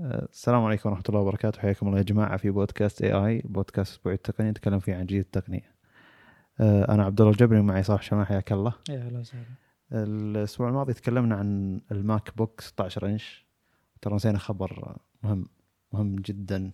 السلام 0.00 0.64
عليكم 0.64 0.88
ورحمة 0.88 1.04
الله 1.08 1.20
وبركاته. 1.20 1.60
حياكم 1.60 1.86
الله 1.86 1.98
يا 1.98 2.02
جماعة 2.02 2.36
في 2.36 2.50
بودكاست 2.50 3.02
اي 3.02 3.12
اي 3.12 3.42
بودكاست 3.44 3.92
أسبوعي 3.92 4.14
التقنية 4.14 4.50
نتكلم 4.50 4.78
فيه 4.78 4.94
عن 4.94 5.06
جديد 5.06 5.20
التقنية. 5.20 5.74
آه، 6.60 6.94
أنا 6.94 7.04
عبد 7.04 7.20
الله 7.20 7.32
الجبري 7.32 7.58
ومعي 7.58 7.82
صالح 7.82 8.02
شمال 8.02 8.26
حياك 8.26 8.52
الله. 8.52 8.74
يا 8.88 8.98
أهلا 8.98 9.18
وسهلا. 9.18 9.44
الأسبوع 9.92 10.68
الماضي 10.68 10.92
تكلمنا 10.92 11.36
عن 11.36 11.80
ال 11.92 12.36
MacBook 12.36 12.60
16 12.60 13.06
إنش. 13.06 13.46
ترى 14.02 14.14
نسينا 14.14 14.38
خبر 14.38 14.96
مهم 15.22 15.46
مهم 15.92 16.16
جدا. 16.16 16.70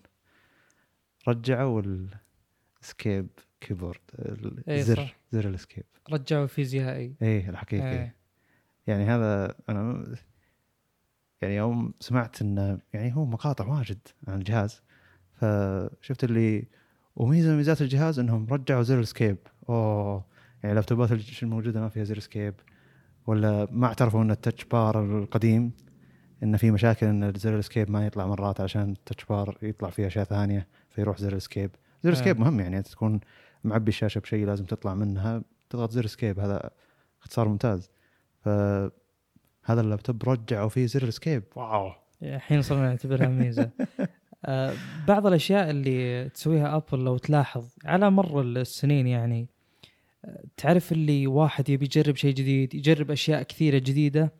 رجعوا 1.29 1.83
ال 1.83 2.04
escape 2.04 3.29
keyboard 3.61 4.01
إيه 4.69 4.79
الزر. 4.79 5.15
زر 5.33 5.49
ال 5.49 5.54
escape 5.54 5.85
رجعوا 6.13 6.47
فيزيائي 6.47 7.17
إيه 7.23 7.51
الحقيقي. 7.51 7.93
إيه. 7.93 8.17
يعني 8.87 9.05
هذا 9.05 9.55
أنا 9.69 10.15
يعني 11.43 11.57
يوم 11.57 11.95
سمعت 12.01 12.43
انه 12.43 12.79
يعني 12.93 13.17
هو 13.17 13.25
مقاطع 13.25 13.67
واجد 13.67 13.99
عن 14.29 14.39
الجهاز 14.39 14.83
فشفت 15.33 16.25
اللي 16.25 16.69
وميزة 17.17 17.51
من 17.51 17.57
ميزات 17.57 17.83
الجهاز 17.83 18.19
إنهم 18.19 18.47
رجعوا 18.51 18.83
زر 18.83 19.01
ال 19.01 19.06
escape 19.06 19.37
أوه 19.69 20.25
يعني 20.63 20.73
اللابتوبات 20.73 21.11
الموجودة 21.43 21.81
ما 21.81 21.89
فيها 21.89 22.05
زر 22.05 22.19
escape 22.19 22.55
ولا 23.27 23.69
ما 23.71 23.87
اعترفوا 23.87 24.23
إن 24.23 24.31
ال 24.31 24.36
Touch 24.36 24.65
Bar 24.65 25.19
القديم 25.19 25.73
إن 26.43 26.57
في 26.57 26.71
مشاكل 26.71 27.07
إن 27.07 27.33
زر 27.37 27.59
ال 27.59 27.63
escape 27.63 27.91
ما 27.91 28.07
يطلع 28.07 28.27
مرات 28.27 28.61
عشان 28.61 28.93
ال 28.93 28.98
Touch 28.98 29.25
Bar 29.25 29.59
يطلع 29.63 29.91
فيه 29.91 30.07
أشياء 30.07 30.25
ثانية 30.25 30.67
فيروح 30.91 31.19
زر 31.19 31.33
ال 31.33 31.38
escape 31.38 31.71
زر. 32.03 32.13
ال 32.13 32.17
escape 32.17 32.41
مهم 32.41 32.61
يعني 32.61 32.79
أنت 32.79 32.89
تكون 32.89 33.21
معبي 33.65 33.89
الشاشة 33.89 34.19
بشيء 34.19 34.47
لازم 34.47 34.65
تطلع 34.65 34.95
منها 34.95 35.43
تضغط 35.71 35.91
زر 35.91 36.07
escape 36.07 36.41
هذا 36.41 36.71
اختصار 37.21 37.49
ممتاز. 37.49 37.91
فهذا 39.67 39.81
اللابتوب 39.81 40.29
رجعوا 40.29 40.69
فيه 40.69 40.87
زر 40.87 41.03
ال 41.03 41.08
escape 41.08 41.43
wow. 41.57 41.93
الحين 42.23 42.63
صرنا 42.63 42.89
نعتبرها 42.89 43.29
ميزة. 43.29 43.71
آه 44.45 44.73
بعض 45.09 45.27
الأشياء 45.27 45.71
اللي 45.71 46.29
تسويها 46.29 46.77
Apple 46.77 47.05
لو 47.05 47.19
تلاحظ 47.19 47.69
على 47.85 48.11
مر 48.11 48.43
السنين 48.43 49.07
يعني 49.07 49.49
آه، 50.25 50.45
تعرف 50.57 50.93
اللي 50.93 51.27
واحد 51.27 51.69
يبي 51.69 51.85
يجرب 51.85 52.17
شيء 52.17 52.35
جديد 52.35 52.75
يجرب 52.75 53.11
أشياء 53.11 53.43
كثيرة 53.43 53.79
جديدة 53.79 54.33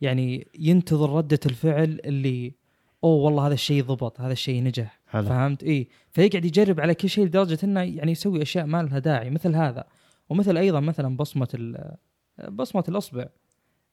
يعني 0.00 0.46
ينتظر 0.58 1.10
ردة 1.16 1.40
الفعل 1.46 2.00
اللي 2.04 2.52
أوه 3.04 3.14
والله 3.24 3.46
هذا 3.46 3.54
الشيء 3.54 3.82
ضبط 3.84 4.20
هذا 4.20 4.32
الشيء 4.32 4.62
نجح. 4.62 5.00
هلا 5.08 5.28
فهمت؟ 5.28 5.62
اي 5.64 5.88
فيقعد 6.10 6.44
يجرب 6.44 6.80
على 6.80 6.94
كل 6.94 7.08
شيء 7.08 7.24
لدرجة 7.24 7.58
إنه 7.64 7.80
يعني 7.80 8.12
يسوي 8.12 8.42
أشياء 8.42 8.66
ما 8.66 8.82
لها 8.82 8.98
داعي 8.98 9.30
مثل 9.30 9.54
هذا. 9.54 9.84
ومثل 10.28 10.56
أيضا 10.56 10.80
مثلا 10.80 11.16
بصمة 11.16 11.48
ال- 11.54 11.96
بصمة 12.48 12.84
الأصبع. 12.88 13.26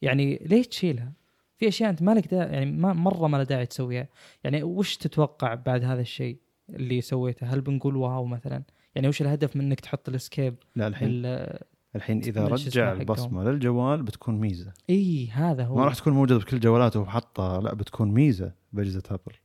يعني 0.01 0.39
ليش 0.45 0.67
تشيلها؟ 0.67 1.13
في 1.57 1.67
أشياء 1.67 1.89
أنت 1.89 2.01
مالك 2.01 2.33
دا 2.33 2.37
يعني 2.37 2.65
ما 2.71 2.93
مرة 2.93 3.27
ما 3.27 3.37
له 3.37 3.43
داعي 3.43 3.65
تسويها. 3.65 4.07
يعني 4.43 4.63
وش 4.63 4.97
تتوقع 4.97 5.53
بعد 5.53 5.83
هذا 5.83 6.01
الشيء 6.01 6.37
اللي 6.69 7.01
سويته؟ 7.01 7.47
هل 7.47 7.61
بنقول 7.61 7.95
wow 7.95 8.25
مثلا؟ 8.25 8.63
يعني 8.95 9.07
وش 9.07 9.21
الهدف 9.21 9.55
من 9.55 9.65
إنك 9.65 9.79
تحط 9.79 10.09
ال 10.09 10.15
escape؟ 10.15 10.55
لا 10.75 10.87
الحين 10.87 11.07
ال- 11.11 11.59
الحين 11.95 12.17
إذا 12.17 12.47
رجع. 12.47 12.91
البصمة 12.91 13.43
للجوال 13.43 14.03
بتكون 14.03 14.39
ميزة. 14.39 14.73
إي 14.89 15.27
هذا 15.33 15.63
هو. 15.63 15.75
ما 15.75 15.85
راح 15.85 15.95
تكون 15.95 16.13
موجودة 16.13 16.37
بكل 16.39 16.59
جوالاته 16.59 16.99
وحطها 16.99 17.61
لا 17.61 17.73
بتكون 17.73 18.11
ميزة 18.11 18.51
بأجهزة 18.73 19.03
Apple. 19.11 19.35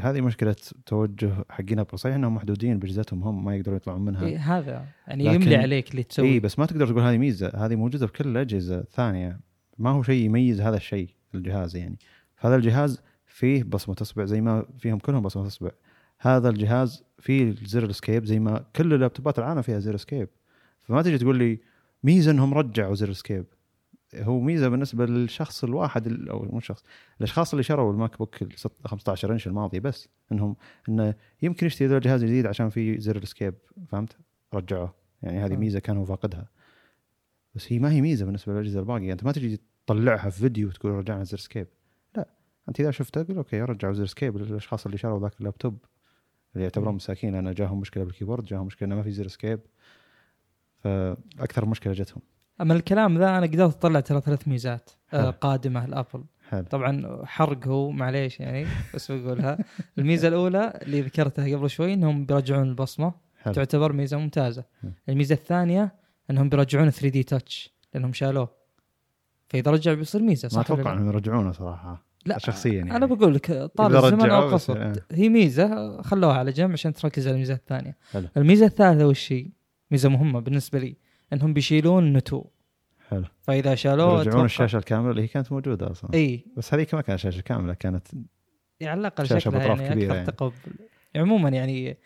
هذه 0.00 0.20
مشكلة 0.20 0.56
توجه 0.86 1.32
حقين 1.50 1.78
Apple. 1.78 1.98
صحيح 1.98 2.14
إنهم 2.14 2.34
محدودين 2.34 2.78
بأجهزتهم 2.78 3.22
هم 3.22 3.44
ما 3.44 3.56
يقدرون 3.56 3.76
يطلعون 3.76 4.04
منها. 4.04 4.26
إيه 4.26 4.58
هذا 4.58 4.84
يعني 5.08 5.24
يملي 5.24 5.56
عليك 5.56 5.90
اللي 5.90 6.02
تسوي. 6.02 6.28
إي 6.28 6.40
بس 6.40 6.58
ما 6.58 6.66
تقدر 6.66 6.86
تقول 6.86 7.02
هذه 7.02 7.18
ميزة. 7.18 7.52
هذه 7.54 7.76
موجودة 7.76 8.06
بكل 8.06 8.28
الاجهزه 8.28 8.78
الثانية 8.78 9.49
ما 9.80 9.90
هو 9.90 10.02
شيء 10.02 10.24
يميز 10.24 10.60
هذا 10.60 10.76
الشيء 10.76 11.08
الجهاز 11.34 11.76
يعني. 11.76 11.98
فهذا 12.36 12.56
الجهاز 12.56 13.02
فيه 13.26 13.62
بصمة 13.62 13.96
اصبع 14.02 14.24
زي 14.24 14.40
ما 14.40 14.64
فيهم 14.78 14.98
كلهم 14.98 15.22
بصمة 15.22 15.46
اصبع 15.46 15.70
هذا 16.18 16.48
الجهاز 16.48 17.04
فيه 17.18 17.54
زر 17.64 17.84
ال 17.84 17.90
escape 17.90 18.24
زي 18.24 18.38
ما 18.38 18.64
كل 18.76 18.94
اللابتوبات 18.94 19.38
العالم 19.38 19.62
فيها 19.62 19.78
زر 19.78 19.94
escape 19.94 20.28
فما 20.82 21.02
تجي 21.02 21.18
تقول 21.18 21.36
لي 21.38 21.58
ميزة 22.04 22.30
إنهم 22.30 22.54
رجعوا 22.54 22.94
زر 22.94 23.10
escape 23.10 23.44
هو 24.14 24.40
ميزة 24.40 24.68
بالنسبة 24.68 25.06
للشخص 25.06 25.64
الواحد 25.64 26.06
ال- 26.06 26.28
أو 26.28 26.42
مو 26.52 26.60
شخص 26.60 26.84
الأشخاص 27.18 27.52
اللي 27.52 27.62
شروا 27.62 27.92
ال 27.92 28.18
MacBook 28.18 28.42
ال 28.42 28.52
15 28.84 29.32
إنش 29.32 29.46
الماضي 29.46 29.80
بس 29.80 30.08
إنهم 30.32 30.56
انه 30.88 31.14
يمكن 31.42 31.66
يشتري 31.66 31.88
ذا 31.88 31.96
الجهاز 31.96 32.22
الجديد 32.22 32.46
عشان 32.46 32.68
في 32.68 33.00
زر 33.00 33.16
ال 33.16 33.21
escape 33.21 33.54
فهمت؟ 33.88 34.16
رجعوه. 34.54 34.94
يعني 35.22 35.38
هذه 35.44 35.52
آه. 35.52 35.56
ميزة 35.56 35.78
كان 35.78 35.96
هو 35.96 36.04
فاقدها. 36.04 36.48
بس 37.54 37.72
هي 37.72 37.78
ما 37.78 37.92
هي 37.92 38.00
ميزة 38.00 38.24
بالنسبة 38.24 38.52
للاجهزه 38.52 38.80
الباقيه 38.80 39.12
أنت 39.12 39.24
ما 39.24 39.32
تجي 39.32 39.60
تطلعها 39.86 40.30
في 40.30 40.40
فيديو 40.40 40.68
وتقول 40.68 40.92
رجعنا 40.92 41.24
زر 41.24 41.38
escape 41.38 41.66
لا. 42.16 42.28
أنت 42.68 42.80
إذا 42.80 42.90
شفته 42.90 43.24
قول 43.28 43.36
okay 43.36 43.62
رجعوا 43.62 43.92
زر 43.92 44.06
escape 44.06 44.36
للاشخاص 44.36 44.86
اللي 44.86 44.98
شروا 44.98 45.20
ذاك 45.20 45.32
اللابتوب 45.40 45.78
اللي 46.54 46.64
يعتبرون. 46.64 46.94
مساكين. 46.94 47.34
أنا 47.34 47.52
جاهم 47.52 47.80
مشكلة 47.80 48.04
بال 48.04 48.12
keyboard 48.12 48.44
جاهم 48.44 48.66
مشكلة 48.66 48.86
إنه 48.86 48.96
ما 48.96 49.02
في 49.02 49.10
زر 49.10 49.28
escape 49.28 49.60
فأكثر 50.78 51.66
مشكلة 51.66 51.92
جتهم. 51.92 52.22
أما 52.60 52.74
الكلام 52.74 53.18
ذا 53.18 53.38
أنا 53.38 53.46
قدرت 53.46 53.76
أطلع 53.76 54.00
ترى 54.00 54.20
ثلاث 54.20 54.48
ميزات 54.48 54.90
آه، 55.14 55.22
حلو. 55.22 55.30
قادمة 55.30 55.86
ل 55.86 55.91
Apple. 55.91 56.24
حلو. 56.48 56.64
طبعا 56.64 57.22
حرق 57.24 57.66
هو 57.66 57.90
معليش 57.90 58.40
يعني 58.40 58.66
بس 58.94 59.12
بقولها. 59.12 59.58
الميزة 59.98 60.28
الأولى 60.28 60.80
اللي 60.82 61.00
ذكرتها 61.00 61.56
قبل 61.56 61.70
شوي 61.70 61.94
إنهم 61.94 62.26
بيرجعون 62.26 62.68
البصمة. 62.68 63.12
حلو. 63.42 63.54
تعتبر 63.54 63.92
ميزة 63.92 64.18
ممتازة. 64.18 64.64
مم. 64.82 64.92
الميزة 65.08 65.34
الثانية 65.34 65.99
انهم 66.30 66.48
بيرجعون 66.48 66.90
3 66.90 67.08
دي 67.08 67.22
تاتش 67.22 67.74
لأنهم 67.94 68.12
شالوه 68.12 68.48
فإذا 69.48 69.70
رجع 69.70 69.94
بيصير 69.94 70.22
ميزة 70.22 70.48
صح 70.48 70.56
ما 70.56 70.62
أتوقع؟ 70.62 70.92
إنهم 70.92 71.08
يرجعونه 71.08 71.52
صراحة 71.52 72.10
لا 72.26 72.38
شخصيا 72.38 72.72
يعني. 72.72 72.96
أنا 72.96 73.06
بقول 73.06 73.34
لك 73.34 73.52
طال 73.76 73.96
الزمن 73.96 74.30
أو 74.30 74.48
قصر 74.48 74.82
آه. 74.82 74.92
هي 75.12 75.28
ميزة 75.28 76.02
خلوها 76.02 76.34
على 76.34 76.52
جنب 76.52 76.72
عشان 76.72 76.92
تركز 76.92 77.26
على 77.26 77.34
الميزه 77.34 77.54
الثانية 77.54 77.96
حلو. 78.12 78.28
الميزة 78.36 78.66
الثالثة 78.66 79.06
وش 79.06 79.32
هي؟ 79.32 79.46
ميزة 79.90 80.08
مهمة 80.08 80.40
بالنسبة 80.40 80.78
لي 80.78 80.96
إنهم 81.32 81.52
بيشيلون 81.52 82.12
نتو 82.12 82.44
حلو 83.08 83.24
فإذا 83.40 83.74
شالوه 83.74 84.20
يرجعون 84.20 84.44
الشاشة 84.44 84.76
الكاملة 84.76 85.10
اللي 85.10 85.22
هي 85.22 85.26
كانت 85.26 85.52
موجودة 85.52 85.90
أصلا 85.90 86.14
إي 86.14 86.44
بس 86.56 86.74
هذيك 86.74 86.94
ما 86.94 87.00
كانت 87.00 87.18
شاشة 87.18 87.40
كاملة 87.40 87.74
كانت 87.74 88.08
يعني 88.80 88.90
على 88.92 89.00
الأقل 89.00 89.26
شكلها 89.26 89.66
يعني 89.66 89.88
كبيرة 89.88 90.04
أكثر 90.04 90.14
يعني. 90.14 90.26
تقبل 90.26 90.52
عموما 91.16 91.48
يعني 91.48 91.98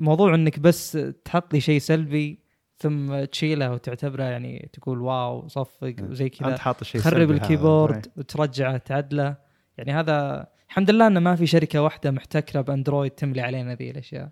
موضوع 0.00 0.34
إنك 0.34 0.58
بس 0.58 0.98
تحط 1.24 1.54
لي 1.54 1.60
شيء 1.60 1.78
سلبي 1.78 2.45
ثم 2.78 3.24
تشيله 3.24 3.72
وتعتبره 3.72 4.24
يعني 4.24 4.70
تقول 4.72 5.00
wow 5.00 5.48
صفق 5.48 5.94
وزي 6.02 6.24
انت 6.24 6.34
كذا. 6.34 6.56
حاط 6.56 6.80
الشيء 6.80 7.00
تخرب. 7.00 7.30
ال 7.30 7.38
keyboard 7.38 8.06
وترجعه 8.16 8.76
تعدله. 8.76 9.36
يعني 9.78 9.92
هذا 9.92 10.46
الحمد 10.68 10.90
لله 10.90 11.06
انه 11.06 11.20
ما 11.20 11.36
في 11.36 11.46
شركة 11.46 11.82
واحدة 11.82 12.10
محتكرة 12.10 12.60
بأندرويد 12.60 13.10
تملي 13.10 13.40
علينا 13.40 13.74
ذي 13.74 13.90
الأشياء. 13.90 14.30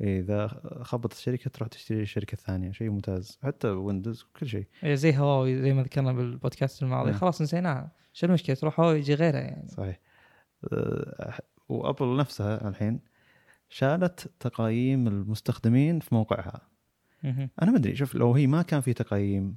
إيه، 0.00 0.20
إذا 0.20 0.46
خبط 0.82 1.12
الشركة 1.12 1.50
تروح 1.50 1.68
تشتري 1.68 2.02
الشركة 2.02 2.32
الثانية 2.32 2.72
شيء 2.72 2.90
ممتاز. 2.90 3.38
حتى 3.42 3.68
ويندوز 3.68 4.26
كل 4.40 4.48
شيء. 4.48 4.66
يعني 4.82 4.96
زي 4.96 5.16
هواوي 5.16 5.62
زي 5.62 5.72
ما 5.72 5.82
ذكرنا 5.82 6.12
بالبودكاست 6.12 6.82
الماضي. 6.82 7.10
نعم. 7.10 7.20
خلاص 7.20 7.42
نسيناها. 7.42 7.92
شو 8.12 8.26
المشكلة؟ 8.26 8.56
تروح 8.56 8.80
هواوي 8.80 8.98
يجي 8.98 9.14
غيرها 9.14 9.40
يعني. 9.40 9.68
صحيح. 9.68 10.00
أه، 10.72 11.34
وأبل 11.68 12.16
نفسها 12.16 12.68
الحين 12.68 13.00
شالت 13.68 14.30
تقايم 14.40 15.06
المستخدمين 15.06 16.00
في 16.00 16.14
موقعها. 16.14 16.69
أنا 17.24 17.70
ما 17.70 17.76
أدري 17.76 17.96
شوف 17.96 18.14
لو 18.14 18.34
هي 18.34 18.46
ما 18.46 18.62
كان 18.62 18.80
في 18.80 18.92
تقييم 18.92 19.56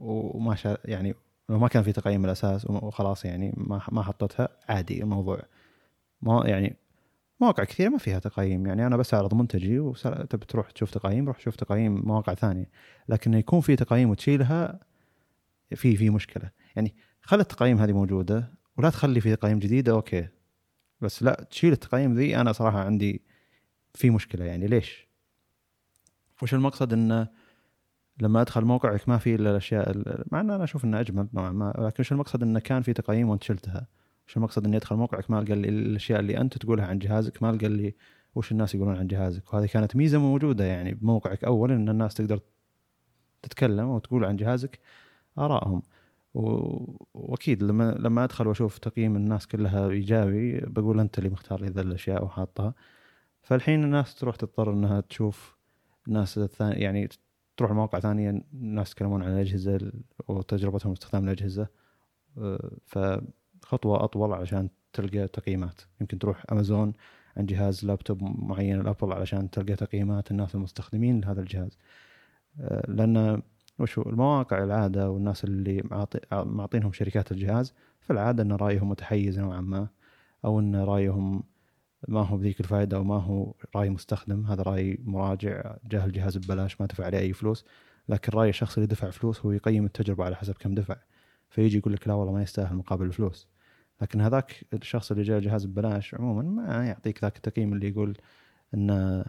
وما 0.00 0.54
شا 0.54 0.78
يعني 0.84 1.14
لو 1.48 1.58
ما 1.58 1.68
كان 1.68 1.82
في 1.82 1.92
تقييم 1.92 2.20
من 2.20 2.26
الاساس 2.26 2.70
وخلاص 2.70 3.24
يعني 3.24 3.54
ما 3.56 3.80
ما 3.92 4.02
حطتها 4.02 4.48
عادي 4.68 5.02
الموضوع. 5.02 5.42
ما 6.22 6.42
يعني 6.46 6.76
مواقع 7.40 7.64
كثيرة 7.64 7.88
ما 7.88 7.98
فيها 7.98 8.18
تقييم 8.18 8.66
يعني 8.66 8.86
أنا 8.86 8.96
بس 8.96 9.14
اعرض 9.14 9.34
منتجي 9.34 9.78
وتبي 9.78 10.46
تروح 10.46 10.70
تشوف 10.70 10.90
تقييم 10.90 11.26
روح 11.26 11.40
شوف 11.40 11.56
تقييم 11.56 12.02
مواقع 12.06 12.34
ثانية. 12.34 12.70
لكن 13.08 13.34
يكون 13.34 13.60
في 13.60 13.76
تقييم 13.76 14.10
وتشيلها 14.10 14.80
في 15.74 15.96
في 15.96 16.10
مشكلة. 16.10 16.50
يعني 16.76 16.94
خلي 17.22 17.42
التقييم 17.42 17.78
هذه 17.78 17.92
موجودة 17.92 18.52
ولا 18.76 18.90
تخلي 18.90 19.20
في 19.20 19.36
تقييم 19.36 19.58
جديده 19.58 19.92
أوكي. 19.92 20.28
بس 21.00 21.22
لا 21.22 21.46
تشيل 21.50 21.72
التقييم 21.72 22.14
ذي 22.14 22.36
أنا 22.36 22.52
صراحة 22.52 22.80
عندي 22.80 23.22
في 23.94 24.10
مشكلة 24.10 24.44
يعني. 24.44 24.66
ليش؟ 24.66 25.03
وش 26.42 26.54
المقصد؟ 26.54 26.92
انه 26.92 27.28
لما 28.20 28.40
أدخل 28.40 28.64
موقعك 28.64 29.08
ما 29.08 29.18
في 29.18 29.34
إلا 29.34 29.50
الأشياء 29.50 29.90
ال- 29.90 30.24
مع 30.32 30.40
إن 30.40 30.50
أنا 30.50 30.64
أشوف 30.64 30.84
إنه 30.84 31.00
أجمل 31.00 31.28
نوعا 31.34 31.50
ما 31.50 31.74
لكن 31.78 31.96
وش 32.00 32.12
المقصد؟ 32.12 32.42
انه 32.42 32.60
كان 32.60 32.82
في 32.82 32.92
تقييم 32.92 33.28
وأنت 33.28 33.42
شلتها. 33.42 33.86
وش 34.28 34.36
المقصد؟ 34.36 34.66
إني 34.66 34.76
أدخل 34.76 34.96
موقعك 34.96 35.30
ما 35.30 35.38
ألقى 35.38 35.52
الأشياء 35.52 36.20
اللي 36.20 36.38
أنت 36.40 36.58
تقولها 36.58 36.86
عن 36.86 36.98
جهازك 36.98 37.42
ما 37.42 37.50
ألقى 37.50 37.68
لي 37.68 37.94
وش 38.34 38.52
الناس 38.52 38.74
يقولون 38.74 38.96
عن 38.96 39.06
جهازك. 39.06 39.54
وهذه 39.54 39.66
كانت 39.66 39.96
ميزة 39.96 40.18
موجودة 40.18 40.64
يعني 40.64 40.94
بموقعك. 40.94 41.44
اولا 41.44 41.74
إن 41.74 41.88
الناس 41.88 42.14
تقدر 42.14 42.40
تتكلم 43.42 43.88
وتقول 43.88 44.24
عن 44.24 44.36
جهازك 44.36 44.78
ارائهم 45.38 45.82
وأكيد 46.34 47.62
لما 47.62 47.92
لما 47.98 48.24
أدخل 48.24 48.46
وأشوف 48.48 48.78
تقييم 48.78 49.16
الناس 49.16 49.46
كلها 49.46 49.88
إيجابي 49.90 50.60
بقول 50.60 51.00
أنت 51.00 51.18
اللي 51.18 51.30
مختار 51.30 51.60
لي 51.60 51.66
ذا 51.68 51.80
الأشياء 51.80 52.24
وحاطها. 52.24 52.74
فالحين 53.42 53.84
الناس 53.84 54.14
تروح 54.14 54.36
تضطر 54.36 54.72
إنها 54.72 55.00
تشوف 55.00 55.53
الناس 56.08 56.38
الثانية 56.38 56.76
يعني 56.76 57.08
تروح 57.56 57.70
لمواقع 57.70 58.00
ثانية 58.00 58.42
الناس 58.54 58.90
يتكلمون 58.92 59.22
عن 59.22 59.32
الأجهزة 59.32 59.92
وتجربتهم 60.28 60.92
باستخدام 60.92 61.24
الأجهزة. 61.24 61.68
أه، 62.38 62.70
فخطوة 62.86 64.04
أطول 64.04 64.32
عشان 64.32 64.68
تلقى 64.92 65.28
تقييمات. 65.28 65.80
يمكن 66.00 66.18
تروح 66.18 66.44
أمازون 66.52 66.92
عن 67.36 67.46
جهاز 67.46 67.84
لابتوب 67.84 68.22
معين 68.22 68.80
الأبل 68.80 69.12
علشان 69.12 69.50
تلقى 69.50 69.76
تقييمات 69.76 70.30
الناس 70.30 70.54
المستخدمين 70.54 71.20
لهذا 71.20 71.40
الجهاز. 71.40 71.78
آه، 72.60 72.84
لأن 72.88 73.42
وشو؟ 73.78 74.02
المواقع 74.02 74.64
العادة 74.64 75.10
والناس 75.10 75.44
اللي 75.44 75.82
معطي 75.90 76.20
معطينهم 76.32 76.92
شركات 76.92 77.32
الجهاز 77.32 77.74
في 78.00 78.12
العاده 78.12 78.42
إن 78.42 78.52
رأيهم 78.52 78.88
متحيز 78.88 79.38
نوعا 79.38 79.60
ما 79.60 79.88
أو 80.44 80.60
إن 80.60 80.76
رأيهم 80.76 81.42
ما 82.08 82.20
هو 82.20 82.36
بذيك 82.36 82.60
الفائدة 82.60 83.00
وما 83.00 83.18
هو 83.18 83.54
رأي 83.76 83.90
مستخدم. 83.90 84.46
هذا 84.46 84.62
رأي 84.62 84.98
مراجع 85.04 85.76
جاه 85.84 86.04
الجهاز 86.06 86.38
ببلاش 86.38 86.80
ما 86.80 86.86
دفع 86.86 87.04
عليه 87.04 87.18
أي 87.18 87.32
فلوس 87.32 87.64
لكن 88.08 88.32
رأي 88.38 88.48
الشخص 88.48 88.76
اللي 88.76 88.86
دفع 88.86 89.10
فلوس 89.10 89.40
هو 89.40 89.52
يقيم 89.52 89.84
التجربة 89.84 90.24
على 90.24 90.36
حسب 90.36 90.54
كم 90.54 90.74
دفع. 90.74 90.96
فيجي 91.50 91.78
يقول 91.78 91.92
لك 91.92 92.08
لا 92.08 92.14
والله 92.14 92.32
ما 92.32 92.42
يستاهل 92.42 92.76
مقابل 92.76 93.06
الفلوس. 93.06 93.48
لكن 94.02 94.20
هذاك 94.20 94.64
الشخص 94.74 95.10
اللي 95.10 95.22
جاء 95.22 95.38
الجهاز 95.38 95.64
ببلاش 95.66 96.14
عموما 96.14 96.42
ما 96.42 96.86
يعطيك 96.86 97.24
ذاك 97.24 97.36
التقييم 97.36 97.72
اللي 97.72 97.88
يقول 97.88 98.16
انه 98.74 99.24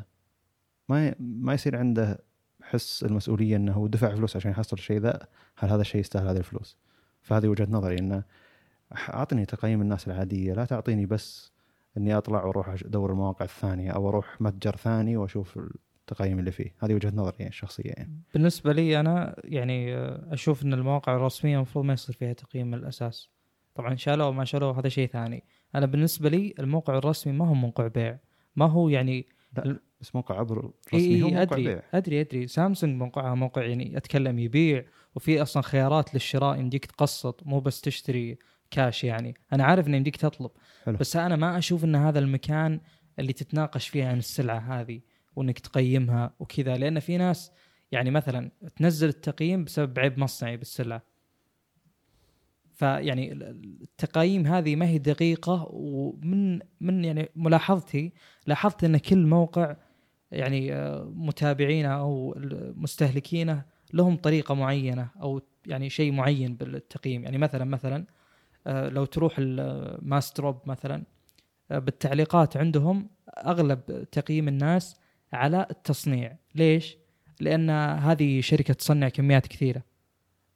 ما 0.90 1.16
ما 1.20 1.54
يصير 1.54 1.76
عنده 1.78 2.20
حس 2.62 3.04
المسؤولية 3.04 3.56
إنه 3.56 3.74
هو 3.74 3.88
دفع 3.88 4.16
فلوس 4.16 4.36
عشان 4.36 4.52
يحصل 4.52 4.78
الشيء 4.78 5.00
ذا 5.00 5.28
هل 5.58 5.70
هذا 5.70 5.82
الشيء 5.82 6.02
يستاهل 6.02 6.28
هذه 6.28 6.38
الفلوس؟ 6.38 6.78
فهذه 7.22 7.48
وجهة 7.48 7.68
نظري 7.70 8.00
انه 8.00 8.24
أعطني 8.94 9.46
تقييم 9.46 9.82
الناس 9.82 10.08
العادية 10.08 10.54
لا 10.54 10.66
تعطيني 10.66 11.06
بس 11.06 11.52
إني 11.98 12.18
أطلع 12.18 12.44
وأروح 12.46 12.70
أدور 12.70 13.12
المواقع 13.12 13.46
الثانية 13.46 13.92
أو 13.92 14.10
أروح 14.10 14.42
متجر 14.42 14.76
ثاني 14.76 15.18
وأشوف 15.18 15.60
التقييم 16.02 16.40
اللي 16.40 16.52
فيه. 16.52 16.74
هذه 16.80 16.94
وجهة 16.94 17.12
نظري 17.16 17.36
يعني 17.40 17.50
الشخصية 17.50 17.90
يعني. 17.90 18.20
بالنسبة 18.34 18.74
لي 18.74 19.00
أنا 19.00 19.36
يعني 19.44 19.96
أشوف 20.34 20.64
إن 20.64 20.74
المواقع 20.74 21.16
الرسمية 21.16 21.56
المفروض 21.56 21.86
ما 21.86 21.94
يصير 21.94 22.16
فيها 22.16 22.34
تقييم 22.34 22.68
من 22.68 22.74
الأساس. 22.74 23.30
طبعا 23.76 23.96
شالوه 23.96 24.32
ما 24.32 24.46
شالوه 24.46 24.80
هذا 24.80 24.90
شيء 24.90 25.08
ثاني. 25.08 25.44
أنا 25.76 25.86
بالنسبة 25.86 26.30
لي 26.30 26.54
الموقع 26.60 26.98
الرسمي 26.98 27.34
ما 27.34 27.48
هو 27.48 27.54
موقع 27.54 27.88
بيع. 27.88 28.18
ما 28.56 28.66
هو 28.66 28.90
يعني 28.90 29.26
لا 29.58 29.80
بس 30.02 30.16
موقع 30.16 30.40
عبر 30.40 30.72
إيه 30.94 31.00
رسمي 31.00 31.24
هو 31.24 31.28
موقع 31.28 31.42
أدري 31.42 31.64
بيع. 31.64 31.82
أدري 31.94 32.22
أدري. 32.22 32.48
سامسونج 32.48 32.96
موقعها 32.96 33.36
موقع 33.36 33.64
يعني 33.64 33.98
أتكلم 33.98 34.40
يبيع. 34.40 34.86
وفي 35.16 35.42
أصلا 35.42 35.64
خيارات 35.64 36.14
للشراء 36.14 36.60
يمديك 36.60 36.86
تقسط 36.86 37.44
مو 37.46 37.60
بس 37.60 37.82
تشتري 37.82 38.38
كاش 38.72 39.04
يعني. 39.04 39.36
أنا 39.54 39.64
عارف 39.64 39.88
إنه 39.88 39.98
يمديك 39.98 40.16
تطلب 40.16 40.52
حلو. 40.86 40.98
بس 40.98 41.16
أنا 41.16 41.36
ما 41.36 41.58
أشوف 41.58 41.84
إن 41.84 41.96
هذا 41.96 42.20
المكان 42.20 42.80
اللي 43.20 43.34
تتناقش 43.34 43.88
فيه 43.88 44.06
عن 44.06 44.18
السلعة 44.18 44.60
هذه 44.60 45.02
وإنك 45.36 45.60
تقيمها 45.60 46.34
وكذا 46.40 46.78
لأن 46.78 47.00
في 47.00 47.18
ناس 47.18 47.52
يعني 47.92 48.12
مثلا 48.12 48.52
تنزل 48.76 49.10
التقييم 49.10 49.64
بسبب 49.64 50.00
عيب 50.00 50.20
مصنعي 50.20 50.58
بالسلعة. 50.58 51.02
فيعني 52.74 53.34
التقايم 53.34 54.48
هذه 54.48 54.76
ما 54.76 54.86
هي 54.88 54.98
دقيقة 54.98 55.68
ومن 55.72 56.60
من 56.82 57.06
يعني 57.06 57.30
ملاحظتي 57.36 58.14
لاحظت 58.48 58.84
إن 58.84 58.98
كل 58.98 59.26
موقع 59.26 59.76
يعني 60.32 60.74
آه، 60.74 61.12
متابعينه 61.16 61.90
أو 61.90 62.36
مستهلكينه 62.76 63.66
لهم 63.94 64.18
طريقة 64.18 64.56
معينة 64.56 65.10
أو 65.22 65.42
يعني 65.68 65.90
شيء 65.90 66.12
معين 66.12 66.56
بالتقييم. 66.56 67.24
يعني 67.24 67.38
مثلا 67.38 67.66
مثلا 67.66 68.06
لو 68.68 69.06
تروح 69.06 69.36
الماستروب 69.40 70.62
مثلا 70.66 71.04
آه، 71.72 71.80
بالتعليقات 71.80 72.58
عندهم 72.58 73.10
أغلب 73.38 74.08
تقييم 74.12 74.48
الناس 74.48 74.96
على 75.34 75.68
التصنيع. 75.72 76.38
ليش؟ 76.56 76.98
لأن 77.40 77.70
هذه 77.70 78.42
شركة 78.42 78.74
تصنع 78.74 79.10
كميات 79.10 79.48
كثيرة. 79.48 79.84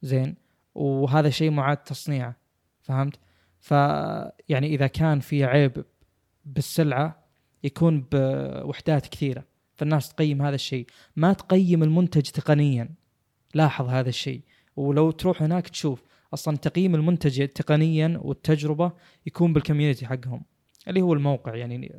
زين؟ 0.02 0.36
وهذا 0.74 1.30
شيء 1.30 1.50
معاد 1.50 1.76
تصنيعه. 1.76 2.36
فهمت؟ 2.82 3.16
فيعني 3.60 4.66
إذا 4.66 4.86
كان 4.86 5.20
في 5.20 5.44
عيب 5.44 5.84
بالسلعة 6.44 7.24
يكون 7.64 8.06
بوحدات 8.12 9.06
كثيرة. 9.06 9.44
فالناس 9.74 10.08
تقيم 10.14 10.42
هذا 10.42 10.54
الشيء. 10.54 10.86
ما 11.16 11.32
تقيم 11.32 11.82
المنتج 11.82 12.22
تقنيا. 12.22 12.88
لاحظ 13.54 13.88
هذا 13.88 14.08
الشيء. 14.08 14.40
ولو 14.76 15.10
تروح 15.10 15.42
هناك 15.42 15.68
تشوف 15.68 16.02
أصلا 16.34 16.56
تقييم 16.56 16.94
المنتج 16.94 17.48
تقنيا 17.48 18.20
والتجربة 18.22 18.92
يكون 19.26 19.52
بالكوميونتي 19.52 20.06
حقهم 20.06 20.42
اللي 20.88 21.02
هو 21.02 21.12
الموقع 21.12 21.54
يعني 21.54 21.94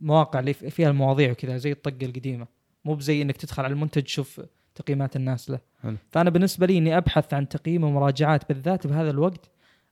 مواقع 0.00 0.40
اللي 0.40 0.54
فيها 0.54 0.90
المواضيع 0.90 1.30
وكذا 1.30 1.56
زي 1.56 1.72
الطقة 1.72 2.06
القديمة. 2.06 2.46
مو 2.84 2.94
بزي 2.94 3.22
إنك 3.22 3.36
تدخل 3.36 3.64
على 3.64 3.72
المنتج 3.72 4.02
تشوف 4.02 4.40
تقييمات 4.74 5.16
الناس 5.16 5.50
له. 5.50 5.60
حلو. 5.82 5.96
فأنا 6.10 6.30
بالنسبة 6.30 6.66
لي 6.66 6.78
إني 6.78 6.96
أبحث 6.96 7.34
عن 7.34 7.48
تقييم 7.48 7.84
ومراجعات 7.84 8.48
بالذات 8.48 8.86
بهذا 8.86 9.10
الوقت 9.10 9.50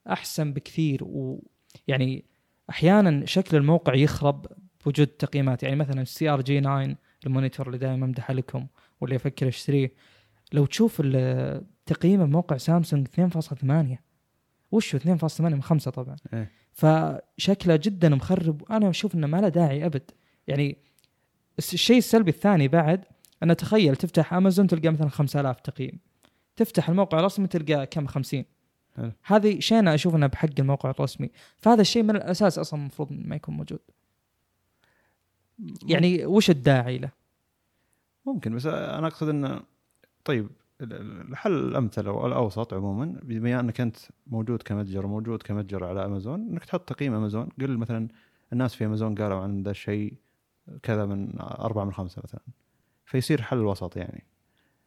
أحسن 0.08 0.52
بكثير. 0.52 1.00
ويعني 1.04 2.24
أحيانا 2.70 3.26
شكل 3.26 3.56
الموقع 3.56 3.94
يخرب 3.94 4.46
بوجود 4.84 5.06
تقييمات. 5.06 5.62
يعني 5.62 5.76
مثلا 5.76 6.02
ال 6.02 6.28
CRG 6.28 6.60
9 6.60 6.96
ال 7.26 7.31
monitor 7.31 7.66
اللي 7.66 7.78
دائما 7.78 8.06
امدح 8.06 8.30
لكم 8.30 8.66
واللي 9.00 9.16
أفكر 9.16 9.48
أشتريه. 9.48 9.92
لو 10.52 10.66
تشوف 10.66 11.02
تقييمه 11.86 12.24
بموقع 12.24 12.56
سامسونج 12.56 13.08
2.8 13.08 13.98
وشو 14.72 14.98
2.8 14.98 15.40
من 15.40 15.62
5 15.62 15.90
طبعا. 15.90 16.16
إيه. 16.32 16.50
فشكله 16.72 17.76
جدا 17.76 18.08
مخرب 18.08 18.62
وأنا 18.62 18.90
أشوف 18.90 19.14
إنه 19.14 19.26
ما 19.26 19.40
له 19.40 19.48
داعي 19.48 19.86
أبد. 19.86 20.10
يعني 20.46 20.76
الشيء 21.58 21.98
السلبي 21.98 22.30
الثاني 22.30 22.68
بعد 22.68 23.04
أن 23.42 23.56
تخيل 23.56 23.96
تفتح 23.96 24.34
أمازون 24.34 24.66
تلقى 24.66 24.88
مثلا 24.88 25.08
5000 25.08 25.60
تقييم. 25.60 25.98
تفتح 26.56 26.88
الموقع 26.88 27.18
الرسمي 27.18 27.46
تلقى 27.46 27.86
كم؟ 27.86 28.06
50 28.06 28.44
حلو. 28.96 29.12
هذه 29.22 29.60
شيء 29.60 29.78
أنا 29.78 29.94
أشوف 29.94 30.14
أنه 30.14 30.26
بحق 30.26 30.48
الموقع 30.58 30.90
الرسمي. 30.90 31.30
فهذا 31.56 31.80
الشيء 31.80 32.02
من 32.02 32.16
الأساس 32.16 32.58
أصلا 32.58 32.80
المفروض 32.80 33.12
ما 33.12 33.36
يكون 33.36 33.56
موجود. 33.56 33.80
يعني 35.86 36.26
وش 36.26 36.50
الداعي 36.50 36.98
له؟ 36.98 37.10
ممكن 38.26 38.54
بس 38.54 38.66
أنا 38.66 39.06
أقصد 39.06 39.28
إنه 39.28 39.62
طيب 40.24 40.50
الحل 40.80 41.52
الأمثل 41.52 42.06
أو 42.06 42.26
الأوسط 42.26 42.74
عموما 42.74 43.20
بما 43.22 43.60
أنك 43.60 43.80
أنت 43.80 43.96
موجود 44.26 44.62
كمتجر 44.62 45.06
وموجود 45.06 45.42
كمتجر 45.42 45.84
على 45.84 46.04
أمازون 46.04 46.40
إنك 46.40 46.64
تحط 46.64 46.88
تقييم 46.88 47.14
أمازون. 47.14 47.48
قل 47.60 47.78
مثلا 47.78 48.08
الناس 48.52 48.74
في 48.74 48.86
أمازون 48.86 49.14
قالوا 49.14 49.40
عن 49.40 49.62
ذا 49.62 49.70
الشيء 49.70 50.14
كذا 50.82 51.06
من 51.06 51.40
أربعة 51.40 51.84
من 51.84 51.92
خمسة 51.92 52.22
مثلا. 52.24 52.40
فيصير 53.04 53.42
حل 53.42 53.58
وسط 53.58 53.96
يعني. 53.96 54.24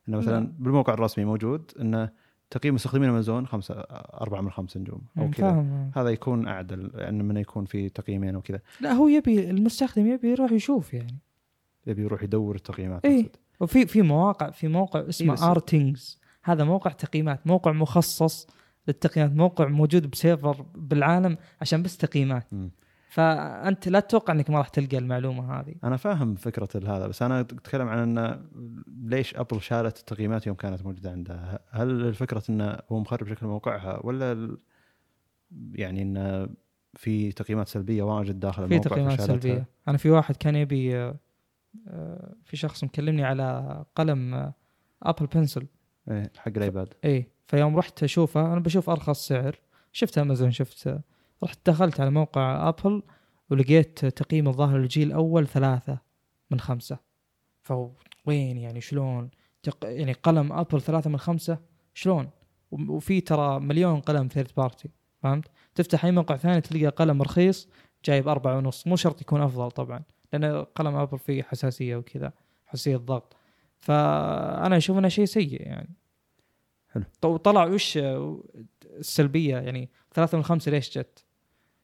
إنه 0.10 0.18
مثلا 0.18 0.40
نعم. 0.40 0.54
بالموقع 0.60 0.94
الرسمي 0.94 1.26
موجود 1.26 1.72
انه 1.80 2.10
تقييم 2.50 2.76
مستخدمين 2.76 3.10
أمازون 3.10 3.48
خمسة 3.48 3.76
أربعة 4.22 4.42
من 4.42 4.52
خمسة 4.52 4.80
نجوم 4.80 5.02
أو 5.18 5.30
كذا. 5.30 5.52
فاهم 5.52 5.92
هذا 5.96 6.10
يكون 6.10 6.48
أعدل 6.48 6.92
يعني 6.96 7.24
من 7.24 7.38
يكون 7.38 7.66
في 7.66 7.90
تقييمين 7.90 8.36
أو 8.36 8.42
كذا. 8.42 8.60
لا 8.82 8.92
هو 8.92 9.08
يبي 9.08 9.50
المستخدم 9.50 10.08
يبي 10.08 10.32
يروح 10.32 10.52
يشوف 10.52 10.94
يعني. 10.94 11.18
يبي 11.88 12.02
يروح 12.02 12.24
يدور 12.24 12.56
التقييمات 12.56 13.06
إيه. 13.06 13.32
وفي 13.60 13.86
في 13.88 14.02
مواقع 14.02 14.50
في 14.50 14.68
موقع 14.68 15.02
بس- 15.02 15.22
اسمه 15.22 15.52
RTINGS 15.52 16.20
هذا 16.44 16.64
موقع 16.64 16.92
تقييمات 16.92 17.48
موقع 17.48 17.72
مخصص 17.72 18.48
للتقييمات 18.88 19.32
موقع 19.36 19.68
موجود 19.68 20.10
بسيرفر 20.12 20.66
بالعالم 20.76 21.38
عشان 21.62 21.84
بس 21.84 21.98
تقييمات. 21.98 22.48
فأنت 23.10 23.88
لا 23.88 24.00
تتوقع 24.00 24.34
إنك 24.34 24.50
ما 24.50 24.58
راح 24.58 24.68
تلقى 24.68 24.98
المعلومة 24.98 25.60
هذه. 25.60 25.76
أنا 25.84 25.98
فاهم 25.98 26.36
فكرة 26.36 26.68
هذا 26.96 27.08
بس 27.08 27.22
أنا 27.22 27.40
أتكلم 27.40 27.88
عن 27.88 27.98
انه 27.98 28.42
ليش 29.04 29.36
ابل 29.36 29.62
شالت 29.62 30.00
التقييمات 30.00 30.48
يوم 30.48 30.56
كانت 30.56 30.86
موجودة 30.86 31.12
عندها؟ 31.12 31.60
هل 31.70 31.90
الفكرة 31.90 32.44
انه 32.50 32.78
هو 32.92 33.00
مخرب 33.00 33.28
شكل 33.28 33.46
موقعها 33.48 34.00
ولا 34.04 34.58
يعني 35.74 36.02
انه 36.02 36.50
في 36.96 37.32
تقييمات 37.32 37.68
سلبية 37.68 38.04
واجد 38.04 38.40
داخل 38.40 38.68
في 38.68 38.74
الموقع 38.74 38.90
تقييمات 38.90 39.14
فشالتها؟ 39.22 39.34
سلبية. 39.42 39.66
أنا 39.88 39.98
في 39.98 40.10
واحد 40.10 40.36
كان 40.36 40.56
يبي 40.56 41.14
في 42.44 42.58
شخص 42.58 42.84
مكلمني 42.84 43.24
على 43.24 43.86
قلم 43.96 44.34
آه، 44.34 44.54
Apple 45.04 45.26
Pencil 45.26 45.68
إيه 46.12 46.32
حق 46.38 46.52
الإيباد. 46.58 46.94
اي 47.06 47.32
فيوم 47.48 47.78
رحت 47.78 48.04
أشوفه 48.04 48.54
أنا 48.54 48.60
بشوف 48.60 48.90
أرخص 48.90 49.28
سعر. 49.28 49.60
شفت 49.92 50.18
امازون 50.18 50.52
شفت 50.52 51.00
رحت 51.44 51.70
دخلت 51.70 52.00
على 52.00 52.10
موقع 52.10 52.70
ابل 52.70 53.04
ولقيت 53.50 54.06
تقييم 54.06 54.48
الظاهر 54.48 54.78
الجيل 54.78 55.08
الأول 55.08 55.48
ثلاثة 55.48 56.00
من 56.52 56.60
خمسة. 56.60 56.98
فوين 57.62 58.58
يعني 58.58 58.82
شلون؟ 58.82 59.30
تق... 59.64 59.86
يعني 59.86 60.14
قلم 60.14 60.54
ابل 60.54 60.82
ثلاثة 60.82 61.10
من 61.10 61.18
خمسة 61.18 61.60
شلون؟ 61.94 62.30
وفي 62.72 63.22
ترى 63.22 63.60
مليون 63.60 64.00
قلم 64.00 64.28
third 64.28 64.52
party 64.58 64.90
فهمت؟ 65.22 65.48
تفتح 65.76 66.06
أي 66.06 66.12
موقع 66.12 66.38
ثاني 66.38 66.62
تلقى 66.62 66.88
قلم 66.88 67.22
رخيص 67.22 67.70
جايب 68.06 68.28
أربعة 68.28 68.58
ونص. 68.58 68.88
مو 68.88 68.96
شرط 68.96 69.22
يكون 69.22 69.42
أفضل 69.42 69.72
طبعا. 69.72 70.04
لأن 70.34 70.64
قلم 70.64 70.96
آبل 70.96 71.20
فيه 71.20 71.44
حساسية 71.44 71.96
وكذا 71.96 72.34
حساسية 72.66 72.98
ضغط 72.98 73.36
فأنا 73.78 74.78
أشوف 74.78 74.98
إنه 74.98 75.08
شيء 75.08 75.26
سيء 75.26 75.62
يعني 75.62 75.96
حلو. 76.90 77.38
طلع 77.38 77.66
وش 77.66 78.00
السلبية 78.86 79.58
يعني 79.58 79.90
ثلاثة 80.14 80.38
من 80.38 80.44
خمسة 80.44 80.72
ليش 80.72 80.98
جت؟ 80.98 81.26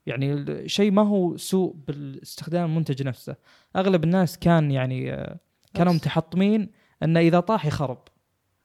يعني 0.06 0.70
شيء 0.70 0.92
ما 0.92 1.02
هو 1.02 1.38
سوء 1.38 1.76
باستخدام 1.88 2.70
المنتج 2.70 3.04
نفسه 3.04 3.36
أغلب 3.76 4.04
الناس 4.04 4.40
كان 4.40 4.72
يعني 4.72 5.28
كانوا. 5.74 5.94
متحطمين 5.94 6.72
إنه 7.04 7.20
إذا 7.20 7.40
طاح 7.40 7.66
يخرب 7.66 7.98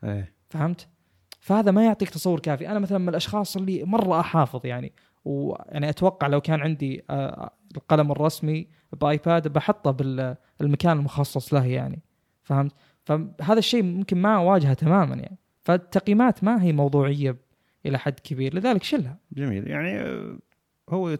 إيه 0.04 0.34
فهمت؟ 0.48 0.88
فهذا 1.40 1.70
ما 1.70 1.84
يعطيك 1.84 2.10
تصور 2.10 2.40
كافي، 2.40 2.68
أنا 2.68 2.78
مثلا 2.78 2.98
من 2.98 3.08
الأشخاص 3.08 3.56
اللي 3.56 3.84
مرة 3.84 4.20
أحافظ 4.20 4.66
يعني 4.66 4.92
ويعني 5.24 5.88
أتوقع 5.88 6.26
لو 6.26 6.40
كان 6.40 6.60
عندي 6.60 7.04
آه، 7.10 7.50
القلم 7.76 8.12
الرسمي 8.12 8.66
بآيباد 8.92 9.48
بحطه 9.48 9.90
بالمكان 10.60 10.98
المخصص 10.98 11.54
له 11.54 11.66
يعني 11.66 12.02
فهمت؟ 12.42 12.72
فهذا 13.04 13.58
الشيء 13.58 13.82
ممكن 13.82 14.18
ما 14.18 14.36
أواجهه 14.36 14.74
تماما 14.74 15.14
يعني 15.14 15.38
فالتقييمات 15.62 16.44
ما 16.44 16.62
هي 16.62 16.72
موضوعية 16.72 17.36
إلى 17.86 17.98
حد 17.98 18.20
كبير 18.20 18.54
لذلك 18.54 18.82
شلها 18.82 19.18
جميل 19.32 19.68
يعني 19.68 20.00
آه، 20.00 20.38
هو 20.90 21.18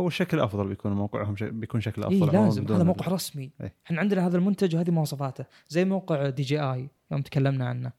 هو 0.00 0.06
الشكل 0.06 0.40
أفضل 0.40 0.68
بيكون 0.68 0.92
موقعهم. 0.92 1.34
بيكون 1.40 1.80
شكل 1.80 2.02
أفضل 2.02 2.30
إيه 2.30 2.44
لازم 2.44 2.72
هذا 2.72 2.84
موقع 2.84 3.12
رسمي 3.12 3.50
إيه. 3.60 3.74
إحنا 3.86 4.00
عندنا 4.00 4.26
هذا 4.26 4.36
المنتج 4.36 4.76
وهذه 4.76 4.90
مواصفاته 4.90 5.44
زي 5.68 5.84
موقع 5.84 6.28
دي 6.28 6.42
جي 6.42 6.60
آي 6.60 6.90
يوم 7.12 7.22
تكلمنا 7.22 7.68
عنه 7.68 7.92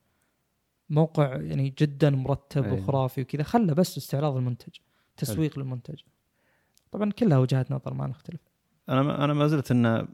موقع 0.89 1.35
يعني 1.41 1.73
جدا 1.77 2.09
مرتب. 2.09 2.71
وخرافي 2.71 3.21
وكذا 3.21 3.43
خله 3.43 3.73
بس 3.73 3.97
استعراض 3.97 4.35
المنتج 4.35 4.73
تسويق 5.17 5.59
للمنتج. 5.59 5.99
طبعا 6.91 7.11
كلها 7.11 7.37
وجهات 7.37 7.71
نظر 7.71 7.93
ما 7.93 8.07
نختلف. 8.07 8.41
أنا 8.89 9.03
ما 9.03 9.23
أنا 9.23 9.33
ما 9.33 9.47
زلت 9.47 9.71
إنه 9.71 10.07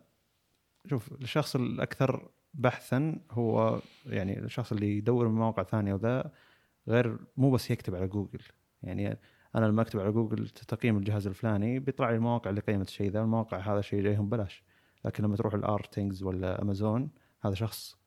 شوف 0.85 1.11
الشخص 1.11 1.55
الأكثر 1.55 2.29
بحثا 2.53 3.19
هو 3.31 3.81
يعني 4.05 4.39
الشخص 4.39 4.71
اللي 4.71 4.97
يدور 4.97 5.27
من 5.27 5.35
مواقع 5.35 5.63
ثانية 5.63 5.93
وذا 5.93 6.31
غير 6.87 7.17
مو 7.37 7.51
بس 7.51 7.71
يكتب 7.71 7.95
على 7.95 8.07
جوجل. 8.07 8.41
يعني 8.83 9.17
أنا 9.55 9.65
لما 9.65 9.81
أكتب 9.81 9.99
على 9.99 10.11
جوجل 10.11 10.49
تقييم 10.49 10.97
الجهاز 10.97 11.27
الفلاني 11.27 11.79
بيطلع 11.79 12.09
لي 12.09 12.15
المواقع 12.15 12.49
اللي 12.49 12.61
قيمت 12.61 12.87
الشيء 12.87 13.11
ذا 13.11 13.21
المواقع 13.21 13.57
هذا 13.57 13.79
الشيء 13.79 14.03
جايهم 14.03 14.27
ببلاش. 14.27 14.63
لكن 15.05 15.23
لما 15.23 15.35
تروح 15.35 15.53
ل 15.53 15.63
RTINGS 15.63 16.23
ولا 16.23 16.61
أمازون 16.61 17.09
هذا 17.41 17.53
شخص 17.53 17.97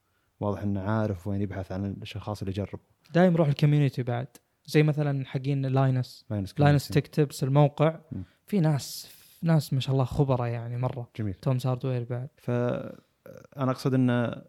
واضح 0.40 0.62
إنه 0.62 0.80
عارف 0.80 1.26
وين 1.26 1.42
يبحث 1.42 1.72
عن 1.72 1.84
الأشخاص 1.84 2.42
اللي 2.42 2.52
جربوا 2.52 2.78
دايم 3.14 3.36
روح 3.36 3.48
ال 3.48 3.54
community 3.54 4.02
بعد. 4.02 4.26
زي 4.66 4.82
مثلا 4.82 5.26
حقين 5.26 5.66
Linus 5.66 6.24
Linus 6.30 6.60
Linus 6.60 6.88
Tech 6.88 7.06
Tips 7.06 7.44
الموقع. 7.44 8.00
م. 8.12 8.22
في 8.46 8.60
ناس 8.60 9.16
ناس 9.42 9.72
ما 9.72 9.80
شاء 9.80 9.92
الله 9.92 10.04
خبراء 10.04 10.48
يعني 10.48 10.76
مرة. 10.76 11.10
جميل. 11.16 11.34
Tom's 11.34 11.66
Hardware 11.66 12.04
بعد. 12.04 12.28
فانا 12.36 13.70
أقصد 13.70 13.94
إن 13.94 14.42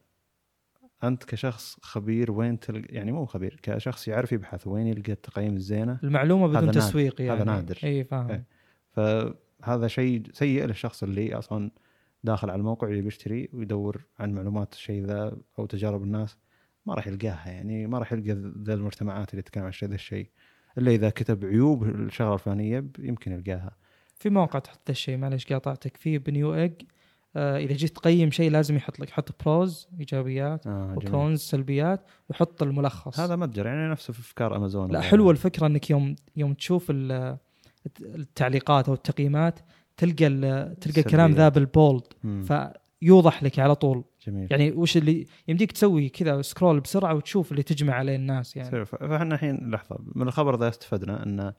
أنت 1.03 1.24
كشخص 1.24 1.77
خبير 1.82 2.32
وين 2.32 2.60
تلقى 2.60 2.96
يعني 2.96 3.12
مو 3.12 3.25
خبير 3.25 3.60
كشخص 3.63 4.08
يعرف 4.08 4.32
يبحث 4.32 4.67
وين 4.67 4.88
يلقى 4.88 5.12
التقييم 5.12 5.56
الزينة. 5.56 6.00
المعلومة 6.03 6.48
بدون. 6.48 6.72
تسويق 6.72 7.22
يعني. 7.22 7.34
هذا 7.34 7.44
نادر. 7.44 7.79
اي 7.84 8.03
فاهم. 8.03 8.29
إيه. 8.32 8.46
فهذا 8.91 9.88
شيء 9.88 10.24
سيء 10.34 10.65
للشخص 10.65 11.03
اللي 11.03 11.36
أصلا 11.36 11.72
داخل 12.24 12.50
على 12.50 12.59
الموقع 12.59 12.88
اللي 12.88 13.01
بيشتري 13.01 13.50
ويدور 13.53 14.05
عن 14.19 14.33
معلومات 14.33 14.74
الشيء 14.74 15.05
ذا 15.05 15.38
أو 15.59 15.65
تجارب 15.65 16.03
الناس 16.03 16.38
ما 16.86 16.93
راح 16.93 17.07
يلقاها 17.07 17.50
يعني 17.51 17.88
ما 17.88 18.00
راح 18.00 18.13
يلقى 18.13 18.51
ذا 18.63 18.74
المجتمعات 18.74 19.31
اللي 19.31 19.41
تتكلم 19.41 19.63
عن 19.63 19.71
ذا 19.83 19.95
الشيء 19.95 20.29
إلا 20.77 20.91
إذا 20.91 21.09
كتب 21.09 21.45
عيوب 21.45 21.83
الشغلة 21.83 22.33
الفلانية 22.33 22.86
يمكن 23.00 23.31
يلقاها 23.31 23.75
في 24.15 24.29
مواقع 24.29 24.59
تحط 24.59 24.79
ذا 24.88 24.91
الشيء 24.91 25.17
معلش 25.17 25.53
قاطعتك 25.53 25.97
في 25.97 26.17
ب 26.17 26.55
Newegg 26.55 26.74
آه 27.36 27.57
إذا 27.57 27.74
جيت 27.74 27.95
تقيم 27.95 28.31
شيء 28.31 28.51
لازم 28.51 28.75
يحط 28.75 29.00
لك 29.00 29.09
حط 29.09 29.43
pros 29.43 29.88
إيجابيات 30.00 30.67
آه. 30.67 30.93
و 30.97 31.06
cons 31.06 31.39
سلبيات 31.39 32.05
وحط 32.29 32.63
الملخص 32.63 33.19
هذا 33.19 33.36
متجر 33.36 33.65
يعني 33.65 33.91
نفسه 33.91 34.13
في 34.13 34.19
أفكار 34.19 34.55
امازون 34.55 34.91
لا. 34.91 35.01
حلوة 35.01 35.31
الفكرة 35.31 35.67
إنك 35.67 35.89
يوم 35.89 36.15
يوم 36.36 36.53
تشوف 36.53 36.88
ال- 36.91 37.38
التعليقات 38.01 38.88
أو 38.88 38.93
التقييمات 38.93 39.59
تلقى 39.97 40.29
تلقى 40.81 41.01
الكلام 41.01 41.31
ذا. 41.31 41.49
بال 41.50 41.65
bold. 41.65 42.03
فيوضح 42.23 43.43
لك 43.43 43.59
على 43.59 43.75
طول. 43.75 44.03
جميل. 44.27 44.47
يعني 44.51 44.71
وش 44.71 44.97
اللي 44.97 45.25
يمديك 45.47 45.71
تسوي 45.71 46.09
كذا 46.09 46.41
scroll 46.41 46.79
بسرعة 46.79 47.15
وتشوف 47.15 47.51
اللي 47.51 47.63
تجمع 47.63 47.93
عليه 47.93 48.15
الناس 48.15 48.57
يعني. 48.57 48.85
فاحنا 48.85 49.35
الحين 49.35 49.71
لحظة 49.71 49.97
من 50.15 50.27
الخبر 50.27 50.59
ذا 50.59 50.69
استفدنا 50.69 51.23
أن 51.23 51.53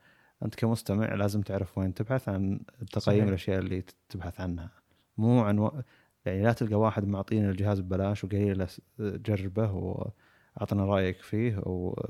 أنت 0.45 0.55
كمستمع 0.55 1.15
لازم 1.15 1.43
تعرف 1.43 1.79
وين 1.79 1.95
تبحث 1.95 2.29
عن 2.29 2.61
تقييم. 2.93 3.29
الأشياء 3.29 3.59
اللي 3.59 3.85
تبحث 4.09 4.41
عنها. 4.41 4.71
مو 5.17 5.41
عن 5.41 5.59
و... 5.59 5.83
يعني 6.25 6.43
لا 6.43 6.53
تلقى 6.53 6.75
واحد 6.75 7.09
معطيني 7.09 7.51
الجهاز 7.51 7.81
ببلاش 7.81 8.25
وقايل 8.25 8.59
له 8.59 8.69
جربه 8.99 9.73
وأعطنا 9.73 10.85
رأيك 10.85 11.21
فيه 11.21 11.57
أو 11.57 12.05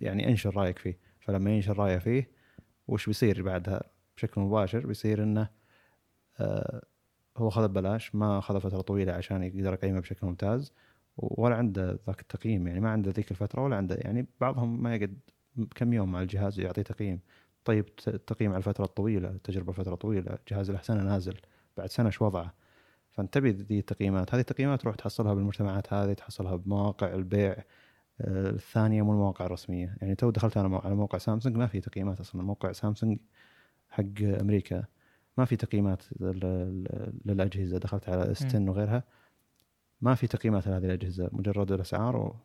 يعني 0.00 0.28
انشر 0.28 0.56
رأيك 0.56 0.78
فيه. 0.78 0.98
فلما 1.20 1.50
ينشر 1.50 1.78
رأيه 1.78 1.98
فيه 1.98 2.30
وش 2.88 3.06
بيصير 3.06 3.42
بعدها؟ 3.42 3.82
بشكل 4.20 4.40
مباشر 4.40 4.86
بيصير 4.86 5.22
إنه 5.22 5.48
آه، 6.40 6.82
هو 7.36 7.48
اخذ 7.48 7.68
ببلاش 7.68 8.14
ما 8.14 8.38
اخذ 8.38 8.60
فترة 8.60 8.80
طويلة 8.80 9.12
عشان 9.12 9.42
يقدر 9.42 9.72
يقيمه 9.72 10.00
بشكل 10.00 10.26
ممتاز 10.26 10.72
ولا 11.16 11.56
عنده 11.56 12.00
ذاك 12.06 12.20
التقييم 12.20 12.66
يعني 12.66 12.80
ما 12.80 12.90
عنده 12.90 13.10
ذيك 13.10 13.30
الفترة 13.30 13.62
ولا 13.62 13.76
عنده 13.76 13.96
يعني 13.96 14.26
بعضهم 14.40 14.82
ما 14.82 14.94
يقعد 14.94 15.18
كم 15.76 15.92
يوم 15.92 16.12
مع 16.12 16.22
الجهاز 16.22 16.60
يعطيه 16.60 16.82
تقييم. 16.82 17.20
طيب 17.64 17.84
التقييم 18.08 18.50
على 18.50 18.58
الفترة 18.58 18.84
الطويلة 18.84 19.30
التجربة 19.30 19.72
فترة 19.72 19.94
طويلة 19.94 20.34
الجهاز 20.34 20.70
له 20.70 20.82
سنة 20.82 21.02
نازل 21.02 21.36
بعد 21.76 21.88
سنة 21.90 22.10
شو 22.10 22.24
وضعه؟ 22.24 22.54
فأنت 23.12 23.34
تبي 23.34 23.50
ذي 23.50 23.78
التقييمات 23.78 24.34
هذه 24.34 24.40
التقييمات 24.40 24.80
تروح 24.80 24.96
تحصلها 24.96 25.34
بالمجتمعات 25.34 25.92
هذه 25.92 26.12
تحصلها 26.12 26.56
بمواقع 26.56 27.14
البيع 27.14 27.56
آه، 28.20 28.50
الثانية 28.50 29.02
مو 29.02 29.12
المواقع 29.12 29.46
الرسمية. 29.46 29.96
يعني 30.00 30.14
تو 30.14 30.30
دخلت 30.30 30.56
أنا 30.56 30.78
على 30.84 30.94
موقع 30.94 31.18
سامسونج 31.18 31.56
ما 31.56 31.66
في 31.66 31.80
تقييمات 31.80 32.20
أصلا 32.20 32.42
موقع 32.42 32.72
سامسونج 32.72 33.18
حق 33.90 34.22
أمريكا. 34.22 34.84
ما 35.38 35.44
في 35.44 35.56
تقييمات 35.56 36.02
لل- 36.20 36.40
لل- 36.40 37.12
للأجهزة. 37.24 37.78
دخلت 37.78 38.08
على 38.08 38.32
استن 38.32 38.68
وغيرها. 38.68 39.04
ما 40.00 40.14
في 40.14 40.26
تقييمات 40.26 40.66
لهذه 40.66 40.84
الأجهزة. 40.84 41.28
مجرد 41.32 41.72
الأسعار 41.72 42.16
و... 42.16 42.36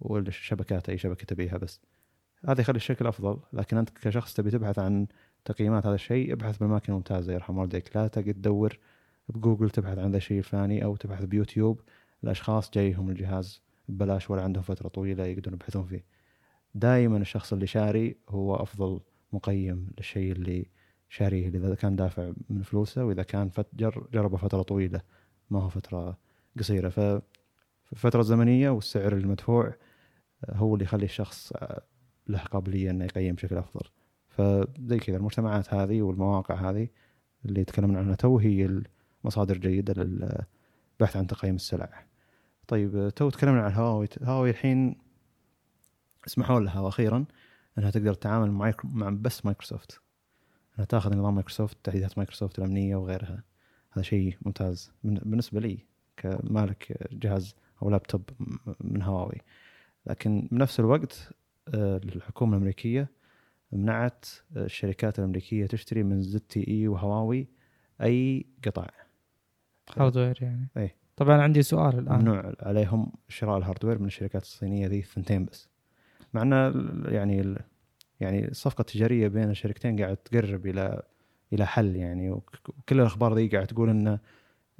والشبكات 0.00 0.88
أي 0.88 0.98
شبكة 0.98 1.24
تبيها 1.24 1.56
بس. 1.56 1.80
هذا 2.48 2.60
يخلي 2.60 2.76
الشكل 2.76 3.06
أفضل. 3.06 3.40
لكن 3.52 3.76
أنت 3.76 3.90
كشخص 3.90 4.34
تبي 4.34 4.50
تبحث 4.50 4.78
عن 4.78 5.06
تقييمات 5.44 5.86
هذا 5.86 5.94
الشيء 5.94 6.32
ابحث 6.32 6.58
بالاماكن 6.58 6.92
الممتازه 6.92 7.32
يرحم 7.32 7.58
والديك. 7.58 7.96
لا 7.96 8.08
تقعد 8.08 8.34
تدور 8.34 8.78
بجوجل 9.28 9.70
تبحث 9.70 9.98
عن 9.98 10.10
ذا 10.10 10.16
الشيء 10.16 10.38
الفلاني 10.38 10.84
أو 10.84 10.96
تبحث 10.96 11.24
بيوتيوب. 11.24 11.80
الأشخاص 12.24 12.70
جايهم 12.70 13.10
الجهاز 13.10 13.62
ببلاش 13.88 14.30
ولا 14.30 14.42
عندهم 14.42 14.62
فترة 14.62 14.88
طويلة 14.88 15.24
يقدرون 15.26 15.54
يبحثون 15.54 15.84
فيه. 15.84 16.04
دائما 16.74 17.16
الشخص 17.16 17.52
اللي 17.52 17.66
شاري 17.66 18.16
هو 18.28 18.54
أفضل 18.56 19.00
مقيم 19.32 19.90
للشيء 19.98 20.32
اللي 20.32 20.66
شاريه 21.10 21.48
إذا 21.48 21.74
كان 21.74 21.96
دافع 21.96 22.32
من 22.50 22.62
فلوسه 22.62 23.04
وإذا 23.04 23.22
كان 23.22 23.48
فت 23.48 23.66
جر 23.74 24.08
جربه 24.12 24.36
فترة 24.36 24.62
طويلة 24.62 25.00
ما 25.50 25.62
هو 25.62 25.68
فترة 25.68 26.18
قصيرة. 26.58 26.88
ف 26.88 27.00
الفترة 27.92 28.20
الزمنية 28.20 28.70
والسعر 28.70 29.12
المدفوع 29.12 29.74
هو 30.50 30.74
اللي 30.74 30.84
يخلي 30.84 31.04
الشخص 31.04 31.52
له 32.26 32.38
قابلية 32.38 32.90
إنه 32.90 33.04
يقيم 33.04 33.34
بشكل 33.34 33.56
أفضل. 33.56 33.90
فزي 34.28 34.98
كذا 34.98 35.16
المجتمعات 35.16 35.74
هذه 35.74 36.02
والمواقع 36.02 36.70
هذه 36.70 36.88
اللي 37.44 37.64
تكلمنا 37.64 37.98
عنها 37.98 38.14
تو 38.14 38.38
هي 38.38 38.82
المصادر 39.24 39.58
جيدة 39.58 40.02
للبحث 40.02 41.16
عن 41.16 41.26
تقييم 41.26 41.54
السلع. 41.54 42.04
طيب 42.68 43.08
تو 43.16 43.30
تكلمنا 43.30 43.62
عن 43.62 43.72
هواوي. 43.72 44.08
هواوي 44.22 44.50
الحين 44.50 44.98
اسمحوا 46.26 46.60
لها 46.60 46.80
وأخيرا 46.80 47.24
إنها 47.78 47.90
تقدر 47.90 48.14
تتعامل 48.14 48.50
مع 48.84 49.10
بس 49.10 49.46
مايكروسوفت. 49.46 50.00
انها 50.80 50.86
تاخذ 50.86 51.16
نظام 51.16 51.34
مايكروسوفت 51.34 51.76
تحديثات 51.84 52.18
مايكروسوفت 52.18 52.58
الأمنية 52.58 52.96
وغيرها. 52.96 53.42
هذا 53.92 54.02
شيء 54.02 54.36
ممتاز. 54.42 54.92
بالنسبة 55.04 55.60
لي 55.60 55.78
كمالك 56.16 57.08
جهاز 57.12 57.54
أو 57.82 57.90
لابتوب 57.90 58.22
من 58.80 59.02
هواوي. 59.02 59.40
لكن 60.06 60.48
بنفس 60.52 60.80
الوقت 60.80 61.30
الحكومة 61.74 62.52
الأمريكية 62.52 63.08
منعت 63.72 64.26
الشركات 64.56 65.18
الأمريكية 65.18 65.66
تشتري 65.66 66.02
من 66.02 66.22
ZTE 66.22 66.88
وهواوي 66.88 67.48
أي 68.02 68.46
قطع. 68.64 68.86
hardware 69.96 70.38
يعني. 70.42 70.68
اي 70.76 70.94
طبعا 71.16 71.42
عندي 71.42 71.62
سؤال 71.62 71.98
الآن. 71.98 72.18
ممنوع 72.18 72.52
عليهم 72.60 73.12
شراء 73.28 73.58
ال 73.58 73.62
hardware 73.62 73.98
من 73.98 74.06
الشركات 74.06 74.42
الصينية 74.42 74.86
ذي 74.86 74.98
الثنتين 74.98 75.44
بس. 75.44 75.68
مع 76.34 76.42
إن 76.42 76.52
يعني. 77.08 77.56
يعني 78.20 78.48
الصفقه 78.48 78.80
التجاريه 78.82 79.28
بين 79.28 79.50
الشركتين 79.50 80.00
قاعد 80.02 80.16
تقرب 80.16 80.66
إلى 80.66 81.02
إلى 81.52 81.66
حل 81.66 81.96
يعني 81.96 82.30
وكل 82.30 83.00
الأخبار 83.00 83.34
ذي 83.34 83.48
قاعد 83.48 83.66
تقول 83.66 83.90
إن 83.90 84.18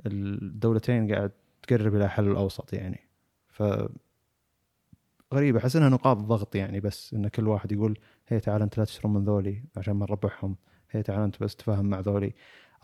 الدولتين 0.06 1.14
قاعد 1.14 1.32
تقرب 1.62 1.94
إلى 1.96 2.08
حل 2.08 2.28
الأوسط 2.30 2.72
يعني. 2.72 3.00
ف 3.48 3.62
غريبة 5.34 5.58
أحس 5.58 5.76
إنها 5.76 5.88
نقاط 5.88 6.16
ضغط 6.16 6.54
يعني 6.54 6.80
بس 6.80 7.14
إن 7.14 7.28
كل 7.28 7.48
واحد 7.48 7.72
يقول 7.72 7.98
هي 8.28 8.40
تعال 8.40 8.62
أنت 8.62 8.78
لا 8.78 8.84
تشترون 8.84 9.14
من 9.14 9.24
ذولي 9.24 9.64
عشان 9.76 9.94
ما 9.94 10.06
نربحهم 10.06 10.56
هي 10.90 11.02
تعال 11.02 11.20
أنت 11.22 11.42
بس 11.42 11.56
تفاهم 11.56 11.86
مع 11.86 12.00
ذولي. 12.00 12.34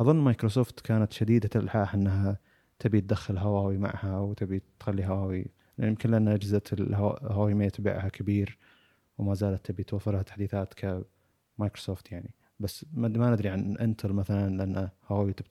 أظن 0.01 0.17
مايكروسوفت 0.17 0.81
كانت 0.81 1.13
شديدة 1.13 1.51
الالحاح 1.57 1.95
إنها 1.95 2.39
تبي 2.79 3.01
تدخل 3.01 3.39
هواوي 3.39 3.79
معها 3.79 4.19
وتبي 4.21 4.63
تخلي 4.81 5.07
هواوي 5.07 5.47
يعني 5.79 5.91
يمكن 5.91 6.11
لأن 6.11 6.29
أجهزة 6.29 6.63
الهواوي 6.73 7.55
Mate 7.55 7.81
بيعها 7.81 8.09
كبير. 8.09 8.59
وما 9.19 9.35
زالت 9.35 9.67
تبي 9.67 9.83
توفر 9.83 10.13
لها 10.13 10.23
تحديثات 10.23 10.75
كمايكروسوفت 10.75 12.13
يعني. 12.13 12.35
بس 12.61 12.87
ما 12.93 13.31
ندري 13.31 13.49
عن 13.49 13.77
إنتل 13.77 14.13
مثلا 14.13 14.57
لأن 14.57 14.89
هواوي 15.09 15.33
تبي 15.33 15.49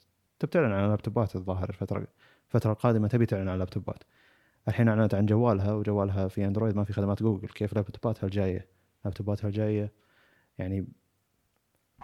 تعلن 0.52 0.72
عن 0.72 0.90
لابتوبات 0.90 1.36
الظاهر 1.36 1.70
الفترة 1.70 2.08
الفترة 2.48 2.72
القادمة 2.72 3.08
تبي 3.08 3.26
تعلن 3.26 3.50
عن 3.50 3.60
لابتوبات 3.60 4.04
الحين 4.68 4.88
أعلنت 4.88 5.14
عن 5.14 5.26
جوالها 5.26 5.74
وجوالها 5.74 6.28
في 6.28 6.46
أندرويد 6.46 6.76
ما 6.76 6.84
في 6.84 6.94
خدمات 6.94 7.24
جوجل. 7.24 7.48
كيف 7.48 7.74
لابتوباتها 7.74 8.28
الجاية؟ 8.28 8.68
لابتوباتها 9.06 9.48
الجاية 9.48 9.92
يعني 10.58 10.88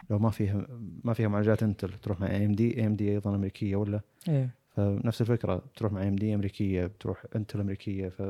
لو 0.10 0.20
ما 0.20 0.30
فيها 0.30 0.68
ما 1.03 1.13
فيها 1.13 1.27
معالجات 1.27 1.63
إنتل 1.63 1.94
تروح 1.94 2.20
مع 2.20 2.27
اي 2.27 2.46
ام 2.46 2.51
دي 2.51 2.77
اي 2.77 2.88
ام 2.88 2.96
دي 2.96 3.12
أيضا 3.12 3.36
أمريكية 3.36 3.75
ولا؟ 3.75 4.01
إيه. 4.30 4.50
فنفس 4.70 5.22
الفكرة 5.22 5.63
تروح 5.75 5.91
مع 5.91 6.08
AMD 6.07 6.36
أمريكية 6.36 6.86
بتروح 6.86 7.25
إنتل 7.36 7.60
أمريكية 7.60 8.10
ف 8.10 8.22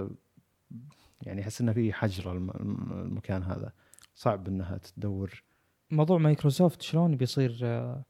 يعني 1.24 1.42
احس 1.42 1.62
إنه 1.62 1.74
في 1.74 1.94
حجر 1.94 2.32
الم- 2.32 2.50
الم- 2.52 2.92
المكان 2.92 3.44
هذا. 3.44 3.72
صعب 4.16 4.48
إنها 4.48 4.78
تدور. 4.78 5.44
موضوع 5.92 6.18
مايكروسوفت 6.18 6.82
شلون 6.82 7.18
بيصير 7.18 7.60
آه، 7.64 8.04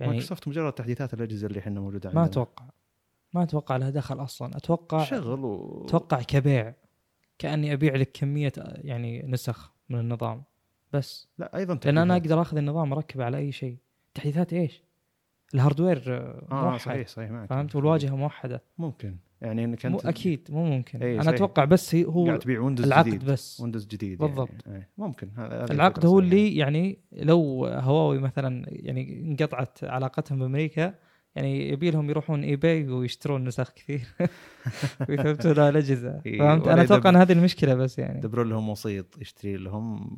يعني 0.00 0.12
مايكروسوفت 0.12 0.48
مجرد 0.48 0.72
تحديثات 0.72 1.14
الأجهزة 1.14 1.46
اللي 1.46 1.58
إحنا 1.58 1.80
موجودة 1.80 2.10
ما 2.10 2.20
عندنا. 2.20 2.24
أتوقع. 2.32 2.64
ما 3.34 3.42
أتوقع 3.42 3.76
لها 3.76 3.90
دخل 3.90 4.22
أصلا. 4.22 4.56
أتوقع 4.56 5.04
شغل 5.04 5.44
و... 5.44 5.84
أتوقع 5.88 6.22
كبيع. 6.22 6.74
كأني 7.38 7.72
أبيع 7.72 7.94
لك 7.96 8.10
كمية 8.14 8.52
آه، 8.58 8.80
يعني 8.80 9.22
نسخ 9.22 9.72
من 9.88 9.98
النظام. 10.00 10.42
بس 10.92 11.28
لا 11.38 11.56
أيضا 11.56 11.78
لأن 11.84 11.98
أنا. 11.98 12.16
أقدر 12.16 12.42
أخذ 12.42 12.56
النظام 12.56 12.92
اركبه 12.92 13.24
على 13.24 13.36
أي 13.38 13.52
شيء. 13.52 13.76
تحديثات 14.14 14.52
إيش؟ 14.52 14.82
ال 15.54 15.59
hardware 15.59 16.02
آه، 16.08 16.46
آه 16.52 16.64
موحد. 16.64 16.80
صحيح 16.80 17.08
صحيح 17.08 17.30
معك. 17.30 17.48
فهمت؟ 17.48 17.76
والواجهة 17.76 18.16
موحدة. 18.16 18.62
ممكن. 18.78 19.16
يعني 19.42 19.64
انك 19.64 19.86
مو 19.86 19.96
انت 19.96 20.06
أكيد 20.06 20.48
مو 20.50 20.64
ممكن 20.64 21.02
إيه، 21.02 21.14
أنا 21.14 21.22
صحيح. 21.22 21.34
أتوقع 21.34 21.64
بس 21.64 21.94
هي 21.94 22.04
هو 22.04 22.26
قاعد 22.26 22.38
تبيع 22.38 22.60
ويندوز 22.60 22.86
العقد 22.86 23.06
جديد 23.06 23.24
بس 23.24 23.60
ويندوز 23.60 23.86
جديد 23.86 24.18
بالضبط. 24.18 24.50
يعني. 24.66 24.78
إيه. 24.78 24.88
ممكن 24.98 25.28
العقد 25.38 26.06
هو. 26.06 26.18
اللي 26.18 26.56
يعني 26.56 26.98
لو 27.12 27.66
هواوي 27.66 28.18
مثلا 28.18 28.66
يعني 28.68 29.22
انقطعت 29.30 29.84
علاقتهم 29.84 30.38
بأمريكا 30.38 30.94
يعني 31.34 31.68
يبي 31.68 31.90
لهم 31.90 32.10
يروحون 32.10 32.42
eBay 32.42 32.88
ويشترون 32.88 33.44
نسخ 33.44 33.70
كثير 33.70 34.06
ويثبتون 35.08 35.52
الأجهزة 35.52 36.20
فهمت 36.38 36.68
أنا 36.68 36.82
أتوقع 36.82 37.10
إن 37.10 37.16
هذه 37.16 37.32
المشكلة 37.32 37.74
بس 37.74 37.98
يعني 37.98 38.18
يدبرون 38.18 38.48
لهم 38.48 38.68
وسيط 38.68 39.18
يشتري 39.20 39.56
لهم 39.56 40.16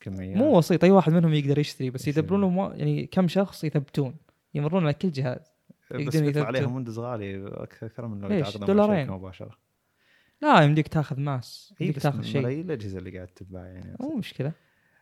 كميات 0.00 0.36
مو 0.36 0.58
وسيط 0.58 0.84
أي 0.84 0.90
واحد 0.90 1.12
منهم 1.12 1.34
يقدر 1.34 1.58
يشتري 1.58 1.90
بس. 1.90 2.08
يدبرون 2.08 2.40
لهم 2.40 2.58
يعني 2.58 3.06
كم 3.06 3.28
شخص 3.28 3.64
يثبتون 3.64 4.14
يمرون 4.54 4.82
على 4.84 4.94
كل 4.94 5.12
جهاز 5.12 5.51
بس 5.92 6.14
يثبتون. 6.14 6.42
عليهم 6.42 6.74
ويندوز 6.74 6.98
غالي 6.98 7.46
أكثر 7.46 8.06
من 8.06 8.20
لو؟ 8.20 8.30
يتعاقدون 8.30 8.60
مع 8.60 8.66
دولارين. 8.66 9.10
مباشرة 9.10 9.58
لا 10.42 10.60
يمديك 10.62 10.88
تاخذ 10.88 11.20
mass 11.20 11.74
يمديك 11.80 11.98
تاخذ 12.02 12.22
شيء 12.22 12.60
الأجهزة 12.60 12.98
اللي 12.98 13.10
قاعد 13.16 13.26
تتباع 13.28 13.66
يعني 13.66 13.96
مو 14.00 14.16
مشكلة 14.16 14.52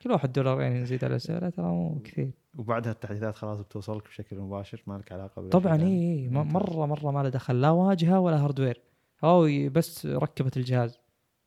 كل 0.02 0.10
واحد 0.12 0.32
دولارين 0.32 0.76
يزيد 0.76 1.04
على 1.04 1.18
سعره 1.18 1.48
ترى 1.48 1.66
مو 1.66 2.00
كثير 2.04 2.30
وبعدها 2.58 2.92
التحديثات 2.92 3.34
خلاص 3.34 3.60
بتوصلك 3.60 4.04
بشكل 4.04 4.36
مباشر 4.38 4.82
ما 4.86 4.98
لك 4.98 5.12
علاقه 5.12 5.48
طبعا. 5.48 5.76
إي 5.82 6.28
ممتاز. 6.28 6.54
مرة 6.54 6.86
مرة 6.86 7.10
ما 7.10 7.22
له 7.22 7.28
دخل 7.28 7.60
لا 7.60 7.70
واجهة 7.70 8.20
ولا 8.20 8.36
hardware 8.44 8.80
هواوي 9.24 9.68
بس 9.68 10.06
ركبت 10.06 10.56
الجهاز 10.56 10.98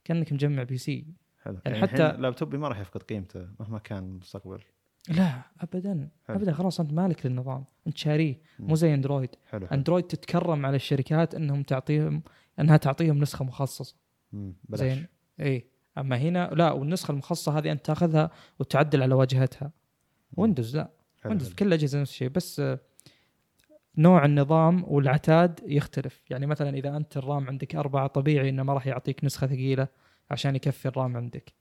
كأنك 0.04 0.34
مجمع 0.34 0.64
PC 0.64 1.06
حلو 1.44 1.58
يعني 1.66 1.78
يعني 1.78 1.88
حتى- 1.88 1.92
حتى 1.92 2.18
لابتوبي 2.22 2.58
ما 2.58 2.68
راح 2.68 2.80
يفقد 2.80 3.04
قيمته 3.04 3.48
مهما 3.60 3.80
كان 3.80 3.98
المستقبل 4.04 4.60
لا 5.10 5.42
ابدا. 5.62 6.10
حلو. 6.28 6.38
ابدا. 6.38 6.52
خلاص 6.54 6.80
أنت 6.80 6.94
مالك 6.94 7.26
للنظام. 7.26 7.66
أنت 7.88 7.98
شاريه. 7.98 8.42
مو. 8.60 8.76
زي 8.76 8.94
أندرويد. 8.94 9.30
حلو 9.50 9.68
حلو. 9.68 9.78
أندرويد 9.78 10.04
تتكرم 10.04 10.66
على 10.66 10.76
الشركات 10.76 11.36
إنهم 11.36 11.64
تعطيهم 11.64 12.24
إنها 12.60 12.78
تعطيهم 12.78 13.20
نسخة 13.20 13.46
مخصصة. 13.46 13.96
بلاش. 14.32 14.80
زين. 14.80 15.06
اي 15.40 15.68
أما 15.98 16.18
هنا 16.18 16.50
لا 16.54 16.72
والنسخة 16.72 17.12
المخصصة 17.12 17.58
هذه 17.58 17.72
أنت 17.72 17.86
تأخذها 17.86 18.32
وتعدل 18.60 19.04
على 19.04 19.16
واجهتها. 19.16 19.72
ويندوز 20.38 20.76
لا. 20.78 20.90
حلو 21.22 21.30
ويندوز. 21.30 21.54
كل 21.54 21.68
الاجهزه 21.68 22.02
نفس 22.02 22.12
الشيء 22.12 22.30
بس 22.30 22.60
آه، 22.60 22.80
نوع 23.98 24.26
النظام 24.26 24.84
والعتاد 24.88 25.60
يختلف. 25.66 26.24
يعني 26.30 26.46
مثلا 26.46 26.78
إذا 26.78 26.98
أنت 26.98 27.18
ال 27.18 27.25
RAM 27.25 27.48
عندك 27.48 27.76
أربعة 27.76 28.08
طبيعي 28.08 28.50
إنه 28.50 28.64
ما 28.64 28.74
راح 28.74 28.88
يعطيك 28.88 29.24
نسخة 29.24 29.48
ثقيلة 29.48 29.88
عشان 30.32 30.56
يكفي 30.56 30.88
ال 30.88 30.95
RAM 30.95 31.18
عندك. 31.18 31.54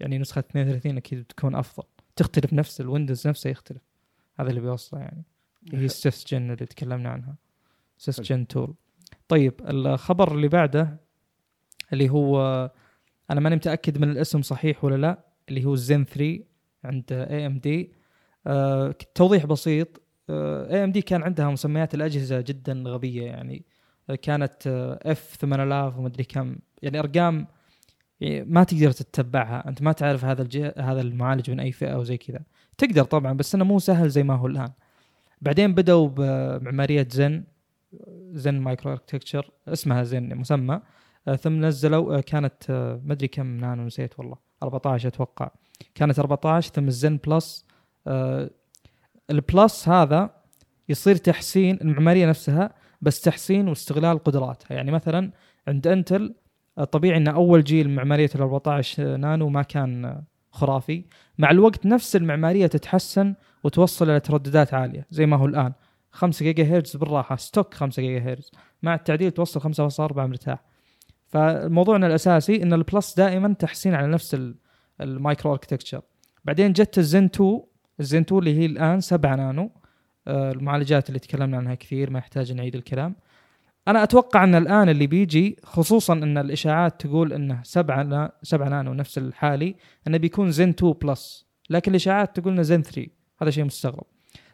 يعني 0.00 0.18
نسخة 0.18 0.38
32 0.38 0.96
أكيد 0.96 1.18
بتكون 1.18 1.54
أفضل. 1.54 1.86
تختلف 2.16 2.52
نفس 2.52 2.80
الويندوز 2.80 3.28
نفسه 3.28 3.50
يختلف. 3.50 3.82
هذا 4.40 4.50
اللي 4.50 4.60
بيوصله 4.60 5.00
يعني. 5.00 5.24
هي 5.72 5.84
ال 5.84 5.94
sys 5.94 6.26
gen 6.28 6.50
اللي 6.50 6.66
تكلمنا 6.66 7.08
عنها. 7.08 7.36
sys. 7.98 8.20
gen 8.20 8.46
tool 8.46 8.74
طيب 9.28 9.54
الخبر 9.68 10.34
اللي 10.34 10.48
بعده 10.48 11.00
اللي 11.92 12.10
هو 12.10 12.70
أنا 13.30 13.40
ماني 13.40 13.56
متأكد 13.56 13.98
من 13.98 14.10
الاسم 14.10 14.42
صحيح 14.42 14.84
ولا 14.84 14.96
لا 14.96 15.24
اللي 15.48 15.64
هو 15.64 15.74
الزين 15.74 16.04
3 16.04 16.38
عند 16.84 17.12
AMD 17.12 17.92
توضيح 19.14 19.46
بسيط. 19.46 20.02
AMD 20.30 21.02
كان 21.02 21.22
عندها 21.22 21.50
مسميات 21.50 21.94
الأجهزة 21.94 22.40
جدا 22.40 22.82
غبية 22.86 23.22
يعني. 23.22 23.64
آه، 24.10 24.14
كانت 24.14 24.66
FX 25.06 25.36
8000 25.40 25.98
ومدري 25.98 26.24
كم. 26.24 26.56
يعني 26.82 26.98
أرقام 26.98 27.46
ما 28.22 28.64
تقدر 28.64 28.90
تتبعها. 28.92 29.68
أنت 29.68 29.82
ما 29.82 29.92
تعرف 29.92 30.24
هذا 30.24 30.42
الجه... 30.42 30.74
هذا 30.78 31.00
المعالج 31.00 31.50
من 31.50 31.60
أي 31.60 31.72
فئة 31.72 31.98
وزي 31.98 32.16
كذا. 32.16 32.40
تقدر 32.78 33.04
طبعا 33.04 33.32
بس 33.32 33.54
إنه 33.54 33.64
مو 33.64 33.78
سهل 33.78 34.08
زي 34.08 34.22
ما 34.22 34.34
هو 34.34 34.46
الآن. 34.46 34.70
بعدين 35.40 35.74
بدأوا 35.74 36.08
بمعمارية 36.08 37.08
Zen، 37.10 37.44
Zen 38.32 38.60
micro 38.60 38.92
architecture 38.92 39.50
اسمها 39.68 40.02
زن 40.02 40.34
مسمى. 40.34 40.80
آه، 41.28 41.36
ثم 41.36 41.64
نزلوا 41.64 42.16
آه، 42.16 42.20
كانت 42.20 42.70
آه، 42.70 43.00
مدري 43.04 43.28
كم 43.28 43.46
نانو 43.56 43.84
نسيت 43.84 44.18
والله. 44.18 44.36
14 44.62 45.08
أتوقع. 45.08 45.50
كانت 45.94 46.18
14 46.18 46.72
ثم 46.72 46.88
ال 46.88 46.95
Zen 46.95 47.16
plus. 47.26 47.66
ال 49.30 49.42
plus 49.42 49.88
هذا 49.88 50.30
يصير 50.88 51.16
تحسين 51.16 51.78
المعمارية 51.80 52.26
نفسها 52.26 52.74
بس 53.02 53.20
تحسين 53.20 53.68
واستغلال 53.68 54.24
قدراتها. 54.24 54.74
يعني 54.74 54.90
مثلا 54.90 55.30
عند 55.68 55.86
إنتل 55.86 56.34
طبيعي 56.92 57.16
إن 57.16 57.28
أول 57.28 57.64
جيل 57.64 57.90
معمارية 57.90 58.30
ال 58.34 58.40
14 58.40 59.16
نانو 59.16 59.48
ما 59.48 59.62
كان 59.62 60.22
خرافي. 60.50 61.04
مع 61.38 61.50
الوقت 61.50 61.86
نفس 61.86 62.16
المعمارية 62.16 62.66
تتحسن 62.66 63.34
وتوصل 63.64 64.10
إلى 64.10 64.20
ترددات 64.20 64.74
عالية 64.74 65.06
زي 65.10 65.26
ما 65.26 65.36
هو 65.36 65.46
الآن. 65.46 65.72
5 66.12 66.44
جيجا 66.44 66.64
هرتز 66.76 66.96
بالراحة 66.96 67.36
stock 67.36 67.74
5 67.74 68.02
جيجا 68.02 68.30
هرتز. 68.32 68.50
مع 68.82 68.94
التعديل 68.94 69.30
توصل 69.30 69.60
5.4 69.60 70.26
مرتاح. 70.26 70.62
فموضوعنا 71.28 72.06
الأساسي 72.06 72.62
إن 72.62 72.72
ال 72.72 72.80
plus 72.80 73.14
دائما 73.16 73.54
تحسين 73.54 73.94
على 73.94 74.06
نفس 74.06 74.34
ال- 74.34 74.54
ال 75.00 75.09
micro 75.09 75.52
architecture 75.52 76.00
بعدين 76.44 76.72
جت 76.72 76.98
الزن 76.98 77.24
2 77.24 77.60
الزن 78.00 78.20
2 78.20 78.38
اللي 78.38 78.58
هي 78.58 78.66
الآن 78.66 79.00
7 79.00 79.34
نانو. 79.36 79.70
آه، 80.28 80.52
المعالجات 80.52 81.08
اللي 81.08 81.18
تكلمنا 81.18 81.56
عنها 81.56 81.74
كثير 81.74 82.10
ما 82.10 82.18
يحتاج 82.18 82.52
نعيد 82.52 82.74
الكلام. 82.74 83.14
أنا 83.88 84.02
أتوقع 84.02 84.44
أن 84.44 84.54
الآن 84.54 84.88
اللي 84.88 85.06
بيجي 85.06 85.56
خصوصا 85.64 86.12
أن 86.12 86.38
الإشاعات 86.38 87.00
تقول 87.00 87.32
إنه 87.32 87.60
7 87.62 88.02
نا 88.02 88.32
7 88.42 88.68
نانو 88.68 88.94
نفس 88.94 89.18
الحالي 89.18 89.74
أنه 90.06 90.18
بيكون 90.18 90.50
زن 90.50 90.68
2 90.68 90.92
plus. 90.92 91.46
لكن 91.70 91.90
الإشاعات 91.90 92.40
تقول 92.40 92.52
إنه 92.52 92.62
زن 92.62 92.82
3 92.82 93.06
هذا 93.42 93.50
شيء 93.50 93.64
مستغرب. 93.64 94.04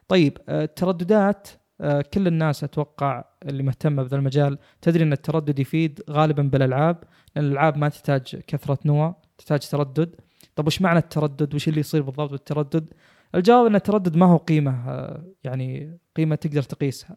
طيب 0.09 0.39
آه، 0.49 0.65
الترددات 0.65 1.49
آه، 1.81 2.03
كل 2.03 2.27
الناس 2.27 2.65
أتوقع 2.65 3.25
اللي 3.43 3.63
مهتمة 3.63 4.03
بذا 4.03 4.17
المجال 4.17 4.59
تدري 4.83 5.05
أن 5.05 5.13
التردد 5.13 5.59
يفيد 5.59 6.03
غالبا 6.11 6.43
بالألعاب 6.43 7.05
لأن 7.37 7.45
الألعاب 7.45 7.77
ما 7.77 7.89
تحتاج 7.89 8.37
كثرة 8.47 8.79
نوى 8.85 9.15
تحتاج 9.39 9.59
تردد. 9.59 10.17
طب 10.55 10.67
وش 10.67 10.83
معنى 10.83 10.99
التردد؟ 10.99 11.55
وش 11.55 11.69
اللي 11.69 11.81
يصير 11.81 12.03
بالضبط 12.03 12.31
بالتردد؟ 12.31 12.95
الجواب 13.35 13.67
أن 13.67 13.75
التردد 13.75 14.17
ما 14.17 14.27
هو 14.27 14.37
قيمة 14.37 14.91
آه، 14.91 15.25
يعني 15.45 15.99
قيمة 16.17 16.35
تقدر 16.35 16.63
تقيسها. 16.63 17.17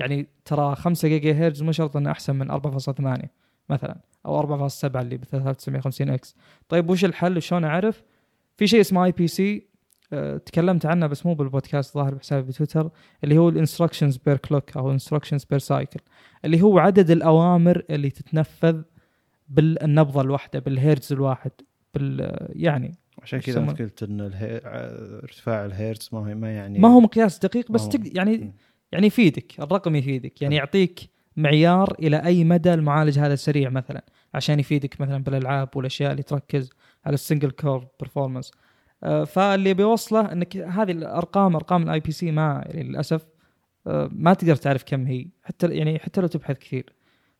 يعني 0.00 0.26
ترى 0.44 0.74
5 0.76 1.08
جيجا 1.08 1.32
هرتز 1.32 1.62
مو 1.62 1.72
شرط 1.72 1.96
إنه 1.96 2.10
أحسن 2.10 2.36
من 2.36 2.50
4.8 2.50 3.26
مثلا 3.68 3.96
أو 4.26 4.42
4.7 4.68 4.84
اللي 4.96 5.16
ب 5.16 5.24
3950 5.24 6.10
X. 6.10 6.36
طيب 6.68 6.90
وش 6.90 7.04
الحل؟ 7.04 7.36
وشلون 7.36 7.64
أعرف؟ 7.64 8.02
في 8.56 8.66
شيء 8.66 8.80
اسمه 8.80 9.04
IPC 9.04 9.66
تكلمت 10.46 10.86
عنه 10.86 11.06
بس 11.06 11.26
مو 11.26 11.34
بالبودكاست 11.34 11.94
ظاهر 11.94 12.14
بحسابي 12.14 12.48
بتويتر 12.48 12.90
اللي 13.24 13.38
هو 13.38 13.48
ال 13.48 13.53
instructions 13.53 14.16
per 14.16 14.36
clock 14.36 14.76
أو 14.76 14.90
instructions 14.92 15.44
per 15.44 15.58
cycle 15.58 16.00
اللي 16.44 16.62
هو 16.62 16.78
عدد 16.78 17.10
الأوامر 17.10 17.84
اللي 17.90 18.10
تتنفذ 18.10 18.82
بالنبضة 19.48 20.20
الواحدة 20.20 20.58
بالهيرتز 20.58 21.12
الواحد 21.12 21.50
بال 21.94 22.36
يعني 22.56 22.94
عشان 23.22 23.40
كذا 23.40 23.66
قلت 23.66 24.02
إن 24.02 24.20
الهي... 24.20 24.60
ارتفاع 25.24 25.64
الهيرتز 25.64 26.08
ما 26.12 26.18
هو 26.18 26.24
ما 26.34 26.54
يعني 26.54 26.78
ما 26.78 26.88
هو 26.88 27.00
مقياس 27.00 27.38
دقيق 27.38 27.72
بس 27.72 27.82
هو- 27.82 27.88
تقدر 27.90 28.10
يعني 28.16 28.36
مم. 28.38 28.52
يعني 28.92 29.06
يفيدك 29.06 29.60
الرقم 29.60 29.96
يفيدك 29.96 30.42
يعني 30.42 30.54
حلو. 30.54 30.64
يعطيك 30.64 31.00
معيار 31.36 31.94
إلى 31.98 32.16
أي 32.24 32.44
مدى 32.44 32.74
المعالج 32.74 33.18
هذا 33.18 33.34
سريع 33.34 33.70
مثلا 33.70 34.04
عشان 34.34 34.60
يفيدك 34.60 35.00
مثلا 35.00 35.22
بالألعاب 35.22 35.68
والأشياء 35.76 36.10
اللي 36.10 36.22
تركز 36.22 36.70
على 37.04 37.14
ال 37.14 37.19
single 37.19 37.50
core 37.50 37.86
performance 38.00 38.52
فاللي 39.26 39.74
بيوصله 39.74 40.32
إنك 40.32 40.56
هذه 40.56 40.90
الأرقام 40.90 41.56
أرقام 41.56 41.82
ال 41.82 42.00
IPC 42.00 42.30
ما 42.30 42.62
يعني 42.66 42.82
للأسف 42.82 43.26
آه، 43.86 44.10
ما 44.12 44.34
تقدر 44.34 44.56
تعرف 44.56 44.84
كم 44.86 45.06
هي 45.06 45.26
حتى 45.42 45.66
يعني 45.74 45.98
حتى 45.98 46.20
لو 46.20 46.26
تبحث 46.26 46.58
كثير 46.58 46.92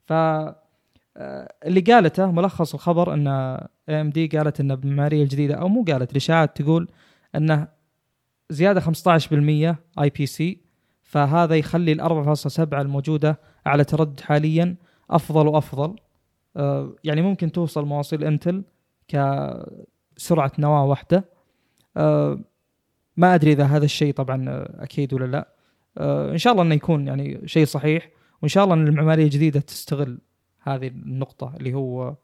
ف 0.05 0.13
آه، 0.13 1.55
اللي 1.67 1.81
قالته 1.81 2.31
ملخص 2.31 2.75
الخبر 2.75 3.15
إن 3.15 3.29
AMD 3.89 4.27
قالت 4.27 4.61
إن 4.61 4.77
بالمعمارية 4.77 5.23
الجديدة 5.23 5.55
أو 5.55 5.69
مو 5.69 5.85
قالت 5.85 6.11
الإشاعات 6.13 6.63
تقول 6.63 6.89
إنه 7.35 7.69
زيادة 8.51 8.81
15% 8.81 9.77
اي 10.01 10.11
بي 10.11 10.27
سي 10.27 10.61
فهذا 11.11 11.57
يخلي 11.57 11.93
ال 11.93 12.01
4.7 12.01 12.59
الموجودة 12.73 13.41
على 13.67 13.85
تردد 13.85 14.21
حاليا 14.21 14.77
أفضل 15.11 15.47
وأفضل. 15.47 15.97
آه، 16.57 16.95
يعني 17.05 17.23
ممكن 17.23 17.53
توصل 17.53 17.85
مواصيل 17.85 18.25
إنتل 18.25 18.65
كسرعة 19.09 20.53
نواة 20.59 20.85
واحدة. 20.85 21.25
آه، 21.97 22.41
ما 23.17 23.35
أدري 23.35 23.53
إذا 23.53 23.65
هذا 23.65 23.85
الشيء 23.85 24.15
طبعا 24.15 24.45
أكيد 24.79 25.15
ولا 25.15 25.25
لا. 25.25 25.49
آه، 25.99 26.33
إن 26.33 26.39
شاء 26.39 26.53
الله 26.53 26.65
إنه 26.65 26.75
يكون 26.75 27.07
يعني 27.07 27.49
شيء 27.49 27.65
صحيح 27.65 28.11
وإن 28.43 28.49
شاء 28.49 28.65
الله 28.65 28.75
إن 28.75 28.89
المعمارية 28.89 29.25
الجديدة 29.25 29.61
تستغل 29.61 30.19
هذه 30.63 30.87
النقطة 30.87 31.53
اللي 31.57 31.75
هو 31.75 32.17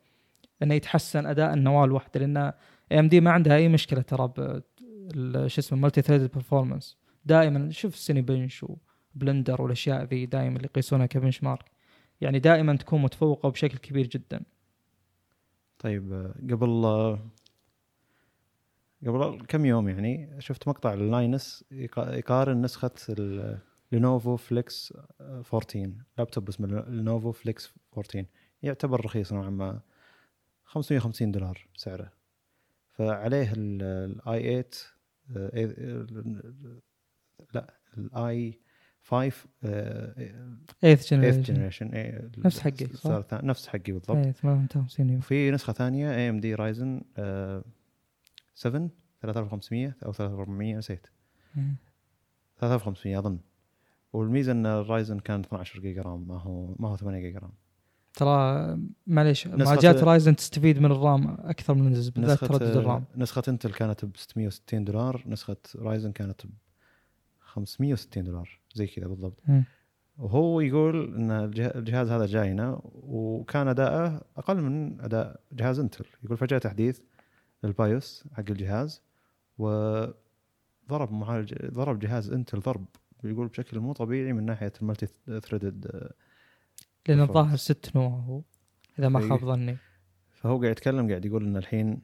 إنه 0.62 0.74
يتحسن 0.74 1.26
أداء 1.26 1.54
النواة 1.54 1.84
الواحدة 1.84 2.20
لأن 2.20 2.36
AMD 2.92 3.20
ما 3.20 3.30
عندها 3.30 3.56
أي 3.56 3.68
مشكلة 3.68 4.00
ترى 4.00 4.32
شو 5.46 5.60
اسمه 5.60 5.78
multi 5.78 6.02
threaded 6.02 6.30
performance 6.34 7.05
دائما 7.26 7.70
شوف 7.70 7.96
Cinebench 7.96 8.22
و 8.22 8.64
Blender 9.14 9.62
والأشياء 9.62 10.04
ذي 10.04 10.26
دائما 10.26 10.56
اللي 10.56 10.66
يقيسونها 10.66 11.06
ك 11.06 11.42
benchmark. 11.42 11.64
يعني 12.20 12.38
دائما 12.38 12.76
تكون 12.76 13.02
متفوقة 13.02 13.48
بشكل 13.48 13.78
كبير 13.78 14.06
جدا. 14.06 14.40
طيب 15.78 16.32
قبل 16.50 16.86
قبل 19.06 19.44
كم 19.48 19.64
يوم 19.66 19.88
يعني 19.88 20.40
شفت 20.40 20.68
مقطع 20.68 20.94
ل 20.94 21.06
Linus 21.06 21.64
يقا- 21.70 22.08
يقارن 22.14 22.62
نسخة 22.62 22.90
Lenovo 23.92 24.36
Flex 24.36 24.92
14 25.20 25.92
لابتوب 26.18 26.48
اسمه 26.48 26.84
Lenovo 26.88 27.32
Flex 27.32 27.72
14 27.92 28.24
يعتبر 28.62 29.04
رخيص 29.04 29.32
نوعا 29.32 29.50
ما. 29.50 29.80
550 30.64 31.30
دولار 31.32 31.66
سعره. 31.76 32.12
فعليه 32.90 33.52
ال 33.56 34.62
i8 34.62 34.64
آه، 35.36 35.48
إيه- 35.48 36.82
لا 37.54 37.74
ال 37.98 38.60
i5 39.02 39.32
eighth 40.84 41.08
8 41.08 41.30
generation 41.30 41.42
generation 41.42 41.90
نفس 42.38 42.60
حقي، 42.60 42.86
صح؟ 42.86 43.24
نفس 43.32 43.68
حقي 43.68 43.92
بالضبط. 43.92 44.16
إيه 44.16 44.32
58 44.32 45.08
يوم. 45.08 45.18
وفي 45.18 45.50
نسخة 45.50 45.72
ثانية 45.72 46.14
AMD 46.14 46.54
Ryzen 46.54 47.02
7 48.54 48.88
3500 49.22 49.94
أو 50.06 50.12
3400 50.12 50.76
نسيت. 50.76 51.06
مم. 51.54 51.76
3500 52.58 53.18
أظن. 53.18 53.38
والميزة 54.12 54.52
إن 54.52 54.66
ال 54.66 54.75
Ryzen 54.75 55.18
كان 55.18 55.40
12 55.40 55.80
جيجا 55.80 56.02
RAM 56.02 56.28
ما 56.28 56.38
هو 56.40 56.74
ما 56.78 56.88
هو 56.88 56.96
8 56.96 57.20
جيجا 57.20 57.38
RAM. 57.38 57.52
ترى 58.14 58.78
معليش 59.06 59.48
جات 59.48 60.02
Ryzen 60.02 60.36
تستفيد 60.36 60.78
من 60.78 60.92
ال 60.92 61.03
RAM 61.03 61.36
أكثر 61.40 61.74
من 61.74 61.92
بالذات 61.92 62.18
نسخة 62.18 62.46
تردد 62.46 62.76
ال 62.76 62.82
RAM. 62.82 63.04
نسخة 63.16 63.42
Intel 63.48 63.72
كانت 63.72 64.04
ب 64.04 64.16
660 64.16 64.84
دولار 64.84 65.24
نسخة 65.26 65.56
Ryzen 65.76 66.12
كانت 66.12 66.46
ب 66.46 66.50
560 67.56 68.24
دولار 68.24 68.58
زي 68.74 68.86
كذا 68.86 69.06
بالضبط 69.06 69.40
مم. 69.48 69.64
وهو 70.18 70.60
يقول 70.60 71.14
إن 71.14 71.30
الجه- 71.30 71.74
الجهاز 71.78 72.10
هذا 72.10 72.26
جاينا 72.26 72.80
وكان 72.94 73.68
أداءه 73.68 74.22
أقل 74.36 74.60
من 74.62 75.00
أداء 75.00 75.40
جهاز 75.52 75.78
Intel 75.78 76.04
يقول 76.24 76.36
فجأة 76.36 76.58
تحديث 76.58 77.00
لل 77.64 77.84
BIOS 77.84 78.24
حق 78.32 78.44
الجهاز 78.50 79.02
وضرب 79.58 81.12
معالج 81.12 81.54
ضرب 81.70 81.98
جهاز 81.98 82.30
Intel 82.32 82.60
ضرب 82.60 82.84
يقول 83.24 83.46
بشكل 83.48 83.80
مو 83.80 83.92
طبيعي 83.92 84.32
من 84.32 84.46
ناحية 84.46 84.72
ال 84.82 85.06
multi-threaded 85.40 86.10
لأن. 87.08 87.20
الظاهر 87.20 87.56
ست 87.56 87.90
نواة 87.96 88.08
هو 88.08 88.42
إذا 88.98 89.08
ما 89.08 89.20
إيه. 89.20 89.28
خاب 89.28 89.38
ظني 89.44 89.76
فهو 90.32 90.58
قاعد 90.60 90.70
يتكلم 90.72 91.08
قاعد 91.08 91.24
يقول 91.24 91.44
إن 91.44 91.56
الحين 91.56 92.02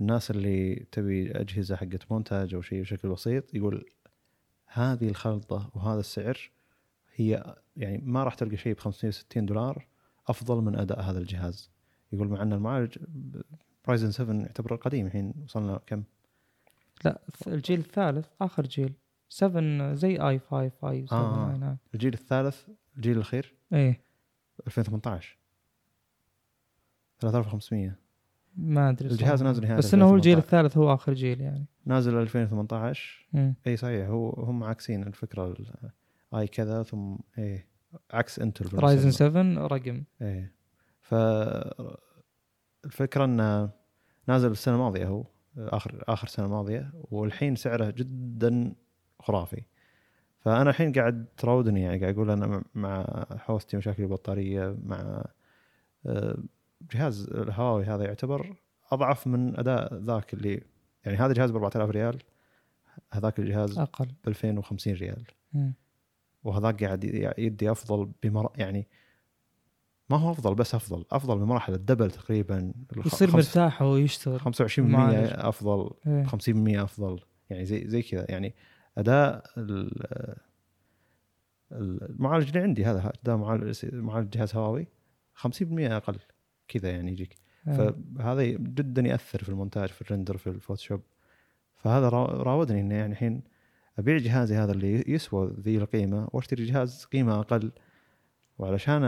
الناس 0.00 0.30
اللي 0.30 0.86
تبي 0.92 1.30
أجهزة 1.32 1.76
حقت 1.76 2.12
مونتاج 2.12 2.54
أو 2.54 2.60
شيء 2.62 2.80
بشكل 2.80 3.08
بسيط 3.08 3.54
يقول 3.54 3.84
هذه 4.68 5.08
الخلطة 5.08 5.70
وهذا 5.74 6.00
السعر 6.00 6.50
هي 7.14 7.56
يعني 7.76 7.98
ما 7.98 8.24
راح 8.24 8.34
تلقى 8.34 8.56
شيء 8.56 8.74
ب 8.74 8.78
560 8.78 9.46
دولار 9.46 9.86
أفضل 10.28 10.62
من 10.64 10.76
أداء 10.76 11.00
هذا 11.00 11.18
الجهاز. 11.18 11.70
يقول 12.12 12.28
مع 12.28 12.42
أن 12.42 12.52
المعالج 12.52 12.98
رايزن 13.88 14.10
7 14.10 14.34
يعتبر 14.34 14.76
قديم 14.76 15.06
الحين 15.06 15.34
وصلنا 15.44 15.80
كم؟ 15.86 16.02
لا 17.04 17.20
الجيل 17.46 17.78
الثالث 17.80 18.26
آخر 18.40 18.66
جيل. 18.66 18.92
7 19.28 19.94
زي 19.94 20.16
اي 20.16 20.38
5 20.38 20.90
اي 20.90 21.06
7 21.06 21.18
آه. 21.20 21.78
الجيل 21.94 22.12
الثالث 22.12 22.68
الجيل 22.96 23.16
الأخير؟ 23.16 23.54
إيه. 23.72 24.00
2018 24.66 25.38
3500 27.18 28.07
ما 28.56 28.90
أدري 28.90 29.08
الجهاز. 29.08 29.42
نازل 29.42 29.62
نهاية 29.62 29.76
بس 29.78 29.94
إنه 29.94 30.04
هو 30.10 30.14
الجيل 30.14 30.36
2018. 30.36 30.66
الثالث 30.66 30.76
هو 30.78 30.94
آخر 30.94 31.14
جيل 31.14 31.40
يعني 31.40 31.66
نازل 31.86 32.14
2018 32.18 33.26
مم. 33.32 33.54
إي 33.66 33.76
صحيح 33.76 34.08
هو 34.08 34.30
هم 34.30 34.64
عاكسين 34.64 35.02
الفكرة 35.02 35.46
ال- 35.46 35.90
آي 36.34 36.46
كذا 36.46 36.82
ثم 36.82 37.16
إيه 37.38 37.66
عكس 38.12 38.38
انتل 38.38 38.78
رايزن 38.78 39.02
المستقبل. 39.02 39.54
7 39.54 39.66
رقم 39.66 40.02
إيه 40.22 40.52
ف 41.00 41.14
الفكرة 42.84 43.24
إنه 43.24 43.70
نازل 44.28 44.50
السنة 44.50 44.74
الماضية 44.74 45.06
هو 45.06 45.24
آخر 45.58 46.04
آخر 46.08 46.28
سنة 46.28 46.48
ماضيه 46.48 46.90
والحين 47.10 47.56
سعره 47.56 47.90
جدا 47.90 48.74
خرافي 49.20 49.62
فأنا 50.40 50.70
الحين 50.70 50.92
قاعد 50.92 51.26
تراودني 51.36 51.82
يعني 51.82 52.00
قاعد 52.00 52.14
أقول 52.14 52.30
أنا 52.30 52.46
مع- 52.46 52.62
مع 52.74 53.24
حوستي 53.38 53.76
مشاكل 53.76 54.02
البطارية 54.02 54.76
مع 54.84 55.24
آه، 56.06 56.38
جهاز 56.92 57.28
الهواوي 57.28 57.84
هذا 57.84 58.04
يعتبر 58.04 58.56
أضعف 58.92 59.26
من 59.26 59.58
أداء 59.58 59.94
ذاك 59.94 60.34
اللي 60.34 60.62
يعني 61.04 61.16
هذا 61.18 61.32
جهاز 61.32 61.50
ب 61.50 61.54
4000 61.56 61.90
ريال 61.90 62.18
هذاك 63.12 63.38
الجهاز 63.38 63.78
أقل. 63.78 64.06
ب 64.24 64.28
2050 64.28 64.92
ريال. 64.92 65.24
وهذاك 66.44 66.84
قاعد 66.84 67.04
يدي 67.38 67.70
أفضل 67.70 68.10
بمر 68.22 68.52
يعني 68.56 68.88
ما 70.10 70.16
هو 70.16 70.30
أفضل 70.30 70.54
بس 70.54 70.74
أفضل. 70.74 71.04
أفضل 71.10 71.38
بمراحل 71.38 71.74
ال 71.74 71.79
double 71.79 72.10
تقريبا. 72.10 72.72
يصير 73.06 73.32
مرتاح 73.32 73.82
وهو 73.82 73.96
يشتغل 73.96 74.40
25% 74.40 74.78
المعالج. 74.78 75.30
أفضل 75.32 75.90
إيه. 76.06 76.24
50% 76.24 76.82
أفضل. 76.82 77.20
يعني 77.50 77.64
زي 77.64 77.88
زي 77.88 78.02
كذا. 78.02 78.26
يعني 78.28 78.54
أداء 78.98 79.44
ال- 79.58 80.36
المعالج 81.72 82.46
اللي 82.48 82.60
عندي 82.60 82.84
هذا 82.84 83.12
اداء 83.22 83.36
معالج 83.36 83.78
معالج 83.94 84.28
جهاز 84.30 84.54
هواوي 84.56 84.86
50% 85.34 85.46
أقل. 85.72 86.18
كذا 86.68 86.90
يعني 86.90 87.12
يجيك. 87.12 87.34
إيه. 87.68 87.94
فهذا 88.18 88.44
جدا 88.44 89.02
يأثر 89.02 89.42
في 89.42 89.48
المونتاج 89.48 89.88
في 89.88 90.02
ال 90.02 90.07
render 90.07 90.36
في 90.36 90.46
ال 90.46 90.51
Photoshop. 90.51 91.00
فهذا 91.76 92.08
را- 92.08 92.42
راودني 92.42 92.80
إني 92.80 92.94
يعني 92.94 93.12
الحين 93.12 93.42
أبيع 93.98 94.16
جهازي 94.18 94.54
هذا 94.56 94.72
اللي 94.72 95.04
يسوى 95.08 95.54
ذي 95.60 95.76
القيمة 95.78 96.28
وأشتري 96.32 96.64
جهاز 96.64 97.04
قيمة 97.04 97.40
أقل. 97.40 97.72
وعلشان 98.58 99.02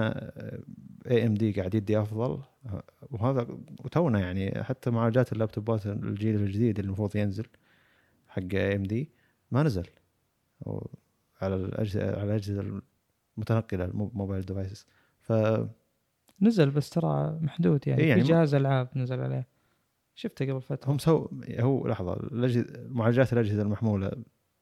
AMD 1.10 1.52
قاعد 1.52 1.74
يدي 1.74 2.00
أفضل 2.00 2.42
آه، 2.66 2.82
وهذا 3.10 3.46
وتونا 3.84 4.20
يعني 4.20 4.64
حتى 4.64 4.90
معالجات 4.90 5.32
اللابتوبات 5.32 5.86
الجيل 5.86 6.34
الجديد 6.34 6.78
اللي 6.78 6.86
المفروض 6.88 7.16
ينزل 7.16 7.46
حق 8.28 8.42
AMD 8.54 9.10
ما 9.50 9.62
نزل. 9.62 9.86
على 11.42 11.54
الأجهزة 11.54 12.04
على 12.20 12.24
الأجهزة 12.24 12.80
المتنقلة 13.38 13.84
ال 13.84 13.93
mobile 13.93 14.42
devices 14.44 14.86
ف 15.20 15.32
نزل 16.42 16.70
بس 16.70 16.90
ترى 16.90 17.38
محدود 17.40 17.88
يعني, 17.88 18.02
إيه 18.02 18.08
يعني 18.08 18.22
في 18.22 18.28
جهاز 18.28 18.54
ألعاب 18.54 18.88
نزل 18.96 19.20
عليه. 19.20 19.46
شفته 20.14 20.52
قبل 20.52 20.62
فترة. 20.62 20.92
هم 20.92 20.98
سو 20.98 21.28
هو 21.60 21.86
لحظة 21.88 22.16
معالجات 22.88 23.32
الأجهزة 23.32 23.62
المحمولة 23.62 24.10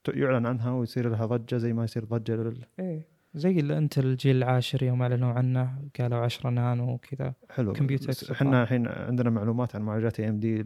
ت- 0.04 0.08
يعلن 0.08 0.46
عنها 0.46 0.72
ويصير 0.72 1.08
لها 1.08 1.26
ضجة 1.26 1.56
زي 1.56 1.72
ما 1.72 1.84
يصير 1.84 2.04
ضجة 2.04 2.36
لل... 2.36 2.64
إيه 2.80 3.08
زي 3.34 3.50
اللي 3.60 3.78
انت 3.78 3.98
الجيل 3.98 4.36
العاشر 4.36 4.82
يوم 4.82 5.02
أعلنوا 5.02 5.32
عنه 5.32 5.78
قالوا 6.00 6.18
10 6.18 6.50
نانو 6.50 6.92
وكذا. 6.94 7.34
حلو 7.50 7.72
كمبيوتر 7.72 8.32
إحنا 8.32 8.62
الحين 8.62 8.86
عندنا 8.88 9.30
معلومات 9.30 9.76
عن 9.76 9.82
معالجات 9.82 10.20
AMD 10.20 10.64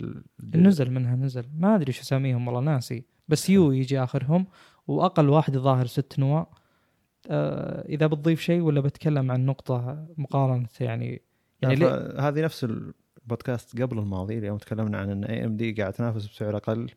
نزل 0.55 0.91
منها 0.91 1.17
نزل. 1.17 1.45
ما 1.59 1.75
أدري 1.75 1.93
شو 1.93 2.03
أساميهم 2.03 2.49
والله 2.49 2.61
ناسي. 2.61 3.05
بس 3.29 3.51
U 3.51 3.73
يجي 3.73 4.03
آخرهم 4.03 4.47
وأقل 4.87 5.29
واحد 5.29 5.55
الظاهر 5.55 5.87
ست 5.87 6.19
نواة. 6.19 6.47
إذا 7.31 8.07
بتضيف 8.07 8.41
شيء 8.41 8.61
ولا 8.61 8.81
بتكلم 8.81 9.31
عن 9.31 9.47
نقطة 9.47 10.07
مقارنة 10.17 10.69
يعني؟ 10.81 11.23
يعني 11.63 11.85
يعني 11.85 12.21
هذه 12.21 12.45
نفس 12.45 12.65
البودكاست 12.65 13.83
قبل 13.83 13.99
الماضي 13.99 14.39
اليوم 14.39 14.59
تكلمنا 14.59 14.99
عن 14.99 15.11
إن 15.11 15.25
اي 15.25 15.45
ام 15.45 15.57
دي 15.57 15.73
قاعد 15.73 15.93
تنافس 15.93 16.27
بسعر 16.27 16.57
أقل 16.57 16.91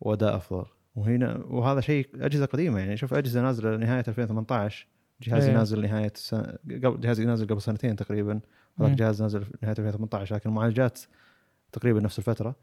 وأداء 0.00 0.36
أفضل. 0.36 0.64
وهنا 0.94 1.36
وهذا 1.36 1.80
شيء 1.80 2.08
أجهزة 2.14 2.46
قديمة 2.46 2.78
يعني. 2.78 2.96
شوف 2.96 3.14
أجهزة 3.14 3.40
نازلة 3.42 3.76
نهايه 3.76 4.04
2018 4.08 4.86
جهازي 5.22 5.50
إيه. 5.50 5.56
نازل 5.56 5.80
نهاية 5.80 6.12
السنة 6.14 6.58
قبل 6.70 7.00
جهازي 7.00 7.24
نازل 7.24 7.46
قبل 7.46 7.62
سنتين 7.62 7.96
تقريبا. 7.96 8.40
هذاك. 8.80 8.94
جهاز 8.94 9.22
نازل 9.22 9.44
نهاية 9.62 9.76
2018 9.78 10.34
لكن 10.34 10.50
المعالجات 10.50 11.00
تقريبا 11.72 12.00
نفس 12.00 12.18
الفترة. 12.18 12.56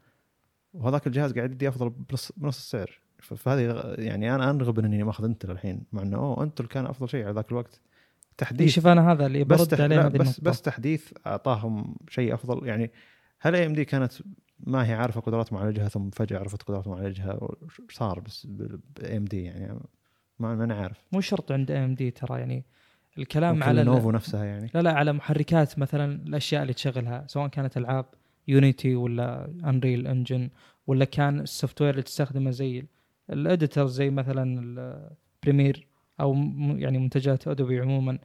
وهذاك 0.74 1.06
الجهاز 1.06 1.32
قاعد 1.32 1.52
يدي 1.52 1.68
أفضل 1.68 1.92
بنص 2.36 2.56
السعر. 2.56 3.00
فهذه 3.18 3.94
يعني 3.98 4.34
أنا 4.34 4.50
أنغب 4.50 4.78
إني 4.78 5.02
ماخذ 5.02 5.24
إنتل 5.24 5.50
الحين 5.50 5.82
مع 5.92 6.02
إنه 6.02 6.16
أوه 6.16 6.42
إنتل 6.42 6.66
كان 6.66 6.86
أفضل 6.86 7.08
شيء 7.08 7.24
على 7.24 7.34
ذاك 7.34 7.50
الوقت. 7.50 7.80
تحديث 8.36 8.74
شوف 8.74 8.86
أنا 8.86 9.12
هذا 9.12 9.26
اللي 9.26 9.44
بس 9.44 9.60
برد 9.60 9.68
تح... 9.68 9.80
عليه 9.80 10.02
بس. 10.02 10.40
بس 10.40 10.62
تحديث 10.62 11.12
أعطاهم 11.26 11.96
شيء 12.08 12.34
أفضل. 12.34 12.66
يعني 12.66 12.90
هل 13.40 13.54
AMD 13.54 13.84
كانت 13.84 14.12
ما 14.60 14.86
هي 14.86 14.94
عارفة 14.94 15.20
قدرات 15.20 15.52
معالجها 15.52 15.88
ثم 15.88 16.10
فجأة 16.10 16.38
عرفت 16.38 16.62
قدرات 16.62 16.88
معالجها 16.88 17.38
وش 17.40 17.80
صار 17.90 18.20
بس 18.20 18.46
ب 18.46 19.16
AMD 19.16 19.44
يعني 19.44 19.80
ما 20.38 20.54
ما 20.54 20.64
أنا 20.64 20.74
عارف. 20.74 21.04
مو 21.12 21.20
شرط 21.20 21.52
عند 21.52 21.70
AMD 21.70 22.10
ترى 22.10 22.38
يعني 22.40 22.64
الكلام 23.18 23.62
على 23.62 23.84
Lenovo 23.84 24.10
نفسها 24.10 24.44
يعني. 24.44 24.70
لا 24.74 24.82
لا 24.82 24.92
على 24.92 25.12
محركات 25.12 25.78
مثلا 25.78 26.22
الأشياء 26.26 26.62
اللي 26.62 26.72
تشغلها 26.72 27.24
سواء 27.26 27.48
كانت 27.48 27.76
ألعاب 27.76 28.06
Unity 28.48 28.94
ولا 28.94 29.52
Unreal 29.64 30.06
Engine 30.06 30.50
ولا 30.86 31.04
كان 31.04 31.40
ال 31.40 31.82
software 31.82 31.90
اللي 31.90 32.02
تستخدمه 32.02 32.50
زي 32.50 32.86
ال 33.30 33.38
editor 33.38 33.86
زي 33.86 34.10
مثلا 34.10 34.60
ال 35.42 35.47
Premiere 35.47 35.86
أو 36.20 36.34
يعني 36.76 36.98
منتجات 36.98 37.48
Adobe 37.48 37.80
عموما. 37.80 38.18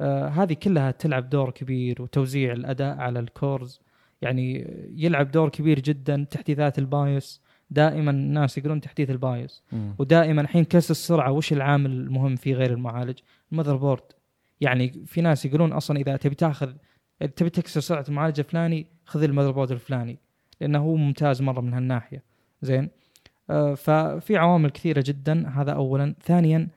آه 0.00 0.28
هذه 0.28 0.52
كلها 0.52 0.90
تلعب 0.90 1.30
دور 1.30 1.50
كبير 1.50 2.02
وتوزيع 2.02 2.52
الأداء 2.52 2.96
على 2.96 3.20
ال 3.20 3.30
cores 3.30 3.80
يعني 4.22 4.74
يلعب 4.96 5.30
دور 5.30 5.48
كبير 5.48 5.80
جدا 5.80 6.26
تحديثات 6.30 6.78
ال 6.78 6.89
BIOS. 6.89 7.42
دائما 7.70 8.10
الناس 8.10 8.58
يقولون 8.58 8.80
تحديث 8.80 9.10
ال 9.10 9.19
BIOS. 9.19 9.64
مم. 9.72 9.94
ودائما 9.98 10.40
الحين 10.40 10.64
كسر 10.64 10.90
السرعة 10.90 11.32
وش 11.32 11.52
العامل 11.52 11.90
المهم 11.90 12.36
فيه 12.36 12.54
غير 12.54 12.70
المعالج؟ 12.72 13.18
ال 13.52 13.76
motherboard 13.76 14.02
يعني 14.60 15.04
في 15.06 15.20
ناس 15.20 15.44
يقولون 15.44 15.72
أصلا 15.72 15.96
إذا 15.96 16.16
تبي 16.16 16.34
تاخذ 16.34 16.72
تبي 17.36 17.50
تكسر 17.50 17.80
سرعة 17.80 18.04
المعالج 18.08 18.38
الفلاني 18.38 18.86
خذ 19.04 19.22
ال 19.22 19.50
motherboard 19.50 19.72
الفلاني 19.72 20.18
لأنه 20.60 20.78
هو 20.78 20.96
ممتاز 20.96 21.42
مرة 21.42 21.60
من 21.60 21.74
هالناحية. 21.74 22.22
زين؟ 22.62 22.90
ففي 23.76 24.36
عوامل 24.36 24.70
كثيرة 24.70 25.04
جدا. 25.06 25.48
هذا 25.48 25.72
اولا. 25.72 26.14
ثانيا 26.22 26.68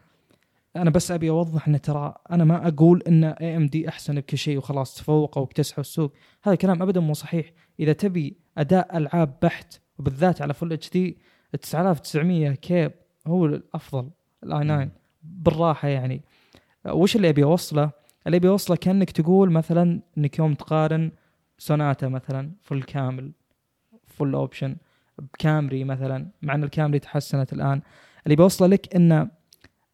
أنا 0.75 0.89
بس 0.89 1.11
أبي 1.11 1.29
أوضح 1.29 1.67
إن 1.67 1.81
ترى 1.81 2.15
أنا 2.31 2.43
ما 2.43 2.67
أقول 2.67 3.03
إن 3.07 3.23
AMD 3.23 3.89
أحسن 3.89 4.15
بكل 4.15 4.37
شيء 4.37 4.57
وخلاص 4.57 4.95
تفوقوا 4.95 5.41
واكتسحوا 5.41 5.81
السوق. 5.81 6.13
هذا 6.43 6.53
الكلام 6.53 6.81
ابدا 6.81 6.99
مو 6.99 7.13
صحيح. 7.13 7.51
إذا 7.79 7.93
تبي 7.93 8.37
أداء 8.57 8.97
ألعاب 8.97 9.37
بحت 9.41 9.79
وبالذات 9.99 10.41
على 10.41 10.53
Full 10.53 10.73
HD 10.73 11.17
9900 11.61 12.51
K 12.51 12.89
هو 13.27 13.45
الأفضل. 13.45 14.09
ال 14.43 14.63
i9 14.63 14.89
بالراحة 15.23 15.87
يعني. 15.87 16.21
وش 16.85 17.15
اللي 17.15 17.29
أبي 17.29 17.43
أوصله؟ 17.43 17.91
اللي 18.27 18.37
أبي 18.37 18.47
أوصله 18.47 18.75
كأنك 18.75 19.11
تقول 19.11 19.51
مثلا 19.51 20.01
إنك 20.17 20.39
يوم 20.39 20.53
تقارن 20.53 21.11
Sonata 21.57 22.07
مثلا 22.07 22.51
full 22.61 22.83
كامل 22.83 23.31
full 24.07 24.33
option 24.33 24.75
ب 25.33 25.41
Camry 25.41 25.83
مثلا 25.83 26.27
مع 26.41 26.55
إن 26.55 26.63
ال 26.63 26.69
Camry 26.69 26.99
تحسنت 26.99 27.53
الآن. 27.53 27.81
اللي 28.25 28.35
بوصله 28.35 28.67
لك 28.67 28.95
إن 28.95 29.29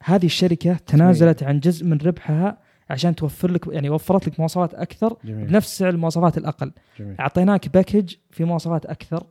هذه 0.03 0.25
الشركة 0.25 0.73
تنازلت 0.73 1.43
عن 1.43 1.59
جزء 1.59 1.85
من 1.85 1.97
ربحها 1.97 2.57
عشان 2.89 3.15
توفر 3.15 3.51
لك 3.51 3.67
يعني 3.67 3.89
وفرت 3.89 4.27
لك 4.27 4.39
مواصفات 4.39 4.73
أكثر 4.73 5.17
جميل. 5.25 5.47
بنفس 5.47 5.77
سعر 5.77 5.89
المواصفات 5.89 6.37
الأقل. 6.37 6.71
جميل. 6.99 7.15
أعطيناك 7.19 7.69
package 7.69 8.15
في 8.31 8.43
مواصفات 8.43 8.85
أكثر. 8.85 9.27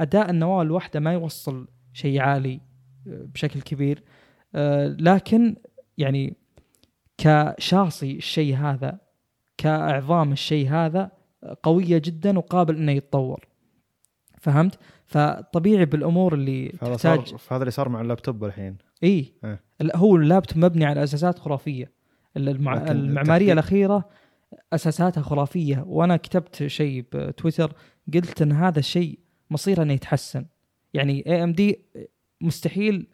أداء 0.00 0.30
النواة 0.30 0.62
الواحدة 0.62 1.00
ما 1.00 1.12
يوصل 1.12 1.68
شيء 1.92 2.20
عالي 2.20 2.60
آه، 3.08 3.26
بشكل 3.34 3.60
كبير. 3.60 4.02
آه، 4.54 4.86
لكن 4.86 5.56
يعني 5.98 6.36
كشاصي 7.18 8.16
الشيء 8.16 8.56
هذا 8.56 8.98
كأعظام 9.56 10.32
الشيء 10.32 10.68
هذا 10.68 11.10
آه، 11.44 11.56
قوية 11.62 11.98
جدا 11.98 12.38
وقابل 12.38 12.76
إنه 12.76 12.92
يتطور. 12.92 13.48
فهمت؟ 14.44 14.78
فطبيعي 15.06 15.84
بالأمور 15.84 16.34
اللي 16.34 16.72
هذا 16.82 16.96
صار 16.96 17.16
تحتاج. 17.16 17.38
هذا 17.50 17.60
اللي 17.62 17.70
صار 17.70 17.88
مع 17.88 18.00
اللابتوب 18.00 18.44
الحين. 18.44 18.76
إي. 19.04 19.32
لا، 19.80 19.96
هو 19.96 20.16
اللابتوب 20.16 20.58
مبني 20.64 20.84
على 20.84 21.02
أساسات 21.02 21.38
خرافية. 21.38 21.92
ال- 22.36 22.48
المع... 22.48 22.90
المعمارية 22.90 23.52
الأخيرة 23.52 24.08
أساساتها 24.72 25.22
خرافية. 25.22 25.84
وأنا 25.86 26.16
كتبت 26.16 26.66
شيء 26.66 27.04
بتويتر 27.12 27.72
قلت 28.14 28.42
إن 28.42 28.52
هذا 28.52 28.78
الشيء 28.78 29.18
مصيره 29.50 29.82
إنه 29.82 29.92
يتحسن. 29.92 30.46
يعني 30.94 31.24
AMD 31.26 31.78
مستحيل 32.40 33.06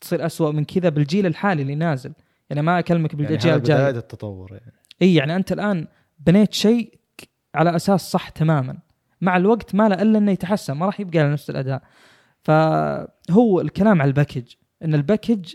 تصير 0.00 0.26
أسوأ 0.26 0.52
من 0.52 0.64
كذا 0.64 0.88
بالجيل 0.88 1.26
الحالي 1.26 1.62
اللي 1.62 1.74
نازل. 1.74 2.12
يعني 2.50 2.62
ما 2.62 2.78
أكلمك 2.78 3.12
يعني 3.14 3.26
بالاجيال 3.26 3.52
هذا 3.52 3.62
الجايه 3.62 3.78
بداية 3.78 3.98
التطور 3.98 4.52
يعني. 4.52 4.72
إي 5.02 5.14
يعني 5.14 5.36
أنت 5.36 5.52
الآن 5.52 5.86
بنيت 6.18 6.52
شيء 6.52 6.98
على 7.54 7.76
أساس 7.76 8.10
صح 8.10 8.28
تماما. 8.28 8.78
مع 9.20 9.36
الوقت 9.36 9.74
ما 9.74 9.88
له 9.88 10.02
إلا 10.02 10.18
إنه 10.18 10.32
يتحسن 10.32 10.72
ما 10.72 10.86
راح 10.86 11.00
يبقى 11.00 11.18
على 11.18 11.32
نفس 11.32 11.50
الأداء. 11.50 11.82
فهو 12.40 13.60
الكلام 13.60 14.02
على 14.02 14.08
ال 14.08 14.14
package 14.14 14.54
إن 14.84 14.94
ال 14.94 15.01
package 15.01 15.54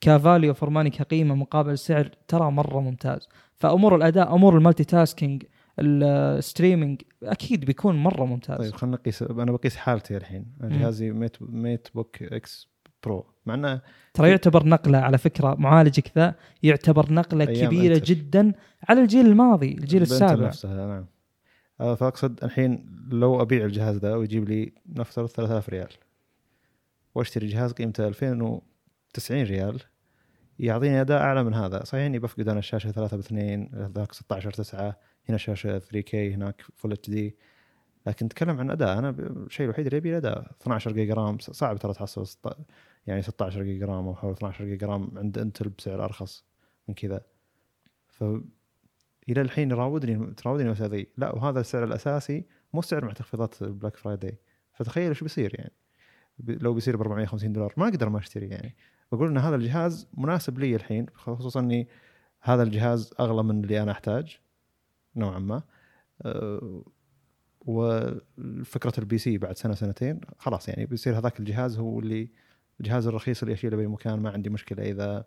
ك 0.00 0.09
value 0.09 0.54
for 0.54 0.70
money 0.70 0.90
كقيمة 0.90 1.34
مقابل 1.34 1.78
سعر 1.78 2.10
ترى 2.28 2.50
مرة 2.50 2.80
ممتاز. 2.80 3.28
فأمور 3.54 3.96
الأداء 3.96 4.34
أمور 4.34 4.58
ال 4.58 4.84
multitasking 4.84 5.44
ال 5.78 5.90
streaming 5.90 7.02
أكيد 7.22 7.64
بيكون 7.64 7.96
مرة 7.96 8.24
ممتاز. 8.24 8.58
طيب 8.58 8.74
خلينا 8.74 8.96
نقيس 8.96 9.22
أنا 9.22 9.52
بقيس 9.52 9.76
حالتي 9.76 10.16
الحين. 10.16 10.46
جهازي 10.60 11.10
MateBook 11.10 11.36
MateBook 11.40 12.22
X 12.22 12.68
Pro. 13.04 13.26
مع 13.46 13.54
إنه 13.54 13.80
ترى 14.14 14.30
يعتبر 14.30 14.66
نقلة 14.66 14.98
على 14.98 15.18
فكرة 15.18 15.54
معالجك 15.54 16.12
ذا 16.16 16.34
يعتبر 16.62 17.12
نقلة 17.12 17.44
كبيرة 17.44 17.94
أنتل. 17.94 18.04
جدا 18.04 18.52
على 18.88 19.00
الجيل 19.00 19.26
الماضي 19.26 19.72
الجيل 19.72 20.02
السابع. 20.02 20.46
نفسها 20.46 20.86
نعم. 20.86 21.06
فأقصد 21.78 22.44
الحين 22.44 22.86
لو 23.10 23.42
أبيع 23.42 23.64
الجهاز 23.64 23.96
ذا 23.96 24.14
ويجيب 24.14 24.48
لي 24.48 24.72
نفترض 24.86 25.26
3000 25.26 25.68
ريال 25.68 25.92
وأشتري 27.14 27.46
جهاز 27.46 27.72
قيمته 27.72 28.08
2090 28.08 29.42
ريال 29.42 29.80
يعطيني 30.58 31.00
أداء 31.00 31.20
أعلى 31.20 31.44
من 31.44 31.54
هذا. 31.54 31.84
صحيح 31.84 32.04
إني 32.04 32.18
بفقد 32.18 32.48
أنا 32.48 32.58
الشاشة 32.58 32.90
3 32.90 33.16
ب 33.16 33.20
2 33.20 33.70
ذاك 33.94 34.12
16 34.12 34.50
9 34.50 34.96
هنا 35.28 35.38
شاشة 35.38 35.78
3K 35.78 36.14
هناك 36.14 36.62
Full 36.76 36.92
HD 36.92 37.36
لكن 38.06 38.26
نتكلم 38.26 38.58
عن 38.58 38.70
أداء. 38.70 38.98
أنا 38.98 39.10
الشيء 39.18 39.64
الوحيد 39.66 39.86
اللي 39.86 39.98
أبي 39.98 40.10
الاداء 40.10 40.50
12 40.60 40.92
جيجا 40.92 41.14
RAM 41.14 41.38
صعب 41.38 41.78
ترى 41.78 41.92
تحصل 41.94 42.26
يعني 43.06 43.22
16 43.22 43.62
جيجا 43.62 43.86
رام 43.86 44.06
أو 44.06 44.14
حول 44.14 44.32
12 44.32 44.64
جيجا 44.64 44.86
RAM 44.86 45.10
عند 45.16 45.38
انتل 45.38 45.68
بسعر 45.68 46.04
أرخص 46.04 46.44
من 46.88 46.94
كذا. 46.94 47.20
ف 48.08 48.24
إلى 49.28 49.40
الحين 49.40 49.70
يراودني 49.70 50.34
تراودني 50.34 50.66
المسألة 50.66 50.96
ذي. 50.96 51.08
لا 51.16 51.34
وهذا 51.34 51.60
السعر 51.60 51.84
الأساسي 51.84 52.44
مو 52.72 52.80
السعر 52.80 53.04
مع 53.04 53.12
تخفيضات 53.12 53.62
ال 53.62 53.68
Black 53.68 53.96
Friday 53.96 54.38
فتخيل 54.72 55.08
إيش 55.08 55.22
بيصير 55.22 55.54
يعني. 55.54 55.72
لو 56.38 56.74
بيصير 56.74 56.96
ب 56.96 57.00
450 57.00 57.52
دولار 57.52 57.74
ما 57.76 57.88
أقدر 57.88 58.08
ما 58.08 58.18
أشتري 58.18 58.48
يعني. 58.48 58.76
بقول 59.12 59.28
إن 59.28 59.38
هذا 59.38 59.56
الجهاز 59.56 60.08
مناسب 60.16 60.58
لي 60.58 60.76
الحين 60.76 61.06
خصوصا 61.14 61.60
إني 61.60 61.88
هذا 62.40 62.62
الجهاز 62.62 63.14
أغلى 63.20 63.42
من 63.42 63.64
اللي 63.64 63.82
أنا 63.82 63.92
أحتاج 63.92 64.38
نوعا 65.16 65.38
ما. 65.38 65.62
أه، 66.22 66.84
وفكره 67.60 68.92
ال 68.98 69.18
PC 69.18 69.38
بعد 69.38 69.56
سنة 69.56 69.74
سنتين 69.74 70.20
خلاص 70.38 70.68
يعني 70.68 70.86
بيصير 70.86 71.18
هذاك 71.18 71.40
الجهاز 71.40 71.78
هو 71.78 72.00
اللي 72.00 72.30
الجهاز 72.80 73.06
الرخيص 73.06 73.42
اللي 73.42 73.54
أشيله 73.54 73.76
بأي 73.76 73.86
مكان 73.86 74.20
ما 74.20 74.30
عندي 74.30 74.50
مشكلة. 74.50 74.82
إذا 74.90 75.24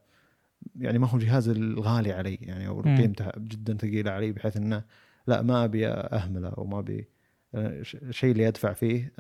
يعني 0.76 1.00
ما 1.00 1.08
هو 1.08 1.18
الجهاز 1.18 1.50
الغالي 1.50 2.14
علي 2.14 2.36
يعني 2.36 2.68
أو. 2.68 2.82
قيمته 2.82 3.32
جدا 3.38 3.78
ثقيلة 3.78 4.12
علي 4.12 4.32
بحيث 4.32 4.58
إنه 4.58 4.84
لا 5.28 5.42
ما 5.42 5.64
أبي 5.64 5.88
أهمله 5.88 6.50
أو 6.50 6.66
ما 6.66 6.80
أبي 6.80 7.08
الشيء 7.56 8.32
اللي 8.32 8.48
أدفع 8.48 8.74
فيه 8.74 9.14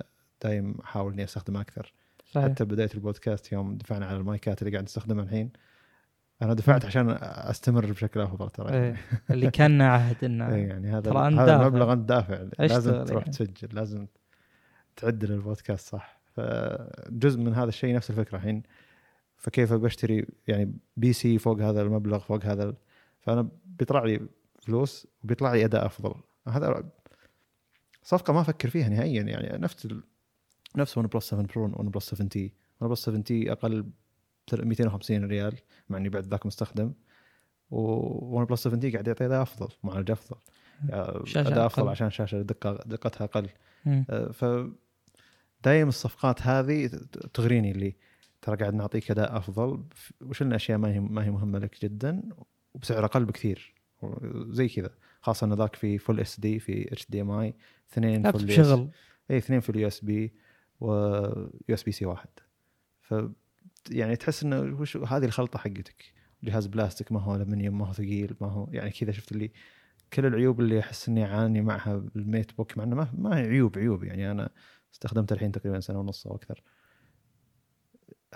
دايم 0.43 0.75
أحاول 0.83 1.13
إني 1.13 1.23
أستخدمه 1.23 1.61
أكثر 1.61 1.93
صحيح. 2.31 2.45
حتى 2.45 2.65
بداية 2.65 2.89
البودكاست 2.95 3.51
يوم 3.51 3.77
دفعنا 3.77 4.05
على 4.05 4.17
المايكات 4.17 4.61
اللي 4.61 4.71
قاعد 4.71 4.83
نستخدمها 4.83 5.23
الحين 5.23 5.51
أنا 6.41 6.53
دفعت 6.53 6.85
عشان 6.85 7.17
أستمر 7.21 7.85
بشكل 7.85 8.19
أفضل 8.19 8.49
ترى 8.49 8.73
إيه. 8.73 8.95
اللي 9.31 9.51
كان 9.51 9.81
عهد 9.81 10.23
إنه 10.23 10.55
إيه 10.55 10.67
يعني 10.67 10.91
هذا 10.91 11.01
ترى 11.01 11.35
هذا. 11.35 11.61
المبلغ 11.61 11.93
أنت 11.93 12.09
دافع 12.09 12.45
لازم 12.59 13.03
تروح 13.03 13.23
يعني. 13.23 13.31
تسجل 13.31 13.69
لازم 13.71 14.07
تعدل 14.95 15.31
البودكاست 15.31 15.89
صح 15.89 16.19
فجزء 16.35 17.39
من 17.39 17.53
هذا 17.53 17.69
الشيء 17.69 17.95
نفس 17.95 18.09
الفكرة 18.09 18.37
الحين 18.37 18.63
فكيف 19.37 19.73
بشتري 19.73 20.27
يعني 20.47 20.73
PC 20.97 21.37
فوق 21.37 21.61
هذا 21.61 21.81
المبلغ 21.81 22.19
فوق 22.19 22.45
هذا 22.45 22.75
فأنا 23.19 23.49
بيطلع 23.65 24.03
لي 24.03 24.27
فلوس 24.61 25.07
وبيطلع 25.23 25.53
لي 25.53 25.65
أداء 25.65 25.85
أفضل. 25.85 26.15
هذا 26.47 26.83
صفقة 28.03 28.33
ما 28.33 28.41
أفكر 28.41 28.69
فيها 28.69 28.89
نهائيا 28.89 29.23
يعني 29.23 29.57
نفس 29.57 29.85
ال... 29.85 30.03
نفس 30.75 30.97
OnePlus 30.97 31.29
7 31.29 31.45
Pro 31.45 31.63
OnePlus 31.63 32.09
7T. 32.09 32.53
OnePlus 32.81 33.05
7T 33.05 33.51
أقل 33.51 33.81
ب 33.81 33.91
250 34.53 35.25
ريال 35.25 35.57
مع 35.89 35.97
إني 35.97 36.09
بعد 36.09 36.25
ذاك 36.25 36.45
مستخدم. 36.45 36.93
و 37.71 38.45
OnePlus 38.45 38.63
7T 38.63 38.91
قاعد 38.91 39.07
يعطي 39.07 39.25
أداء 39.25 39.41
أفضل 39.41 39.67
معالج 39.83 40.11
أفضل. 40.11 40.37
يعني 40.89 41.47
أداء 41.47 41.65
أفضل 41.65 41.83
أقل. 41.83 41.91
عشان 41.91 42.09
شاشة 42.09 42.41
دقة 42.41 42.79
دقتها 42.85 43.25
أقل. 43.25 43.49
آه، 43.87 44.31
ف 44.31 44.45
دايم 45.63 45.87
الصفقات 45.87 46.41
هذه 46.41 46.87
تغريني 47.33 47.71
اللي 47.71 47.95
ترى 48.41 48.55
قاعد 48.55 48.73
نعطيك 48.73 49.11
أداء 49.11 49.37
أفضل. 49.37 49.83
وشلنا 50.21 50.55
اشياء 50.55 50.77
ما 50.77 50.93
هي 50.93 50.99
ما 50.99 51.25
هي 51.25 51.31
مهمة 51.31 51.59
لك 51.59 51.83
جدا؟ 51.83 52.21
وبسعر 52.73 53.05
أقل 53.05 53.25
بكثير. 53.25 53.73
زي 54.35 54.67
كذا. 54.67 54.89
خاصة 55.21 55.45
إن 55.45 55.53
ذاك 55.53 55.75
في 55.75 55.97
فول 55.97 56.19
اس 56.19 56.39
دي 56.39 56.59
في 56.59 56.93
اتش 56.93 57.09
دي 57.09 57.21
ام 57.21 57.31
اي 57.31 57.55
اثنين 57.91 58.31
full 58.31 58.51
شغل. 58.51 58.89
اي 59.31 59.37
اثنين 59.37 59.59
في 59.59 59.69
ال 59.69 59.87
USB 59.87 60.33
و 60.79 61.49
USB-C 61.69 62.05
واحد. 62.05 62.29
ف 63.01 63.13
يعني 63.91 64.15
تحس 64.15 64.43
إنه 64.43 64.59
وش 64.59 64.97
هذه 64.97 65.25
الخلطة 65.25 65.59
حقتك. 65.59 66.13
جهاز 66.43 66.67
بلاستيك 66.67 67.11
ما 67.11 67.19
هو 67.19 67.35
ألمنيوم 67.35 67.77
ما 67.77 67.87
هو 67.87 67.93
ثقيل 67.93 68.35
ما 68.41 68.47
هو 68.47 68.67
يعني 68.71 68.89
كذا. 68.89 69.11
شفت 69.11 69.31
اللي 69.31 69.51
كل 70.13 70.25
العيوب 70.25 70.59
اللي 70.59 70.79
أحس 70.79 71.09
إني 71.09 71.25
أعاني 71.25 71.61
معها 71.61 71.95
بال 71.95 72.57
MateBook 72.57 72.77
مع 72.77 72.83
إنه 72.83 72.95
ما, 72.95 73.07
ما 73.17 73.37
هي 73.37 73.47
عيوب 73.47 73.77
عيوب. 73.77 74.03
يعني 74.03 74.31
أنا 74.31 74.49
استخدمته 74.93 75.33
الحين 75.33 75.51
تقريبا 75.51 75.79
سنة 75.79 75.99
ونص 75.99 76.27
أو 76.27 76.35
أكثر. 76.35 76.63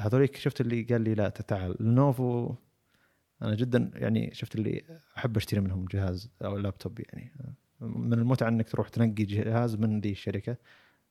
هذوليك 0.01 0.35
شفت 0.35 0.61
اللي 0.61 0.81
قال 0.83 1.01
لي 1.01 1.15
لا 1.15 1.29
تعال 1.29 1.75
Lenovo 1.79 2.55
أنا 3.41 3.55
جدا 3.55 3.91
يعني 3.95 4.29
شفت 4.33 4.55
اللي 4.55 4.83
أحب 5.17 5.37
أشتري 5.37 5.59
منهم 5.59 5.85
جهاز 5.91 6.31
أو 6.41 6.57
لابتوب 6.57 6.99
يعني. 6.99 7.31
من 7.81 8.13
المتعة 8.13 8.47
إنك 8.47 8.69
تروح 8.69 8.89
تنقي 8.89 9.23
جهاز 9.23 9.75
من 9.75 10.01
ذي 10.01 10.11
الشركة 10.11 10.57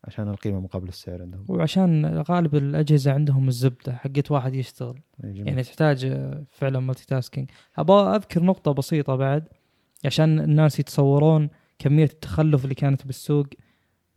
عشان 0.05 0.29
القيمة 0.29 0.61
مقابل 0.61 0.89
السعر 0.89 1.23
عندهم. 1.23 1.45
وعشان 1.49 2.07
غالب 2.07 2.55
الأجهزة 2.55 3.13
عندهم 3.13 3.49
الزبدة 3.49 3.93
حقت 3.93 4.31
واحد 4.31 4.55
يشتغل. 4.55 5.01
جميل. 5.21 5.49
يعني 5.49 5.63
تحتاج 5.63 6.19
فعلا 6.51 6.81
multitasking 6.81 7.51
أبغى 7.77 8.17
أذكر 8.17 8.43
نقطة 8.43 8.73
بسيطة 8.73 9.17
بعد 9.17 9.49
عشان 10.05 10.41
الناس 10.41 10.81
يتصورون 10.81 11.49
كمية 11.79 12.05
التخلف 12.05 12.65
اللي 12.65 12.75
كانت 12.75 13.07
بالسوق. 13.07 13.47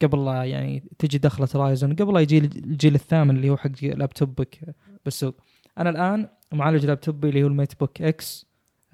قبل 0.03 0.25
لا 0.25 0.43
يعني 0.43 0.83
تجي 0.99 1.17
دخلة 1.17 1.47
Ryzen 1.56 1.95
قبل 1.95 2.13
لا 2.13 2.19
يجي 2.19 2.37
الجيل 2.37 2.95
الثامن 2.95 3.35
اللي 3.35 3.49
هو 3.49 3.57
حق 3.57 3.83
لابتوبك 3.83 4.75
بالسوق. 5.05 5.35
أنا 5.77 5.89
الآن 5.89 6.29
معالج 6.51 6.85
لابتوبي 6.85 7.29
اللي 7.29 7.43
هو 7.43 7.47
ال 7.47 7.79
MateBook 7.79 8.01
X 8.01 8.45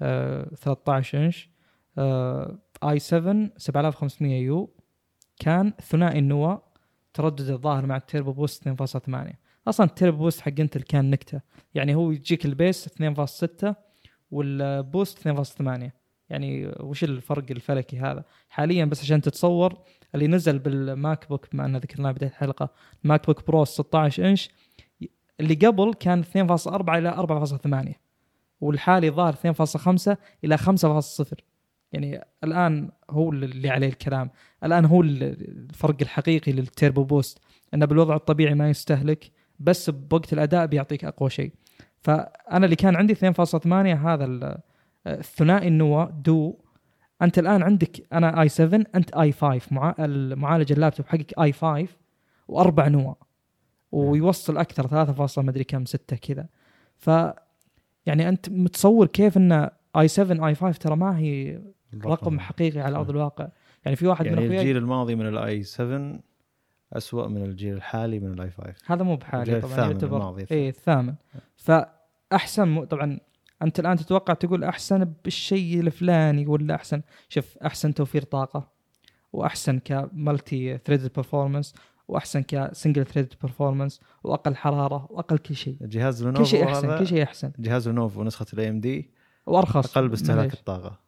آه 0.02 0.54
13 0.54 1.24
إنش 1.26 1.50
آه 1.98 2.58
i7 2.84 2.98
7500U. 2.98 4.70
كان 5.38 5.72
ثنائي 5.82 6.18
النواه 6.18 6.62
تردد 7.14 7.50
الظاهر 7.50 7.86
مع 7.86 7.96
ال 7.96 8.02
turbo 8.02 8.32
boost 8.32 8.68
2.8 8.68 9.34
أصلا 9.68 9.86
ال 9.86 9.91
turbo 9.91 10.18
boost 10.18 10.40
حق 10.40 10.52
انتل 10.60 10.82
كان 10.82 11.10
نكتة. 11.10 11.40
يعني 11.74 11.94
هو 11.94 12.10
يجيك 12.10 12.44
ال 12.44 12.53
base 12.53 12.88
2.6 12.88 13.74
وال 14.30 14.58
boost 14.58 15.28
2.8 15.28 15.99
يعني 16.30 16.72
وش 16.80 17.04
الفرق 17.04 17.44
الفلكي 17.50 17.98
هذا؟ 17.98 18.24
حاليا 18.48 18.84
بس 18.84 19.02
عشان 19.02 19.20
تتصور 19.20 19.78
اللي 20.14 20.26
نزل 20.26 20.58
بال 20.58 21.28
MacBook 21.28 21.46
بما 21.52 21.64
أن 21.64 21.76
ذكرناه 21.76 22.12
بداية 22.12 22.30
الحلقة 22.30 22.68
ال 23.04 23.26
MacBook 23.26 23.46
Pro 23.46 23.64
16 23.64 24.28
إنش 24.28 24.50
اللي 25.40 25.54
قبل 25.54 25.94
كان 25.94 26.24
2.4 26.24 26.88
إلى 26.88 27.12
4.8 27.92 27.92
والحالي 28.60 29.10
ظاهر 29.10 29.34
2.5 29.34 30.16
إلى 30.44 30.58
5.0 30.58 31.34
يعني 31.92 32.24
الآن 32.44 32.90
هو 33.10 33.30
اللي 33.30 33.70
عليه 33.70 33.88
الكلام. 33.88 34.30
الآن 34.64 34.84
هو 34.84 35.02
الفرق 35.02 35.96
الحقيقي 36.02 36.52
لل 36.52 36.67
turbo 36.67 37.04
boost 37.04 37.38
انه 37.74 37.86
بالوضع 37.86 38.16
الطبيعي 38.16 38.54
ما 38.54 38.70
يستهلك 38.70 39.30
بس 39.58 39.90
بوقت 39.90 40.32
الأداء 40.32 40.66
بيعطيك 40.66 41.04
أقوى 41.04 41.30
شيء. 41.30 41.52
فأنا 42.02 42.64
اللي 42.64 42.76
كان 42.76 42.96
عندي 42.96 43.14
2.8 43.14 43.66
هذا 43.66 44.24
الثنائي 45.06 45.68
النواه 45.68 46.10
dual 46.24 46.58
أنت 47.22 47.38
الآن 47.38 47.62
عندك 47.62 48.06
أنا 48.12 48.42
i7 48.42 48.84
أنت 48.94 49.16
i5 49.16 49.60
مع 49.70 49.94
المعالج 49.98 50.72
اللابتوب 50.72 51.06
حقك 51.06 51.38
i5 51.38 51.86
وأربع 52.48 52.88
نواه 52.88 53.16
ويوصل 53.92 54.56
أكثر 54.56 54.86
3. 54.86 55.42
مدري 55.42 55.64
كم 55.64 55.84
6 55.84 56.16
كذا. 56.16 56.46
ف 56.96 57.10
يعني 58.06 58.28
أنت 58.28 58.48
متصور 58.48 59.06
كيف 59.06 59.36
إن 59.36 59.70
i7 59.96 60.08
i5 60.08 60.78
ترى 60.78 60.96
ما 60.96 61.18
هي 61.18 61.62
رقم 62.04 62.40
حقيقي 62.40 62.80
على 62.80 62.96
أرض 62.96 63.10
الواقع. 63.10 63.48
يعني 63.84 63.96
في 63.96 64.06
واحد 64.06 64.26
يعني 64.26 64.48
من 64.48 64.56
الجيل 64.56 64.76
الماضي 64.76 65.14
من 65.14 65.26
ال 65.26 65.62
i7 65.62 66.20
أسوأ 66.92 67.28
من 67.28 67.42
الجيل 67.42 67.74
الحالي 67.74 68.18
من 68.20 68.32
ال 68.32 68.50
i5 68.50 68.74
هذا 68.86 69.02
مو 69.02 69.16
بحالي 69.16 69.60
طبعا 69.60 69.72
الثامن 69.72 69.90
يعتبر 69.90 70.16
الماضي. 70.16 70.46
اي 70.50 70.68
الثامن. 70.68 71.14
فأحسن 71.56 72.84
طبعا 72.84 73.20
أنت 73.62 73.80
الآن 73.80 73.96
تتوقع 73.96 74.34
تقول 74.34 74.64
أحسن 74.64 75.12
بالشيء 75.24 75.80
الفلاني 75.80 76.46
ولا 76.46 76.74
أحسن؟ 76.74 77.02
شوف 77.28 77.58
أحسن 77.58 77.94
توفير 77.94 78.22
طاقة 78.22 78.68
وأحسن 79.32 79.78
ك 79.78 80.78
multi-thread 80.78 81.12
performance 81.16 81.74
وأحسن 82.08 82.42
ك 82.42 83.06
single-thread 83.06 83.34
performance 83.42 84.00
وأقل 84.24 84.56
حرارة 84.56 85.06
وأقل 85.10 85.38
كل 85.38 85.56
شيء. 85.56 85.76
جهاز 85.80 86.24
Lenovo 86.24 86.42
كل 86.42 86.48
شيء 86.48 86.64
أحسن 86.64 86.98
كل 86.98 87.06
شيء 87.06 87.22
أحسن. 87.22 87.52
جهاز 87.58 87.88
Lenovo 87.88 88.24
نسخه 88.24 88.46
ال 88.52 88.68
AMD 88.68 89.10
وأرخص. 89.46 89.96
أقل 89.96 90.08
باستهلاك 90.08 90.54
الطاقة. 90.54 91.00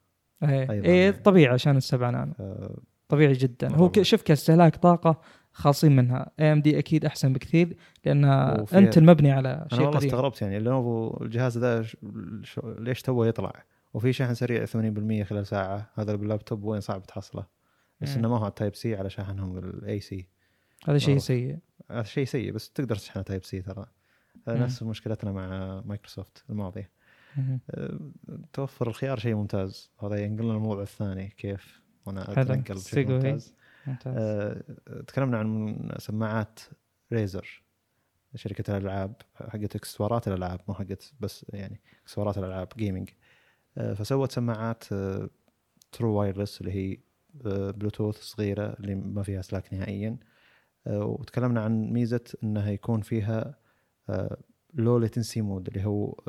إيه 0.42 0.70
إيه 0.70 1.10
طبيعي 1.10 1.54
عشان 1.54 1.76
السبعة 1.76 2.10
نانو. 2.10 2.32
آه 2.40 2.78
طبيعي 3.08 3.32
جدا. 3.32 3.74
هو 3.74 3.92
شوف 4.02 4.22
كاستهلاك 4.22 4.76
طاقة 4.76 5.20
خاصين 5.52 5.96
منها. 5.96 6.30
AMD 6.40 6.78
أكيد 6.78 7.04
أحسن 7.04 7.32
بكثير 7.32 7.76
لأن 8.04 8.24
أنت 8.74 8.98
المبني 8.98 9.32
على 9.32 9.66
شيء 9.70 9.78
أنا 9.78 9.86
والله 9.86 10.06
استغربت 10.06 10.42
يعني 10.42 10.58
Lenovo 10.58 11.24
الجهاز 11.24 11.58
ذا 11.58 11.86
ليش 12.64 13.02
تو 13.02 13.24
يطلع؟ 13.24 13.64
وفي 13.94 14.12
شحن 14.12 14.34
سريع 14.34 14.66
80% 14.66 15.22
خلال 15.22 15.46
ساعة. 15.46 15.90
هذا 15.94 16.14
باللابتوب 16.14 16.64
وين 16.64 16.80
صعب 16.80 17.06
تحصله؟ 17.06 17.46
بس 18.00 18.16
إنه 18.16 18.28
ما 18.28 18.38
هو 18.38 18.48
Type-C 18.48 18.96
على 18.96 19.10
شاحنهم 19.10 19.58
ال 19.58 20.00
AC 20.00 20.28
هذا 20.88 20.98
شيء 20.98 21.18
سيء. 21.18 21.58
هذا 21.90 22.02
شيء 22.02 22.24
سيء 22.24 22.52
بس 22.52 22.70
تقدر 22.70 22.96
تشحنه 22.96 23.22
Type-C 23.22 23.62
ترى. 23.62 23.86
نفس 24.48 24.82
مشكلتنا 24.82 25.32
مع 25.32 25.80
مايكروسوفت 25.86 26.44
الماضية. 26.50 26.90
أه، 27.38 27.98
توفر 28.52 28.88
الخيار 28.88 29.18
شيء 29.18 29.34
ممتاز. 29.34 29.90
هذا 30.02 30.16
ينقلنا 30.16 30.52
الموضوع 30.52 30.82
الثاني 30.82 31.28
كيف؟ 31.28 31.82
وأنا 32.06 32.42
أتنقل 32.42 32.74
بشكل 32.74 33.12
ممتاز. 33.12 33.54
ممتاز. 33.86 34.14
أه 34.16 34.62
تكلمنا 35.06 35.38
عن 35.38 35.88
سماعات 35.98 36.60
Razer 37.12 37.62
شركة 38.34 38.76
الألعاب 38.76 39.14
حقت 39.34 39.76
اكسسوارات 39.76 40.28
الألعاب 40.28 40.60
مو 40.68 40.74
حقت 40.74 41.12
بس 41.20 41.46
يعني 41.48 41.80
اكسسوارات 42.02 42.38
الألعاب 42.38 42.68
gaming 42.76 43.10
أه 43.78 43.94
فسوت 43.94 44.32
سماعات 44.32 44.84
true 45.92 46.10
أه 46.10 46.18
wireless 46.18 46.60
اللي 46.60 46.72
هي 46.72 46.98
بلوتوث 47.72 48.18
أه، 48.18 48.22
صغيرة 48.22 48.76
اللي 48.80 48.94
ما 48.94 49.22
فيها 49.22 49.40
اسلاك 49.40 49.74
نهائيا. 49.74 50.16
أه، 50.86 51.04
وتكلمنا 51.04 51.60
عن 51.60 51.90
ميزة 51.92 52.24
إنها 52.44 52.70
يكون 52.70 53.00
فيها 53.00 53.54
low 54.74 54.98
latency 54.98 55.40
mode 55.40 55.68
اللي 55.68 55.84
هو 55.84 56.20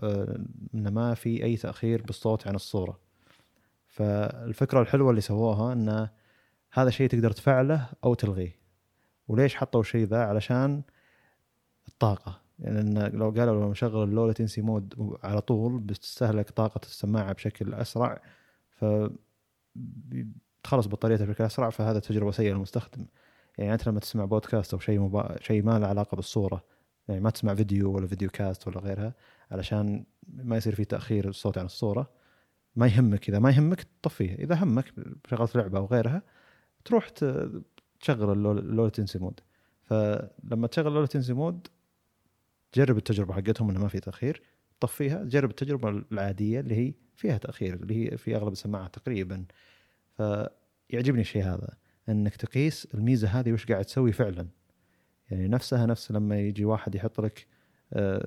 إنه 0.73 0.89
ما 0.89 1.13
في 1.13 1.43
أي 1.43 1.57
تأخير 1.57 2.01
بالصوت 2.01 2.47
عن 2.47 2.55
الصورة. 2.55 2.99
فالفكرة 3.87 4.81
الحلوة 4.81 5.09
اللي 5.09 5.21
سووها 5.21 5.73
إنه 5.73 6.09
هذا 6.73 6.89
شيء 6.89 7.09
تقدر 7.09 7.31
تفعله 7.31 7.89
أو 8.03 8.13
تلغيه. 8.13 8.59
وليش 9.27 9.55
حطوا 9.55 9.81
الشيء 9.81 10.05
ذا؟ 10.05 10.23
علشان 10.23 10.81
الطاقة. 11.87 12.41
لأن 12.59 12.97
يعني 12.97 13.17
لو 13.17 13.29
قالوا 13.29 13.61
لو 13.61 13.71
نشغل 13.71 14.03
ال 14.03 14.27
low 14.27 14.37
latency 14.37 14.61
mode 14.61 15.17
على 15.23 15.41
طول 15.41 15.79
بتستهلك 15.79 16.49
طاقة 16.49 16.81
السماعة 16.83 17.33
بشكل 17.33 17.73
أسرع 17.73 18.21
ف 18.69 18.85
تخلص 20.63 20.87
بطاريتها 20.87 21.25
بشكل 21.25 21.43
أسرع 21.43 21.69
فهذا 21.69 21.99
تجربة 21.99 22.31
سيئة 22.31 22.51
للمستخدم. 22.51 23.05
يعني 23.57 23.73
أنت 23.73 23.87
لما 23.87 23.99
تسمع 23.99 24.25
بودكاست 24.25 24.73
أو 24.73 24.79
شيء 24.79 24.99
مبا... 24.99 25.37
شيء 25.41 25.63
ما 25.63 25.79
له 25.79 25.87
علاقة 25.87 26.15
بالصورة 26.15 26.63
يعني 27.07 27.21
ما 27.21 27.29
تسمع 27.29 27.55
فيديو 27.55 27.91
ولا 27.91 28.07
video 28.07 28.29
cast 28.29 28.67
ولا 28.67 28.79
غيرها 28.79 29.13
علشان 29.51 30.05
ما 30.27 30.57
يصير 30.57 30.75
في 30.75 30.85
تأخير 30.85 31.29
الصوت 31.29 31.57
عن 31.57 31.65
الصورة 31.65 32.09
ما 32.75 32.87
يهمك. 32.87 33.29
إذا 33.29 33.39
ما 33.39 33.49
يهمك 33.49 33.83
تطفيه 33.83 34.35
إذا 34.35 34.55
همك 34.55 34.93
شغلت 35.29 35.55
لعبة 35.55 35.77
أو 35.77 35.85
غيرها 35.85 36.21
تروح 36.85 37.09
تشغل 37.99 38.31
ال 38.31 38.83
low 38.83 38.94
latency 38.94 39.19
mode. 39.19 39.39
فلما 39.83 40.67
تشغل 40.67 40.87
ال 40.87 41.01
low 41.01 41.11
latency 41.11 41.33
mode 41.33 41.67
جرب 42.75 42.97
التجربة 42.97 43.33
حقتهم 43.33 43.69
إنه 43.69 43.79
ما 43.79 43.87
في 43.87 43.99
تأخير 43.99 44.41
طفيها 44.79 45.23
جرب 45.23 45.49
التجربة 45.49 45.89
العادية 46.11 46.59
اللي 46.59 46.75
هي 46.75 46.93
فيها 47.15 47.37
تأخير 47.37 47.73
اللي 47.73 48.11
هي 48.11 48.17
في 48.17 48.35
أغلب 48.35 48.51
السماعات 48.51 48.95
تقريبا. 48.95 49.45
فيعجبني 50.17 51.21
الشيء 51.21 51.43
هذا 51.43 51.77
إنك 52.09 52.35
تقيس 52.35 52.87
الميزة 52.93 53.27
هذه 53.27 53.51
وش 53.51 53.65
قاعد 53.65 53.85
تسوي 53.85 54.11
فعلا. 54.11 54.47
يعني 55.31 55.47
نفسها 55.47 55.85
نفس 55.85 56.11
لما 56.11 56.39
يجي 56.39 56.65
واحد 56.65 56.95
يحط 56.95 57.21
لك 57.21 57.47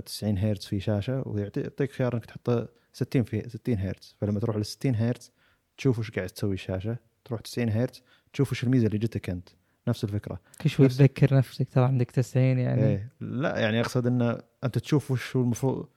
90 0.04 0.38
آه، 0.38 0.50
هرتز 0.50 0.66
في 0.66 0.80
شاشة 0.80 1.22
ويعطيك 1.26 1.92
خيار 1.92 2.14
إنك 2.14 2.26
تحط 2.26 2.70
60 2.92 3.22
في 3.22 3.48
60 3.48 3.78
هرتز. 3.78 4.16
فلما 4.20 4.40
تروح 4.40 4.56
ل 4.56 4.64
60 4.64 4.94
هرتز 4.94 5.32
تشوف 5.76 5.98
وش 5.98 6.10
قاعد 6.10 6.28
تسوي 6.28 6.54
الشاشة 6.54 6.96
تروح 7.24 7.40
90 7.40 7.68
هرتز 7.68 8.02
تشوف 8.36 8.52
وش 8.52 8.64
الميزة 8.64 8.86
اللي 8.86 8.98
جتك 8.98 9.30
أنت. 9.30 9.48
نفس 9.88 10.04
الفكرة. 10.04 10.40
كل 10.60 10.70
شوي 10.70 10.88
تذكر 10.88 11.34
نفسك 11.34 11.68
ترى 11.68 11.84
عندك 11.84 12.10
90 12.10 12.44
يعني. 12.58 12.84
إيه. 12.84 13.12
لا 13.20 13.58
يعني 13.58 13.80
أقصد 13.80 14.06
إن 14.06 14.40
أنت 14.64 14.78
تشوف 14.78 15.10
وش 15.10 15.36
هو 15.36 15.42
المفروض 15.42 15.88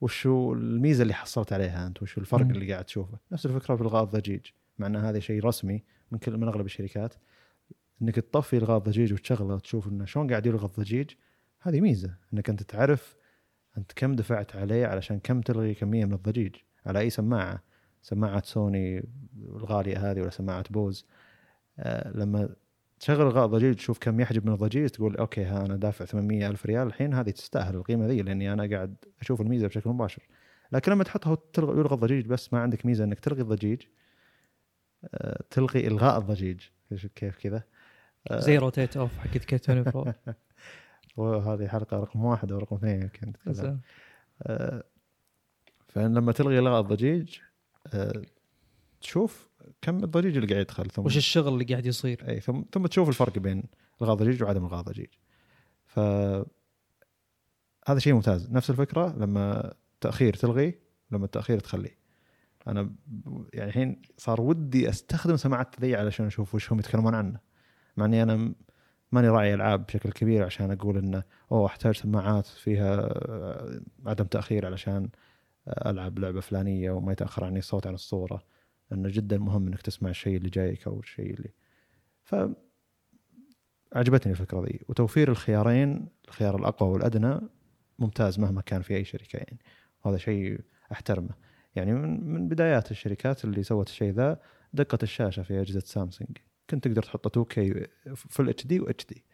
وش 0.00 0.26
هو 0.26 0.52
الميزة 0.52 1.02
اللي 1.02 1.14
حصلت 1.14 1.52
عليها 1.52 1.86
أنت 1.86 2.02
وش 2.02 2.18
الفرق 2.18 2.46
م. 2.46 2.50
اللي 2.50 2.72
قاعد 2.72 2.84
تشوفه. 2.84 3.18
نفس 3.32 3.46
الفكرة 3.46 3.76
في 3.76 3.82
الغاء 3.82 4.04
الضجيج 4.04 4.40
مع 4.78 4.86
إن 4.86 4.96
هذا 4.96 5.18
شيء 5.20 5.44
رسمي 5.44 5.82
من 6.10 6.18
كل 6.18 6.36
من 6.36 6.48
أغلب 6.48 6.66
الشركات. 6.66 7.14
إنك 8.02 8.14
تطفي 8.14 8.56
الغاء 8.56 8.78
الضجيج 8.78 9.12
وتشغله 9.12 9.54
وتشوف 9.54 9.88
إنه 9.88 10.04
شلون 10.04 10.30
قاعد 10.30 10.46
يلغى 10.46 10.66
الضجيج 10.66 11.10
هذه 11.60 11.80
ميزة. 11.80 12.14
إنك 12.34 12.50
أنت 12.50 12.62
تعرف 12.62 13.16
أنت 13.78 13.92
كم 13.96 14.12
دفعت 14.12 14.56
عليه 14.56 14.86
علشان 14.86 15.18
كم 15.18 15.40
تلغي 15.40 15.74
كمية 15.74 16.04
من 16.04 16.12
الضجيج 16.12 16.54
على 16.86 16.98
أي 16.98 17.10
سماعة؟ 17.10 17.62
سماعة 18.02 18.42
سوني 18.44 19.08
الغالية 19.36 20.10
هذه 20.10 20.20
ولا 20.20 20.30
سماعة 20.30 20.64
بوز؟ 20.70 21.06
لما 22.14 22.48
تشغل 23.00 23.26
الغاء 23.26 23.46
ضجيج 23.46 23.76
تشوف 23.76 23.98
كم 23.98 24.20
يحجب 24.20 24.46
من 24.46 24.52
الضجيج 24.52 24.88
تقول 24.88 25.16
okay 25.16 25.44
ها 25.44 25.66
أنا 25.66 25.76
دافع 25.76 26.04
800 26.04 26.48
ألف 26.48 26.66
ريال 26.66 26.86
الحين 26.86 27.14
هذه 27.14 27.30
تستاهل 27.30 27.74
القيمة 27.74 28.06
ذي 28.06 28.22
لأني 28.22 28.52
أنا 28.52 28.76
قاعد 28.76 28.96
أشوف 29.20 29.40
الميزة 29.40 29.66
بشكل 29.66 29.90
مباشر. 29.90 30.22
لكن 30.72 30.92
لما 30.92 31.04
تحطها 31.04 31.38
تلغي 31.52 31.80
يلغى 31.80 31.94
الضجيج 31.94 32.26
بس 32.26 32.52
ما 32.52 32.60
عندك 32.60 32.86
ميزة 32.86 33.04
إنك 33.04 33.20
تلغي 33.20 33.42
الضجيج 33.42 33.82
آه 35.14 35.42
تلغي 35.50 35.86
إلغاء 35.86 36.18
الضجيج. 36.18 36.60
كيف 37.14 37.38
كذا؟ 37.38 37.62
آه. 38.30 38.40
زي 38.40 38.58
rotate 38.58 38.96
off 38.96 39.18
حقت 39.18 39.44
K 39.44 39.72
24 39.72 40.14
وهذه 41.16 41.68
حلقة 41.68 41.96
رقم 41.96 42.24
واحد 42.24 42.52
أو 42.52 42.58
رقم 42.58 42.76
اثنين 42.76 43.02
يمكن 43.02 43.32
آه 44.42 44.84
فلما 45.88 46.32
تلغي 46.32 46.58
إلغاء 46.58 46.80
الضجيج 46.80 47.38
آه 47.94 48.22
تشوف 49.06 49.48
كم 49.82 50.04
الضجيج 50.04 50.36
اللي 50.36 50.46
قاعد 50.46 50.60
يدخل 50.60 50.90
ثم 50.90 51.04
وش 51.04 51.16
الشغل 51.16 51.52
اللي 51.52 51.64
قاعد 51.64 51.86
يصير؟ 51.86 52.28
اي 52.28 52.40
ثم 52.40 52.62
ثم 52.72 52.86
تشوف 52.86 53.08
الفرق 53.08 53.38
بين 53.38 53.64
الغاء 54.02 54.16
ضجيج 54.16 54.42
وعدم 54.42 54.64
الغاء 54.64 54.82
ضجيج. 54.82 55.08
ف 55.86 55.98
هذا 57.88 57.98
شيء 57.98 58.14
ممتاز. 58.14 58.50
نفس 58.50 58.70
الفكرة 58.70 59.16
لما 59.18 59.74
تأخير 60.00 60.34
تلغي 60.34 60.78
لما 61.10 61.24
التأخير 61.24 61.58
تخليه 61.58 61.98
أنا 62.66 62.94
يعني 63.54 63.68
الحين 63.68 64.02
صار 64.16 64.40
ودي 64.40 64.88
أستخدم 64.88 65.36
سماعات 65.36 65.74
تذيع 65.74 66.00
علشان 66.00 66.26
أشوف 66.26 66.54
وش 66.54 66.72
هم 66.72 66.78
يتكلمون 66.78 67.14
عنه. 67.14 67.40
مع 67.96 68.04
إني 68.04 68.22
أنا 68.22 68.54
ماني 69.12 69.28
راعي 69.28 69.54
ألعاب 69.54 69.86
بشكل 69.86 70.12
كبير 70.12 70.44
عشان 70.44 70.70
أقول 70.70 70.98
إنه 70.98 71.22
أوه 71.52 71.66
أحتاج 71.66 71.94
سماعات 71.94 72.46
فيها 72.46 72.94
آه، 73.00 73.80
عدم 74.06 74.24
تأخير 74.24 74.66
علشان 74.66 75.08
آه، 75.68 75.90
ألعب 75.90 76.18
لعبة 76.18 76.40
فلانية 76.40 76.90
وما 76.90 77.12
يتأخر 77.12 77.44
عني 77.44 77.58
الصوت 77.58 77.86
عن 77.86 77.94
الصورة. 77.94 78.42
انه 78.92 79.08
جدا 79.08 79.38
مهم 79.38 79.66
إنك 79.66 79.82
تسمع 79.82 80.10
الشيء 80.10 80.36
اللي 80.36 80.48
جايك 80.48 80.86
أو 80.86 81.00
الشيء 81.00 81.34
اللي 81.34 81.50
ف 82.24 82.34
عجبتني 83.92 84.32
الفكرة 84.32 84.64
ذي. 84.64 84.80
وتوفير 84.88 85.30
الخيارين 85.30 86.08
الخيار 86.28 86.56
الأقوى 86.56 86.90
والأدنى 86.90 87.40
ممتاز 87.98 88.38
مهما 88.38 88.60
كان 88.60 88.82
في 88.82 88.96
أي 88.96 89.04
شركة 89.04 89.36
يعني. 89.36 89.58
هذا 90.06 90.16
شيء 90.16 90.60
أحترمه. 90.92 91.34
يعني 91.74 91.94
من 91.94 92.30
من 92.30 92.48
بدايات 92.48 92.90
الشركات 92.90 93.44
اللي 93.44 93.62
سوت 93.62 93.88
الشيء 93.88 94.12
ذا 94.12 94.40
دقة 94.72 94.98
الشاشة 95.02 95.42
في 95.42 95.60
أجهزة 95.60 95.80
سامسونج. 95.80 96.36
كنت 96.70 96.88
تقدر 96.88 97.02
تحط 97.02 97.38
2K 97.38 97.60
full 98.14 98.48
HD 98.48 98.66
و 98.66 99.06
HD 99.06 99.24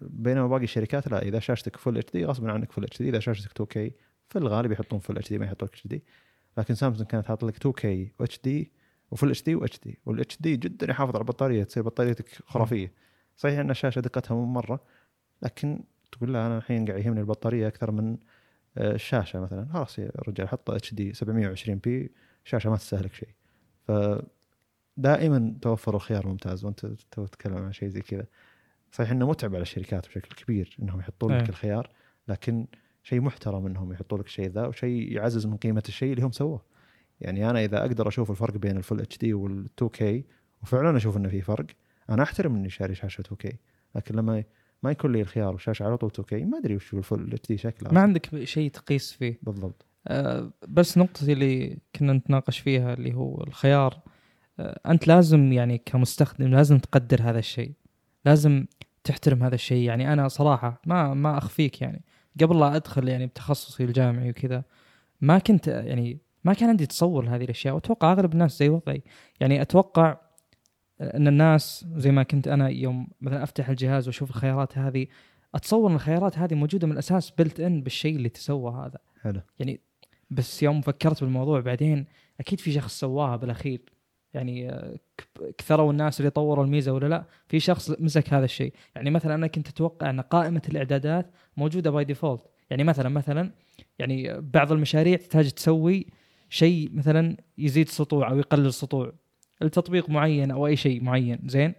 بينما 0.00 0.46
باقي 0.46 0.64
الشركات 0.64 1.08
لا 1.08 1.22
إذا 1.22 1.38
شاشتك 1.38 1.76
full 1.76 1.98
HD 1.98 2.24
غصبا 2.24 2.52
عنك 2.52 2.72
full 2.72 2.84
HD 2.84 3.08
إذا 3.08 3.18
شاشتك 3.18 3.62
2K 3.62 3.92
في 4.28 4.38
الغالب 4.38 4.72
يحطون 4.72 4.98
full 4.98 5.18
HD 5.18 5.38
ما 5.38 5.46
يحطون 5.46 5.68
HD 5.68 6.04
لكن 6.58 6.74
سامسونج 6.74 7.08
كانت 7.08 7.26
حاط 7.26 7.44
لك 7.44 7.66
2K 7.66 7.86
واتش 8.20 8.40
دي 8.44 8.72
وفل 9.10 9.30
اتش 9.30 9.42
دي 9.42 9.54
واتش 9.54 9.80
دي 9.80 9.98
والاتش 10.06 10.38
دي 10.40 10.56
جدا 10.56 10.90
يحافظ 10.90 11.14
على 11.14 11.22
البطارية 11.22 11.64
تصير 11.64 11.82
بطاريتك 11.82 12.28
خرافية. 12.46 12.92
صحيح 13.36 13.58
إن 13.58 13.70
الشاشة 13.70 14.00
دقتها 14.00 14.34
مو 14.34 14.44
مرة 14.44 14.80
لكن 15.42 15.84
تقول 16.12 16.32
لا 16.32 16.46
أنا 16.46 16.58
الحين 16.58 16.84
قاعد 16.84 17.04
يهمني 17.04 17.20
البطارية 17.20 17.68
أكثر 17.68 17.90
من 17.90 18.16
آه، 18.78 18.92
الشاشة 18.94 19.40
مثلا. 19.40 19.68
خلاص 19.72 19.98
يا 19.98 20.10
رجال 20.28 20.48
حط 20.48 20.70
HD 20.70 21.12
720 21.12 21.78
p 21.78 22.10
شاشة 22.44 22.70
ما 22.70 22.76
تستهلك 22.76 23.14
شيء. 23.14 23.28
ف 23.86 23.92
دائما 24.96 25.54
توفر 25.62 25.94
الخيار 25.94 26.26
ممتاز. 26.26 26.64
وأنت 26.64 26.86
تو 26.86 27.26
تتكلم 27.26 27.56
عن 27.56 27.72
شيء 27.72 27.88
زي 27.88 28.00
كذا. 28.00 28.26
صحيح 28.92 29.10
إنه 29.10 29.28
متعب 29.28 29.54
على 29.54 29.62
الشركات 29.62 30.08
بشكل 30.08 30.44
كبير 30.44 30.76
إنهم 30.82 31.00
يحطون 31.00 31.32
لك 31.32 31.42
إيه. 31.42 31.48
الخيار 31.48 31.90
لكن 32.28 32.66
شيء 33.02 33.20
محترم 33.20 33.66
إنهم 33.66 33.92
يحطوا 33.92 34.18
لك 34.18 34.26
الشيء 34.26 34.48
ذا 34.48 34.66
وشيء 34.66 35.12
يعزز 35.12 35.46
من 35.46 35.56
قيمة 35.56 35.82
الشيء 35.88 36.12
اللي 36.12 36.26
هم 36.26 36.32
سووه. 36.32 36.62
يعني 37.20 37.50
أنا 37.50 37.64
إذا 37.64 37.80
أقدر 37.80 38.08
أشوف 38.08 38.30
الفرق 38.30 38.56
بين 38.56 38.76
ال 38.76 39.00
full 39.00 39.18
HD 39.18 39.34
وال 39.34 39.64
2 39.78 39.90
K 39.90 40.24
وفعلا 40.62 40.96
أشوف 40.96 41.16
إنه 41.16 41.28
في 41.28 41.40
فرق 41.40 41.66
أنا 42.10 42.22
أحترم 42.22 42.54
إني 42.54 42.70
شاري 42.70 42.94
شاشة 42.94 43.20
2 43.20 43.36
K 43.36 43.56
لكن 43.94 44.14
لما 44.14 44.44
ما 44.82 44.90
يكون 44.90 45.12
لي 45.12 45.20
الخيار 45.20 45.54
وشاشة 45.54 45.84
على 45.84 45.96
طول 45.96 46.10
2 46.10 46.26
K 46.26 46.44
ما 46.44 46.58
أدري 46.58 46.76
وش 46.76 46.94
ال 46.94 47.32
full 47.32 47.48
HD 47.48 47.56
شكله. 47.56 47.92
ما. 47.92 48.00
عندك 48.00 48.44
شيء 48.44 48.70
تقيس 48.70 49.12
فيه. 49.12 49.38
بالضبط. 49.42 49.86
آه، 50.08 50.52
بس 50.68 50.98
نقطتي 50.98 51.32
اللي 51.32 51.78
كنا 51.96 52.12
نتناقش 52.12 52.58
فيها 52.58 52.94
اللي 52.94 53.14
هو 53.14 53.42
الخيار 53.42 54.00
آه، 54.60 54.80
أنت 54.86 55.08
لازم 55.08 55.52
يعني 55.52 55.78
كمستخدم 55.78 56.46
لازم 56.46 56.78
تقدر 56.78 57.22
هذا 57.22 57.38
الشيء 57.38 57.72
لازم 58.24 58.66
تحترم 59.04 59.42
هذا 59.42 59.54
الشيء. 59.54 59.82
يعني 59.86 60.12
أنا 60.12 60.28
صراحة 60.28 60.80
ما 60.86 61.14
ما 61.14 61.38
أخفيك 61.38 61.82
يعني. 61.82 62.02
قبل 62.40 62.60
لا 62.60 62.76
أدخل 62.76 63.08
يعني 63.08 63.26
بتخصصي 63.26 63.84
الجامعي 63.84 64.30
وكذا 64.30 64.64
ما 65.20 65.38
كنت 65.38 65.66
يعني 65.66 66.18
ما 66.44 66.52
كان 66.52 66.68
عندي 66.68 66.86
تصور 66.86 67.24
لهذه 67.24 67.44
الأشياء 67.44 67.74
وأتوقع 67.74 68.12
أغلب 68.12 68.32
الناس 68.32 68.58
زي 68.58 68.68
وضعي. 68.68 69.02
يعني 69.40 69.62
أتوقع 69.62 70.16
أن 71.00 71.28
الناس 71.28 71.86
زي 71.94 72.10
ما 72.10 72.22
كنت 72.22 72.48
أنا 72.48 72.68
يوم 72.68 73.08
مثلا 73.20 73.42
أفتح 73.42 73.68
الجهاز 73.68 74.06
وأشوف 74.06 74.30
الخيارات 74.30 74.78
هذه 74.78 75.06
أتصور 75.54 75.90
أن 75.90 75.94
الخيارات 75.94 76.38
هذه 76.38 76.54
موجودة 76.54 76.86
من 76.86 76.92
الأساس 76.92 77.30
بلت 77.30 77.60
ان 77.60 77.82
بالشيء 77.82 78.16
اللي 78.16 78.28
تسوى 78.28 78.72
هذا. 78.72 78.98
حلو. 79.22 79.40
يعني 79.58 79.80
بس 80.30 80.62
يوم 80.62 80.80
فكرت 80.80 81.24
بالموضوع 81.24 81.60
بعدين 81.60 82.06
أكيد 82.40 82.60
في 82.60 82.72
شخص 82.72 83.00
سواها 83.00 83.36
بالأخير. 83.36 83.91
يعني 84.34 84.70
آه، 84.70 84.96
كثروا 85.58 85.92
الناس 85.92 86.20
اللي 86.20 86.30
طوروا 86.30 86.64
الميزة 86.64 86.92
ولا 86.92 87.06
لا 87.06 87.24
في 87.48 87.60
شخص 87.60 87.90
مسك 88.00 88.34
هذا 88.34 88.44
الشيء. 88.44 88.72
يعني 88.96 89.10
مثلا 89.10 89.34
أنا 89.34 89.46
كنت 89.46 89.68
أتوقع 89.68 90.10
أن 90.10 90.20
قائمة 90.20 90.62
الإعدادات 90.68 91.30
موجودة 91.56 91.90
by 91.90 92.04
default 92.04 92.42
يعني 92.70 92.84
مثلا 92.84 93.08
مثلا 93.08 93.50
يعني 93.98 94.40
بعض 94.40 94.72
المشاريع 94.72 95.16
تحتاج 95.16 95.50
تسوي 95.50 96.06
شيء 96.48 96.90
مثلا 96.92 97.36
يزيد 97.58 97.88
سطوع 97.88 98.30
أو 98.30 98.38
يقلل 98.38 98.72
سطوع 98.72 99.12
لتطبيق 99.60 100.10
معين 100.10 100.50
أو 100.50 100.66
أي 100.66 100.76
شيء 100.76 101.02
معين. 101.02 101.38
زين؟ 101.46 101.74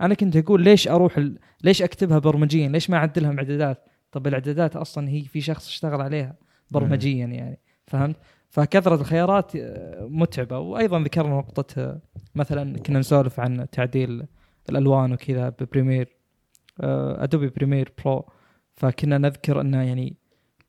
أنا 0.00 0.14
كنت 0.14 0.36
أقول 0.36 0.62
ليش 0.62 0.88
أروح 0.88 1.18
ال... 1.18 1.38
ليش 1.64 1.82
أكتبها 1.82 2.18
برمجيا؟ 2.18 2.68
ليش 2.68 2.90
ما 2.90 2.96
أعدلها 2.96 3.32
باعدادات 3.32 3.84
طب 4.12 4.26
الإعدادات 4.26 4.76
أصلا 4.76 5.08
هي 5.08 5.22
في 5.22 5.40
شخص 5.40 5.68
اشتغل 5.68 6.00
عليها 6.00 6.36
برمجيا 6.70 7.26
يعني. 7.26 7.58
فهمت؟ 7.86 8.16
فكثرة 8.50 8.94
الخيارات 8.94 9.56
آه، 9.56 10.06
متعبة. 10.10 10.58
وأيضا 10.58 11.00
ذكرنا 11.00 11.38
نقطة 11.38 11.80
آه، 11.82 12.00
مثلا 12.34 12.78
كنا 12.78 12.98
نسولف 12.98 13.40
عن 13.40 13.66
تعديل 13.72 14.26
الألوان 14.70 15.12
وكذا 15.12 15.48
ب 15.48 15.56
Premiere 15.56 16.16
Adobe 16.80 17.48
Premiere 17.48 17.92
Pro 18.04 18.28
فكنا 18.74 19.18
نذكر 19.18 19.60
إنه 19.60 19.82
يعني 19.82 20.16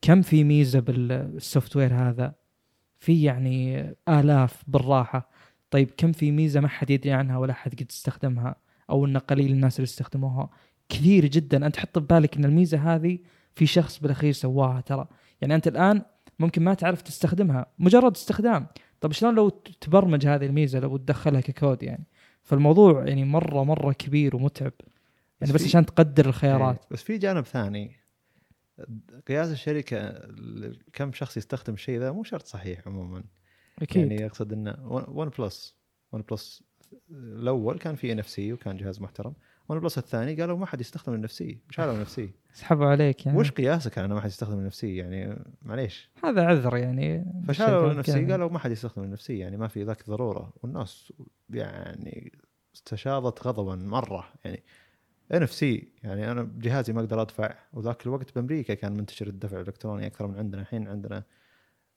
كم 0.02 0.22
في 0.22 0.44
ميزة 0.44 0.80
بال 0.80 1.76
software 1.76 1.94
هذا. 1.94 2.34
في 2.98 3.22
يعني 3.22 3.84
آلاف 4.08 4.62
بالراحة. 4.66 5.30
طيب 5.70 5.90
كم 5.96 6.12
في 6.12 6.30
ميزة 6.30 6.60
ما 6.60 6.68
حد 6.68 6.90
يدري 6.90 7.12
عنها 7.12 7.38
ولا 7.38 7.52
حد 7.52 7.74
قد 7.74 7.86
استخدمها 7.90 8.56
أو 8.90 9.06
إن 9.06 9.18
قليل 9.18 9.52
الناس 9.52 9.76
اللي 9.76 9.84
استخدموها 9.84 10.50
كثير 10.88 11.26
جدا. 11.26 11.66
أنت 11.66 11.76
حط 11.76 11.98
ببالك 11.98 12.36
إن 12.36 12.44
الميزة 12.44 12.94
هذه 12.94 13.18
في 13.54 13.66
شخص 13.66 13.98
بالأخير 13.98 14.32
سواها 14.32 14.80
ترى. 14.80 15.06
يعني 15.40 15.54
أنت 15.54 15.68
الآن 15.68 16.02
ممكن 16.38 16.64
ما 16.64 16.74
تعرف 16.74 17.02
تستخدمها. 17.02 17.66
مجرد 17.78 18.16
استخدام. 18.16 18.66
طب 19.00 19.12
شلون 19.12 19.34
لو 19.34 19.48
تبرمج 19.80 20.26
هذه 20.26 20.46
الميزة 20.46 20.78
لو 20.78 20.96
تدخلها 20.96 21.40
ككود 21.40 21.82
يعني؟ 21.82 22.04
فالموضوع 22.42 23.08
يعني 23.08 23.24
مرة 23.24 23.64
مرة 23.64 23.92
كبير 23.92 24.36
ومتعب. 24.36 24.72
يعني 25.40 25.52
بس 25.52 25.60
بس 25.60 25.64
عشان 25.64 25.86
تقدر 25.86 26.26
الخيارات. 26.26 26.76
إيه، 26.76 26.88
بس 26.90 27.02
في 27.02 27.18
جانب 27.18 27.44
ثاني. 27.44 27.96
قياس 29.28 29.50
الشركة 29.50 30.28
كم 30.92 31.12
شخص 31.12 31.36
يستخدم 31.36 31.74
الشيء 31.74 31.98
ذا 31.98 32.12
مو 32.12 32.24
شرط 32.24 32.46
صحيح 32.46 32.88
عموما. 32.88 33.24
أكيد. 33.82 34.12
يعني 34.12 34.26
أقصد 34.26 34.52
انه 34.52 34.76
OnePlus 35.08 35.76
OnePlus 36.12 36.62
الأول 37.10 37.78
كان 37.78 37.94
في 37.94 38.12
NFC 38.12 38.52
وكان 38.52 38.76
جهاز 38.76 39.00
محترم. 39.00 39.34
OnePlus 39.68 39.98
الثاني 39.98 40.40
قالوا 40.40 40.58
ما 40.58 40.66
حد 40.66 40.80
يستخدم 40.80 41.26
شالوا 41.70 41.90
ال 41.90 42.02
NFC 42.02 42.30
سحبوا 42.52 42.86
عليك 42.86 43.26
يعني. 43.26 43.38
وش 43.38 43.50
قياسك 43.50 43.98
على 43.98 44.06
انه 44.06 44.14
ما 44.14 44.20
حد 44.20 44.28
يستخدم 44.28 44.70
NFC 44.70 44.96
يعني 44.96 45.44
معليش. 45.62 46.10
هذا 46.24 46.44
عذر 46.44 46.76
يعني. 46.76 47.24
فشالوا 47.48 48.02
يعني. 48.08 48.32
قالوا 48.32 48.50
ما 48.50 48.58
حد 48.58 48.70
يستخدم 48.70 49.16
NFC 49.16 49.38
يعني 49.38 49.56
ما 49.56 49.68
في 49.68 49.82
ذاك 49.82 50.06
ضرورة. 50.06 50.52
والناس 50.62 51.12
يعني 51.50 52.32
استشاطت 52.74 53.46
غضبا 53.46 53.74
مرة 53.74 54.28
يعني. 54.44 54.62
NFC 55.32 55.92
يعني 56.02 56.30
أنا 56.30 56.42
بجهازي 56.42 56.92
ما 56.92 57.00
أقدر 57.00 57.22
أدفع. 57.22 57.54
وذاك 57.72 58.06
الوقت 58.06 58.34
بأمريكا 58.34 58.74
كان 58.74 58.92
منتشر 58.92 59.26
الدفع 59.26 59.60
الإلكتروني 59.60 60.06
أكثر 60.06 60.26
من 60.26 60.38
عندنا 60.38 60.62
الحين 60.62 60.88
عندنا 60.88 61.22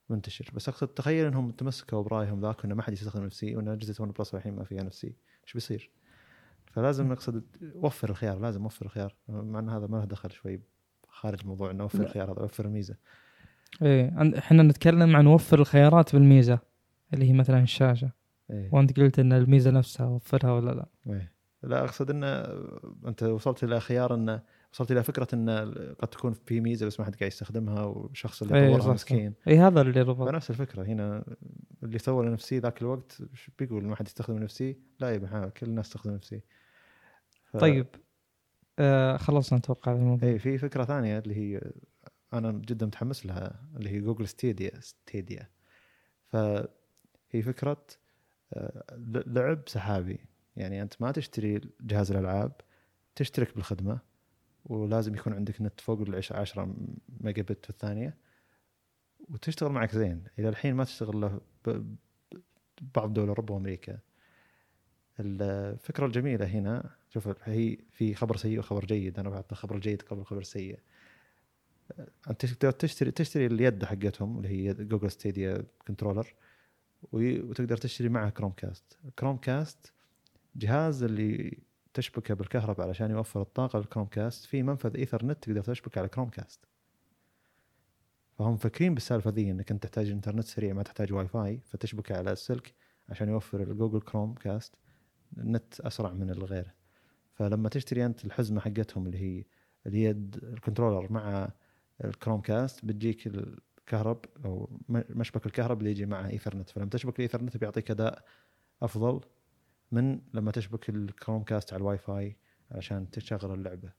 منتشر. 0.09 0.51
بس 0.53 0.69
أقصد 0.69 0.87
تخيل 0.87 1.25
إنهم 1.25 1.51
تمسكوا 1.51 2.03
برأيهم 2.03 2.41
ذاك 2.41 2.65
إنه 2.65 2.75
ما 2.75 2.83
حد 2.83 2.93
يستخدم 2.93 3.25
NFC 3.25 3.55
وان 3.55 3.67
أجهزة 3.67 4.03
OnePlus 4.03 4.35
الحين 4.35 4.55
ما 4.55 4.63
فيها 4.63 4.87
NFC 4.87 5.15
إيش 5.43 5.53
بيصير؟ 5.53 5.91
فلازم 6.71 7.11
اقصد 7.11 7.43
وفر 7.75 8.09
الخيار 8.09 8.39
لازم 8.39 8.65
وفر 8.65 8.85
الخيار. 8.85 9.15
مع 9.29 9.59
إن 9.59 9.69
هذا 9.69 9.87
ما 9.87 9.97
له 9.97 10.05
دخل 10.05 10.31
شوي 10.31 10.61
خارج 11.07 11.45
موضوع 11.45 11.71
إنه 11.71 11.83
وفر. 11.85 12.03
الخيار 12.03 12.31
هذا 12.31 12.41
وفر 12.41 12.65
الميزة. 12.65 12.95
إيه 13.81 14.37
إحنا 14.37 14.63
نتكلم 14.63 15.15
عن 15.15 15.27
وفر 15.27 15.59
الخيارات 15.59 16.15
بالميزة 16.15 16.59
اللي 17.13 17.29
هي 17.29 17.33
مثلا 17.33 17.63
الشاشة. 17.63 18.11
إيه. 18.51 18.69
وأنت 18.73 18.99
قلت 18.99 19.19
إن 19.19 19.33
الميزة 19.33 19.71
نفسها 19.71 20.05
وفرها 20.05 20.51
ولا 20.51 20.71
لا؟ 20.71 20.85
إيه. 21.07 21.31
لا 21.63 21.83
أقصد 21.83 22.09
انه 22.09 22.27
أنت 23.07 23.23
وصلت 23.23 23.63
إلى 23.63 23.79
خيار 23.79 24.15
انه 24.15 24.41
وصلت 24.73 24.91
إلى 24.91 25.03
فكرة 25.03 25.27
انه 25.33 25.63
قد 25.93 26.07
تكون 26.07 26.33
في 26.33 26.61
ميزة 26.61 26.85
بس 26.85 26.99
ما 26.99 27.05
حد 27.05 27.15
قاعد 27.15 27.31
يستخدمها 27.31 27.83
والشخص 27.85 28.41
اللي 28.41 28.55
إيه، 28.55 28.69
طورها 28.69 28.81
صح. 28.81 28.93
مسكين. 28.93 29.33
اي 29.47 29.57
هذا 29.57 29.81
اللي 29.81 30.01
ربط. 30.01 30.29
فنفس 30.29 30.49
الفكرة. 30.49 30.83
هنا 30.83 31.23
اللي 31.83 31.99
سوى 31.99 32.25
نفسي 32.25 32.59
ذاك 32.59 32.81
الوقت 32.81 33.21
بيقول؟ 33.59 33.85
ما 33.85 33.95
حد 33.95 34.07
يستخدم 34.07 34.37
نفسي؟ 34.37 34.77
لا 34.99 35.09
يا 35.09 35.51
كل 35.57 35.65
الناس 35.65 35.89
تستخدم 35.89 36.13
نفسي. 36.13 36.41
ف... 37.53 37.57
طيب. 37.57 37.87
آه 38.79 39.17
خلصنا 39.17 39.59
أتوقع 39.59 39.91
الموضوع. 39.91 40.29
اي 40.29 40.39
في 40.39 40.57
فكرة 40.57 40.83
ثانية 40.83 41.19
اللي 41.19 41.35
هي 41.35 41.71
أنا 42.33 42.51
جدا 42.51 42.85
متحمس 42.85 43.25
لها 43.25 43.65
اللي 43.75 43.89
هي 43.89 43.99
جوجل 43.99 44.27
ستيديا 44.27 44.79
ستيديا 44.79 45.49
فهي 46.25 47.41
فكرة 47.43 47.85
آه، 48.53 48.83
لعب 49.25 49.61
سحابي. 49.67 50.19
يعني 50.55 50.81
أنت 50.81 51.01
ما 51.01 51.11
تشتري 51.11 51.61
جهاز 51.81 52.11
الألعاب 52.11 52.51
تشترك 53.15 53.55
بالخدمة 53.55 53.99
ولازم 54.65 55.15
يكون 55.15 55.33
عندك 55.33 55.61
نت 55.61 55.81
فوق 55.81 56.01
ال 56.01 56.15
10 56.31 56.75
ميجا 57.19 57.41
بت 57.41 57.65
في 57.65 57.69
الثانية 57.69 58.17
وتشتغل 59.29 59.71
معك 59.71 59.91
زين. 59.91 60.23
إلى 60.39 60.49
الحين 60.49 60.75
ما 60.75 60.83
تشتغل 60.83 61.21
له 61.21 61.41
بعض 62.95 63.13
دول 63.13 63.27
أوروبا 63.27 63.53
وأمريكا. 63.53 63.99
الفكرة 65.19 66.05
الجميلة 66.05 66.45
هنا 66.45 66.95
شوف 67.13 67.29
هي 67.43 67.77
في 67.91 68.15
خبر 68.15 68.37
سيء 68.37 68.59
وخبر 68.59 68.85
جيد. 68.85 69.19
أنا 69.19 69.29
بعطي 69.29 69.55
خبر 69.55 69.79
جيد 69.79 70.01
قبل 70.01 70.19
الخبر 70.21 70.41
السيء 70.41 70.79
أنت 72.29 72.45
تقدر 72.45 72.71
تشتري 72.71 73.11
تشتري 73.11 73.45
اليد 73.45 73.85
حقتهم 73.85 74.37
اللي 74.37 74.49
هي 74.49 74.73
Google 74.73 75.11
Stadia 75.11 75.63
controller 75.87 76.33
وتقدر 77.11 77.77
تشتري 77.77 78.09
معها 78.09 78.29
Chromecast 78.29 78.97
Chromecast 79.19 79.93
جهاز 80.55 81.03
اللي 81.03 81.57
تشبكه 81.93 82.33
بالكهرباء 82.33 82.87
علشان 82.87 83.11
يوفر 83.11 83.41
الطاقة 83.41 83.79
لل 83.79 84.05
Chromecast 84.05 84.45
في 84.45 84.63
منفذ 84.63 84.97
ايثرنت 84.97 85.43
تقدر 85.43 85.61
تشبك 85.63 85.97
على 85.97 86.07
Chromecast 86.07 86.65
فهم 88.37 88.57
فاكرين 88.57 88.93
بالسالفة 88.93 89.29
ذي 89.29 89.51
إنك 89.51 89.71
أنت 89.71 89.83
تحتاج 89.83 90.09
إنترنت 90.09 90.43
سريع 90.43 90.73
ما 90.73 90.83
تحتاج 90.83 91.13
واي 91.13 91.27
فاي 91.27 91.61
فتشبك 91.65 92.11
على 92.11 92.31
السلك 92.31 92.73
عشان 93.09 93.29
يوفر 93.29 93.61
ال 93.61 94.01
Google 94.01 94.33
Chromecast 94.33 94.75
النت 95.37 95.79
أسرع 95.79 96.13
من 96.13 96.29
الغير 96.29 96.73
فلما 97.41 97.69
تشتري 97.69 98.05
أنت 98.05 98.25
الحزمة 98.25 98.61
حقتهم 98.61 99.05
اللي 99.05 99.17
هي 99.17 99.43
اليد 99.87 100.39
ال 100.43 100.49
controller 100.49 101.11
مع 101.11 101.49
ال 102.03 102.41
Chromecast 102.41 102.85
بتجيك 102.85 103.27
الكهرب 103.27 104.25
أو 104.45 104.79
مشبك 104.89 105.45
الكهرب 105.45 105.79
اللي 105.79 105.91
يجي 105.91 106.05
معه 106.05 106.29
إيثرنت. 106.29 106.69
فلما 106.69 106.89
تشبك 106.89 107.15
الايثرنت 107.15 107.57
بيعطيك 107.57 107.91
أداء 107.91 108.23
أفضل 108.81 109.21
من 109.91 110.21
لما 110.33 110.51
تشبك 110.51 110.89
الـ 110.89 111.43
Chromecast 111.43 111.73
على 111.73 111.81
الواي 111.81 111.97
فاي 111.97 112.37
عشان 112.71 113.09
تشغل 113.09 113.53
اللعبة. 113.53 113.89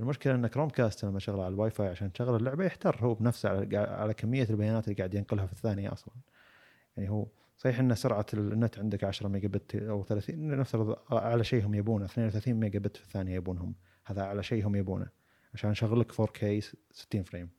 المشكلة 0.00 0.34
إن 0.34 0.46
Chromecast 0.46 1.04
لما 1.04 1.18
شغله 1.18 1.44
على 1.44 1.54
الواي 1.54 1.70
فاي 1.70 1.88
عشان 1.88 2.12
تشغل 2.12 2.36
اللعبة 2.36 2.64
يحتر 2.64 2.96
هو 3.00 3.14
بنفسه 3.14 3.48
على 3.76 4.14
كمية 4.14 4.46
البيانات 4.50 4.84
اللي 4.84 4.96
قاعد 4.96 5.14
ينقلها 5.14 5.46
في 5.46 5.52
الثانية 5.52 5.92
أصلا. 5.92 6.14
يعني 6.96 7.10
هو 7.10 7.26
صحيح 7.60 7.78
إن 7.78 7.94
سرعة 7.94 8.26
النت 8.34 8.78
عندك 8.78 9.04
10 9.04 9.28
ميجا 9.28 9.48
بت 9.48 9.74
أو 9.74 10.04
30 10.04 10.50
نفترض 10.50 10.96
اعلى 11.12 11.44
شيء 11.44 11.66
هم 11.66 11.74
يبونه 11.74 12.04
32 12.04 12.54
ميجا 12.54 12.78
بت 12.78 12.96
في 12.96 13.02
الثانية 13.02 13.34
يبونهم. 13.34 13.74
هذا 14.04 14.22
اعلى 14.22 14.42
شيء 14.42 14.66
هم 14.66 14.76
يبونه. 14.76 15.08
عشان 15.54 15.70
نشغل 15.70 16.00
لك 16.00 16.12
4K 16.12 16.44
60 16.90 17.22
frame. 17.22 17.50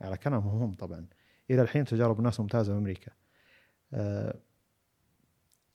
على 0.00 0.16
كلامهم 0.16 0.62
هم 0.62 0.74
طبعا. 0.74 1.06
إلى 1.50 1.62
الحين 1.62 1.84
تجارب 1.84 2.18
الناس 2.18 2.40
ممتازة 2.40 2.72
في 2.72 2.78
أمريكا. 2.78 3.12
آه 3.94 4.40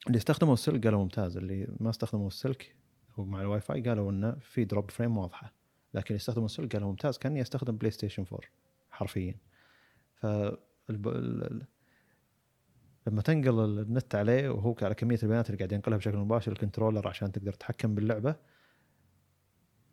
اللي 0.08 0.18
استخدموا 0.18 0.54
السلك 0.54 0.84
قالوا 0.84 1.00
ممتاز. 1.04 1.38
اللي 1.38 1.68
ما 1.80 1.90
استخدموا 1.90 2.28
السلك 2.28 2.76
ومع 3.18 3.42
الواي 3.42 3.62
فاي 3.62 3.82
قالوا 3.82 4.12
إنه 4.12 4.32
في 4.32 4.66
drop 4.66 4.91
frame 4.91 5.18
واضحة. 5.18 5.54
لكن 5.94 6.08
اللي 6.08 6.18
استخدموا 6.18 6.46
السلك 6.46 6.76
قالوا 6.76 6.90
ممتاز. 6.90 7.18
كأني 7.18 7.42
أستخدم 7.42 7.78
PlayStation 7.78 8.26
4 8.32 8.40
حرفيا 8.90 9.36
ف 10.16 10.26
لما 13.08 13.22
تنقل 13.22 13.80
النت 13.80 14.16
عليه 14.16 14.49
وهو 14.49 14.76
على 14.82 14.95
كمية 14.95 15.20
البيانات 15.24 15.49
اللي 15.49 15.58
قاعد 15.58 15.72
ينقلها 15.72 15.97
بشكل 15.97 16.18
مباشر 16.18 16.51
الـ 16.51 16.57
controller 16.57 17.08
عشان 17.08 17.32
تقدر 17.32 17.53
تتحكم 17.53 17.95
باللعبة 17.95 18.36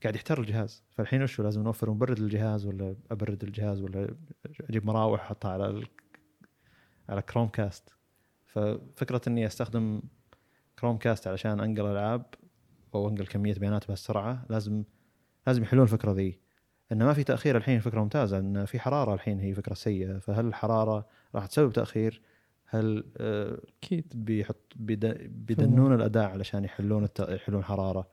قاعد 0.02 0.14
يحتر 0.16 0.40
الجهاز. 0.40 0.84
فالحين 0.90 1.22
وشو 1.22 1.42
لازم 1.42 1.62
نوفر 1.62 1.90
مبرد 1.90 2.18
للجهاز 2.18 2.66
ولا 2.66 2.96
أبرد 3.10 3.44
الجهاز 3.44 3.80
ولا 3.82 4.16
أجيب 4.60 4.86
مراوح 4.86 5.20
أحطها 5.20 5.50
على 5.50 5.66
ال... 5.66 5.86
على 7.08 7.22
Chromecast 7.22 7.88
ففكرة 8.46 9.20
إني 9.26 9.46
أستخدم 9.46 10.02
Chromecast 10.78 11.26
علشان 11.26 11.60
أنقل 11.60 11.86
ألعاب 11.86 12.24
أو 12.94 13.08
أنقل 13.08 13.26
كمية 13.26 13.54
بيانات 13.54 13.86
بهالسرعة 13.86 14.46
لازم 14.50 14.84
لازم 15.46 15.62
يحلون 15.62 15.82
الفكرة 15.82 16.12
ذي. 16.12 16.40
انه 16.92 17.04
ما 17.04 17.12
في 17.12 17.24
تأخير 17.24 17.56
الحين 17.56 17.80
فكرة 17.80 18.00
ممتازة 18.00 18.38
إن 18.38 18.64
في 18.64 18.80
حرارة 18.80 19.14
الحين 19.14 19.40
هي 19.40 19.54
فكرة 19.54 19.74
سيئة 19.74 20.18
فهل 20.18 20.46
الحرارة 20.46 21.08
راح 21.34 21.46
تسبب 21.46 21.72
تأخير؟ 21.72 22.22
هل 22.74 23.04
آه، 23.16 23.60
أكيد. 23.78 24.12
بيحط 24.14 24.72
بيدنون 24.76 25.94
الأداء 25.94 26.24
علشان 26.24 26.64
يحلون 26.64 27.04
الت... 27.04 27.20
يحلون 27.20 27.64
حراره 27.64 28.08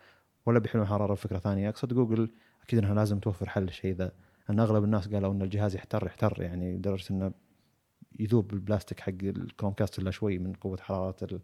ولا 0.46 0.60
بيحلون 0.60 0.86
حراره 0.86 1.14
بفكرة 1.14 1.40
ثانية؟ 1.40 1.70
أقصد 1.70 1.94
جوجل 1.94 2.30
أكيد 2.64 2.80
إنها 2.80 2.94
لازم 2.94 3.20
توفر 3.20 3.50
حل 3.50 3.62
للشيء 3.62 3.96
ذا 3.96 4.12
ان 4.50 4.60
أغلب 4.60 4.84
الناس 4.84 5.08
قالوا 5.08 5.34
إن 5.34 5.42
الجهاز 5.42 5.76
يحتر 5.76 6.06
يحتر 6.06 6.42
يعني 6.42 6.78
لدرجة 6.78 7.06
إنه 7.12 7.32
يذوب 8.20 8.54
البلاستيك 8.54 9.00
حق 9.00 9.14
الـ 9.24 9.74
Chromecast 9.74 10.00
إلا 10.00 10.12
شوي 10.12 10.40
من 10.40 10.54
قوة 10.54 10.78
حرارة 10.82 11.42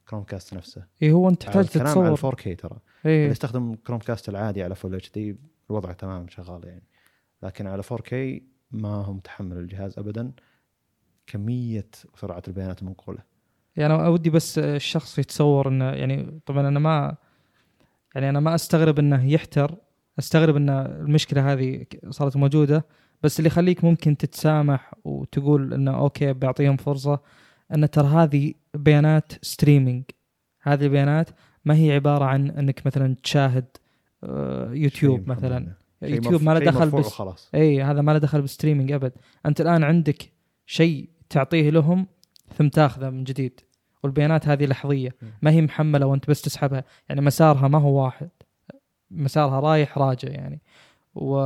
الـ 0.00 0.24
Chromecast 0.24 0.54
نفسه. 0.54 0.84
اي 1.02 1.12
هو 1.12 1.28
أنت 1.28 1.42
تحتاج 1.42 1.64
تتصور 1.64 2.06
على 2.06 2.16
4K 2.24 2.54
ترى. 2.54 2.78
إيه. 3.06 3.20
اللي 3.20 3.30
يستخدم 3.30 3.74
Chromecast 3.74 4.28
العادي 4.28 4.62
على 4.62 4.74
Full 4.74 4.94
HD 4.94 5.36
الوضع 5.70 5.92
تمام 5.92 6.28
شغال 6.28 6.66
يعني. 6.66 6.88
لكن 7.42 7.66
على 7.66 7.82
4K 7.90 8.42
ما 8.70 8.88
هو 8.88 9.12
متحمل 9.12 9.56
الجهاز 9.56 9.98
ابدا. 9.98 10.32
كمية 11.26 11.88
وسرعة 12.14 12.42
البيانات 12.48 12.82
المنقولة. 12.82 13.18
يعني 13.76 13.94
أنا 13.94 14.08
ودي 14.08 14.30
بس 14.30 14.58
الشخص 14.58 15.18
يتصور 15.18 15.68
إنه 15.68 15.84
يعني 15.84 16.40
طبعا 16.46 16.68
أنا 16.68 16.78
ما 16.78 17.16
يعني 18.14 18.28
أنا 18.30 18.40
ما 18.40 18.54
أستغرب 18.54 18.98
إنه 18.98 19.26
يحتر 19.26 19.74
أستغرب 20.18 20.56
إن 20.56 20.68
المشكلة 20.70 21.52
هذه 21.52 21.86
صارت 22.10 22.36
موجودة 22.36 22.84
بس 23.22 23.38
اللي 23.38 23.46
يخليك 23.46 23.84
ممكن 23.84 24.16
تتسامح 24.16 24.94
وتقول 25.04 25.74
إنه 25.74 25.96
okay 25.98 26.32
بعطيهم 26.32 26.76
فرصة 26.76 27.20
إن 27.74 27.90
ترى 27.90 28.06
هذه 28.06 28.54
بيانات 28.74 29.32
streaming 29.42 30.04
هذه 30.62 30.84
البيانات 30.84 31.30
ما 31.64 31.76
هي 31.76 31.92
عبارة 31.92 32.24
عن 32.24 32.50
إنك 32.50 32.86
مثلا 32.86 33.16
تشاهد 33.22 33.64
آه، 34.24 34.72
يوتيوب 34.72 35.28
مثلا. 35.28 35.72
يوتيوب 36.02 36.42
ما 36.42 36.50
له 36.52 36.58
دخل 36.58 36.90
بس 36.90 37.20
اي 37.54 37.82
هذا 37.82 38.00
ما 38.00 38.12
له 38.12 38.18
دخل 38.18 38.40
بالـ 38.40 38.50
streaming 38.50 38.92
أبد. 38.92 39.12
أنت 39.46 39.60
الآن 39.60 39.84
عندك 39.84 40.32
شيء 40.66 41.08
تعطيه 41.28 41.70
لهم 41.70 42.06
ثم 42.54 42.68
تاخذه 42.68 43.10
من 43.10 43.24
جديد. 43.24 43.60
والبيانات 44.02 44.48
هذه 44.48 44.66
لحظية. 44.66 45.14
ما 45.42 45.50
هي 45.50 45.62
محملة 45.62 46.06
وانت 46.06 46.30
بس 46.30 46.42
تسحبها. 46.42 46.84
يعني 47.08 47.20
مسارها 47.20 47.68
ما 47.68 47.78
هو 47.78 48.04
واحد. 48.04 48.30
مسارها 49.10 49.60
رايح 49.60 49.98
راجع 49.98 50.28
يعني. 50.28 50.60
و 51.14 51.38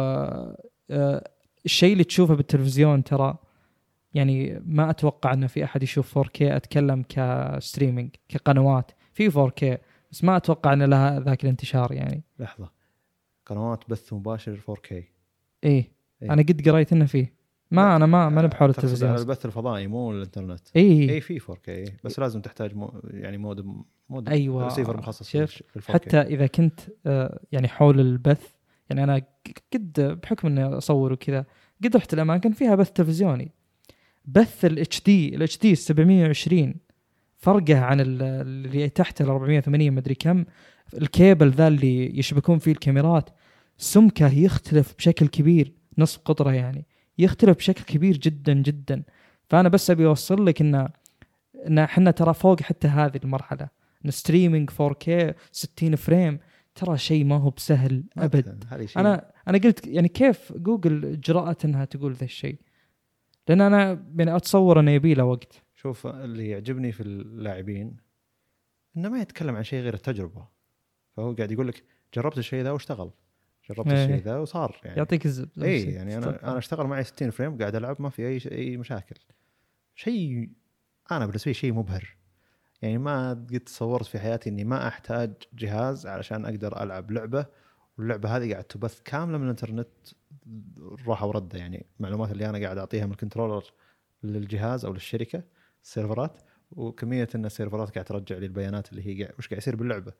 آه، 0.90 1.30
الشيء 1.64 1.92
اللي 1.92 2.04
تشوفه 2.04 2.34
بالتلفزيون 2.34 3.04
ترى 3.04 3.36
يعني 4.14 4.62
ما 4.66 4.90
أتوقع 4.90 5.32
إنه 5.32 5.46
في 5.46 5.64
أحد 5.64 5.82
يشوف 5.82 6.18
4K 6.18 6.42
أتكلم 6.42 7.04
كستريمينج 7.08 8.10
كقنوات. 8.28 8.90
في 9.14 9.30
4K 9.30 9.78
بس 10.12 10.24
ما 10.24 10.36
أتوقع 10.36 10.72
ان 10.72 10.82
لها 10.82 11.20
ذاك 11.20 11.44
الانتشار 11.44 11.92
يعني. 11.92 12.22
لحظة. 12.38 12.70
قنوات 13.46 13.90
بث 13.90 14.12
مباشر 14.12 14.56
4K 14.56 14.92
إيه, 14.92 15.04
إيه؟ 15.64 15.90
أنا 16.22 16.42
قد 16.42 16.68
قريت 16.68 16.92
إنه 16.92 17.06
فيه. 17.06 17.37
ما 17.70 17.96
أنا 17.96 18.06
ما 18.06 18.28
ما 18.28 18.46
بحول 18.46 18.70
التلفزيون. 18.70 19.14
البث 19.14 19.46
الفضائي 19.46 19.86
مو 19.86 20.12
الإنترنت. 20.12 20.68
اي 20.76 21.10
اي 21.10 21.20
في 21.20 21.40
4K 21.40 21.90
بس 22.04 22.18
لازم 22.18 22.40
تحتاج 22.40 22.74
مو 22.74 23.00
يعني 23.04 23.38
مود 23.38 23.84
مود 24.08 24.28
أيوه. 24.28 24.64
ريسيفر 24.64 24.96
مخصص 24.96 25.30
شوف 25.30 25.90
حتى 25.90 26.20
إذا 26.20 26.46
كنت 26.46 26.80
آه، 27.06 27.40
يعني 27.52 27.68
حول 27.68 28.00
البث 28.00 28.46
يعني 28.90 29.04
أنا 29.04 29.22
قد 29.74 30.18
بحكم 30.22 30.48
إني 30.48 30.64
أصور 30.64 31.12
وكذا 31.12 31.46
قد 31.84 31.96
رحت 31.96 32.14
الأماكن 32.14 32.52
فيها 32.52 32.74
بث 32.74 32.92
تلفزيوني. 32.92 33.52
بث 34.24 34.64
الاتش 34.64 35.02
دي 35.02 35.36
الاتش 35.36 35.58
دي 35.58 35.74
720 35.74 36.74
فرقه 37.36 37.78
عن 37.78 38.00
اللي 38.00 38.88
تحت 38.88 39.20
ال 39.20 39.26
480 39.26 39.92
مدري 39.92 40.14
كم. 40.14 40.44
الكيبل 40.94 41.50
ذا 41.50 41.68
اللي 41.68 42.18
يشبكون 42.18 42.58
فيه 42.58 42.72
الكاميرات 42.72 43.30
سمكه 43.76 44.34
يختلف 44.34 44.94
بشكل 44.98 45.26
كبير 45.26 45.72
نصف 45.98 46.18
قطره 46.24 46.52
يعني. 46.52 46.86
يختلف 47.18 47.56
بشكل 47.56 47.84
كبير 47.84 48.16
جدا 48.16 48.52
جدا. 48.52 49.02
فأنا 49.48 49.68
بس 49.68 49.90
أبي 49.90 50.06
أوصل 50.06 50.46
لك 50.46 50.60
ان 50.60 50.88
إن 51.66 51.78
إحنا 51.78 52.10
ترى 52.10 52.34
فوق 52.34 52.60
حتى 52.60 52.88
هذه 52.88 53.20
المرحلة. 53.24 53.68
إن 54.04 54.10
streaming 54.10 54.70
4K 54.70 55.34
60 55.52 55.96
frame 55.96 56.38
ترى 56.74 56.98
شيء 56.98 57.24
ما 57.24 57.36
هو 57.36 57.50
بسهل 57.50 58.04
أبد. 58.18 58.64
أنا 58.96 59.32
أنا 59.48 59.58
قلت 59.58 59.86
يعني 59.86 60.08
كيف 60.08 60.52
جوجل 60.52 61.20
جرأت 61.20 61.64
إنها 61.64 61.84
تقول 61.84 62.12
ذا 62.12 62.24
الشيء؟ 62.24 62.58
لأن 63.48 63.60
أنا 63.60 64.06
يعني 64.16 64.36
أتصور 64.36 64.80
إنه 64.80 64.90
يبي 64.90 65.14
له 65.14 65.24
وقت. 65.24 65.62
شوف 65.74 66.06
اللي 66.06 66.48
يعجبني 66.48 66.92
في 66.92 67.02
اللاعبين 67.02 67.96
إنه 68.96 69.08
ما 69.08 69.20
يتكلم 69.20 69.56
عن 69.56 69.64
شيء 69.64 69.80
غير 69.80 69.94
التجربة. 69.94 70.48
فهو 71.16 71.32
قاعد 71.32 71.52
يقول 71.52 71.68
لك 71.68 71.84
جربت 72.14 72.38
الشيء 72.38 72.62
ذا 72.62 72.70
واشتغل. 72.70 73.10
جربت 73.70 73.92
إيه. 73.92 74.04
الشيء 74.04 74.22
ذا 74.24 74.36
وصار 74.36 74.80
يعني. 74.84 74.96
يعطيك 74.96 75.26
الزبده 75.26 75.66
اي 75.66 75.82
يعني 75.82 76.16
أنا 76.16 76.50
أنا 76.50 76.58
أشتغل 76.58 76.86
معي 76.86 77.04
60 77.04 77.30
frame 77.30 77.58
قاعد 77.58 77.74
ألعب 77.74 78.02
ما 78.02 78.10
في 78.10 78.28
أي 78.28 78.40
أي 78.52 78.76
مشاكل. 78.76 79.16
شيء 79.94 80.50
أنا 81.10 81.26
بالنسبة 81.26 81.50
لي 81.50 81.54
شيء 81.54 81.72
مبهر. 81.72 82.16
يعني 82.82 82.98
ما 82.98 83.30
قد 83.30 83.60
تصورت 83.66 84.06
في 84.06 84.18
حياتي 84.18 84.50
إني 84.50 84.64
ما 84.64 84.88
أحتاج 84.88 85.32
جهاز 85.52 86.06
علشان 86.06 86.44
أقدر 86.44 86.82
ألعب 86.82 87.10
لعبة 87.10 87.46
واللعبة 87.98 88.36
هذه 88.36 88.52
قاعد 88.52 88.64
تبث 88.64 89.00
كاملة 89.00 89.38
من 89.38 89.44
الإنترنت 89.44 89.88
راحة 91.06 91.26
وردة. 91.26 91.58
يعني 91.58 91.86
المعلومات 91.98 92.32
اللي 92.32 92.48
أنا 92.48 92.58
قاعد 92.58 92.78
أعطيها 92.78 93.06
من 93.06 93.12
الـ 93.12 93.17
controller 93.17 93.64
للجهاز 94.22 94.84
أو 94.84 94.92
للشركة 94.92 95.42
السيرفرات 95.82 96.38
وكمية 96.70 97.28
إن 97.34 97.44
السيرفرات 97.44 97.90
قاعد 97.90 98.04
ترجع 98.04 98.36
لي 98.36 98.46
البيانات 98.46 98.90
اللي 98.90 99.06
هي 99.06 99.22
قاعد 99.22 99.34
وش 99.38 99.48
قاعد 99.48 99.58
يصير 99.62 99.76
باللعبة. 99.76 100.12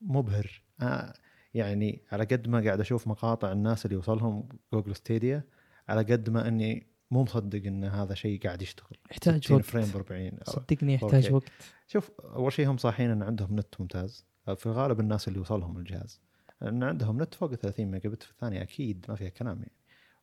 مبهر. 0.00 0.62
آه 0.80 1.14
يعني 1.56 2.02
على 2.12 2.24
قد 2.24 2.48
ما 2.48 2.60
قاعد 2.60 2.80
أشوف 2.80 3.08
مقاطع 3.08 3.52
الناس 3.52 3.86
اللي 3.86 3.96
وصلهم 3.96 4.48
Google 4.72 4.96
Stadia 4.96 5.44
على 5.88 6.02
قد 6.02 6.30
ما 6.30 6.48
إني 6.48 6.86
مو 7.10 7.22
مصدق 7.22 7.66
إن 7.66 7.84
هذا 7.84 8.14
شيء 8.14 8.42
قاعد 8.42 8.62
يشتغل. 8.62 8.96
يحتاج 9.10 9.52
وقت. 9.52 9.64
frame 9.64 9.86
ب 9.86 9.96
40 9.96 10.38
صدقني 10.44 10.94
يحتاج 10.94 11.32
وقت. 11.32 11.52
شوف 11.86 12.10
أول 12.20 12.52
شيء 12.52 12.70
هم 12.70 12.76
صاحين 12.76 13.10
إن 13.10 13.22
عندهم 13.22 13.58
نت 13.58 13.80
ممتاز. 13.80 14.26
في 14.56 14.66
الغالب 14.66 15.00
الناس 15.00 15.28
اللي 15.28 15.38
وصلهم 15.38 15.78
الجهاز. 15.78 16.20
لأن 16.60 16.82
عندهم 16.82 17.22
نت 17.22 17.34
فوق 17.34 17.54
30 17.54 17.90
ميجا 17.90 18.08
بت 18.08 18.22
في 18.22 18.30
الثانية 18.30 18.62
أكيد 18.62 19.06
ما 19.08 19.14
فيها 19.14 19.28
كلام 19.28 19.56
يعني. 19.56 19.72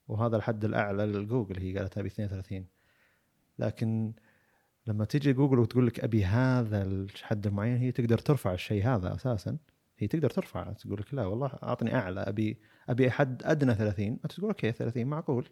وهذا 0.07 0.37
الحد 0.37 0.65
الأعلى 0.65 1.05
لجوجل 1.05 1.59
هي 1.59 1.77
قالت 1.77 1.97
أبي 1.97 2.07
32 2.07 2.65
لكن 3.59 4.13
لما 4.87 5.05
تيجي 5.05 5.33
جوجل 5.33 5.59
وتقول 5.59 5.87
لك 5.87 5.99
أبي 5.99 6.25
هذا 6.25 6.83
الحد 6.83 7.47
المعين 7.47 7.77
هي 7.77 7.91
تقدر 7.91 8.17
ترفع 8.17 8.53
الشيء 8.53 8.83
هذا 8.87 9.15
أساسا. 9.15 9.57
هي 9.97 10.07
تقدر 10.07 10.29
ترفع 10.29 10.71
تقول 10.73 10.99
لك 10.99 11.13
لا 11.13 11.25
والله 11.25 11.51
أعطني 11.63 11.95
أعلى 11.95 12.19
أبي 12.21 12.57
أبي 12.89 13.11
حد 13.11 13.43
أدنى 13.43 13.75
30 13.75 14.05
أنت 14.07 14.31
تقول 14.31 14.49
okay 14.49 14.71
30 14.71 15.05
معقول. 15.05 15.49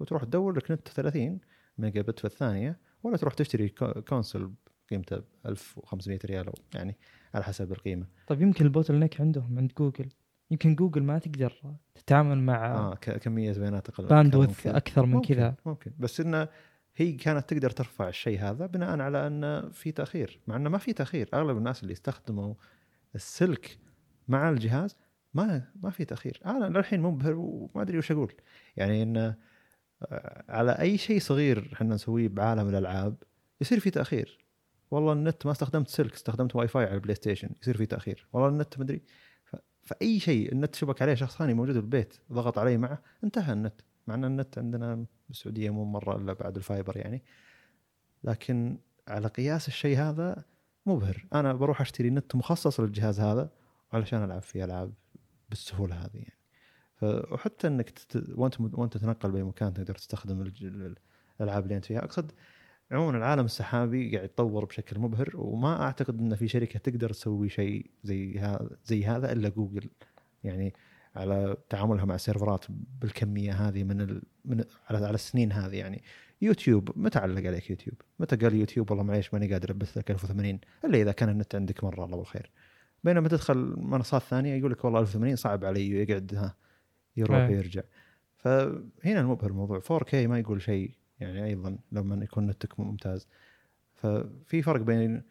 وتروح 0.00 0.24
تدور 0.24 0.56
لك 0.56 0.70
نت 0.70 0.88
30 0.88 1.40
ميجا 1.78 2.02
بت 2.02 2.18
في 2.18 2.24
الثانية 2.24 2.78
ولا 3.02 3.16
تروح 3.16 3.34
تشتري 3.34 3.68
con- 3.68 3.92
console 4.08 4.52
قيمته 4.90 5.22
1500 5.46 6.18
ريال 6.24 6.46
أو 6.46 6.54
يعني 6.74 6.96
على 7.34 7.44
حسب 7.44 7.72
القيمة. 7.72 8.06
طيب 8.26 8.42
يمكن 8.42 8.64
الـ 8.64 8.94
bottleneck 8.94 9.20
عندهم 9.20 9.58
عند 9.58 9.72
جوجل. 9.78 10.08
يمكن 10.50 10.74
جوجل 10.74 11.02
ما 11.02 11.18
تقدر 11.18 11.52
تتعامل 11.94 12.38
مع 12.38 12.74
آه 12.76 12.94
كمية 12.94 13.52
بيانات 13.52 13.88
أقل 13.88 14.06
bandwidth. 14.06 14.66
أكثر 14.66 15.06
من 15.06 15.12
ممكن 15.14 15.34
كذا. 15.34 15.54
ممكن. 15.66 15.90
بس 15.98 16.20
انه 16.20 16.48
هي 16.96 17.12
كانت 17.12 17.48
تقدر 17.54 17.70
ترفع 17.70 18.08
الشيء 18.08 18.40
هذا 18.40 18.66
بناء 18.66 19.00
على 19.00 19.26
انه 19.26 19.68
في 19.68 19.92
تأخير 19.92 20.40
مع 20.46 20.56
انه 20.56 20.70
ما 20.70 20.78
في 20.78 20.92
تأخير. 20.92 21.28
أغلب 21.34 21.56
الناس 21.56 21.82
اللي 21.82 21.92
استخدموا 21.92 22.54
السلك 23.14 23.78
مع 24.28 24.50
الجهاز 24.50 24.96
ما 25.34 25.62
ما 25.82 25.90
في 25.90 26.04
تأخير. 26.04 26.40
أنا 26.46 26.64
للحين 26.78 27.02
منبهر 27.02 27.34
وما 27.34 27.82
أدري 27.82 27.98
وش 27.98 28.12
أقول. 28.12 28.32
يعني 28.76 29.02
انه 29.02 29.34
آه، 30.02 30.44
على 30.48 30.72
أي 30.72 30.98
شيء 30.98 31.20
صغير 31.20 31.70
إحنا 31.72 31.94
نسويه 31.94 32.28
بعالم 32.28 32.68
الألعاب 32.68 33.16
يصير 33.60 33.80
في 33.80 33.90
تأخير. 33.90 34.38
والله 34.90 35.12
النت 35.12 35.46
ما 35.46 35.52
استخدمت 35.52 35.88
سلك 35.88 36.12
استخدمت 36.14 36.56
واي 36.56 36.68
فاي 36.68 36.84
على 36.84 36.94
الـ 36.94 37.14
PlayStation 37.14 37.50
يصير 37.62 37.76
في 37.76 37.86
تأخير. 37.86 38.26
والله 38.32 38.48
النت 38.48 38.78
مدري 38.78 39.02
ف- 39.44 39.56
فأي 39.82 40.20
شيء 40.20 40.52
النت 40.52 40.74
شبك 40.74 41.02
عليه 41.02 41.14
شخص 41.14 41.36
ثاني 41.38 41.54
موجود 41.54 41.74
بالبيت 41.74 42.14
ضغط 42.32 42.58
عليه 42.58 42.76
معه 42.76 43.02
انتهى 43.24 43.52
النت. 43.52 43.80
مع 44.06 44.14
إن 44.14 44.24
النت 44.24 44.58
عندنا 44.58 45.04
بالسعودية 45.28 45.70
مو 45.70 45.84
مرة 45.84 46.16
إلا 46.16 46.32
بعد 46.32 46.56
الـ 46.56 46.63
fiber 46.63 46.96
يعني. 46.96 47.22
لكن 48.24 48.78
على 49.08 49.28
قياس 49.28 49.68
الشيء 49.68 49.98
هذا 49.98 50.44
مبهر. 50.88 51.26
أنا 51.34 51.52
بروح 51.52 51.80
أشتري 51.80 52.10
نت 52.10 52.36
مخصص 52.36 52.80
للجهاز 52.80 53.20
هذا 53.20 53.50
علشان 53.92 54.24
ألعب 54.24 54.42
فيه 54.42 54.64
العاب 54.64 54.92
بالسهولة 55.50 55.94
هذه 55.94 56.10
يعني. 56.14 56.38
وحتى 57.32 57.66
إنك 57.66 57.90
تت... 57.90 58.24
وأنت 58.34 58.60
وأنت 58.60 58.96
تتنقل 58.96 59.30
باي 59.30 59.42
مكان 59.42 59.74
تقدر 59.74 59.94
تستخدم 59.94 60.40
الألعاب 61.40 61.64
اللي 61.64 61.76
أنت 61.76 61.84
فيها. 61.84 62.04
أقصد 62.04 62.32
عموما 62.90 63.18
العالم 63.18 63.44
السحابي 63.44 64.16
قاعد 64.16 64.24
يتطور 64.24 64.64
بشكل 64.64 64.98
مبهر 64.98 65.30
وما 65.34 65.82
أعتقد 65.82 66.20
إن 66.20 66.34
في 66.34 66.48
شركة 66.48 66.78
تقدر 66.78 67.10
تسوي 67.10 67.48
شيء 67.48 67.90
زي 68.04 68.38
هذا 68.38 68.70
زي 68.84 69.06
هذا 69.06 69.32
إلا 69.32 69.48
جوجل. 69.48 69.90
يعني 70.44 70.74
على 71.16 71.56
تعاملها 71.68 72.04
مع 72.04 72.14
السيرفرات 72.14 72.64
بالكمية 73.00 73.52
هذه 73.52 73.84
من 73.84 74.00
ال... 74.00 74.22
من 74.44 74.64
على 74.90 75.10
السنين 75.10 75.52
هذه 75.52 75.76
يعني. 75.76 76.02
يوتيوب 76.40 76.90
متى 76.96 77.18
علق 77.18 77.46
عليك 77.46 77.70
يوتيوب؟ 77.70 77.94
متى 78.18 78.36
قال 78.36 78.54
يوتيوب 78.54 78.90
والله 78.90 79.04
معليش 79.04 79.34
ماني 79.34 79.52
قادر 79.52 79.70
أبث 79.70 79.98
لك 79.98 80.10
1080 80.10 80.60
إلا 80.84 80.98
إذا 80.98 81.12
كان 81.12 81.28
النت 81.28 81.54
عندك 81.54 81.84
مرة 81.84 82.04
الله 82.04 82.16
بالخير. 82.16 82.50
بينما 83.04 83.28
تدخل 83.28 83.74
منصات 83.78 84.22
ثانية 84.22 84.54
يقول 84.54 84.72
لك 84.72 84.84
والله 84.84 85.00
1080 85.00 85.36
صعب 85.36 85.64
علي 85.64 85.90
يقعد 85.90 86.34
ها 86.34 86.54
يروح 87.16 87.36
إيه. 87.36 87.48
ويرجع. 87.48 87.82
فهنا 88.36 89.20
المبهر 89.20 89.50
الموضوع 89.50 89.80
4K 89.80 90.14
ما 90.14 90.38
يقول 90.38 90.62
شيء 90.62 90.90
يعني 91.20 91.44
أيضا 91.44 91.78
لما 91.92 92.24
يكون 92.24 92.46
نتك 92.46 92.80
ممتاز. 92.80 93.28
ففي 93.94 94.62
فرق 94.62 94.80
بين 94.80 95.22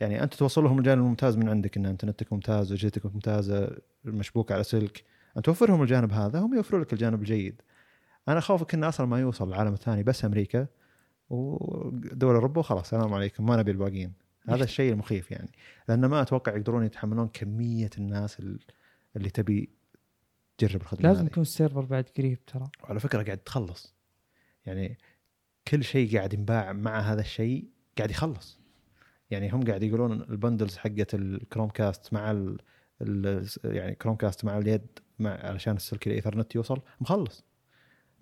يعني 0.00 0.22
أنت 0.22 0.34
توصل 0.34 0.64
لهم 0.64 0.78
الجانب 0.78 1.02
الممتاز 1.02 1.36
من 1.36 1.48
عندك 1.48 1.76
إن 1.76 1.86
أنت 1.86 2.04
نتك 2.04 2.32
ممتاز 2.32 2.72
واجهتك 2.72 3.06
ممتازة 3.06 3.76
مشبوكه 4.04 4.52
على 4.52 4.64
سلك 4.64 5.04
أنت 5.36 5.44
توفرهم 5.44 5.82
الجانب 5.82 6.12
هذا 6.12 6.38
هم 6.38 6.54
يوفروا 6.54 6.80
لك 6.80 6.92
الجانب 6.92 7.20
الجيد 7.20 7.62
أنا 8.28 8.38
اخافك 8.38 8.74
انه 8.74 8.88
أصلا 8.88 9.06
ما 9.06 9.20
يوصل 9.20 9.48
العالم 9.48 9.72
الثاني 9.72 10.02
بس 10.02 10.24
أمريكا 10.24 10.66
ودول 11.30 12.34
أوروبا 12.34 12.60
وخلاص 12.60 12.82
السلام 12.82 13.14
عليكم 13.14 13.46
ما 13.46 13.56
نبي 13.56 13.70
الباقيين. 13.70 14.12
هذا 14.48 14.64
الشيء 14.64 14.92
المخيف 14.92 15.30
يعني. 15.30 15.50
لأن 15.88 16.06
ما 16.06 16.22
أتوقع 16.22 16.56
يقدرون 16.56 16.84
يتحملون 16.84 17.28
كمية 17.28 17.90
الناس 17.98 18.40
ال- 18.40 18.58
اللي 19.16 19.30
تبي 19.30 19.70
تجرب 20.58 20.80
الخدمة 20.80 21.08
لازم. 21.08 21.26
يكون 21.26 21.42
السيرفر 21.42 21.80
بعد 21.84 22.04
قريب 22.18 22.44
ترى. 22.44 22.68
وعلى 22.84 23.00
فكرة 23.00 23.22
قاعد 23.22 23.38
تخلص. 23.38 23.94
يعني 24.66 24.98
كل 25.68 25.84
شيء 25.84 26.16
قاعد 26.16 26.34
ينباع 26.34 26.72
مع 26.72 27.00
هذا 27.00 27.20
الشيء 27.20 27.68
قاعد 27.98 28.10
يخلص. 28.10 28.60
يعني 29.30 29.50
هم 29.50 29.64
قاعد 29.64 29.82
يقولون 29.82 30.12
ال 30.12 30.20
bundles 30.20 30.76
حقت 30.76 31.14
ال 31.14 31.68
Chromecast 31.68 32.12
مع 32.12 32.30
ال 32.30 32.58
يعني 33.64 33.94
Chromecast 33.94 34.44
مع 34.44 34.58
اليد 34.58 34.86
مع 35.18 35.30
علشان 35.30 35.76
السلك 35.76 36.06
الإيثرنت 36.06 36.54
يوصل 36.54 36.82
مخلص. 37.00 37.44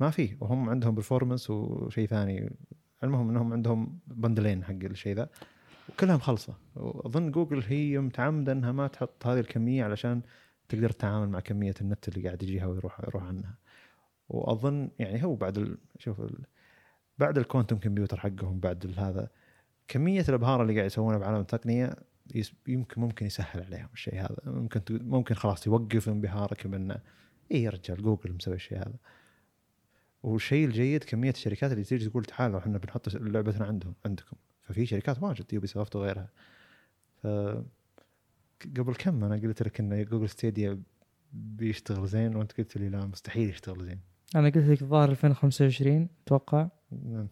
ما 0.01 0.11
في 0.11 0.36
وهم 0.40 0.70
عندهم 0.70 0.94
performance 0.94 1.50
وشيء 1.51 2.07
ثاني. 2.09 2.51
المهم 3.05 3.28
إنهم 3.28 3.53
عندهم 3.53 3.98
bundle 4.06 4.50
ين 4.50 4.64
حق 4.64 4.72
الشيء 4.82 5.16
ذا. 5.16 5.28
وكلها 5.88 6.16
مخلصه 6.16 6.55
وأظن 6.76 7.30
جوجل 7.30 7.62
هي 7.62 7.98
متعمدة 7.98 8.53
إنها 8.53 8.72
ما 8.72 8.86
تحط 8.86 9.26
هذه 9.26 9.40
الكمية 9.40 9.84
علشان 9.84 10.22
تقدر 10.68 10.90
تتعامل 10.90 11.28
مع 11.28 11.40
كمية 11.40 11.74
النت 11.80 12.09
اللي 12.09 12.26
قاعد 12.26 12.42
يجيها 12.42 12.66
ويروح 12.66 13.01
يروح 13.01 13.24
عنها. 13.24 13.55
وأظن 14.28 14.90
يعني 14.98 15.24
هو 15.24 15.34
بعد 15.34 15.59
ال... 15.59 15.78
شوف 15.98 16.20
ال... 16.20 16.38
بعد 17.18 17.38
ال 17.38 17.43
quantum 17.43 17.78
computer 17.78 18.20
حقهم 18.20 18.61
بعد 18.61 18.94
هذا 18.98 19.28
كمية 19.88 20.24
الأبهار 20.28 20.62
اللي 20.62 20.74
قاعد 20.74 20.86
يسوونها 20.86 21.18
بعالم 21.18 21.40
التقنية. 21.40 21.96
يمكن 22.66 23.01
ممكن 23.01 23.26
يسهل 23.26 23.62
عليهم 23.62 23.88
الشيء 23.94 24.20
هذا. 24.20 24.36
ممكن. 24.46 24.80
ممكن 24.90 25.34
خلاص 25.34 25.66
يوقف 25.66 26.09
انبهارك 26.09 26.66
بانه 26.66 26.96
اي 27.53 27.62
يا 27.62 27.70
رجال 27.70 28.03
جوجل 28.03 28.32
مسوي 28.32 28.55
الشيء 28.55 28.78
هذا. 28.78 28.94
والشيء 30.22 30.66
الجيد 30.66 31.04
كمية 31.04 31.30
الشركات 31.30 31.72
اللي 31.72 31.84
تيجي 31.84 32.08
تقول 32.08 32.24
تعالوا 32.24 32.58
إحنا 32.58 32.78
بنحط 32.78 33.14
لعبتنا 33.14 33.66
عندهم 33.66 33.94
عندكم. 34.06 34.36
ففي 34.62 34.86
شركات 34.86 35.22
واجد 35.22 35.52
Ubisoft 35.52 35.96
وغيرها. 35.96 36.28
ف 37.22 37.26
قبل 38.78 38.94
كم 38.98 39.24
أنا 39.24 39.34
قلت 39.36 39.62
لك 39.62 39.80
إن 39.80 40.04
جوجل 40.04 40.28
Stadia 40.28 40.82
بيشتغل 41.32 42.06
زين 42.06 42.36
وأنت 42.36 42.52
قلت 42.58 42.76
لي 42.76 42.88
لا 42.88 43.06
مستحيل 43.06 43.50
يشتغل 43.50 43.84
زين. 43.84 44.00
أنا 44.36 44.48
قلت 44.48 44.56
لك 44.56 44.82
الظاهر 44.82 45.10
2025 45.10 46.08
أتوقع. 46.26 46.68
نعم. 47.04 47.28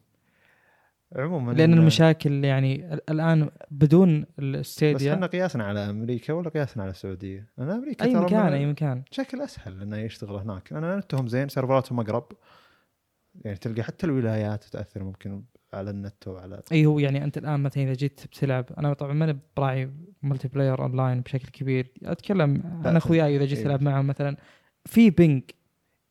عموما 1.17 1.53
لأن 1.53 1.73
المشاكل 1.75 2.45
يعني 2.45 2.95
ال- 2.95 3.11
الآن 3.11 3.51
بدون 3.71 4.21
بس 4.21 4.27
الاستيديا 4.39 5.15
إحنا 5.15 5.27
قياسنا 5.27 5.65
على 5.65 5.81
أمريكا 5.91 6.33
ولا 6.33 6.49
قياسنا 6.51 6.83
على 6.83 6.91
السعودية؟ 6.91 7.47
أنا 7.59 7.75
أمريكا 7.75 8.05
أي 8.05 8.15
مكان 8.15 8.53
أي 8.53 8.67
مكان. 8.67 9.03
بشكل 9.11 9.41
أسهل 9.41 9.83
إنه 9.83 9.97
يشتغل 9.97 10.37
هناك. 10.37 10.73
أنا 10.73 10.97
نتهم 10.97 11.29
زين 11.29 11.49
سيرفراتهم 11.49 12.01
أقرب. 12.01 12.25
يعني 13.45 13.57
تلقى 13.57 13.83
حتى 13.83 14.07
الولايات 14.07 14.65
تاثر 14.65 15.05
ممكن 15.05 15.43
على 15.73 15.91
النت 15.91 16.29
وعلى 16.29 16.63
إي 16.73 16.87
هو 16.87 16.99
يعني 16.99 17.25
أنت 17.25 17.39
الآن 17.39 17.61
مثلا 17.61 17.83
إذا 17.85 17.93
جيت 17.93 18.27
بتلعب 18.27 18.65
أنا 18.79 18.93
طبعا 18.93 19.13
ماني 19.13 19.39
براعي 19.57 19.91
multiplayer 20.23 20.83
online 20.83 21.21
بشكل 21.21 21.49
كبير 21.49 21.93
أتكلم 22.03 22.63
عن 22.85 22.97
أخوياي 22.97 23.37
إذا 23.37 23.45
جيت. 23.45 23.59
تلعب 23.59 23.83
معهم 23.83 24.07
مثلا 24.07 24.37
في 24.85 25.11
ping 25.11 25.43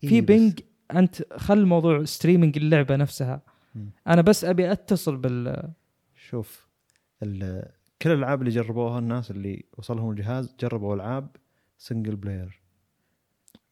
في 0.01 0.15
إيه 0.15 0.21
ping 0.22 0.59
أنت 0.95 1.34
خل 1.34 1.65
موضوع 1.65 2.03
streaming 2.03 2.57
اللعبة 2.57 2.95
نفسها 2.95 3.41
مم. 3.75 3.89
أنا 4.07 4.21
بس 4.21 4.45
أبي 4.45 4.71
أتصل 4.71 5.17
بال 5.17 5.73
شوف 6.15 6.67
كل 8.01 8.11
الألعاب 8.11 8.41
اللي 8.41 8.51
جربوها 8.51 8.99
الناس 8.99 9.32
اللي 9.32 9.65
وصلهم 9.78 10.11
الجهاز 10.11 10.55
جربوا 10.59 10.95
ألعاب 10.95 11.36
single 11.78 12.15
player 12.15 12.61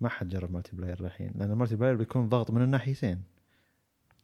ما 0.01 0.09
حد 0.09 0.29
جرب 0.29 0.51
multiplayer 0.51 1.05
الحين 1.05 1.31
لأن 1.35 1.51
ال 1.51 1.75
multiplayer 1.75 1.95
بيكون 1.95 2.29
ضغط 2.29 2.51
من 2.51 2.61
الناحيتين. 2.61 3.34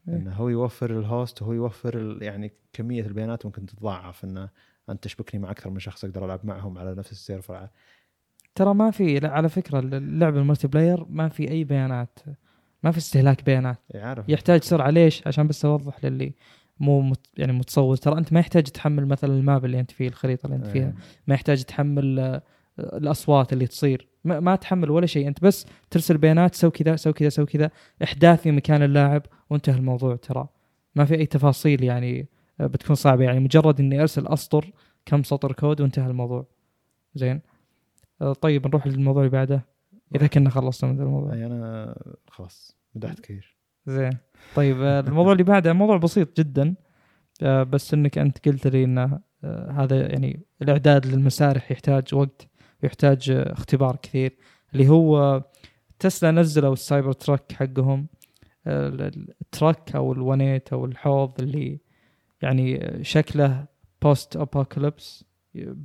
إنه 0.08 0.34
هو 0.34 0.50
يوفر 0.50 1.00
ال 1.00 1.08
host 1.08 1.42
وهو 1.42 1.54
يوفر 1.54 2.18
يعني 2.22 2.52
كمية 2.74 3.02
البيانات 3.02 3.46
ممكن 3.46 3.66
تتضاعف 3.66 4.24
إنه 4.24 4.50
أنت 4.90 5.04
تشبكني 5.04 5.42
مع 5.42 5.52
أكثر 5.52 5.70
من 5.70 5.80
شخص 5.80 6.06
أقدر 6.06 6.26
ألعب 6.26 6.40
معهم 6.44 6.78
على 6.78 6.96
نفس 6.96 7.12
ال 7.12 7.19
server. 7.19 7.68
ترى 8.56 8.74
ما 8.74 8.92
في 8.92 9.20
لا 9.20 9.30
على 9.30 9.50
فكرة 9.50 9.80
اللعبه 9.80 10.40
ال 10.40 10.68
multiplayer 10.68 11.06
ما 11.10 11.30
في 11.30 11.52
أي 11.52 11.64
بيانات 11.64 12.20
ما 12.84 12.92
في 12.92 12.98
استهلاك 12.98 13.46
بيانات. 13.46 13.78
إيه، 13.96 14.02
عارف. 14.02 14.30
يحتاج 14.30 14.64
سرعة. 14.64 14.90
ليش؟ 14.90 15.28
عشان 15.28 15.48
بس 15.48 15.66
أوضح 15.66 16.06
للي 16.06 16.34
مو 16.80 17.02
مت 17.02 17.28
يعني 17.38 17.54
متصور. 17.54 17.96
ترى 17.96 18.18
أنت 18.18 18.34
ما 18.34 18.40
يحتاج 18.40 18.64
تحمل 18.64 19.06
مثلا 19.06 19.34
ال 19.34 19.42
map 19.42 19.66
اللي 19.66 19.80
أنت 19.80 19.92
فيه 19.92 20.08
الخريطة 20.08 20.46
اللي 20.46 20.56
أنت 20.58 20.68
فيها. 20.68 20.88
إيه. 20.88 20.96
ما 21.28 21.34
يحتاج 21.34 21.64
تحمل 21.64 22.20
آه، 22.20 22.42
الأصوات 22.80 23.54
اللي 23.54 23.68
تصير. 23.68 24.11
ما, 24.24 24.40
ما 24.40 24.56
تحمل 24.56 24.92
ولا 24.92 25.06
شيء. 25.06 25.28
أنت 25.28 25.44
بس 25.44 25.66
ترسل 25.90 26.18
بيانات 26.18 26.56
سوي 26.56 26.72
كذا 26.72 26.96
سوي 26.96 27.14
كذا 27.14 27.30
سوي 27.30 27.46
كذا 27.46 27.72
احداث 28.04 28.42
في 28.42 28.52
مكان 28.52 28.84
اللاعب 28.84 29.24
وانتهى 29.50 29.76
الموضوع. 29.76 30.16
ترى 30.16 30.48
ما 30.96 31.06
في 31.06 31.16
أي 31.16 31.26
تفاصيل 31.26 31.84
يعني 31.84 32.28
آه، 32.62 32.68
بتكون 32.68 32.96
صعبة. 32.96 33.24
يعني 33.24 33.40
مجرد 33.40 33.80
إني 33.80 34.02
أرسل 34.02 34.28
أسطر 34.28 34.72
كم 35.06 35.24
سطر 35.24 35.52
كود 35.52 35.82
وانتهى 35.82 36.08
الموضوع. 36.08 36.46
زين. 37.16 37.42
آه، 38.22 38.34
طيب 38.34 38.68
نروح 38.68 38.88
للموضوع 38.88 39.24
اللي 39.24 39.32
بعده. 39.32 39.66
إذا 40.16 40.28
كنا 40.28 40.50
خلصنا 40.50 40.92
من 40.92 41.02
الموضوع. 41.02 41.34
أي 41.34 41.46
أنا 41.46 41.96
خلاص 42.28 42.78
مدحت 42.96 43.20
كثير. 43.20 43.58
زين. 43.86 44.18
طيب 44.56 44.82
آه، 44.82 45.00
الموضوع 45.00 45.32
اللي 45.32 45.44
بعده 45.44 45.74
موضوع 45.74 45.98
بسيط 45.98 46.40
جدا. 46.40 46.76
بس 47.44 47.94
إنك 47.94 48.18
أنت 48.18 48.48
قلت 48.48 48.68
لي 48.68 48.84
ان 48.84 49.20
هذا 49.72 50.12
يعني 50.12 50.40
الإعداد 50.62 51.06
للمسارح 51.06 51.72
يحتاج 51.72 52.16
وقت. 52.16 52.51
ويحتاج 52.84 53.30
آه، 53.30 53.54
اختبار 53.54 53.96
كثير 53.96 54.36
اللي 54.74 54.90
هو 54.90 55.44
تسلا 56.00 56.32
نزلوا 56.32 56.74
ال 56.74 57.12
Cybertruck 57.14 57.52
حقهم 57.52 58.08
ال 58.68 58.89
truck 58.89 59.96
أو 59.96 60.14
الونيت 60.14 60.74
أو 60.74 60.86
الحوض 60.86 61.42
اللي 61.42 61.80
يعني 62.42 63.00
شكله 63.04 63.66
post 64.02 64.38
apocalypse 64.38 65.26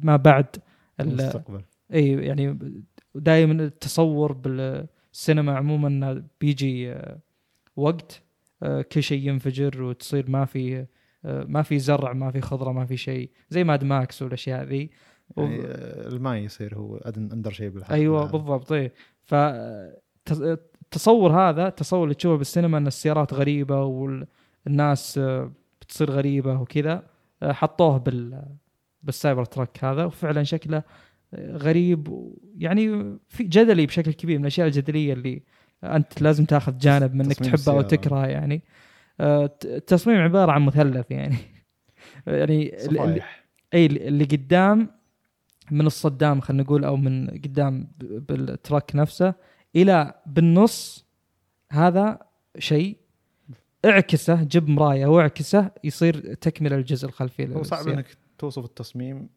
ما 0.03 0.17
بعد 0.17 0.47
ال- 1.01 1.09
المستقبل. 1.21 1.61
إي 1.95 2.09
يعني 2.13 2.59
دائما 3.15 3.65
التصور 3.65 4.33
بالسينما 4.33 5.57
عموما 5.57 5.89
إنه 5.89 6.25
بيجي 6.41 6.93
آه، 6.93 7.19
وقت 7.77 8.23
آه، 8.63 8.83
كل 8.83 9.03
شيء 9.03 9.29
ينفجر 9.29 9.83
وتصير 9.83 10.31
ما 10.31 10.45
في 10.45 10.87
آه، 11.25 11.45
ما 11.45 11.63
في 11.63 11.79
زرع 11.79 12.13
ما 12.13 12.31
في 12.31 12.41
خضرة 12.41 12.73
ما 12.73 12.87
في 12.87 12.97
شيء 12.97 13.31
زي 13.51 13.65
Mad 13.65 13.85
Max 13.85 14.23
والأشياء 14.23 14.65
ذي. 14.65 14.91
يعني 15.37 15.61
آه، 15.61 16.09
الماء 16.09 16.37
يصير 16.37 16.75
هو 16.77 16.97
أندر 16.97 17.51
شيء 17.53 17.69
بالحق 17.69 17.93
أيوه 17.93 18.17
بالعالم. 18.27 18.33
بالضبط 18.39 18.73
اي 18.73 18.93
ف 19.23 19.35
ت- 20.25 20.59
التصور 20.83 21.33
هذا 21.33 21.69
التصور 21.69 22.05
اللي 22.05 22.15
تشوفه 22.15 22.37
بالسينما 22.39 22.79
إن 22.79 22.87
السيارات 22.87 23.35
غريبة 23.35 23.85
والناس 23.85 25.19
آه، 25.19 25.53
بتصير 25.83 26.11
غريبة 26.11 26.61
وكذا 26.61 27.03
آه، 27.43 27.53
حطوه 27.53 27.99
بال 27.99 28.43
بالسايبر 29.03 29.45
تراك 29.45 29.85
هذا 29.85 30.05
وفعلا 30.05 30.43
شكله 30.43 30.83
غريب 31.35 32.25
يعني 32.59 33.17
في 33.29 33.45
جدلي 33.45 33.87
بشكل 33.87 34.13
كبير 34.13 34.39
من 34.39 34.45
الأشياء 34.45 34.67
الجدلية 34.67 35.13
اللي 35.13 35.43
أنت 35.85 36.23
لازم 36.23 36.45
تاخذ 36.45 36.79
جانب 36.79 37.15
منك 37.15 37.33
تصميم 37.33 37.55
تحبه 37.55 37.73
أو. 37.77 37.83
تكرهه 37.83 38.27
يعني 38.27 38.63
التصميم 39.65 40.17
عبارة 40.17 40.53
عن 40.53 40.63
مثلث 40.65 41.11
يعني 41.11 41.37
يعني 42.27 42.69
ال- 42.69 42.75
ال- 42.75 42.81
صفايح 42.81 43.47
إي 43.75 43.87
اللي 43.87 44.25
قدام 44.25 44.89
من 45.71 45.87
الصدام 45.87 46.41
خلينا 46.41 46.63
نقول 46.63 46.85
أو 46.85 46.97
من 46.97 47.29
قدام 47.31 47.89
بالتراك 47.99 48.97
نفسه 48.97 49.35
إلى 49.77 50.15
بالنص 50.27 51.07
هذا 51.73 52.19
شيء 52.59 52.97
اعكسه 53.85 54.43
جيب 54.43 54.69
مراية 54.69 55.07
واعكسه 55.07 55.71
يصير 55.85 56.35
تكملة 56.35 56.77
الجزء 56.77 57.09
الخلفي 57.09 57.55
هو 57.55 57.63
صعب. 57.63 57.89
إنك 57.89 58.17
توصف 58.39 58.65
التصميم 58.65 59.29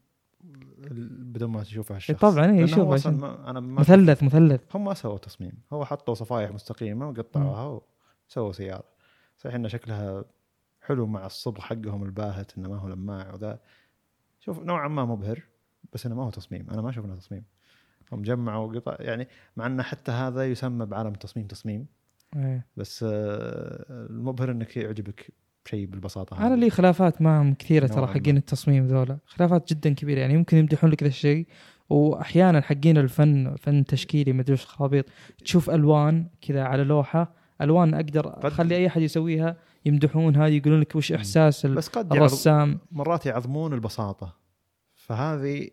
بدون 1.20 1.50
ما 1.50 1.64
تشوفه 1.64 1.96
الشخص. 1.96 2.24
إيه 2.24 2.32
طبعاً، 2.32 2.52
إيه، 2.52 2.64
عشان- 2.64 2.82
أصلاً 2.82 3.18
ما 3.18 3.50
أنا 3.50 3.60
ما 3.60 3.80
مثلث 3.80 4.24
مثلث. 4.24 4.62
هم 4.76 4.84
ما 4.86 4.94
سووا 4.94 5.18
تصميم. 5.18 5.52
هو 5.74 5.86
حطوا 5.86 6.14
صفايح 6.14 6.52
مستقيمة 6.52 7.10
وقطعوها 7.10 7.82
وسووا 8.30 8.52
سيارة. 8.52 8.84
صحيح 9.38 9.56
إن 9.56 9.70
شكلها 9.70 10.26
حلو 10.82 11.06
مع 11.08 11.26
الصبغ 11.26 11.62
حقهم 11.62 12.04
الباهت 12.04 12.58
إنه 12.58 12.70
ما 12.70 12.78
هو 12.78 12.88
لماع 12.88 13.34
وذا. 13.34 13.60
شوف 14.40 14.60
نوعا 14.60 14.88
ما 14.88 15.06
مبهر. 15.06 15.44
بس 15.94 16.06
إنه 16.06 16.16
ما 16.16 16.24
هو 16.24 16.30
تصميم. 16.30 16.68
أنا 16.72 16.82
ما 16.82 16.90
أشوف 16.90 17.06
إنه 17.06 17.16
تصميم. 17.16 17.44
هم 18.12 18.22
جمعوا 18.22 18.74
قطع 18.76 18.96
يعني 19.00 19.28
مع 19.58 19.66
ان 19.66 19.82
حتى 19.82 20.12
هذا 20.12 20.46
يسمى 20.46 20.86
بعالم 20.86 21.14
تصميم 21.14 21.48
تصميم. 21.48 21.86
إيه. 22.36 22.66
بس 22.78 23.04
آه، 23.04 23.86
المبهر 24.10 24.52
إنك 24.52 24.78
يعجبك 24.78 25.34
شيء 25.68 25.86
بالبساطة 25.86 26.48
أنا 26.48 26.56
لي 26.56 26.70
خلافات 26.70 27.22
معهم 27.22 27.54
كثيرة 27.54 27.88
ترى 27.88 28.08
حقين 28.08 28.38
التصميم 28.38 28.88
ذولا. 28.88 29.18
خلافات 29.26 29.74
جدا 29.74 29.94
كبيرة. 29.94 30.20
يعني 30.20 30.34
يمكن 30.34 30.58
يمدحون 30.58 30.90
لك 30.90 31.04
ذا 31.04 31.10
الشيء. 31.10 31.48
واحيانا 31.90 32.62
حقين 32.62 32.98
الفن 32.98 33.56
فن 33.56 33.86
تشكيلي 33.86 34.34
ما 34.34 34.42
ادري 34.42 34.54
وش 34.54 34.66
خرابيط. 34.66 35.06
تشوف 35.46 35.70
ألوان 35.70 36.28
كذا 36.42 36.64
على 36.64 36.84
لوحة. 36.84 37.34
ألوان 37.62 37.94
أقدر 37.94 38.28
قد- 38.28 38.46
أخلي 38.46 38.76
أي 38.76 38.88
أحد 38.88 39.02
يسويها. 39.02 39.58
يمدحونها 39.86 40.48
يقولون 40.48 40.80
لك 40.80 40.96
وش 40.96 41.12
إحساس 41.12 41.66
بس 41.66 41.88
قد 41.88 42.14
الرسام. 42.14 42.80
مرات 42.92 43.26
يعظمون 43.26 43.74
البساطة. 43.74 44.36
فهذه 44.96 45.70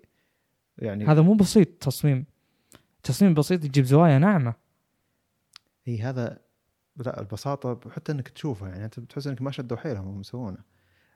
يعني 0.78 1.06
هذا 1.06 1.22
مو 1.22 1.34
بسيط 1.34 1.68
تصميم. 1.68 2.24
تصميم 3.02 3.34
بسيط 3.34 3.64
يجيب 3.64 3.84
زوايا 3.84 4.18
ناعمة. 4.18 4.54
هي 5.84 6.02
هذا 6.02 6.38
لا 6.96 7.20
البساطة 7.20 7.90
حتى 7.90 8.12
إنك 8.12 8.28
تشوفه 8.28 8.68
يعني 8.68 8.84
أنت 8.84 9.00
بتحس 9.00 9.26
إنك 9.26 9.42
ما 9.42 9.50
شدوا 9.50 9.76
حيلهم 9.76 10.08
هم 10.08 10.20
يسوونه. 10.20 10.58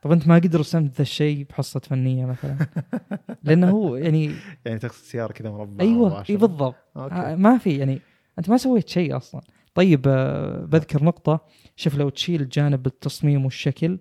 طب 0.02 0.12
أنت 0.12 0.28
ما 0.28 0.34
قد 0.34 0.56
رسمت 0.56 0.96
ذا 0.96 1.02
الشيء 1.02 1.46
بحصة 1.50 1.80
فنية 1.80 2.26
مثلا؟ 2.26 2.56
لأنه 3.44 3.70
هو 3.70 3.96
يعني 3.96 4.34
يعني 4.64 4.78
تقصد 4.78 5.04
سيارة 5.04 5.32
كذا 5.32 5.50
مربعه 5.50 5.86
أيوه. 5.86 6.24
إي 6.30 6.36
بالضبط. 6.36 6.76
آه، 6.96 7.34
ما 7.34 7.58
في 7.58 7.78
يعني 7.78 8.00
أنت 8.38 8.50
ما 8.50 8.56
سويت 8.56 8.88
شيء 8.88 9.16
أصلا. 9.16 9.40
طيب 9.74 10.08
آه، 10.08 10.64
بذكر 10.64 11.04
نقطة. 11.04 11.40
شوف 11.76 11.94
لو 11.94 12.08
تشيل 12.08 12.48
جانب 12.48 12.86
التصميم 12.86 13.44
والشكل 13.44 13.98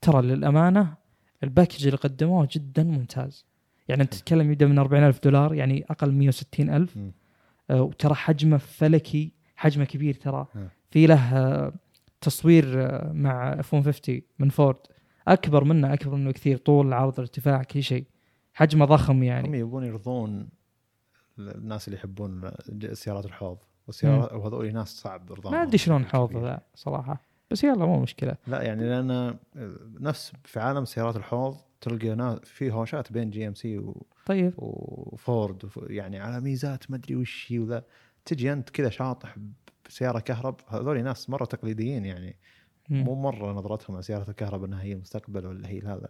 ترى 0.00 0.22
للأمانة 0.22 0.94
ال 1.42 1.47
package 1.47 1.84
اللي 1.84 1.96
قدموه 1.96 2.48
جدا 2.52 2.82
ممتاز. 2.82 3.46
يعني 3.88 4.02
أنت 4.02 4.14
تتكلم 4.14 4.52
يبدأ 4.52 4.66
من 4.66 4.78
40 4.78 5.02
ألف 5.04 5.20
دولار 5.24 5.54
يعني 5.54 5.84
أقل 5.90 6.12
160 6.12 6.70
ألف. 6.70 6.96
مم. 6.96 7.12
آه، 7.70 7.82
وترى 7.82 8.14
حجمه 8.14 8.56
فلكي 8.56 9.32
حجمه 9.56 9.84
كبير 9.84 10.14
ترى. 10.14 10.46
في 10.90 11.06
له 11.06 11.36
آه، 11.38 11.72
تصوير 12.20 12.64
آه، 12.76 13.12
مع 13.12 13.52
F 13.52 13.74
150 13.74 14.22
من 14.38 14.48
فورد. 14.48 14.76
أكبر 15.28 15.64
منه 15.64 15.92
أكبر 15.92 16.14
منه 16.14 16.30
كثير 16.30 16.56
طول 16.56 16.92
عرض 16.92 17.20
ارتفاع 17.20 17.62
كل 17.62 17.82
شيء. 17.82 18.04
حجمه 18.54 18.84
ضخم 18.84 19.22
يعني. 19.22 19.48
هم 19.48 19.54
يبون 19.54 19.84
يرضون 19.84 20.48
الناس 21.38 21.88
اللي 21.88 21.98
يحبون 21.98 22.50
سيارات 22.92 23.24
الحوض. 23.24 23.58
والسيارات 23.86 24.32
وهذول 24.32 24.72
ناس 24.72 24.88
صعب 24.88 25.32
إرضاهم. 25.32 25.54
ما 25.54 25.62
أدري 25.62 25.78
شلون 25.78 26.04
حوض. 26.04 26.36
ذا 26.36 26.60
صراحة. 26.74 27.20
بس 27.50 27.64
يلا 27.64 27.86
مو 27.86 28.00
مشكلة. 28.00 28.36
لا 28.46 28.62
يعني 28.62 28.88
لأن 28.88 29.36
نفس 30.00 30.32
في 30.44 30.60
عالم 30.60 30.84
سيارات 30.84 31.16
الحوض 31.16 31.56
تلقى 31.82 32.14
ناس 32.14 32.38
في 32.44 32.70
هوشات 32.72 33.12
بين 33.12 33.30
GMC 33.30 33.80
طيب. 34.26 34.52
وفورد 34.56 35.64
وف- 35.64 35.80
يعني 35.90 36.18
على 36.20 36.40
ميزات 36.40 36.90
ما 36.90 36.96
أدري 36.96 37.16
وش 37.16 37.46
هي 37.52 37.58
وذا. 37.58 37.84
تجي 38.24 38.52
أنت 38.52 38.70
كذا 38.70 38.88
شاطح 38.90 39.36
بسيارة 39.88 40.18
كهرب 40.20 40.56
هذول 40.68 41.02
ناس 41.04 41.30
مرة 41.30 41.44
تقليديين 41.44 42.04
يعني. 42.04 42.36
مو 42.90 43.14
مرة 43.14 43.52
نظرتهم 43.52 43.96
على 43.96 44.02
سيارة 44.02 44.30
الكهرباء 44.30 44.66
إنها 44.68 44.82
هي 44.82 44.92
المستقبل 44.92 45.46
ولا 45.46 45.68
هي 45.68 45.80
هذا. 45.80 46.08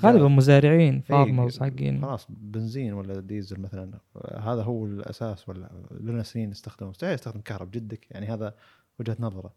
غالبا 0.00 0.28
مزارعين 0.28 0.94
إيه، 0.94 1.00
farmers 1.00 1.60
حقين 1.60 2.02
خلاص 2.02 2.26
بنزين 2.30 2.92
ولا 2.92 3.20
ديزل 3.20 3.60
مثلا. 3.60 3.98
هذا 4.38 4.62
هو 4.62 4.86
الأساس 4.86 5.48
ولا 5.48 5.70
لنا 6.00 6.22
سنين 6.22 6.50
استخدمه 6.50 6.90
مستحيل 6.90 7.14
يستخدم 7.14 7.40
كهرب 7.40 7.70
جدك. 7.70 8.10
يعني 8.10 8.26
هذا 8.26 8.54
وجهة 9.00 9.16
نظره. 9.20 9.52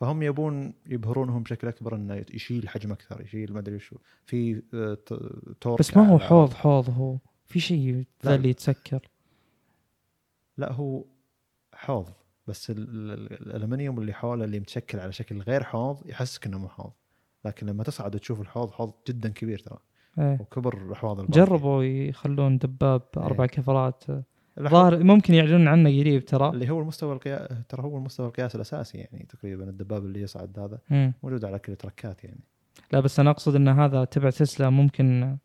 فهم 0.00 0.22
يبون 0.22 0.74
يبهرونهم 0.86 1.42
بشكل 1.42 1.68
أكبر 1.68 1.94
إنه 1.96 2.24
يشيل 2.34 2.68
حجم 2.68 2.92
أكثر 2.92 3.20
يشيل 3.20 3.52
ما 3.52 3.58
أدري 3.58 3.78
شو. 3.78 3.96
في 4.26 4.62
آه، 4.74 4.94
ت- 4.94 5.14
torque 5.60 5.78
بس 5.78 5.96
ما 5.96 6.08
هو 6.08 6.18
حوض 6.18 6.52
حوض 6.52 6.90
هو. 6.90 7.16
في 7.46 7.60
شيء 7.60 8.04
ذا 8.24 8.34
اللي 8.34 8.48
يتسكر. 8.48 9.08
لا 10.58 10.72
هو 10.72 11.04
حوض. 11.74 12.08
بس 12.46 12.70
ال- 12.70 12.78
ال- 13.10 13.32
الألمنيوم 13.46 13.98
اللي 14.00 14.12
حوله 14.12 14.44
اللي 14.44 14.60
متشكل 14.60 15.00
على 15.00 15.12
شكل 15.12 15.40
غير 15.42 15.62
حوض 15.64 16.06
يحسك 16.06 16.46
إنه 16.46 16.58
مو 16.58 16.68
حوض. 16.68 16.92
لكن 17.44 17.66
لما 17.66 17.84
تصعد 17.84 18.14
وتشوف 18.14 18.40
الحوض 18.40 18.70
حوض 18.70 18.92
جدا 19.08 19.28
كبير 19.28 19.58
ترى. 19.58 19.78
إيه. 20.18 20.40
وكبر 20.40 20.92
احواض. 20.92 21.30
جربوا 21.30 21.84
يخلون 21.84 22.58
دباب 22.58 23.02
أربع 23.16 23.44
إيه. 23.44 23.50
كفرات. 23.50 24.04
ظاهر 24.60 25.04
ممكن 25.04 25.34
يعلنون 25.34 25.68
عنه 25.68 26.00
قريب 26.00 26.24
ترى. 26.24 26.48
اللي 26.48 26.70
هو 26.70 26.80
المستوى 26.80 27.12
القياس 27.12 27.48
ترى 27.68 27.82
هو 27.82 27.98
المستوى 27.98 28.26
القياس 28.26 28.54
الأساسي 28.54 28.98
يعني 28.98 29.26
تقريبا 29.28 29.64
الدباب 29.64 30.04
اللي 30.04 30.20
يصعد 30.20 30.58
هذا. 30.58 30.78
مم. 30.90 31.12
موجود 31.22 31.44
على 31.44 31.58
كل 31.58 31.72
التركات 31.72 32.24
يعني. 32.24 32.40
لا 32.92 33.00
بس 33.00 33.20
أنا 33.20 33.30
أقصد 33.30 33.54
إن 33.54 33.68
هذا 33.68 34.04
تبع 34.04 34.30
تسلا 34.30 34.70
ممكن 34.70 35.36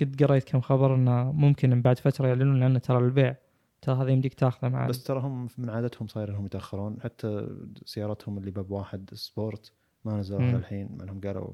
قد 0.00 0.22
قريت 0.22 0.44
كم 0.44 0.60
خبر 0.60 0.94
إنه 0.94 1.32
ممكن 1.32 1.82
بعد 1.82 1.98
فترة 1.98 2.26
يعلنون 2.28 2.62
عنه 2.62 2.78
ترى 2.78 2.98
البيع. 2.98 3.36
ترى 3.82 4.02
هذا 4.02 4.10
يمديك 4.10 4.34
تاخذه 4.34 4.68
معك 4.68 4.88
بس 4.88 5.04
ترى 5.04 5.20
هم 5.20 5.48
من 5.58 5.70
عادتهم 5.70 6.08
صاير 6.08 6.30
إنهم 6.30 6.46
يتأخرون. 6.46 7.00
حتى 7.00 7.48
سيارتهم 7.84 8.38
اللي 8.38 8.50
باب 8.50 8.70
واحد 8.70 9.10
sport 9.12 9.72
ما 10.04 10.16
نزلوها 10.16 10.42
مم. 10.42 10.56
الحين 10.56 10.88
مع 10.96 11.04
إنهم 11.04 11.20
قالوا 11.20 11.50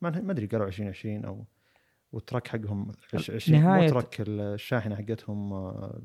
ما 0.00 0.20
ما 0.20 0.32
أدري 0.32 0.46
قالوا 0.46 0.66
2020 0.66 1.24
أو 1.24 1.44
وال 2.12 2.22
truck 2.22 2.48
حقهم 2.48 2.92
عش- 3.14 3.30
20 3.30 3.62
مو 3.62 3.68
نهاية- 3.86 3.90
truck 3.90 4.16
الشاحنه 4.20 4.96
حقتهم 4.96 5.52
آه، 5.52 6.00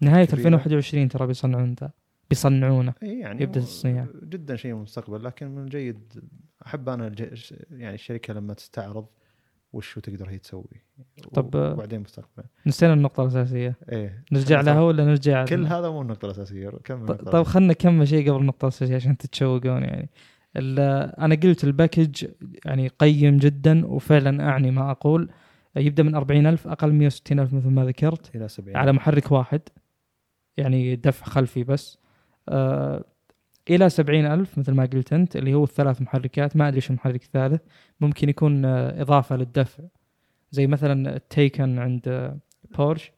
نهاية 0.00 0.24
كبيرة. 0.24 0.38
2021 0.38 1.08
ترى 1.08 1.26
بيصنعون 1.26 1.74
ذا 1.80 1.90
بيصنعونه. 2.30 2.94
يعني 3.02 3.42
يبدأ 3.42 3.60
مو- 3.60 3.64
التصنيع. 3.66 4.06
جدا 4.22 4.56
شيء 4.56 4.74
مستقبل 4.74 5.24
لكن 5.24 5.48
من 5.48 5.62
الجيد 5.64 6.24
أحب 6.66 6.88
أنا 6.88 7.06
الج- 7.06 7.52
يعني 7.70 7.94
الشركة 7.94 8.34
لما 8.34 8.54
تستعرض 8.54 9.06
وش 9.72 9.98
تقدر 9.98 10.30
هي 10.30 10.38
تسوي. 10.38 10.82
طب، 11.32 11.54
وبعدين 11.54 12.00
مستقبلا 12.00 12.46
نسينا 12.66 12.92
النقطة 12.92 13.22
الأساسية. 13.22 13.76
إيه 13.92 14.24
نرجع 14.32 14.60
لها 14.60 14.80
ولا 14.80 15.04
نرجع؟ 15.04 15.44
كل 15.44 15.66
هذا 15.66 15.90
مو 15.90 16.02
النقطة 16.02 16.26
الأساسية 16.26 16.68
كم 16.70 17.06
ط- 17.06 17.12
طيب 17.12 17.42
خلنا 17.42 17.68
نكمل 17.68 18.08
شيء 18.08 18.30
قبل 18.30 18.40
النقطة 18.40 18.64
الأساسية 18.64 18.94
عشان 18.96 19.16
تتشوقون 19.16 19.82
يعني. 19.82 20.08
أنا 20.56 21.34
قلت 21.34 21.64
الباكج 21.64 22.26
يعني 22.64 22.88
قيم 22.88 23.36
جدا 23.36 23.86
وفعلا 23.86 24.48
أعني 24.48 24.70
ما 24.70 24.90
أقول. 24.90 25.30
يبدأ 25.76 26.02
من 26.02 26.14
40 26.14 26.46
ألف 26.46 26.68
أقل 26.68 26.92
160 26.92 27.40
ألف 27.40 27.52
مثل 27.54 27.68
ما 27.68 27.84
ذكرت 27.84 28.36
إلى 28.36 28.48
70 28.48 28.76
على 28.76 28.92
محرك 28.92 29.32
واحد. 29.32 29.60
يعني 30.56 30.96
دفع 30.96 31.26
خلفي 31.26 31.64
بس. 31.64 31.98
آه 32.48 33.04
إلى 33.70 33.90
70 33.90 34.26
ألف 34.26 34.58
مثل 34.58 34.72
ما 34.72 34.84
قلت 34.84 35.12
أنت 35.12 35.36
اللي 35.36 35.54
هو 35.54 35.64
الثلاث 35.64 36.02
محركات. 36.02 36.56
ما 36.56 36.68
أدري 36.68 36.80
شو 36.80 36.92
المحرك 36.92 37.22
الثالث 37.22 37.60
ممكن 38.00 38.28
يكون 38.28 38.64
آه 38.64 39.02
إضافة 39.02 39.36
للدفع. 39.36 39.84
زي 40.50 40.66
مثلا 40.66 41.16
التيكن 41.16 41.78
عند 41.78 42.08
آه، 42.08 42.38
بورش. 42.78 43.12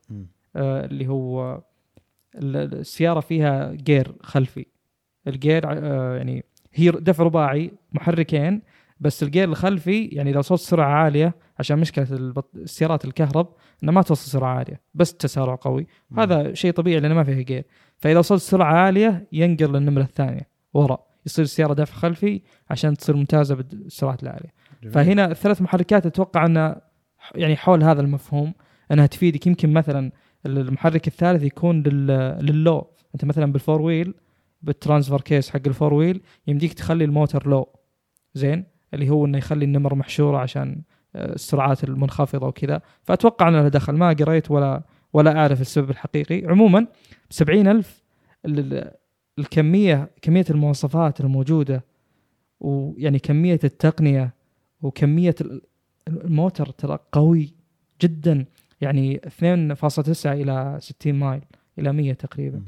آه، 0.57 0.85
اللي 0.85 1.07
هو 1.09 1.63
ال- 2.35 2.57
ال- 2.57 2.75
السيارة 2.75 3.21
فيها 3.21 3.73
جير 3.73 4.15
خلفي. 4.23 4.67
الجير 5.27 5.63
آه، 5.67 6.17
يعني 6.17 6.45
هي 6.77 6.91
دفع 6.91 7.25
رباعي 7.25 7.73
محركين 7.93 8.63
بس 9.01 9.23
الجير 9.23 9.49
الخلفي 9.49 10.05
يعني 10.05 10.33
لو 10.33 10.39
وصلت 10.39 10.61
سرعة 10.61 10.89
عالية 10.89 11.35
عشان 11.59 11.79
مشكلة 11.79 12.07
البط... 12.11 12.51
السيارات 12.57 13.05
الكهرب 13.05 13.55
انها 13.83 13.95
ما 13.95 14.03
توصل 14.03 14.31
سرعة 14.31 14.55
عالية 14.59 14.81
بس 14.95 15.15
تسارع 15.15 15.55
قوي. 15.55 15.87
هذا 16.19 16.55
شيء 16.55 16.73
طبيعي 16.73 17.01
لأنه 17.01 17.15
ما 17.15 17.25
فيها 17.25 17.43
جير 17.43 17.65
فإذا 17.97 18.19
وصلت 18.19 18.41
سرعة 18.41 18.75
عالية 18.75 19.29
ينقل 19.33 19.73
للنمرة 19.73 20.03
الثانية 20.03 20.49
ورا. 20.75 20.99
يصير 21.27 21.45
السياره 21.45 21.75
دفع 21.75 21.97
خلفي 21.97 22.43
عشان 22.71 22.97
تصير 22.97 23.17
ممتازة 23.17 23.55
بالسرعات 23.55 24.23
العالية. 24.23 24.53
جميل. 24.83 24.95
فهنا 24.95 25.31
الثلاث 25.31 25.63
محركات 25.63 26.07
أتوقع 26.07 26.47
ان 26.47 26.77
يعني 27.35 27.57
حول 27.57 27.85
هذا 27.85 28.01
المفهوم 28.01 28.55
أنها 28.93 29.07
تفيدك. 29.07 29.47
يمكن 29.47 29.73
مثلا 29.73 30.13
المحرك 30.47 31.07
الثالث 31.07 31.43
يكون 31.43 31.83
لل... 31.83 32.07
لل 32.41 32.56
low. 32.56 32.87
أنت 33.15 33.25
مثلا 33.25 33.53
بال 33.53 33.63
four 33.63 33.83
wheel 33.83 34.15
بال 34.63 34.74
transfer 34.74 35.21
case 35.21 35.51
حق 35.51 35.61
ال 35.67 35.72
four 35.72 35.95
wheel 35.95 36.21
يمديك 36.47 36.73
تخلي 36.73 37.05
الموتور 37.05 37.49
low. 37.49 37.69
زين؟ 38.35 38.65
اللي 38.95 39.11
هو 39.11 39.27
إنه 39.27 39.39
يخلي 39.39 39.65
النمر 39.65 39.95
محشوره 39.95 40.39
عشان 40.39 40.83
آه، 41.17 41.33
السرعات 41.35 41.85
المنخفضة 41.85 42.47
وكذا. 42.47 42.81
فأتوقع 43.03 43.49
انه 43.49 43.63
له 43.63 43.69
دخل 43.69 43.93
ما 43.93 44.09
قريت 44.09 44.51
ولا 44.51 44.83
ولا 45.13 45.39
أعرف 45.39 45.61
السبب 45.61 45.91
الحقيقي. 45.91 46.47
عموما 46.47 46.81
ب 47.31 47.33
70000 47.33 48.03
ال- 48.47 48.59
ال- 48.75 48.91
الكمية 49.39 50.11
كمية 50.23 50.45
المواصفات 50.51 51.21
الموجودة 51.21 51.85
ويعني 52.61 53.19
كمية 53.19 53.61
التقنية 53.65 54.35
وكمية 54.83 55.35
ال- 55.41 55.63
الموتر 56.09 56.67
ترى 56.67 56.99
قوي 57.13 57.55
جدا. 58.03 58.45
يعني 58.81 59.21
2.9 59.27 60.33
إلى 60.33 60.77
60 60.81 61.15
مايل 61.15 61.43
إلى 61.79 61.93
100 61.93 62.13
تقريبا. 62.13 62.63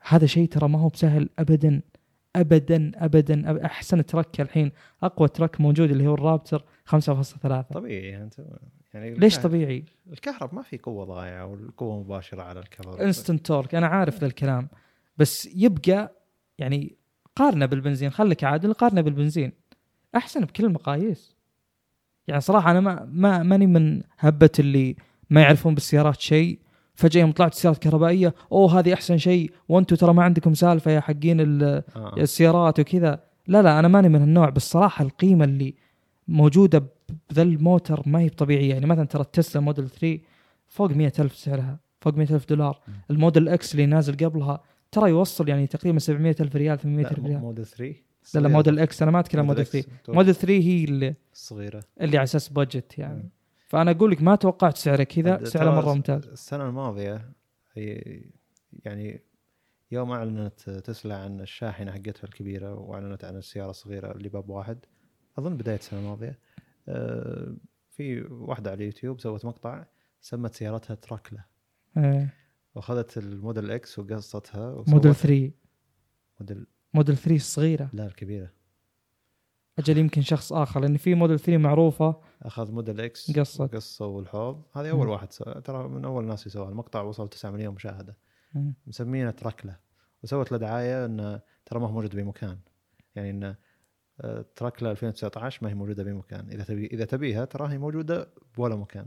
هذا 0.00 0.26
شيء 0.26 0.48
ترى 0.48 0.68
ما 0.68 0.78
هو 0.78 0.88
بسهل 0.88 1.28
ابدا 1.38 1.80
ابدا 2.36 2.92
ابدا 2.94 3.66
أحسن 3.66 4.06
ترك 4.06 4.40
الحين 4.40 4.72
أقوى 5.02 5.28
ترك 5.28 5.60
موجود 5.60 5.90
اللي 5.90 6.06
هو 6.06 6.14
الرابتر 6.14 6.64
5.3 6.86 6.96
طبيعي 7.60 8.08
يعني 8.08 8.24
أنت 8.24 8.34
يعني 8.94 9.14
ليش 9.14 9.38
طبيعي؟ 9.38 9.84
الكهرب 10.12 10.54
ما 10.54 10.62
في 10.62 10.78
قوة 10.78 11.04
ضايعة 11.04 11.46
والقوة 11.46 12.00
مباشرة 12.00 12.42
على 12.42 12.60
الكهرب. 12.60 13.00
instant 13.00 13.46
torque 13.46 13.74
أنا 13.74 13.86
عارف 13.86 14.20
ذا 14.20 14.26
الكلام. 14.26 14.68
بس 15.18 15.48
يبقى 15.54 16.12
يعني 16.58 16.96
قارنه 17.36 17.66
بالبنزين 17.66 18.10
خليك 18.10 18.44
عادل 18.44 18.72
قارنه 18.72 19.00
بالبنزين. 19.00 19.52
أحسن 20.16 20.44
بكل 20.44 20.64
المقاييس. 20.64 21.36
يعني 22.26 22.40
صراحة 22.40 22.70
أنا 22.70 22.80
ما 22.80 23.08
ما 23.12 23.42
ماني 23.42 23.66
من 23.66 24.02
هبة 24.18 24.50
اللي 24.58 24.96
ما 25.30 25.40
يعرفون 25.40 25.74
بالسيارات 25.74 26.20
شيء. 26.20 26.58
فجأة 26.98 27.20
يوم 27.20 27.32
طلعت 27.32 27.54
سيارات 27.54 27.78
كهربائية 27.78 28.34
أوه 28.52 28.78
هذه 28.78 28.94
أحسن 28.94 29.18
شيء 29.18 29.50
وأنتم 29.68 29.96
ترى 29.96 30.12
ما 30.14 30.22
عندكم 30.22 30.54
سالفة 30.54 30.90
يا 30.90 31.00
حقين 31.00 31.40
آه. 31.62 31.82
السيارات 32.18 32.80
وكذا 32.80 33.20
لا 33.46 33.62
لا 33.62 33.78
أنا 33.78 33.88
ماني 33.88 34.08
من 34.08 34.22
النوع 34.22 34.48
بس 34.50 34.70
صراحة 34.70 35.04
القيمة 35.04 35.44
اللي 35.44 35.74
موجودة 36.28 36.84
بذا 37.30 37.42
الموتر 37.42 38.02
ما 38.06 38.18
هي 38.20 38.28
طبيعيه 38.28 38.70
يعني 38.70 38.86
مثلا 38.86 39.04
ترى 39.04 39.22
التسلا 39.22 39.62
موديل 39.62 39.88
3 39.88 40.18
فوق 40.68 40.90
100 40.92 41.12
ألف 41.18 41.36
سعرها 41.36 41.78
فوق 42.00 42.14
100 42.14 42.28
ألف 42.34 42.48
دولار 42.48 42.80
مم. 42.88 42.94
الموديل 43.10 43.48
إكس 43.48 43.72
اللي 43.72 43.86
نازل 43.86 44.16
قبلها 44.16 44.62
ترى 44.92 45.10
يوصل 45.10 45.48
يعني 45.48 45.66
تقريبا 45.66 45.98
700 45.98 46.36
ألف 46.40 46.56
ريال 46.56 46.78
800 46.78 47.04
لا 47.04 47.10
ألف 47.10 47.24
ريال 47.26 47.40
موديل 47.40 47.66
3 47.66 47.94
لا 48.34 48.40
لا. 48.40 48.48
موديل 48.48 48.78
إكس 48.78 49.02
أنا 49.02 49.10
ما 49.10 49.20
اتكلم 49.20 49.46
موديل 49.46 49.60
إكس. 49.62 49.72
3 49.72 49.88
تو- 50.04 50.12
موديل 50.12 50.34
3 50.34 50.52
هي 50.62 50.84
اللي, 50.84 51.14
صغيرة 51.32 51.82
اللي 52.00 52.16
على 52.18 52.24
أساس 52.24 52.48
budget 52.48 52.98
يعني 52.98 53.22
مم. 53.22 53.28
فأنا 53.68 53.90
أقول 53.90 54.10
لك 54.10 54.22
ما 54.22 54.36
توقعت 54.36 54.76
سعره 54.76 55.02
كذا 55.02 55.44
سعره 55.44 55.70
مرة 55.70 55.94
ممتاز. 55.94 56.26
السنة 56.26 56.68
الماضية 56.68 57.32
هي 57.74 58.20
يعني 58.84 59.22
يوم 59.90 60.10
أعلنت 60.10 60.70
تسلا 60.70 61.16
عن 61.16 61.40
الشاحنة 61.40 61.92
حقتها 61.92 62.24
الكبيرة 62.24 62.74
وأعلنت 62.74 63.24
عن 63.24 63.36
السيارة 63.36 63.70
الصغيرة 63.70 64.12
اللي 64.12 64.28
باب 64.28 64.48
واحد. 64.50 64.78
أظن 65.38 65.56
بداية 65.56 65.76
السنة 65.76 66.00
الماضية. 66.00 66.38
آه، 66.88 67.54
في 67.90 68.22
واحدة 68.22 68.70
على 68.70 68.78
اليوتيوب 68.78 69.20
سوت 69.20 69.44
مقطع 69.44 69.84
سمت 70.20 70.54
سيارتها 70.54 70.94
Truckla. 70.94 71.44
إيه. 71.96 72.34
وأخذت 72.74 73.18
الموديل 73.18 73.70
إكس 73.70 73.98
وقصتها 73.98 74.84
موديل 74.88 75.14
3 75.14 75.50
موديل 76.40 76.66
موديل 76.94 77.16
3 77.16 77.36
الصغيرة. 77.36 77.90
لا 77.92 78.06
الكبيرة. 78.06 78.50
أجل 79.78 79.98
يمكن 79.98 80.22
شخص 80.22 80.52
آخر 80.52 80.80
لأن 80.80 80.96
في 80.96 81.14
موديل 81.14 81.38
3 81.38 81.56
معروفة 81.58 82.20
أخذ 82.42 82.72
موديل 82.72 83.00
إكس 83.00 83.38
قصت. 83.38 83.62
قصة 83.74 84.06
والحوض 84.06 84.62
هذه 84.76 84.90
أول. 84.90 85.08
واحد. 85.08 85.28
ترى 85.64 85.88
من 85.88 86.04
أول 86.04 86.22
الناس 86.24 86.46
يسووها 86.46 86.68
المقطع 86.70 87.00
وصل 87.02 87.28
9 87.28 87.50
مليون 87.50 87.74
مشاهدة. 87.74 88.16
مسمينه 88.86 89.30
Truckla 89.30 89.76
وسوت 90.22 90.52
له 90.52 90.58
دعاية 90.58 91.04
إنه 91.04 91.40
ترى 91.66 91.80
ما 91.80 91.86
هو 91.86 91.92
موجود 91.92 92.16
بمكان 92.16 92.58
يعني 93.14 93.30
إنه 93.30 93.56
آه، 94.20 94.44
Truckla 94.56 94.90
2019 94.90 95.58
ما 95.64 95.70
هي 95.70 95.74
موجودة 95.74 96.02
بمكان 96.04 96.48
إذا 96.50 96.64
تبي 96.64 96.86
إذا 96.86 97.04
تبيها 97.04 97.44
ترى 97.44 97.72
هي 97.72 97.78
موجودة 97.78 98.28
بولا 98.56 98.76
مكان. 98.76 99.06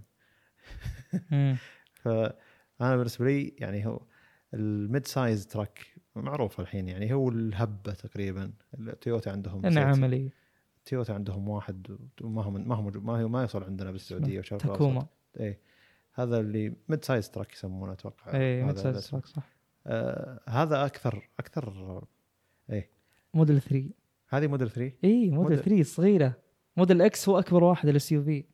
فأنا 2.02 2.96
بالنسبة 2.98 3.26
لي 3.26 3.56
يعني 3.60 3.86
هو 3.88 4.02
ال 4.54 5.08
mid-size 5.08 5.48
truck 5.48 5.86
معروف 6.16 6.60
الحين 6.60 6.88
يعني 6.88 7.14
هو 7.14 7.30
الهبة 7.30 7.94
تقريبا 7.94 8.54
التويوتا 8.80 9.30
عندهم 9.30 9.66
إنه 9.66 9.76
سيت- 9.94 9.98
عملي 9.98 10.32
تويوتا 10.86 11.12
عندهم 11.14 11.50
واحد 11.50 11.98
وما 12.22 12.44
هو 12.44 12.52
ما 12.52 12.76
هو 12.76 12.82
موجود 12.82 13.04
ما 13.04 13.22
هو 13.22 13.28
ما 13.28 13.42
يوصل 13.42 13.64
عندنا 13.64 13.92
بالسعودية 13.92 14.40
الأوسط. 14.40 14.68
تاكوما. 14.68 15.08
إيه. 15.40 15.60
هذا 16.14 16.40
اللي 16.40 16.76
mid-size 16.90 17.30
truck 17.32 17.54
يسمونه 17.54 17.92
أتوقع. 17.94 18.34
اي 18.34 18.64
mid-size. 18.64 19.08
truck 19.10 19.26
صح. 19.26 19.44
آه 19.88 20.40
هذا 20.50 20.86
أكثر 20.86 21.30
أكثر 21.40 22.04
موديل 23.34 23.62
3 23.62 23.90
هذه 24.30 24.48
موديل 24.48 24.70
3 24.70 24.94
اي 25.04 25.30
موديل 25.30 25.34
موديل- 25.36 25.64
3 25.64 25.84
صغيرة. 25.84 26.34
موديل 26.78 27.02
إكس 27.02 27.30
هو 27.30 27.40
أكبر 27.40 27.64
واحد 27.64 27.90
ال 27.90 28.12
SUV 28.12 28.46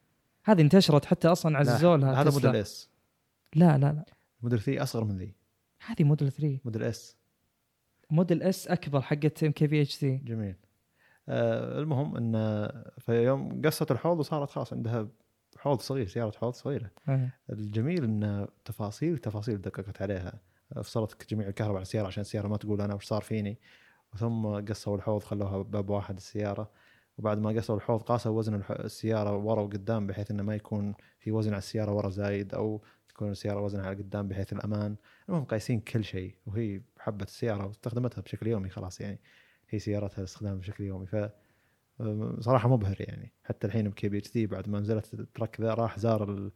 هذه 0.44 0.62
انتشرت 0.62 1.06
حتى 1.06 1.28
أصلا 1.28 1.58
عززوا 1.58 1.98
لها 1.98 2.22
هذا. 2.22 2.32
موديل 2.32 2.56
إس. 2.56 2.90
لا 3.56 3.78
لا 3.78 3.94
لا. 3.94 4.06
موديل 4.42 4.60
3 4.60 4.84
أصغر 4.84 5.04
من 5.04 5.18
ذي. 5.18 5.36
هذه 5.86 6.04
موديل 6.04 6.32
3 6.32 6.60
موديل 6.66 6.84
إس. 6.84 7.18
موديل 8.10 8.44
إس 8.44 8.68
أكبر 8.68 9.02
حقت 9.02 9.44
ام 9.44 9.52
كي 9.52 9.68
في 9.68 9.82
اتش 9.82 9.94
سي 9.94 10.18
جميل. 10.18 10.56
المهم 11.30 12.18
إن 12.18 12.34
في 12.98 13.24
يوم 13.24 13.62
قصت 13.66 13.92
الحوض 13.92 14.20
وصارت 14.20 14.50
خلاص 14.50 14.74
عندها 14.74 15.08
حوض 15.58 15.80
صغير 15.80 16.08
سيارة 16.08 16.38
حوض 16.38 16.54
صغيرة. 16.54 16.92
الجميل 17.50 18.04
إن 18.04 18.48
تفاصيل 18.66 19.18
تفاصيل 19.18 19.62
دققت 19.62 20.02
عليها. 20.02 20.40
فصلت 20.84 21.30
جميع 21.34 21.48
الكهرباء 21.48 21.76
على 21.76 21.82
السيارة 21.82 22.08
عشان 22.08 22.22
السيارة 22.22 22.48
ما 22.48 22.58
تقول 22.58 22.82
أنا 22.82 22.96
وش 22.96 23.06
صار 23.06 23.22
فيني. 23.22 23.60
ثم 24.18 24.46
قصوا 24.46 24.96
الحوض 24.96 25.24
خلوها 25.24 25.62
باب 25.62 25.90
واحد 25.90 26.16
السيارة. 26.16 26.72
وبعد 27.18 27.40
ما 27.40 27.50
قصوا 27.50 27.76
الحوض 27.76 28.02
قاسوا 28.02 28.38
وزن 28.38 28.64
السيارة 28.70 29.36
ورا 29.38 29.62
وقدام 29.62 30.08
بحيث 30.08 30.32
إنه 30.32 30.44
ما 30.44 30.56
يكون 30.56 30.96
في 31.20 31.32
وزن 31.32 31.52
على 31.52 31.58
السيارة 31.58 31.92
ورا 31.94 32.10
زايد 32.10 32.54
أو 32.54 32.82
تكون 33.10 33.32
السيارة 33.32 33.62
وزنها 33.62 33.86
على 33.86 33.96
قدام 33.96 34.28
بحيث 34.28 34.54
الأمان. 34.54 34.96
المهم 35.30 35.44
قايسين 35.44 35.80
كل 35.80 36.04
شيء 36.04 36.36
وهي 36.46 36.82
حبت 37.00 37.28
السيارة 37.28 37.66
واستخدمتها 37.68 38.22
بشكل 38.22 38.48
يومي 38.48 38.70
خلاص 38.70 39.02
يعني. 39.02 39.20
هي 39.70 39.80
سيارتها 39.80 40.24
استخدام 40.24 40.58
بشكل 40.58 40.84
يومي 40.84 41.06
ف 41.06 41.16
صراحة 42.40 42.70
مبهر 42.70 42.96
يعني 43.00 43.34
حتى 43.44 43.68
الحين 43.68 43.90
MKBHD 43.90 44.48
بعد 44.48 44.70
ما 44.70 44.80
نزلت 44.80 45.14
ال 45.14 45.22
truck 45.22 45.62
ذا 45.62 45.74
راح 45.74 46.00
زار 46.00 46.24
ال- 46.30 46.52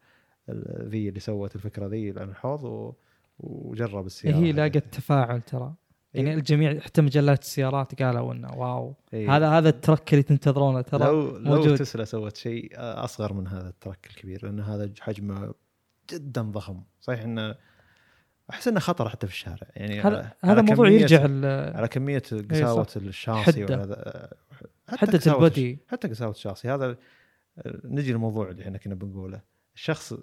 ال- 0.49 0.89
ذي 0.89 1.09
اللي 1.09 1.19
سوت 1.19 1.55
الفكرة 1.55 1.87
ذي 1.87 2.09
عن 2.19 2.29
الحوض 2.29 2.63
و... 2.63 2.93
وجرب 3.39 4.05
السيارة 4.05 4.35
هي 4.35 4.49
هذه. 4.49 4.55
لاقت 4.55 4.77
تفاعل 4.91 5.41
ترى 5.41 5.73
يعني 6.13 6.29
إيه. 6.29 6.35
الجميع 6.35 6.79
حتى 6.79 7.01
مجلات 7.01 7.41
السيارات 7.41 8.01
قالوا 8.03 8.33
إنه 8.33 8.51
wow 8.57 8.95
إيه. 9.13 9.35
هذا 9.37 9.49
هذا 9.49 9.69
ال 9.69 9.76
truck 9.76 10.13
اللي 10.13 10.23
تنتظرونه 10.23 10.81
ترى 10.81 11.05
لو 11.05 11.37
لو 11.37 11.55
موجود. 11.55 11.77
تسلا 11.77 12.03
سوت 12.05 12.37
شيء 12.37 12.69
أصغر 12.77 13.33
من 13.33 13.47
هذا 13.47 13.69
ال 13.69 13.75
truck 13.75 14.07
الكبير 14.09 14.45
لأن 14.45 14.59
هذا 14.59 14.91
حجمه 14.99 15.53
جدا 16.11 16.41
ضخم 16.41 16.83
صحيح 17.01 17.21
إنه 17.21 17.55
أحس 18.51 18.67
إنه 18.67 18.79
خطر 18.79 19.09
حتى 19.09 19.27
في 19.27 19.33
الشارع. 19.33 19.67
يعني 19.75 20.01
هذا 20.01 20.61
موضوع 20.61 20.89
يرجع 20.89 21.21
على 21.77 21.87
كمية 21.87 22.23
قساوة 22.51 22.87
الشاصي 22.95 23.65
حتى 24.87 25.17
قساوة 25.17 25.35
ال 25.35 25.44
body 25.44 25.79
حتى 25.87 26.07
قساوة 26.07 26.31
الشاصي. 26.31 26.69
هذا 26.69 26.97
نجي 27.85 28.11
للموضوع 28.11 28.49
اللي 28.49 28.63
إحنا 28.63 28.77
كنا 28.77 28.95
بنقوله. 28.95 29.41
الشخص 29.75 30.13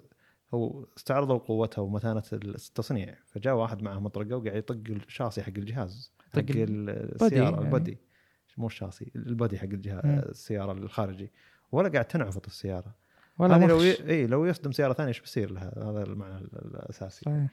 هو 0.53 0.85
استعرضوا 0.97 1.37
قوتها 1.37 1.81
ومتانة 1.81 2.23
التصنيع 2.33 3.15
فجاء 3.25 3.55
واحد 3.55 3.81
معه 3.81 3.99
مطرقة 3.99 4.35
وقاعد 4.35 4.55
يطق 4.55 4.81
الشاصي 4.89 5.43
حق 5.43 5.53
الجهاز 5.57 6.13
حق 6.33 6.39
السيارة 6.49 7.43
يعني. 7.43 7.65
البودي 7.65 7.97
مو 8.57 8.67
الشاصي 8.67 9.11
البودي 9.15 9.59
حق 9.59 9.63
الجهاز 9.63 10.05
مم. 10.05 10.19
السيارة 10.19 10.71
الخارجي. 10.71 11.31
ولا 11.71 11.89
قاعد 11.89 12.05
تنعفط 12.05 12.45
السيارة. 12.45 12.95
ولا 13.37 13.55
هذه 13.55 13.65
لو. 13.65 13.81
ي... 13.81 14.09
اي 14.09 14.27
لو 14.27 14.45
يصدم 14.45 14.71
سيارة 14.71 14.93
ثانية 14.93 15.09
إيش 15.09 15.19
بيصير 15.19 15.51
لها؟ 15.51 15.73
هذا 15.77 16.03
المعنى 16.03 16.37
ال- 16.37 16.75
الأساسي. 16.75 17.25
صحيح. 17.25 17.47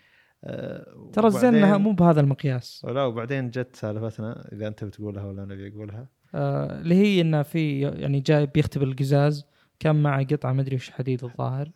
آه 0.44 1.10
ترى 1.12 1.26
الزين 1.26 1.74
مو 1.76 1.92
بهذا 1.92 2.20
المقياس. 2.20 2.86
لا 2.88 3.04
وبعدين 3.04 3.50
جت 3.50 3.76
سالفتنا 3.76 4.48
إذا 4.52 4.68
أنت 4.68 4.84
بتقولها 4.84 5.24
ولا 5.24 5.42
أنا 5.42 5.54
أبي 5.54 5.68
أقولها. 5.68 6.08
آه، 6.34 6.80
اللي 6.80 6.94
هي 6.94 7.20
إنه 7.20 7.42
في 7.42 7.80
يعني 7.80 8.20
جاي 8.20 8.46
بيختبر 8.46 8.86
القزاز 8.86 9.46
كان 9.80 10.02
معه 10.02 10.24
قطعة 10.24 10.52
مدري 10.52 10.76
وش 10.76 10.90
حديد 10.90 11.24
الظاهر. 11.24 11.70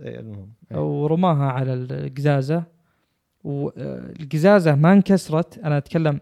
إيه 0.00 0.20
المهم 0.20 0.52
إيه. 0.72 0.78
ورماها 0.78 1.52
على 1.52 1.74
القزازة. 1.74 2.64
والقزازه 3.44 4.74
ما 4.74 4.92
انكسرت. 4.92 5.58
أنا 5.58 5.78
أتكلم 5.78 6.20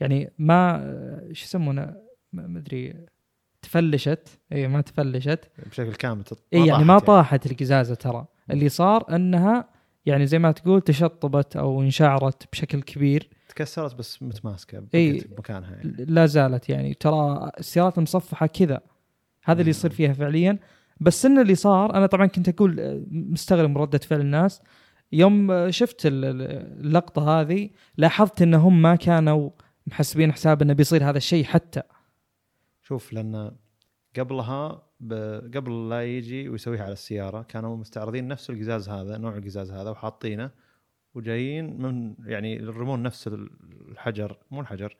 يعني 0.00 0.32
ما 0.38 0.76
آه، 0.76 1.32
شو 1.32 1.44
يسمونه؟ 1.44 1.96
ما 2.32 2.46
ما 2.46 2.58
أدري 2.58 3.06
تفلشت. 3.62 4.40
اي 4.52 4.68
ما 4.68 4.80
تفلشت. 4.80 5.50
بشكل 5.70 5.94
كامل 5.94 6.24
اي 6.54 6.66
يعني 6.66 6.84
ما 6.84 6.98
طاحت 6.98 7.06
طاحت 7.06 7.52
القزازة 7.52 7.94
ترى. 7.94 8.26
اللي 8.50 8.68
صار 8.68 9.16
أنها 9.16 9.79
يعني 10.06 10.26
زي 10.26 10.38
ما 10.38 10.52
تقول 10.52 10.80
تشطبت 10.80 11.56
أو 11.56 11.82
انشعرت 11.82 12.48
بشكل 12.52 12.82
كبير 12.82 13.28
تكسرت 13.48 13.94
بس 13.94 14.22
متماسكة 14.22 14.78
إي. 14.94 15.12
بقيت 15.12 15.26
بمكانها 15.30 15.70
يعني. 15.70 16.04
لا 16.08 16.26
زالت 16.26 16.68
يعني 16.68 16.94
ترى 16.94 17.50
السيارات 17.58 17.98
المصفحة 17.98 18.46
كذا 18.46 18.80
هذا 19.44 19.60
اللي 19.60 19.70
يصير 19.70 19.90
فيها 19.90 20.12
فعليا 20.12 20.58
بس 21.00 21.26
إن 21.26 21.38
اللي 21.38 21.54
صار 21.54 21.94
أنا 21.94 22.06
طبعا 22.06 22.26
كنت 22.26 22.48
أقول 22.48 22.80
آه، 22.80 23.02
مستغرب 23.10 23.70
من 23.70 23.76
ردة 23.76 23.98
فعل 23.98 24.20
الناس 24.20 24.62
يوم 25.12 25.50
آه، 25.50 25.70
شفت 25.70 26.06
ال- 26.06 26.24
ال- 26.24 26.42
اللقطة 26.86 27.40
هذه 27.40 27.70
لاحظت 27.96 28.42
إنهم 28.42 28.82
ما 28.82 28.96
كانوا 28.96 29.50
محسبين 29.86 30.32
حساب 30.32 30.62
إنه 30.62 30.72
بيصير 30.72 31.10
هذا 31.10 31.16
الشيء 31.18 31.44
حتى 31.44 31.82
شوف 32.82 33.12
لأن 33.12 33.50
قبلها. 34.18 34.89
قبل 35.54 35.88
لا 35.88 36.04
يجي 36.04 36.48
ويسويها 36.48 36.82
على 36.84 36.92
السيارة 36.92 37.42
كانوا 37.42 37.76
مستعرضين 37.76 38.28
نفس 38.28 38.50
القزاز 38.50 38.88
هذا 38.88 39.18
نوع 39.18 39.36
القزاز 39.36 39.70
هذا 39.70 39.90
وحاطينه 39.90 40.50
وجايين 41.14 41.82
من 41.82 42.14
يعني 42.26 42.54
يرمون 42.54 43.02
نفس 43.02 43.28
الحجر 43.28 44.36
مو 44.50 44.60
الحجر 44.60 44.96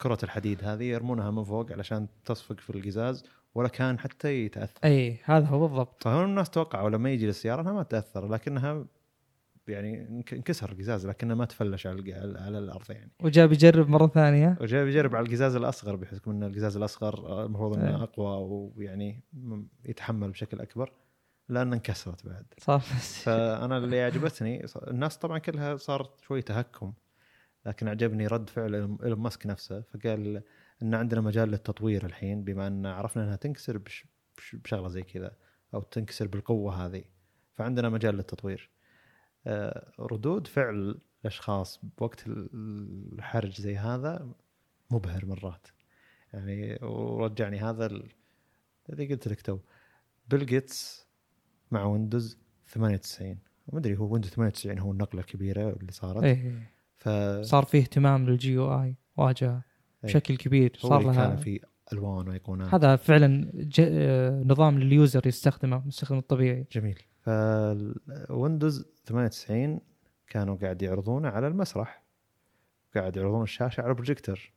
كرة 0.00 0.18
الحديد 0.22 0.64
هذه 0.64 0.84
يرمونها 0.84 1.30
من 1.30 1.44
فوق 1.44 1.72
علشان 1.72 2.08
تصفق 2.24 2.60
في 2.60 2.70
القزاز 2.70 3.24
ولا 3.54 3.68
كان 3.68 3.98
حتى 3.98 4.44
يتأثر. 4.44 4.80
اي 4.84 5.18
هذا 5.24 5.46
هو 5.46 5.68
بالضبط. 5.68 6.04
فهم 6.04 6.24
الناس 6.24 6.50
توقعوا 6.50 6.90
لما 6.90 7.10
يجي 7.10 7.26
للسيارة 7.26 7.60
إنها 7.60 7.72
ما 7.72 7.82
تاثر 7.82 8.28
لكنها 8.28 8.84
يعني 9.68 10.08
انك- 10.08 10.34
انكسر 10.34 10.72
القزاز 10.72 11.06
لكنه 11.06 11.34
ما 11.34 11.44
تفلش 11.44 11.86
على 11.86 12.14
على 12.38 12.58
الأرض 12.58 12.90
يعني. 12.90 13.10
وجاء 13.20 13.46
بيجرب 13.46 13.88
مرة 13.88 14.06
ثانية. 14.06 14.56
وجاي 14.60 14.84
بيجرب 14.84 15.16
على 15.16 15.26
القزاز 15.26 15.56
الأصغر 15.56 15.96
بحكم 15.96 16.30
ان 16.30 16.42
القزاز 16.42 16.76
الأصغر 16.76 17.26
آه، 17.26 17.46
المفروض 17.46 17.76
إنه 17.78 17.88
إيه. 17.96 18.02
أقوى 18.02 18.70
ويعني 18.76 19.22
يتحمل 19.84 20.30
بشكل 20.30 20.60
أكبر 20.60 20.92
لأن 21.48 21.72
انكسرت 21.72 22.26
بعد. 22.26 22.46
صار 22.58 22.78
فأنا 23.24 23.78
اللي 23.78 24.00
عجبتني 24.02 24.64
الناس 24.88 25.16
طبعا 25.18 25.38
كلها 25.38 25.76
صار 25.76 26.10
شوي 26.22 26.42
تهكم 26.42 26.92
لكن 27.66 27.88
عجبني 27.88 28.26
رد 28.26 28.50
فعل 28.50 28.74
إيلون 28.74 29.18
ماسك 29.18 29.46
نفسه 29.46 29.80
فقال 29.80 30.42
إن 30.82 30.94
عندنا 30.94 31.20
مجال 31.20 31.48
للتطوير 31.48 32.06
الحين 32.06 32.44
بما 32.44 32.66
إن 32.66 32.86
عرفنا 32.86 33.24
إنها 33.24 33.36
تنكسر 33.36 33.78
بش 33.78 34.04
بش- 34.36 34.56
بشغلة 34.56 34.88
زي 34.88 35.02
كذا 35.02 35.32
أو 35.74 35.80
تنكسر 35.80 36.26
بالقوة 36.26 36.86
هذه 36.86 37.04
فعندنا 37.54 37.88
مجال 37.88 38.14
للتطوير. 38.16 38.70
ردود 40.00 40.46
فعل 40.46 41.00
الأشخاص 41.20 41.80
بوقت 41.98 42.26
ال- 42.26 42.48
الحرج 43.12 43.60
زي 43.60 43.76
هذا 43.76 44.28
مبهر 44.90 45.26
مرات. 45.26 45.66
يعني 46.32 46.78
ورجعني 46.82 47.58
هذا 47.60 47.86
ال- 47.86 48.08
اللي 48.90 49.06
قلت 49.06 49.28
لك 49.28 49.40
تو. 49.40 49.58
بيل 50.30 50.46
جيتس 50.46 51.06
مع 51.70 51.84
ويندوز 51.84 52.38
98 52.66 53.38
ما 53.72 53.78
أدري 53.78 53.96
هو 53.96 54.12
ويندوز 54.12 54.30
98 54.30 54.78
هو 54.78 54.92
النقلة 54.92 55.20
الكبيره 55.20 55.70
اللي 55.70 55.92
صارت. 55.92 56.22
إيه. 56.22 56.70
ف 56.96 57.08
صار 57.42 57.64
فيه 57.64 57.78
اهتمام 57.80 58.26
لل 58.26 58.58
GUI 58.58 58.94
واجهه 59.16 59.50
إيه. 59.54 59.62
بشكل 60.10 60.36
كبير. 60.36 60.76
صار 60.78 61.02
لها 61.02 61.26
كان 61.28 61.36
في 61.36 61.60
ألوان 61.92 62.28
وأيقونات. 62.28 62.74
هذا 62.74 62.96
فعلا 62.96 63.50
ج... 63.54 63.80
آه، 63.80 64.42
نظام 64.46 64.78
لل 64.78 64.94
user 64.94 65.26
يستخدمه 65.26 65.76
المستخدم 65.76 66.18
الطبيعي. 66.18 66.66
جميل. 66.72 66.98
فويندوز 68.28 68.86
98 69.06 69.80
كانوا 70.28 70.56
قاعد 70.56 70.82
يعرضونه 70.82 71.28
على 71.28 71.46
المسرح. 71.46 72.02
قاعد 72.94 73.16
يعرضون 73.16 73.42
الشاشة 73.42 73.80
على 73.82 73.94
بروجيكتور 73.94 74.52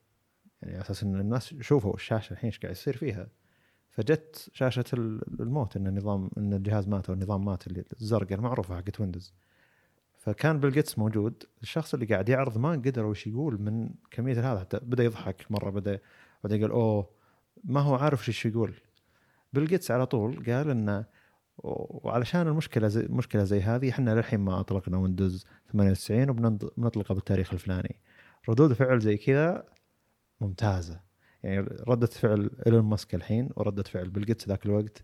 يعني 0.61 0.73
على 0.73 0.81
أساس 0.81 1.03
إن 1.03 1.19
الناس 1.19 1.53
شوفوا 1.61 1.93
الشاشة 1.95 2.31
الحين 2.33 2.47
إيش 2.49 2.59
قاعد 2.59 2.71
يصير 2.71 2.97
فيها. 2.97 3.27
فجت 3.89 4.49
شاشة 4.53 4.83
ال- 4.93 5.41
الموت 5.41 5.77
إن 5.77 5.87
النظام 5.87 6.29
إن 6.37 6.53
الجهاز 6.53 6.87
مات 6.87 7.07
أو 7.09 7.13
النظام 7.15 7.45
مات 7.45 7.63
الزرقاء 8.01 8.33
المعروفه 8.33 8.75
حقت 8.75 8.99
ويندوز. 9.01 9.33
فكان 10.17 10.59
بيل 10.59 10.71
جيتس 10.71 10.99
موجود. 10.99 11.43
الشخص 11.61 11.93
اللي 11.93 12.05
قاعد 12.05 12.29
يعرض 12.29 12.57
ما 12.57 12.71
قدر 12.71 13.05
وش 13.05 13.27
يقول 13.27 13.61
من 13.61 13.89
كمية 14.11 14.51
هذا 14.51 14.59
حتى 14.59 14.79
بدأ 14.83 15.03
يضحك 15.03 15.45
مرة 15.51 15.69
بدأ 15.69 15.99
بعدين 16.43 16.61
قال 16.61 16.71
أوه 16.71 17.09
ما 17.63 17.79
هو 17.81 17.95
عارف 17.95 18.27
إيش 18.27 18.45
يقول. 18.45 18.73
بيل 19.53 19.67
جيتس 19.67 19.91
على 19.91 20.05
طول 20.05 20.43
قال 20.45 20.69
انه 20.69 21.05
وعلشان 21.63 22.47
المشكلة 22.47 22.87
زي 22.87 23.07
مشكلة 23.09 23.43
زي 23.43 23.61
هذه 23.61 23.89
إحنا 23.89 24.15
للحين 24.15 24.39
ما 24.39 24.59
أطلقنا 24.59 24.97
ويندوز 24.97 25.45
98 25.71 26.29
وبنطلقه 26.29 27.15
بالتاريخ 27.15 27.53
الفلاني. 27.53 27.95
ردود 28.49 28.73
فعل 28.73 28.99
زي 28.99 29.17
كذا 29.17 29.63
ممتازة. 30.41 31.01
يعني 31.43 31.59
ردة 31.87 32.07
فعل 32.07 32.49
إيلون 32.67 32.83
ماسك 32.85 33.15
الحين 33.15 33.49
وردة 33.55 33.83
فعل 33.83 34.09
بيل 34.09 34.25
جيتس 34.25 34.47
ذاك 34.47 34.65
الوقت 34.65 35.03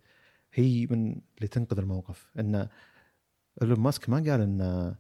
هي 0.54 0.88
من 0.92 1.22
اللي 1.38 1.48
تنقذ 1.48 1.80
الموقف. 1.80 2.32
إن 2.40 2.68
إيلون 3.62 3.80
ماسك 3.80 4.10
ما 4.10 4.18
قال 4.18 4.42
إن 4.42 4.62
آه، 4.62 4.96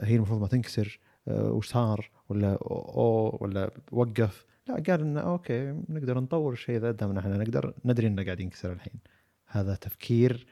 هي 0.00 0.16
المفروض 0.16 0.40
ما 0.40 0.46
تنكسر 0.46 1.00
آه، 1.28 1.52
وش 1.52 1.68
صار؟ 1.68 2.10
ولا 2.28 2.52
أو 2.52 3.38
ولا 3.40 3.70
وقف. 3.92 4.46
لا 4.68 4.74
قال 4.74 5.00
انه 5.00 5.20
okay 5.20 5.72
نقدر 5.88 6.20
نطور 6.20 6.52
الشيء 6.52 6.78
ذا 6.78 6.90
دامنا 6.90 7.20
إحنا 7.20 7.36
نقدر 7.36 7.74
ندري 7.84 8.06
إنه 8.06 8.24
قاعد 8.24 8.40
ينكسر 8.40 8.72
الحين. 8.72 9.00
هذا 9.46 9.74
تفكير 9.74 10.46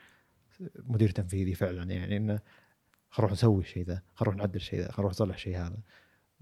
مدير 0.77 1.11
تنفيذي 1.11 1.55
فعلا 1.55 1.91
يعني 1.91 2.17
إنه 2.17 2.41
خل 3.11 3.23
نروح 3.23 3.33
نسوي 3.33 3.61
الشيء 3.61 3.85
ذا 3.85 4.03
خل 4.15 4.27
نروح 4.27 4.37
نعدل 4.37 4.57
الشيء 4.57 4.81
ذا 4.81 4.93
خل 4.93 5.03
نروح 5.03 5.13
نصلح 5.13 5.35
الشيء 5.35 5.57
هذا. 5.57 5.79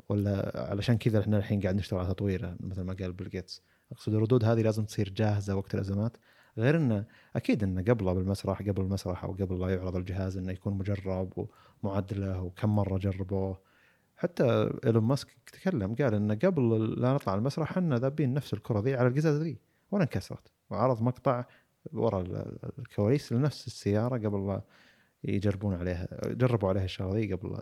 ولا 0.08 0.52
علشان 0.70 0.98
كذا 0.98 1.20
إحنا 1.20 1.38
الحين 1.38 1.60
قاعد 1.60 1.76
نشتغل 1.76 2.00
على 2.00 2.08
تطويره 2.08 2.56
مثل 2.60 2.82
ما 2.82 2.96
قال 3.00 3.12
بيل 3.12 3.28
جيتس. 3.28 3.62
أقصد 3.92 4.14
الردود 4.14 4.44
هذه 4.44 4.62
لازم 4.62 4.84
تصير 4.84 5.08
جاهزة 5.08 5.56
وقت 5.56 5.74
الأزمات. 5.74 6.16
غير 6.58 6.76
إنه 6.76 7.04
أكيد 7.36 7.62
إنه 7.62 7.82
قبله 7.82 8.12
بالمسرح 8.12 8.62
قبل 8.62 8.82
المسرح 8.82 9.24
أو 9.24 9.32
قبل 9.32 9.60
لا 9.60 9.68
يعرض 9.68 9.96
الجهاز 9.96 10.36
إنه 10.36 10.52
يكون 10.52 10.78
مجرب 10.78 11.48
ومعدله 11.82 12.42
وكم 12.42 12.76
مرة 12.76 12.98
جربوه. 12.98 13.60
حتى 14.16 14.70
إيلون 14.86 15.04
ماسك 15.04 15.28
تكلم 15.52 15.94
قال 15.94 16.14
إنه 16.14 16.34
قبل 16.34 16.94
لا 17.00 17.12
نطلع 17.12 17.34
المسرح 17.34 17.70
إحنا 17.70 17.98
ذابين 17.98 18.34
نفس 18.34 18.54
الكرة 18.54 18.80
ذي 18.80 18.94
على 18.94 19.08
القزاز 19.08 19.40
ذي 19.42 19.58
ولا 19.90 20.02
انكسرت. 20.02 20.52
وعرض 20.70 21.02
مقطع 21.02 21.44
ورا 21.93 22.20
ال- 22.20 22.59
الكواليس 22.79 23.33
لنفس 23.33 23.66
السيارة 23.66 24.16
قبل 24.16 24.47
لا 24.47 24.62
يجربون 25.24 25.74
عليها 25.74 26.09
جربوا 26.26 26.68
عليها 26.68 26.85
الشغلة 26.85 27.18
ذي 27.18 27.33
قبل 27.33 27.57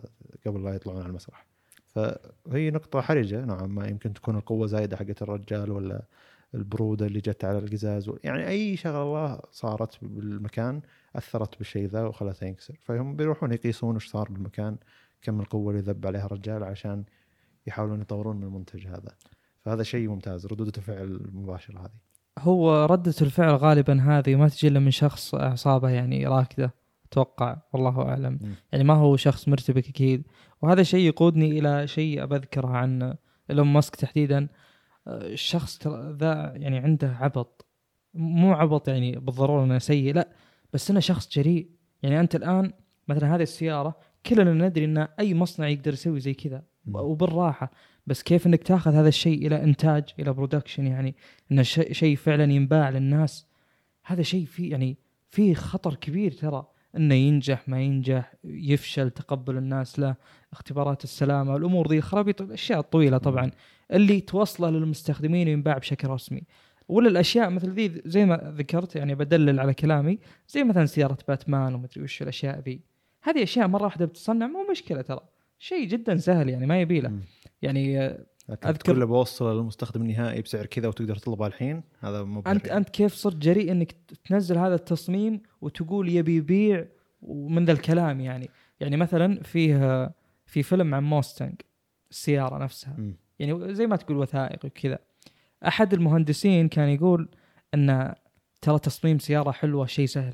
قبل 0.47 0.63
لا 0.63 0.75
يطلعون 0.75 0.99
على 0.99 1.09
المسرح. 1.09 1.45
فهي 1.87 2.71
نقطة 2.71 3.01
حرجة 3.01 3.45
نوعا 3.45 3.65
ما 3.67 3.87
يمكن 3.87 4.13
تكون 4.13 4.35
القوة 4.35 4.67
زايدة 4.67 4.97
حقت 4.97 5.21
الرجال 5.21 5.71
ولا 5.71 6.05
البرودة 6.55 7.05
اللي 7.05 7.19
جت 7.19 7.45
على 7.45 7.57
القزاز 7.57 8.11
يعني 8.23 8.47
أي 8.47 8.77
شغلة 8.77 9.41
صارت 9.51 9.97
بالمكان 10.05 10.81
أثرت 11.15 11.57
بالشيء 11.57 11.87
ذا 11.87 12.03
وخلته 12.03 12.45
ينكسر. 12.45 12.79
فهم 12.83 13.15
بيروحون 13.15 13.51
يقيسون 13.51 13.95
وش 13.95 14.07
صار 14.07 14.31
بالمكان 14.31 14.77
كم 15.21 15.39
القوة 15.39 15.71
اللي 15.71 15.81
ذب 15.81 16.07
عليها 16.07 16.25
الرجال 16.25 16.63
عشان 16.63 17.03
يحاولون 17.67 18.01
يطورون 18.01 18.37
من 18.37 18.43
المنتج 18.43 18.87
هذا. 18.87 19.15
فهذا 19.65 19.83
شيء 19.83 20.09
ممتاز 20.09 20.45
ردود 20.45 20.77
الفعل 20.77 21.03
المباشرة 21.03 21.79
هذه. 21.79 22.06
هو 22.37 22.85
ردة 22.85 23.13
الفعل 23.21 23.55
غالبا 23.55 24.01
هذه 24.01 24.35
ما 24.35 24.47
تجي 24.47 24.67
إلا 24.67 24.79
من 24.79 24.91
شخص 24.91 25.35
أعصابه 25.35 25.89
يعني 25.89 26.27
راكدة 26.27 26.73
أتوقع 27.05 27.57
والله 27.73 28.01
أعلم. 28.01 28.39
مم. 28.41 28.53
يعني 28.71 28.83
ما 28.83 28.93
هو 28.93 29.15
شخص 29.15 29.47
مرتبك 29.47 29.89
أكيد. 29.89 30.27
وهذا 30.61 30.83
شيء 30.83 31.05
يقودني 31.07 31.59
إلى 31.59 31.87
شيء 31.87 32.25
بذكره 32.25 32.67
عن 32.67 33.15
إيلون 33.49 33.67
ماسك 33.67 33.95
تحديدا. 33.95 34.47
الشخص 35.07 35.87
ذا 35.87 36.53
يعني 36.55 36.77
عنده 36.77 37.15
عبط. 37.19 37.65
مو 38.13 38.53
عبط 38.53 38.87
يعني 38.87 39.11
بالضرورة 39.11 39.63
إنه 39.63 39.77
سيء 39.77 40.13
لا 40.13 40.27
بس 40.73 40.91
إنه 40.91 40.99
شخص 40.99 41.29
جريء. 41.37 41.69
يعني 42.03 42.19
أنت 42.19 42.35
الآن 42.35 42.73
مثلا 43.07 43.35
هذه 43.35 43.41
السيارة 43.41 43.95
كلنا 44.25 44.67
ندري 44.67 44.85
إن 44.85 44.97
أي 44.97 45.33
مصنع 45.33 45.67
يقدر 45.67 45.93
يسوي 45.93 46.19
زي 46.19 46.33
كذا. 46.33 46.63
وبالراحة. 46.93 47.71
بس 48.07 48.23
كيف 48.23 48.47
إنك 48.47 48.63
تاخذ 48.63 48.93
هذا 48.93 49.07
الشيء 49.07 49.47
إلى 49.47 49.63
إنتاج 49.63 50.03
إلى 50.19 50.33
برودكشن 50.33 50.87
يعني 50.87 51.15
انه 51.51 51.61
شيء 51.91 52.15
فعلا 52.15 52.43
ينباع 52.53 52.89
للناس. 52.89 53.47
هذا 54.05 54.21
شيء 54.21 54.45
فيه 54.45 54.71
يعني 54.71 54.97
فيه 55.29 55.53
خطر 55.53 55.95
كبير 55.95 56.31
ترى. 56.31 56.67
إنه 56.97 57.15
ينجح 57.15 57.69
ما 57.69 57.81
ينجح 57.81 58.33
يفشل 58.43 59.09
تقبل 59.11 59.57
الناس 59.57 59.99
له 59.99 60.15
اختبارات 60.53 61.03
السلامة 61.03 61.55
الأمور 61.55 61.89
ذي 61.89 61.97
الخرابيط 61.97 62.41
الأشياء 62.41 62.79
الطويلة 62.79 63.17
طبعا. 63.17 63.51
اللي 63.93 64.21
توصله 64.21 64.69
للمستخدمين 64.69 65.47
وينباع 65.47 65.77
بشكل 65.77 66.07
رسمي. 66.07 66.43
ولا 66.87 67.09
الأشياء 67.09 67.49
مثل 67.49 67.69
ذي 67.69 68.01
زي 68.05 68.25
ما 68.25 68.53
ذكرت 68.57 68.95
يعني 68.95 69.15
بدلل 69.15 69.59
على 69.59 69.73
كلامي 69.73 70.19
زي 70.49 70.63
مثلا 70.63 70.85
سيارة 70.85 71.17
باتمان 71.27 71.75
ومدري 71.75 72.03
وش 72.03 72.21
الأشياء 72.21 72.59
ذي. 72.59 72.81
هذه 73.21 73.43
أشياء 73.43 73.67
مرة 73.67 73.83
واحدة 73.83 74.05
بتصنع 74.05 74.47
مو 74.47 74.67
مشكلة 74.71 75.01
ترى. 75.01 75.19
شيء 75.59 75.87
جدا 75.87 76.17
سهل 76.17 76.49
يعني 76.49 76.65
ما 76.65 76.81
يبي 76.81 76.99
له. 76.99 77.11
يعني 77.61 77.99
آه، 77.99 78.25
لكن 78.49 78.67
أذكر- 78.73 78.77
تقول 78.77 78.99
له 78.99 79.05
بوصلة 79.05 79.53
للمستخدم 79.53 80.01
النهائي 80.01 80.41
بسعر 80.41 80.65
كذا 80.65 80.87
وتقدر 80.87 81.15
تطلبه 81.15 81.47
الحين 81.47 81.83
هذا 81.99 82.23
مو 82.23 82.43
انت. 82.47 82.67
أنت 82.67 82.89
كيف 82.89 83.13
صرت 83.13 83.35
جريء 83.35 83.71
إنك 83.71 83.95
تنزل 84.25 84.57
هذا 84.57 84.75
التصميم 84.75 85.41
وتقول 85.61 86.09
يبي 86.09 86.35
يبيع 86.35 86.85
ومن 87.21 87.65
ذا 87.65 87.71
الكلام 87.71 88.19
يعني 88.19 88.49
يعني 88.79 88.97
مثلا 88.97 89.43
فيه 89.43 90.11
في 90.45 90.63
فيلم 90.63 90.95
عن 90.95 91.03
موستنج 91.03 91.53
السيارة 92.11 92.57
نفسها 92.63 92.95
مم. 92.97 93.15
يعني 93.39 93.73
زي 93.73 93.87
ما 93.87 93.95
تقول 93.95 94.17
وثائقي 94.17 94.67
وكذا 94.67 94.99
أحد 95.67 95.93
المهندسين 95.93 96.67
كان 96.67 96.89
يقول 96.89 97.29
إن 97.73 98.13
ترى 98.61 98.79
تصميم 98.79 99.19
سيارة 99.19 99.51
حلوة 99.51 99.85
شيء 99.85 100.05
سهل 100.05 100.33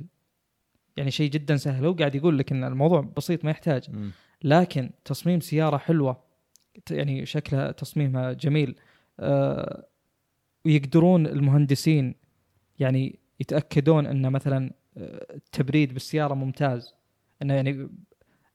يعني 0.97 1.11
شيء 1.11 1.30
جدا 1.30 1.55
سهل 1.57 1.86
هو 1.86 1.93
قاعد 1.93 2.15
يقول 2.15 2.38
لك 2.38 2.51
إن 2.51 2.63
الموضوع 2.63 3.01
بسيط 3.17 3.45
ما 3.45 3.51
يحتاج 3.51 3.89
مم. 3.91 4.11
لكن 4.43 4.89
تصميم 5.05 5.39
سيارة 5.39 5.78
حلوة 5.78 6.33
يعني 6.91 7.26
شكلها 7.26 7.71
تصميمها 7.71 8.34
جميل. 8.34 8.76
آه 9.19 9.86
ويقدرون 10.65 11.28
المهندسين 11.28 12.15
يعني 12.80 13.19
يتأكدون 13.39 14.05
أن 14.05 14.32
مثلا 14.32 14.71
آه، 14.97 15.36
التبريد 15.36 15.93
بالسيارة 15.93 16.34
ممتاز 16.34 16.95
انه 17.41 17.53
يعني 17.53 17.89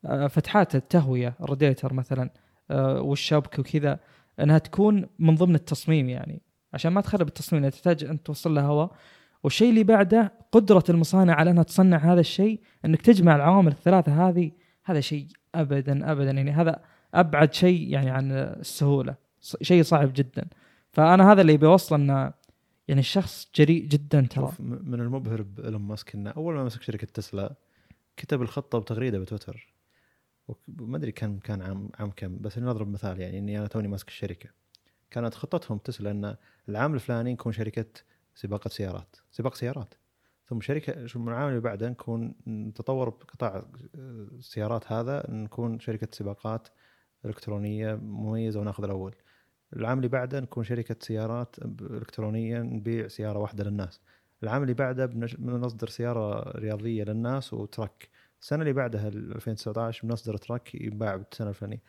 آه، 0.05 0.27
فتحات 0.27 0.75
التهوية 0.75 1.35
الراديتر 1.41 1.93
مثلا 1.93 2.31
آه، 2.71 3.01
والشبك 3.01 3.59
وكذا 3.59 4.01
أنها 4.41 4.59
تكون 4.59 5.07
من 5.19 5.35
ضمن 5.35 5.55
التصميم 5.55 6.09
يعني. 6.09 6.43
عشان 6.73 6.93
ما 6.93 7.01
تخرب 7.01 7.29
التصميم 7.29 7.69
تحتاج 7.69 8.05
أن 8.05 8.23
توصل 8.23 8.55
لها 8.55 8.65
هواء. 8.65 8.93
والشيء 9.43 9.71
اللي 9.71 9.85
بعده 9.85 10.33
قدرة 10.53 10.85
المصانع 10.89 11.35
على 11.35 11.51
أنها 11.51 11.63
تصنع 11.63 11.97
هذا 11.97 12.21
الشيء 12.21 12.61
أنك 12.85 13.03
تجمع 13.03 13.37
العوامل 13.37 13.73
الثلاثة 13.73 14.29
هذه 14.29 14.51
هذا 14.85 15.01
شيء 15.01 15.27
ابدا 15.55 16.13
ابدا 16.13 16.31
يعني 16.31 16.51
هذا 16.51 16.83
أبعد 17.15 17.55
شيء 17.55 17.89
يعني 17.89 18.11
عن 18.11 18.33
السهولة. 18.33 19.15
شيء 19.63 19.83
صعب 19.83 20.13
جدا. 20.15 20.49
فأنا 20.93 21.33
هذا 21.33 21.41
اللي 21.41 21.57
بيوصل 21.57 21.95
إنه 21.95 22.33
يعني 22.89 23.01
الشخص 23.01 23.51
جريء 23.55 23.85
جدا 23.85 24.27
ترى. 24.31 24.53
من 24.59 25.01
المبهر 25.01 25.43
بايلون 25.43 25.83
ماسك 25.83 26.15
إنه 26.15 26.31
أول 26.31 26.55
ما 26.55 26.65
مسك 26.65 26.83
شركة 26.83 27.07
تسلا 27.07 27.55
كتب 28.17 28.43
الخطة 28.43 28.79
بتغريدة 28.79 29.19
بتويتر. 29.19 29.75
ما 30.69 30.97
أدري 30.97 31.13
كان 31.13 31.39
كان 31.39 31.63
عام 31.63 31.91
عام 31.99 32.11
كم 32.11 32.39
بس 32.39 32.59
نضرب 32.59 32.89
مثال 32.89 33.21
يعني 33.21 33.39
إني 33.39 33.59
أنا 33.59 33.67
توني 33.67 33.89
ماسك 33.89 34.09
الشركة. 34.09 34.51
كانت 35.11 35.35
خطتهم 35.35 35.79
تسلا 35.79 36.11
إن 36.11 36.37
العام 36.69 36.95
الفلاني 36.95 37.33
نكون 37.33 37.53
شركة 37.53 37.87
سباقه 38.35 38.69
سيارات 38.69 39.17
سباق 39.31 39.55
سيارات. 39.55 39.95
ثم 40.47 40.61
شركة 40.61 41.07
شو 41.07 41.29
العام 41.29 41.49
اللي 41.49 41.61
بعده 41.61 41.89
نكون 41.89 42.35
نتطور 42.47 43.09
بقطاع 43.09 43.65
السيارات 43.95 44.93
هذا 44.93 45.27
نكون 45.29 45.81
شركة 45.81 46.09
سباقات 46.13 46.69
إلكترونية 47.25 47.95
مميزة 47.95 48.61
وناخذ 48.61 48.85
الأول. 48.85 49.15
العام 49.77 49.99
اللي 49.99 50.09
بعده 50.09 50.41
نكون 50.41 50.65
شركة 50.65 50.97
سيارات 51.01 51.57
إلكترونية 51.81 52.59
نبيع 52.59 53.09
سيارة 53.09 53.39
واحدة 53.39 53.65
للناس. 53.65 54.01
العام 54.43 54.63
اللي 54.63 54.75
بعده 54.75 55.07
بنصدر 55.39 55.89
سيارة 55.89 56.59
رياضية 56.59 57.05
للناس 57.05 57.53
وترك. 57.55 58.09
السنة 58.41 58.63
اللي 58.63 58.73
بعدها 58.73 59.09
ال 59.09 59.35
2019 59.35 60.09
بنصدر 60.09 60.37
ترك 60.37 60.75
ينباع 60.75 61.17
بالسنة 61.17 61.49
الفلانية. 61.49 61.83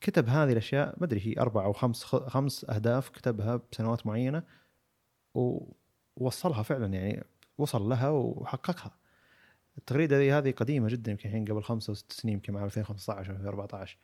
كتب 0.00 0.28
هذه 0.28 0.52
الأشياء 0.52 0.94
ما 0.98 1.06
أدري 1.06 1.20
هي 1.26 1.40
أربع 1.40 1.64
أو 1.64 1.72
خمس 1.72 2.04
خمس 2.04 2.64
أهداف 2.70 3.08
كتبها 3.08 3.60
بسنوات 3.72 4.06
معينة 4.06 4.42
ووصلها 5.34 6.62
فعلا 6.62 6.86
يعني 6.86 7.24
وصل 7.58 7.82
لها 7.82 8.08
وحققها. 8.10 8.90
التغريدة 9.78 10.38
هذه 10.38 10.50
قديمة 10.50 10.88
جدا 10.88 11.10
يمكن 11.10 11.28
الحين 11.28 11.44
قبل 11.44 11.62
خمسة 11.62 11.90
أو 11.90 11.94
ست 11.94 12.12
سنين 12.12 12.34
يمكن 12.34 12.52
مع 12.52 12.64
2015 12.64 13.30
أو 13.30 13.36
2014 13.36 13.98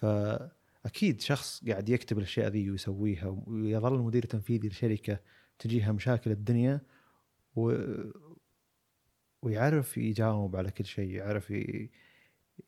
فأكيد 0.00 1.20
شخص 1.20 1.64
قاعد 1.68 1.88
يكتب 1.88 2.18
الأشياء 2.18 2.48
ذي 2.48 2.70
ويسويها 2.70 3.42
ويظل 3.46 3.98
مدير 3.98 4.26
تنفيذي 4.26 4.68
لشركة 4.68 5.18
تجيها 5.58 5.92
مشاكل 5.92 6.30
الدنيا 6.30 6.80
و... 7.56 7.74
ويعرف 9.42 9.98
يجاوب 9.98 10.56
على 10.56 10.70
كل 10.70 10.84
شيء 10.84 11.10
يعرف 11.10 11.50
ي... 11.50 11.90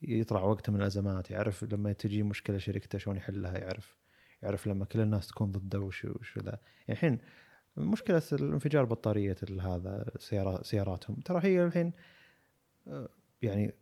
يطلع 0.03 0.43
وقته 0.43 0.73
من 0.73 0.81
الأزمات 0.81 1.31
يعرف 1.31 1.65
لما 1.65 1.93
تجي 1.93 2.23
مشكلة 2.23 2.59
شركته 2.59 2.99
شلون 2.99 3.17
يحلها 3.17 3.59
يعرف 3.59 3.97
يعرف 4.43 4.67
لما 4.67 4.85
كل 4.85 5.01
الناس 5.01 5.27
تكون 5.27 5.53
ضده 5.53 5.81
وش 5.81 6.05
وش 6.05 6.39
ذا 6.39 6.51
يعني 6.51 6.61
الحين 6.89 7.19
مشكلة 7.77 8.23
الانفجار 8.33 8.85
بطارية 8.85 9.37
هذا 9.61 10.11
سيارات 10.19 10.67
سياراتهم. 10.67 11.17
ترى 11.17 11.41
هي 11.45 11.65
الحين 11.65 11.93
آه، 12.89 13.09
يعني 13.43 13.75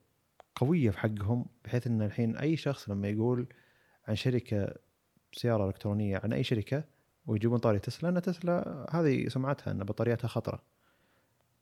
قوية 0.55 0.91
في 0.91 0.99
حقهم 0.99 1.47
بحيث 1.65 1.87
إن 1.87 2.03
الحين 2.03 2.37
أي 2.37 2.57
شخص 2.57 2.89
لما 2.89 3.09
يقول 3.09 3.47
عن 4.09 4.15
شركة 4.17 4.75
سيارة 5.33 5.67
إلكترونية 5.69 6.21
عن 6.25 6.33
أي 6.33 6.45
شركة 6.45 6.85
ويجيبون 7.27 7.59
طاري 7.59 7.79
تسلا 7.79 8.09
إن 8.09 8.23
تسلا 8.23 8.87
هذه 8.91 9.29
سمعتها 9.29 9.71
إن 9.71 9.79
بطارياتها 9.85 10.29
خطرة. 10.29 10.63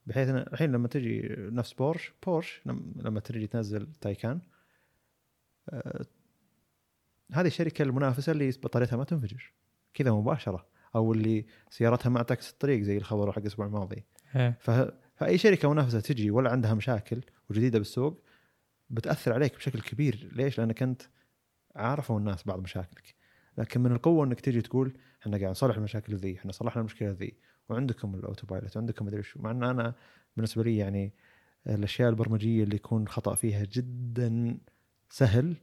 بحيث 0.06 0.28
إن 0.28 0.36
الحين 0.36 0.72
لما 0.72 0.88
تجي 0.88 1.28
نفس 1.38 1.72
بورش 1.72 2.12
بورش 2.26 2.60
لم- 2.66 2.92
لما 2.96 3.20
تجي 3.20 3.46
تنزل 3.46 3.92
تايكان 4.00 4.40
آه، 5.70 6.06
هذه 7.32 7.46
الشركة 7.46 7.82
المنافسة 7.82 8.32
اللي 8.32 8.50
بطاريتها 8.50 8.96
ما 8.96 9.04
تنفجر. 9.04 9.52
كذا 9.94 10.10
مباشرة. 10.12 10.66
أو 10.94 11.12
اللي 11.12 11.46
سيارتها 11.70 12.10
ما 12.10 12.22
تعكس 12.22 12.50
الطريق 12.50 12.82
زي 12.82 12.96
الخبر 12.96 13.32
حق 13.32 13.38
الأسبوع 13.38 13.66
الماضي. 13.66 14.04
إيه. 14.36 14.58
فأي 15.16 15.38
شركة 15.38 15.70
منافسة 15.70 16.00
تجي 16.00 16.30
ولا 16.30 16.50
عندها 16.50 16.74
مشاكل 16.74 17.20
وجديدة 17.50 17.78
بالسوق 17.78 18.22
بتأثر 18.90 19.32
عليك 19.32 19.56
بشكل 19.56 19.80
كبير. 19.80 20.28
ليش؟ 20.32 20.58
لأنك 20.58 20.82
أنت 20.82 21.02
عارفوا 21.76 22.18
الناس 22.18 22.44
بعض 22.44 22.60
مشاكلك. 22.60 23.14
لكن 23.58 23.80
من 23.80 23.92
القوة 23.92 24.24
إنك 24.26 24.40
تجي 24.40 24.60
تقول 24.62 24.92
إحنا 25.22 25.38
قاعد 25.38 25.50
نصلح 25.50 25.76
المشاكل 25.76 26.14
ذي 26.16 26.36
إحنا 26.36 26.52
صلحنا 26.52 26.80
المشكلة 26.80 27.10
ذي 27.10 27.34
وعندكم 27.68 28.14
ال 28.14 28.46
autopilot 28.46 28.76
وعندكم 28.76 29.06
مدري 29.06 29.22
شو. 29.22 29.42
مع 29.42 29.50
إن 29.50 29.62
أنا 29.62 29.94
بالنسبة 30.36 30.62
لي 30.64 30.76
يعني 30.76 31.12
الأشياء 31.66 32.10
البرمجية 32.10 32.64
اللي 32.64 32.76
يكون 32.76 33.08
خطأ 33.08 33.34
فيها 33.34 33.64
جدا 33.64 34.58
سهل 35.10 35.56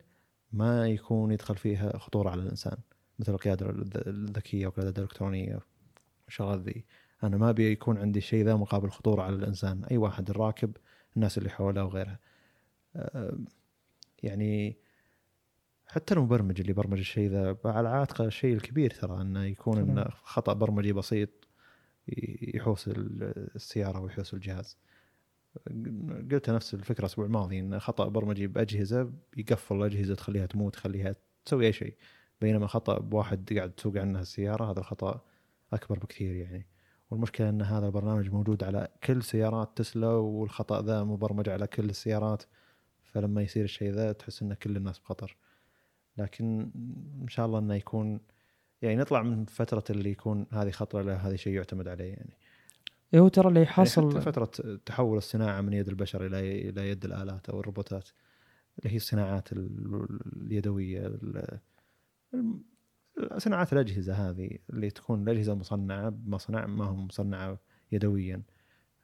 ما 0.51 0.87
يكون 0.87 1.31
يدخل 1.31 1.55
فيها 1.55 1.97
خطورة 1.97 2.29
على 2.29 2.41
الإنسان. 2.41 2.77
مثل 3.19 3.31
القيادة 3.33 3.69
الذ- 3.69 4.07
الذكية 4.07 4.65
والقيادة 4.67 4.97
الإلكترونية 4.97 5.59
والشغلات 6.25 6.59
ذي. 6.59 6.85
أنا 7.23 7.37
ما 7.37 7.49
ابي 7.49 7.71
يكون 7.71 7.97
عندي 7.97 8.21
شيء 8.21 8.45
ذا 8.45 8.55
مقابل 8.55 8.89
خطورة 8.89 9.21
على 9.23 9.35
الإنسان. 9.35 9.83
أي 9.83 9.97
واحد 9.97 10.29
الراكب 10.29 10.77
الناس 11.15 11.37
اللي 11.37 11.49
حوله 11.49 11.83
وغيرها. 11.83 12.19
يعني 14.23 14.77
حتى 15.87 16.13
المبرمج 16.13 16.59
اللي 16.59 16.73
برمج 16.73 16.97
الشيء 16.97 17.29
ذا 17.29 17.57
على 17.65 17.89
عاتقه 17.89 18.25
الشيء 18.25 18.53
الكبير 18.55 18.91
ترى 18.91 19.21
إنه 19.21 19.43
يكون 19.45 19.77
إنه 19.77 20.03
طبعاً. 20.03 20.15
خطأ 20.23 20.53
برمجي 20.53 20.93
بسيط 20.93 21.29
يحوس 22.53 22.87
ال- 22.87 23.51
السيارة 23.55 23.99
ويحوس 23.99 24.33
الجهاز. 24.33 24.77
قلت 26.31 26.49
نفس 26.49 26.73
الفكرة 26.73 26.99
الأسبوع 26.99 27.25
الماضي 27.25 27.59
إن 27.59 27.79
خطأ 27.79 28.07
برمجي 28.07 28.47
بأجهزة 28.47 29.11
يقفل 29.37 29.75
الأجهزة 29.75 30.15
تخليها 30.15 30.45
تموت 30.45 30.73
تخليها 30.73 31.15
تسوي 31.45 31.65
أي 31.67 31.73
شيء. 31.73 31.95
بينما 32.41 32.67
خطأ 32.67 32.99
بواحد 32.99 33.53
قاعد 33.53 33.71
تسوق 33.71 33.97
عنها 33.97 34.21
السيارة 34.21 34.71
هذا 34.71 34.79
الخطأ 34.79 35.21
أكبر 35.73 35.99
بكثير 35.99 36.35
يعني. 36.35 36.65
والمشكلة 37.11 37.49
إن 37.49 37.61
هذا 37.61 37.85
البرنامج 37.85 38.29
موجود 38.29 38.63
على 38.63 38.87
كل 39.03 39.23
سيارات 39.23 39.77
تسلا 39.77 40.07
والخطأ 40.07 40.81
ذا 40.81 41.03
مبرمج 41.03 41.49
على 41.49 41.67
كل 41.67 41.89
السيارات. 41.89 42.43
فلما 43.15 43.41
يصير 43.41 43.63
الشيء 43.63 43.91
ذا 43.91 44.11
تحس 44.11 44.41
ان 44.41 44.53
كل 44.53 44.77
الناس 44.77 44.99
بخطر. 44.99 45.37
لكن 46.17 46.71
إن 47.21 47.27
شاء 47.27 47.45
الله 47.45 47.59
إنه 47.59 47.75
يكون 47.75 48.19
يعني 48.81 48.95
نطلع 48.95 49.23
من 49.23 49.45
فترة 49.45 49.83
اللي 49.89 50.11
يكون 50.11 50.45
هذه 50.51 50.71
خطرة 50.71 51.01
لا 51.01 51.15
هذا 51.15 51.35
شيء 51.35 51.53
يعتمد 51.53 51.87
عليه 51.87 52.13
يعني. 52.13 52.37
إيه 53.13 53.19
هو 53.19 53.27
ترى 53.27 53.47
اللي 53.47 53.59
يعني 53.59 53.71
حاصل 53.71 54.11
حتى 54.11 54.21
فترة 54.21 54.77
تحول 54.85 55.17
الصناعة 55.17 55.61
من 55.61 55.73
يد 55.73 55.87
البشر 55.87 56.25
إلى 56.25 56.69
إلى 56.69 56.89
يد 56.89 57.05
الآلات 57.05 57.49
أو 57.49 57.59
الروبوتات 57.59 58.09
اللي 58.79 58.93
هي 58.93 58.97
الصناعات 58.97 59.53
ال- 59.53 60.19
اليدوية 60.41 61.19
صناعات 63.37 63.73
الأجهزة 63.73 64.13
هذه 64.13 64.49
اللي 64.69 64.89
تكون 64.89 65.23
الأجهزة 65.23 65.55
مصنعة 65.55 66.09
بمصنع 66.09 66.65
ما 66.65 66.85
هو 66.85 66.95
مصنعة 66.95 67.59
يدويا. 67.91 68.41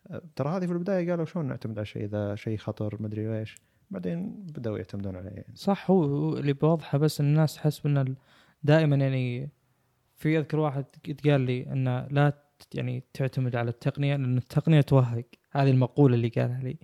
أه، 0.08 0.22
ترى 0.36 0.50
هذه 0.50 0.66
في 0.66 0.72
البداية 0.72 1.10
قالوا 1.12 1.26
شلون 1.26 1.46
نعتمد 1.46 1.78
على 1.78 1.86
شيء 1.86 2.06
ذا 2.06 2.36
شيء 2.36 2.58
خطر 2.58 3.02
مدري 3.02 3.40
إيش. 3.40 3.58
بعدين 3.92 4.46
بدأوا 4.56 4.78
يعتمدون 4.78 5.16
عليه 5.16 5.30
يعني. 5.30 5.56
صح 5.56 5.92
هو 5.92 6.38
اللي 6.38 6.54
بوضحه 6.54 6.98
بس 6.98 7.22
الناس 7.22 7.56
تحس 7.56 7.86
ان 7.86 8.16
دائما 8.64 8.96
يعني 8.96 9.50
في 10.16 10.38
أذكر 10.38 10.60
واحد 10.60 10.86
قال 11.26 11.42
لي 11.42 11.66
ان 11.72 12.08
لا 12.12 12.34
يعني 12.74 13.04
تعتمد 13.14 13.56
على 13.56 13.70
التقنية 13.70 14.16
لأن 14.16 14.38
التقنية 14.38 14.82
توهق. 14.82 15.26
هذه 15.52 15.72
المقولة 15.72 16.16
اللي 16.16 16.28
قالها 16.28 16.62
لي. 16.64 16.78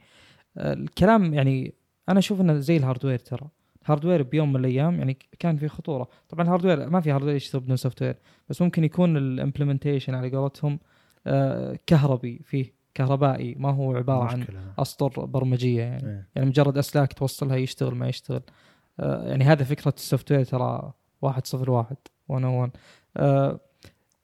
آه، 0.58 0.74
الكلام 0.74 1.34
يعني 1.34 1.74
أنا 2.10 2.20
أشوف 2.20 2.42
إنه 2.42 2.60
زي 2.60 2.78
ال 2.78 2.82
hardware 2.82 3.20
ترى. 3.20 3.50
ال 3.82 3.86
hardware 3.86 4.24
بيوم 4.24 4.54
من 4.54 4.60
الأيام 4.60 4.98
يعني 5.00 5.18
كان 5.40 5.58
في 5.58 5.68
خطورة. 5.68 6.10
طبعا 6.30 6.46
ال 6.46 6.51
hardware 6.51 6.90
ما 6.90 7.02
في 7.02 7.12
hardware 7.12 7.36
يشتغل 7.36 7.62
بدون 7.62 7.76
software 7.76 8.16
بس 8.50 8.62
ممكن 8.62 8.84
يكون 8.84 9.18
ال 9.18 9.24
implementation 9.24 10.16
على 10.16 10.30
قولتهم 10.30 10.80
آه، 11.28 11.80
كهربي 11.88 12.42
فيه. 12.44 12.77
كهربائي 12.98 13.56
ما 13.60 13.72
هو 13.72 13.96
عبارة 13.96 14.24
عن 14.24 14.40
مشكلة. 14.40 14.60
أسطر 14.80 15.26
برمجية 15.26 15.82
يعني. 15.82 16.08
إيه. 16.08 16.28
يعني 16.36 16.48
مجرد 16.48 16.78
أسلاك 16.78 17.14
توصلها 17.14 17.56
يشتغل 17.56 17.96
ما 17.96 18.10
يشتغل. 18.10 18.42
آه 19.00 19.30
يعني 19.30 19.44
هذا 19.44 19.64
فكرة 19.64 19.94
ال 19.98 20.32
software 20.32 20.44
ترى 20.44 20.94
101 21.24 21.96
101 22.30 22.72
آه 23.18 23.60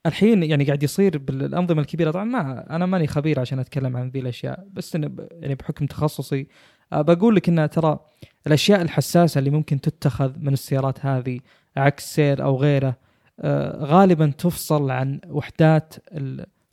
الحين 0.05 0.43
يعني 0.43 0.63
قاعد 0.63 0.83
يصير 0.83 1.17
بالأنظمة 1.17 1.81
الكبيرة. 1.81 2.11
طبعا 2.11 2.23
ما 2.23 2.75
أنا 2.75 2.85
ماني 2.85 3.07
خبير 3.07 3.39
عشان 3.39 3.59
أتكلم 3.59 3.97
عن 3.97 4.09
ذي 4.09 4.19
الأشياء 4.19 4.67
بس 4.73 4.95
إن 4.95 5.15
يعني 5.31 5.55
بحكم 5.55 5.85
تخصصي 5.85 6.47
آه 6.93 7.01
بقول 7.01 7.35
لك 7.35 7.49
إن 7.49 7.69
ترى 7.69 7.99
الأشياء 8.47 8.81
الحساسة 8.81 9.39
اللي 9.39 9.49
ممكن 9.49 9.81
تتخذ 9.81 10.39
من 10.39 10.53
السيارات 10.53 11.05
هذه 11.05 11.39
عكس 11.77 12.15
سير 12.15 12.43
أو 12.43 12.57
غيره 12.57 12.95
آه، 13.39 13.85
غالبا 13.85 14.33
تفصل 14.37 14.91
عن 14.91 15.19
وحدات 15.29 15.93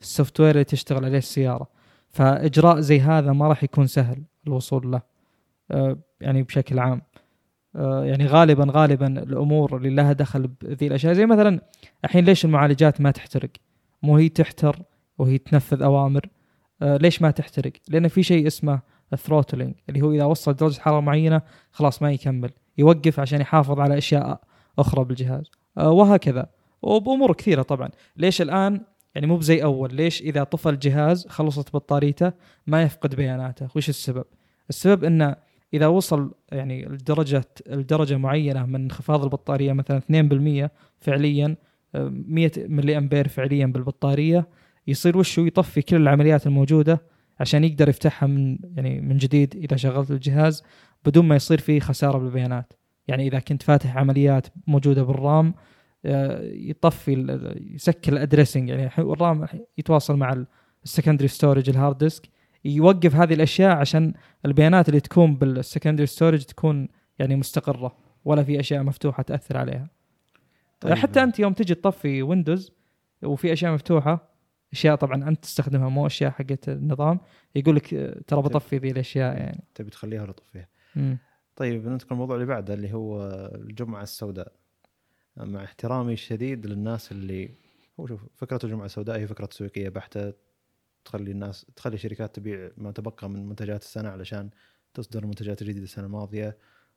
السوفت 0.00 0.40
وير 0.40 0.50
اللي 0.50 0.64
تشتغل 0.64 1.04
عليه 1.04 1.18
السيارة. 1.18 1.66
فإجراء 2.10 2.80
زي 2.80 3.00
هذا 3.00 3.32
ما 3.32 3.48
راح 3.48 3.64
يكون 3.64 3.86
سهل 3.86 4.22
الوصول 4.46 4.92
له 4.92 5.02
آه، 5.70 5.98
يعني 6.20 6.42
بشكل 6.42 6.78
عام 6.78 7.02
آه، 7.76 8.04
يعني 8.04 8.26
غالبا 8.26 8.66
غالبا 8.70 9.06
الأمور 9.06 9.76
اللي 9.76 9.90
لها 9.90 10.12
دخل 10.12 10.46
بذي 10.46 10.86
الأشياء 10.86 11.12
زي 11.12 11.26
مثلا 11.26 11.60
الحين 12.04 12.24
ليش 12.24 12.44
المعالجات 12.44 13.00
ما 13.00 13.10
تحترق؟ 13.10 13.50
مو 14.02 14.16
هي 14.16 14.28
تحتر 14.28 14.82
وهي 15.18 15.38
تنفذ 15.38 15.82
أوامر 15.82 16.26
آه، 16.82 16.96
ليش 16.96 17.22
ما 17.22 17.30
تحترق؟ 17.30 17.72
لأن 17.88 18.08
في 18.08 18.22
شيء 18.22 18.46
اسمه 18.46 18.80
الثروتلينج 19.12 19.74
اللي 19.88 20.02
هو 20.02 20.12
إذا 20.12 20.24
وصل 20.24 20.54
درجة 20.54 20.80
حرارة 20.80 21.00
معينة 21.00 21.42
خلاص 21.72 22.02
ما 22.02 22.12
يكمل 22.12 22.50
يوقف 22.78 23.20
عشان 23.20 23.40
يحافظ 23.40 23.80
على 23.80 23.98
أشياء 23.98 24.40
أخرى 24.78 25.04
بالجهاز 25.04 25.50
وهكذا 25.76 26.46
وبأمور 26.82 27.32
كثيرة 27.32 27.62
طبعا 27.62 27.90
ليش 28.16 28.42
الآن 28.42 28.80
يعني 29.14 29.26
مو 29.26 29.36
بزي 29.36 29.62
أول. 29.62 29.94
ليش؟ 29.94 30.22
إذا 30.22 30.44
طفى 30.44 30.68
الجهاز 30.68 31.26
خلصت 31.26 31.74
بطاريته 31.74 32.32
ما 32.66 32.82
يفقد 32.82 33.14
بياناته. 33.14 33.68
وش 33.76 33.88
السبب؟ 33.88 34.24
السبب 34.68 35.04
إنه 35.04 35.36
إذا 35.74 35.86
وصل 35.86 36.34
يعني 36.52 36.84
لدرجة 36.84 37.44
لدرجة 37.66 38.16
معينة 38.16 38.66
من 38.66 38.82
انخفاض 38.82 39.22
البطارية 39.22 39.72
مثلا 39.72 40.00
2% 40.66 40.68
فعليا 41.00 41.56
100 41.94 42.50
ملي 42.56 42.98
أمبير 42.98 43.28
فعليا 43.28 43.66
بالبطارية 43.66 44.48
يصير 44.86 45.18
وشو 45.18 45.44
يطفي 45.44 45.82
كل 45.82 45.96
العمليات 45.96 46.46
الموجودة 46.46 47.02
عشان 47.40 47.64
يقدر 47.64 47.88
يفتحها 47.88 48.26
من 48.26 48.58
يعني 48.76 49.00
من 49.00 49.16
جديد 49.16 49.56
إذا 49.56 49.76
شغلت 49.76 50.10
الجهاز 50.10 50.62
بدون 51.06 51.28
ما 51.28 51.36
يصير 51.36 51.58
فيه 51.60 51.80
خسارة 51.80 52.18
بالبيانات. 52.18 52.72
يعني 53.08 53.26
إذا 53.26 53.38
كنت 53.38 53.62
فاتح 53.62 53.96
عمليات 53.96 54.46
موجودة 54.66 55.02
بال 55.02 55.23
RAM 55.23 55.54
يطفي 56.04 57.38
يسكر 57.74 58.12
ال 58.12 58.17
addressing 58.17 58.68
يعني 58.68 58.90
ال 58.98 59.10
RAM 59.10 59.46
يتواصل 59.78 60.16
مع 60.16 60.44
ال 60.84 60.89
secondary 60.89 61.28
storage 61.28 61.70
ال 61.70 61.76
hard 61.76 61.98
disk 61.98 62.28
يوقف 62.64 63.14
هذه 63.14 63.34
الأشياء 63.34 63.76
عشان 63.76 64.14
البيانات 64.46 64.88
اللي 64.88 65.00
تكون 65.00 65.36
بال 65.36 65.49
secondary 65.49 66.06
storage 66.06 66.44
تكون 66.44 66.88
يعني 67.18 67.36
مستقرة 67.36 67.96
ولا 68.24 68.42
في 68.42 68.60
أشياء 68.60 68.82
مفتوحة 68.82 69.22
تأثر 69.22 69.56
عليها. 69.56 69.88
طيب. 70.80 70.94
حتى 70.94 71.22
أنت 71.22 71.38
يوم 71.38 71.52
تجي 71.52 71.74
تطفي 71.74 72.22
ويندوز 72.22 72.72
وفي 73.22 73.52
أشياء 73.52 73.74
مفتوحة 73.74 74.30
أشياء 74.72 74.96
طبعا 74.96 75.28
أنت 75.28 75.42
تستخدمها 75.42 75.88
مو 75.88 76.06
أشياء 76.06 76.30
حقت 76.30 76.68
النظام 76.68 77.20
يقول 77.54 77.76
لك 77.76 77.88
ترى 78.26 78.42
بطفي 78.42 78.76
ذي 78.78 78.90
الأشياء 78.90 79.36
يعني. 79.36 79.64
تبي 79.74 79.90
تخليها 79.90 80.22
ولا 80.22 80.32
تطفيها؟ 80.32 80.68
طيب 81.56 81.88
ندخل 81.88 82.08
الموضوع 82.12 82.36
اللي 82.36 82.46
بعده 82.46 82.74
اللي 82.74 82.94
هو 82.94 83.22
الجمعة 83.54 84.02
السوداء. 84.02 84.52
مع 85.44 85.64
احترامي 85.64 86.12
الشديد 86.12 86.66
للناس 86.66 87.12
اللي 87.12 87.50
هو 88.00 88.06
شوف 88.06 88.20
فكرة 88.36 88.60
الجمعة 88.64 88.86
السوداء 88.86 89.18
هي 89.18 89.26
فكرة 89.26 89.46
تسويقيه 89.46 89.88
بحتة 89.88 90.32
تخلي 91.04 91.30
الناس 91.30 91.66
تخلي 91.76 91.94
الشركات 91.94 92.36
تبيع 92.36 92.70
ما 92.76 92.92
تبقى 92.92 93.30
من 93.30 93.48
منتجات 93.48 93.82
السنة 93.82 94.08
علشان 94.08 94.50
تصدر 94.94 95.26
منتجات 95.26 95.62
جديدة 95.62 95.82
السنة 95.82 96.06
الماضية 96.06 96.56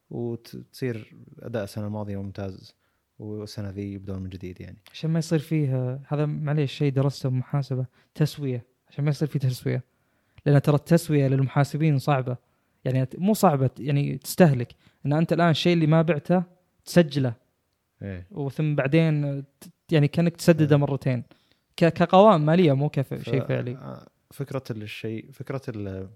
وتصير 0.10 1.16
أداء 1.40 1.64
السنة 1.64 1.88
الماضية 1.88 2.22
ممتاز 2.22 2.76
والسنة 3.20 3.70
ذي 3.70 3.94
يبدون 3.94 4.22
من 4.22 4.30
جديد 4.30 4.62
يعني. 4.62 4.78
عشان 4.92 5.10
ما 5.10 5.20
يصير 5.20 5.40
فيه 5.40 6.00
هذا 6.08 6.26
معليش 6.26 6.74
شيء 6.74 6.92
درسته 6.92 7.30
بمحاسبه 7.30 7.86
تسوية. 8.16 8.66
عشان 8.90 9.04
ما 9.04 9.10
يصير 9.10 9.28
فيه 9.28 9.40
تسوية. 9.40 9.84
لأن 10.46 10.62
ترى 10.62 10.76
التسوية 10.76 11.28
للمحاسبين 11.28 12.00
صعبة. 12.00 12.38
يعني 12.86 13.08
مو 13.18 13.34
صعبة 13.34 13.70
يعني 13.80 14.18
تستهلك. 14.18 14.76
إن 15.06 15.14
أنت 15.14 15.34
الآن 15.34 15.50
الشيء 15.50 15.74
اللي 15.74 15.88
ما 15.88 16.02
بعته 16.02 16.44
تسجله. 16.86 17.34
إيه؟ 18.04 18.28
وثم 18.32 18.76
بعدين 18.76 19.44
يعني 19.92 20.08
كأنك 20.08 20.36
تسدده 20.38 20.76
إيه. 20.76 20.82
مرتين. 20.82 21.24
كقوائم 21.78 22.46
مالية 22.46 22.74
مو 22.74 22.90
كشيء 22.90 23.46
فعلي. 23.46 23.76
آه، 23.76 24.08
فكرة 24.32 24.64
الشيء 24.72 25.32
فكرة 25.32 25.62
ال 25.70 26.10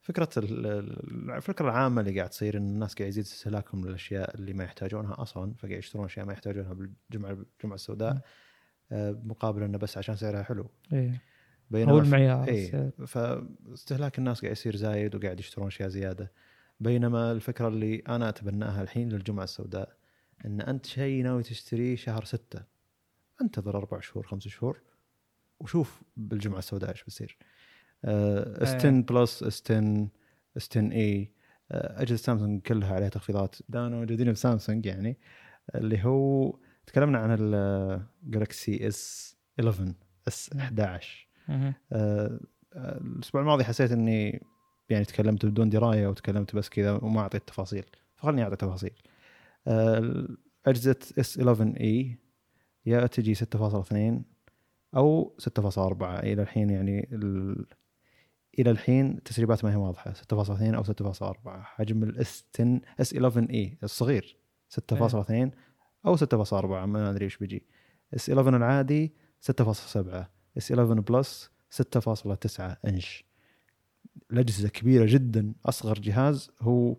فكرة 0.00 0.28
الفكرة 0.36 1.64
العامة 1.66 2.00
اللي 2.00 2.16
قاعد 2.18 2.30
تصير 2.30 2.56
إن 2.56 2.68
الناس 2.68 2.94
قاعد 2.94 3.08
يزيد 3.08 3.24
استهلاكهم 3.24 3.86
للأشياء 3.86 4.34
اللي 4.34 4.52
ما 4.52 4.64
يحتاجونها 4.64 5.22
أصلا 5.22 5.54
فقاعد 5.54 5.78
يشترون 5.78 6.04
أشياء 6.04 6.26
ما 6.26 6.32
يحتاجونها 6.32 6.72
بالجمعة 6.72 7.30
الجمعة 7.30 7.74
السوداء 7.74 8.18
آه، 8.92 9.20
مقابل 9.24 9.62
إنه 9.62 9.78
بس 9.78 9.98
عشان 9.98 10.16
سعرها 10.16 10.42
حلو. 10.42 10.70
إيه. 10.92 11.20
بينما 11.70 11.92
هو 11.92 11.98
المعيار. 11.98 12.48
إيه. 12.48 12.92
فاستهلاك 13.06 14.18
الناس 14.18 14.40
قاعد 14.40 14.52
يصير 14.52 14.76
زايد 14.76 15.14
وقاعد 15.14 15.40
يشترون 15.40 15.66
أشياء 15.66 15.88
زيادة. 15.88 16.32
بينما 16.80 17.32
الفكرة 17.32 17.68
اللي 17.68 18.02
أنا 18.08 18.28
أتبناها 18.28 18.82
الحين 18.82 19.08
للجمعة 19.08 19.44
السوداء 19.44 19.96
إن 20.44 20.60
أنت 20.60 20.86
شيء 20.86 21.22
ناوي 21.22 21.42
تشتريه 21.42 21.96
شهر 21.96 22.24
ستة. 22.24 22.62
انتظر 23.40 23.76
أربع 23.76 24.00
شهور 24.00 24.26
خمس 24.26 24.48
شهور 24.48 24.80
وشوف 25.60 26.02
بالجمعة 26.16 26.58
السوداء 26.58 26.90
إيش 26.90 27.04
بيصير. 27.04 27.38
S 28.04 28.74
10 28.74 28.90
Plus 28.90 29.42
S 29.42 29.62
10 29.62 30.08
S 30.56 30.68
10 30.70 30.92
e 30.92 31.32
أجهزة 31.70 32.16
سامسونج 32.16 32.62
كلها 32.62 32.94
عليها 32.94 33.08
تخفيضات. 33.08 33.56
دام 33.68 33.92
موجودين 33.92 34.32
بسامسونج 34.32 34.86
يعني. 34.86 35.18
اللي 35.74 36.04
هو 36.04 36.54
تكلمنا 36.86 37.18
عن 37.18 37.36
ال 37.40 37.61
Galaxy 37.61 38.88
S 38.88 39.36
11 39.60 39.94
S 40.28 40.50
11 40.52 41.28
الأسبوع 42.72 43.40
الماضي 43.40 43.64
حسيت 43.64 43.92
إني 43.92 44.42
يعني 44.88 45.04
تكلمت 45.04 45.46
بدون 45.46 45.70
دراية 45.70 46.06
وتكلمت 46.06 46.56
بس 46.56 46.68
كذا 46.68 46.92
وما 46.92 47.20
أعطيت 47.20 47.48
تفاصيل. 47.48 47.84
فخلني 48.16 48.42
أعطي 48.42 48.56
تفاصيل. 48.56 48.92
اجهزه 50.66 50.96
S 51.18 51.38
11 51.38 51.80
e 51.80 52.18
يا 52.86 53.06
تجي 53.06 53.34
6.2 53.34 53.42
أو 54.96 55.36
6.4 55.40 56.02
إلى 56.02 56.42
الحين 56.42 56.70
يعني 56.70 57.08
ال... 57.12 57.66
إلى 58.58 58.70
الحين 58.70 59.10
التسريبات 59.10 59.64
ما 59.64 59.72
هي 59.72 59.76
واضحة. 59.76 60.12
6.2 60.12 60.34
أو 60.62 60.82
6.4 60.84 61.48
حجم 61.48 62.02
ال 62.02 62.23
S 62.23 62.44
10 62.54 62.80
S 63.00 63.14
11 63.14 63.50
e 63.50 63.78
الصغير 63.82 64.36
6.2 64.94 65.50
أو 66.06 66.16
6.4 66.16 66.64
ما 66.64 67.10
أدري 67.10 67.24
إيش 67.24 67.36
بيجي. 67.36 67.66
S 68.14 68.30
11 68.30 68.56
العادي 68.56 69.14
6.7 69.50 69.64
S 70.58 70.72
11 70.72 71.00
Plus 71.00 71.50
6.9 71.82 72.60
انش 72.84 73.24
الأجهزة 74.32 74.68
كبيرة 74.68 75.06
جدا. 75.08 75.54
أصغر 75.64 75.98
جهاز 75.98 76.50
هو 76.60 76.96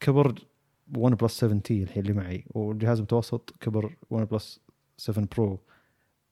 كبر 0.00 0.49
OnePlus 0.96 1.38
7 1.38 1.58
T 1.58 1.82
الحين 1.82 2.02
اللي 2.02 2.12
معي 2.12 2.44
والجهاز 2.50 2.98
المتوسط 2.98 3.54
كبر 3.60 3.96
OnePlus 4.10 4.60
7 4.96 5.28
Pro 5.36 5.60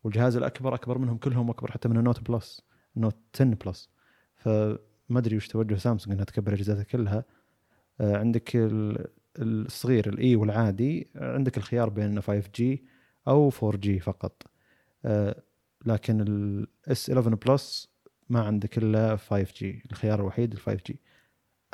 والجهاز 0.05 0.37
الأكبر 0.37 0.75
أكبر 0.75 0.99
منهم 0.99 1.17
كلهم 1.17 1.51
اكبر 1.51 1.71
حتى 1.71 1.89
من 1.89 1.97
ال 1.97 2.04
Note 2.04 2.31
Plus 2.31 2.63
ال 2.97 3.01
Note 3.01 3.17
10 3.35 3.45
Plus 3.67 3.91
فما 4.37 4.79
أدري 5.11 5.37
وش 5.37 5.49
توجه 5.49 5.75
سامسونج 5.75 6.13
إنها 6.15 6.25
تكبر 6.25 6.53
أجهزتها 6.55 6.83
كلها. 6.83 7.25
آه، 8.01 8.17
عندك 8.17 8.51
الصغير 9.39 10.09
ال 10.09 10.23
e 10.23 10.37
والعادي 10.37 11.11
عندك 11.17 11.57
الخيار 11.57 11.89
بين 11.89 12.21
5 12.21 12.51
G 12.55 12.85
أو 13.29 13.51
4 13.63 13.77
G 13.81 14.01
فقط. 14.01 14.43
آه، 15.05 15.43
لكن 15.87 16.21
ال 16.21 16.66
S 16.66 17.11
11 17.11 17.35
Plus 17.35 17.89
ما 18.29 18.41
عندك 18.41 18.79
إلا 18.79 19.17
5 19.17 19.55
G 19.57 19.83
الخيار 19.91 20.21
الوحيد 20.21 20.53
ال 20.53 20.59
5 20.59 20.83
G 20.87 21.01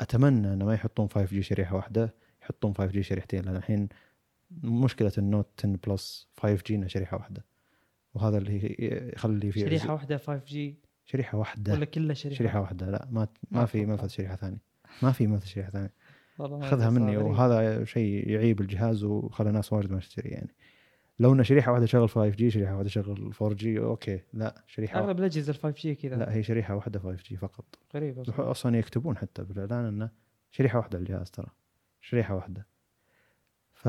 أتمنى 0.01 0.53
إنه 0.53 0.65
ما 0.65 0.73
يحطون 0.73 1.07
5 1.07 1.29
G 1.29 1.43
شريحة 1.43 1.75
واحدة. 1.75 2.15
يحطون 2.45 2.73
5 2.73 2.91
G 2.91 3.03
شريحتين 3.03 3.41
لأن 3.41 3.55
الحين 3.55 3.89
مشكلة 4.63 5.11
ال 5.17 5.23
Note 5.23 5.47
10 5.59 5.79
Plus 5.87 6.27
5 6.37 6.63
G 6.67 6.89
شريحة 6.89 7.17
واحدة. 7.17 7.45
وهذا 8.13 8.37
اللي 8.37 8.75
يخلي 9.15 9.51
في 9.51 9.59
شريحة 9.59 9.93
واحدة 9.93 10.17
5 10.17 10.45
G 10.45 10.79
شريحة 11.05 11.37
واحدة. 11.37 11.73
ولا 11.73 11.85
كلها 11.85 12.13
شريحة؟ 12.13 12.37
شريحة 12.37 12.61
واحدة 12.61 12.89
لا 12.89 13.07
ما 13.11 13.27
ما 13.51 13.65
في 13.65 13.85
ما 13.85 13.97
في 13.97 14.09
شريحة 14.09 14.35
ثانية. 14.35 14.61
ما 15.01 15.11
في 15.11 15.27
ما 15.27 15.37
في 15.37 15.47
شريحة 15.47 15.69
ثانية. 15.69 15.93
خذها 16.37 16.89
مني 16.89 17.17
وهذا 17.17 17.83
شيء 17.85 18.29
يعيب 18.29 18.61
الجهاز 18.61 19.03
وخلى 19.03 19.51
ناس 19.51 19.73
واجد 19.73 19.91
ما 19.91 19.99
تشتري 19.99 20.29
يعني. 20.29 20.55
لو 21.19 21.33
ان 21.33 21.43
شريحة 21.43 21.71
واحدة 21.71 21.85
شغل 21.85 22.09
5 22.09 22.35
G 22.35 22.51
شريحة 22.51 22.73
واحدة 22.73 22.89
شغل 22.89 23.33
4 23.41 23.53
G 23.53 23.79
okay 23.79 24.19
لا 24.33 24.63
شريحة 24.67 24.99
أغلب 24.99 25.19
الأجهزة 25.19 25.51
ال 25.51 25.57
5 25.57 25.81
G 25.81 25.95
كذا. 25.95 26.15
لا 26.15 26.33
هي 26.33 26.43
شريحة 26.43 26.75
واحدة 26.75 26.99
5 26.99 27.23
G 27.29 27.37
فقط. 27.37 27.65
غريب 27.95 28.19
أصلا 28.29 28.77
يكتبون 28.77 29.17
حتى 29.17 29.43
بالاعلان 29.43 29.85
إنه 29.85 30.09
شريحة 30.51 30.77
واحدة 30.77 30.97
الجهاز 30.97 31.31
ترى. 31.31 31.47
شريحة 32.05 32.35
واحدة. 32.35 32.67
ف 33.73 33.87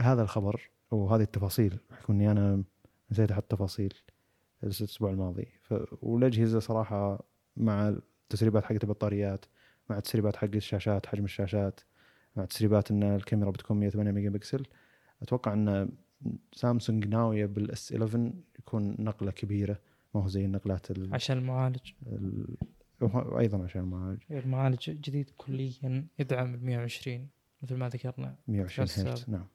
هذا 0.00 0.22
الخبر 0.22 0.70
وهذه 0.90 1.22
التفاصيل 1.22 1.78
بحكم 1.90 2.12
إني 2.12 2.30
أنا 2.30 2.64
نسيت 3.10 3.30
أحط 3.30 3.44
تفاصيل 3.44 3.94
الأسبوع 4.62 5.10
الماضي. 5.10 5.48
ف... 5.62 5.74
والاجهزه 6.02 6.58
صراحة 6.58 7.24
مع 7.56 7.88
التسريبات 7.88 8.64
حقت 8.64 8.84
البطاريات 8.84 9.44
مع 9.90 9.96
التسريبات 9.96 10.36
حق 10.36 10.54
الشاشات 10.54 11.06
حجم 11.06 11.24
الشاشات 11.24 11.80
مع 12.36 12.42
التسريبات 12.42 12.90
إن 12.90 13.02
الكاميرا 13.02 13.50
بتكون 13.50 13.80
108 13.80 14.12
ميجا 14.12 14.30
بكسل. 14.30 14.66
أتوقع 15.22 15.52
إن 15.52 15.90
سامسونج 16.52 17.08
ناوية 17.08 17.46
بال 17.46 17.77
S 17.77 17.92
11 17.92 18.32
يكون 18.58 18.96
نقلة 18.98 19.30
كبيرة 19.30 19.78
ما 20.14 20.22
هو 20.22 20.28
زي 20.28 20.44
النقلات 20.44 20.86
عشان 21.14 21.38
المعالج. 21.38 21.92
وأيضا 23.00 23.64
عشان 23.64 23.80
المعالج 23.80 24.20
المعالج 24.30 24.90
جديد 24.90 25.30
كليا 25.36 26.06
يدعم 26.18 26.54
ال 26.54 26.64
120 26.64 27.28
مثل 27.62 27.74
ما 27.76 27.88
ذكرنا. 27.88 28.34
120 28.48 28.84
بس- 28.84 28.98
هرتز 28.98 29.24
نعم. 29.30 29.46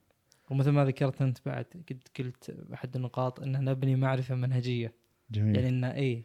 ومثل 0.49 0.69
ما 0.69 0.85
ذكرت 0.85 1.21
أنت 1.21 1.37
بعد 1.45 1.65
قد 1.89 1.99
قلت 2.19 2.55
احد 2.73 2.95
النقاط 2.95 3.39
ان 3.39 3.63
نبني 3.65 3.95
معرفة 3.95 4.35
منهجية. 4.35 4.93
جميل. 5.31 5.55
يعني 5.55 5.69
إنه 5.69 5.93
اي 5.93 6.23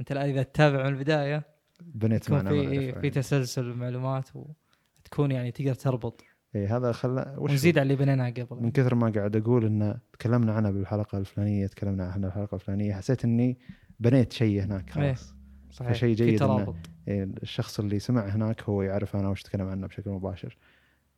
أنت 0.00 0.12
الآن 0.12 0.30
إذا 0.30 0.42
تتابع 0.42 0.82
من 0.82 0.88
البداية 0.88 1.42
بنيت 1.82 2.30
معنا 2.30 2.50
في 2.50 2.56
إيه 2.60 2.78
في 2.78 2.96
يعني. 2.96 3.10
تسلسل 3.10 3.64
المعلومات 3.64 4.28
وتكون 4.36 5.30
يعني 5.30 5.50
تقدر 5.52 5.74
تربط. 5.74 6.24
إيه 6.54 6.76
هذا 6.76 6.92
خلى 6.92 7.34
ونزيد 7.38 7.78
على 7.78 7.92
اللي 7.92 8.04
بنيناه 8.04 8.26
من 8.26 8.44
قبل 8.44 8.70
كثر 8.70 8.94
ما 8.94 9.10
قاعد 9.10 9.36
أقول 9.36 9.64
إن 9.66 9.98
تكلمنا 10.12 10.52
عنها 10.52 10.70
بالحلقة 10.70 11.18
الفلانية 11.18 11.66
تكلمنا 11.66 12.04
عنها 12.04 12.28
بالحلقة 12.28 12.54
الفلانية 12.54 12.94
حسيت 12.94 13.24
إني 13.24 13.58
بنيت 14.00 14.32
شيء 14.32 14.62
هناك 14.62 14.86
إيه. 14.86 14.92
خلاص 15.14 15.34
صحيح 15.70 15.92
فشيء 15.92 16.16
في 16.16 16.24
جيد 16.24 16.36
إنه- 16.36 16.40
ترابط. 16.40 16.76
إيه 17.08 17.22
الشخص 17.42 17.80
اللي 17.80 17.98
سمع 17.98 18.26
هناك 18.28 18.62
هو 18.62 18.82
يعرف 18.82 19.16
أنا 19.16 19.28
وش 19.28 19.42
أتكلم 19.42 19.68
عنه 19.68 19.86
بشكل 19.86 20.10
مباشر. 20.10 20.56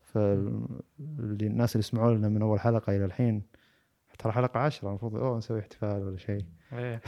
فالناس 0.01 1.77
اللي 1.77 1.83
سمعوا 1.83 2.15
لنا 2.15 2.29
من 2.29 2.43
أول 2.43 2.61
حلقة 2.61 2.97
إلى 2.97 3.05
الحين 3.05 3.43
ترى 4.19 4.33
حلقة 4.33 4.61
عشرة 4.61 4.89
المفروض 4.89 5.15
أوه 5.17 5.39
نسوي 5.39 5.61
احتفال 5.61 6.03
ولا 6.03 6.17
شيء. 6.19 6.45
هذه 6.73 7.01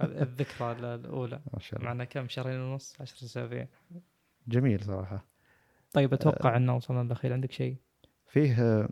الذكرى 0.00 0.72
الأولى. 0.94 1.40
ما 1.52 1.58
شاء 1.58 1.78
الله. 1.80 1.88
معنا 1.88 2.04
كم؟ 2.04 2.28
شهرين 2.28 2.60
ونص؟ 2.60 2.96
10 3.00 3.24
أسابيع. 3.24 3.66
جميل 4.48 4.84
صراحة. 4.84 5.24
طيب 5.92 6.12
أتوقع 6.12 6.56
انه 6.56 6.76
وصلنا 6.76 7.02
للأخير. 7.02 7.32
عندك 7.32 7.52
شيء؟ 7.52 7.76
فيه 8.26 8.88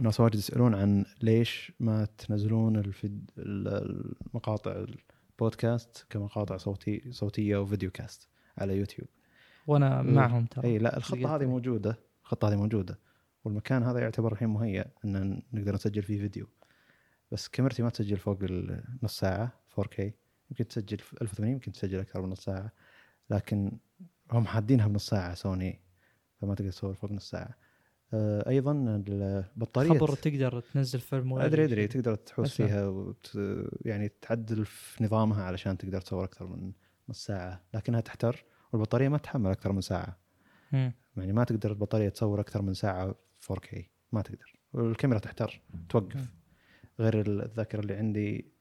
ناس 0.00 0.20
واجد 0.20 0.34
يسألون 0.34 0.74
عن 0.74 1.04
ليش 1.22 1.72
ما 1.80 2.04
تنزلون 2.18 2.82
المقاطع 3.38 4.84
البودكاست 5.40 6.06
كمقاطع 6.10 6.56
صوتي 6.56 7.12
صوتية 7.12 7.56
وفيديو 7.56 7.90
كاست 7.90 8.28
على 8.58 8.76
يوتيوب 8.76 9.08
وأنا 9.66 10.02
مم. 10.02 10.14
معهم 10.14 10.46
ترى 10.46 10.68
إي 10.68 10.78
لا 10.78 10.96
الخطة 10.96 11.36
هذه. 11.36 11.46
موجودة 11.46 11.98
الخطة 12.22 12.48
هذه 12.48 12.56
موجودة 12.56 12.98
والمكان 13.44 13.82
هذا 13.82 13.98
يعتبر 14.00 14.32
الحين 14.32 14.48
مهيأ 14.48 14.84
إن 15.04 15.42
نقدر 15.52 15.74
نسجل 15.74 16.02
فيه 16.02 16.18
فيديو 16.18 16.46
بس 17.32 17.48
كاميرتي 17.48 17.82
ما 17.82 17.90
تسجل 17.90 18.16
فوق 18.16 18.38
النص 18.42 19.18
ساعة 19.18 19.52
4K 19.80 20.00
يمكن 20.50 20.68
تسجل 20.68 20.98
في 20.98 21.22
1080 21.22 21.52
يمكن 21.52 21.72
تسجل 21.72 21.98
أكثر 21.98 22.22
من 22.22 22.28
نص 22.28 22.44
ساعة 22.44 22.72
لكن 23.30 23.78
هم 24.32 24.46
حادينها 24.46 24.88
بنص 24.88 25.06
ساعة 25.06 25.34
سوني 25.34 25.80
فما 26.40 26.54
تقدر 26.54 26.70
تصور 26.70 26.94
فوق 26.94 27.12
نص 27.12 27.30
ساعة 27.30 27.54
أيضا 28.14 29.02
البطارية 29.08 29.98
خبر 29.98 30.14
تقدر 30.14 30.60
تنزل 30.60 31.00
فيلم 31.00 31.34
أدري 31.38 31.64
أدري. 31.64 31.86
تقدر 31.86 32.14
تحوس. 32.14 32.54
فيها 32.54 32.86
وت... 32.86 33.38
يعني 33.84 34.12
تعدل 34.22 34.64
في 34.66 35.04
نظامها 35.04 35.44
علشان 35.44 35.78
تقدر 35.78 36.00
تصور 36.00 36.24
أكثر 36.24 36.46
من 36.46 36.72
نص 37.08 37.24
ساعة 37.24 37.60
لكنها 37.74 38.00
تحتر 38.00 38.44
والبطارية 38.72 39.08
ما 39.08 39.18
تحمل 39.18 39.50
أكثر 39.50 39.72
من 39.72 39.80
ساعة 39.80 40.18
مم. 40.72 40.92
يعني 41.16 41.32
ما 41.32 41.44
تقدر 41.44 41.70
البطارية 41.70 42.08
تصور 42.08 42.40
أكثر 42.40 42.62
من 42.62 42.74
ساعة 42.74 43.14
4K 43.52 43.78
ما 44.12 44.22
تقدر 44.22 44.56
والكاميرا 44.72 45.18
تحتر 45.18 45.60
توقف 45.88 46.16
مم. 46.16 46.26
غير 47.00 47.20
الذاكرة 47.26 47.80
اللي 47.80 47.94
عندي 47.94 48.52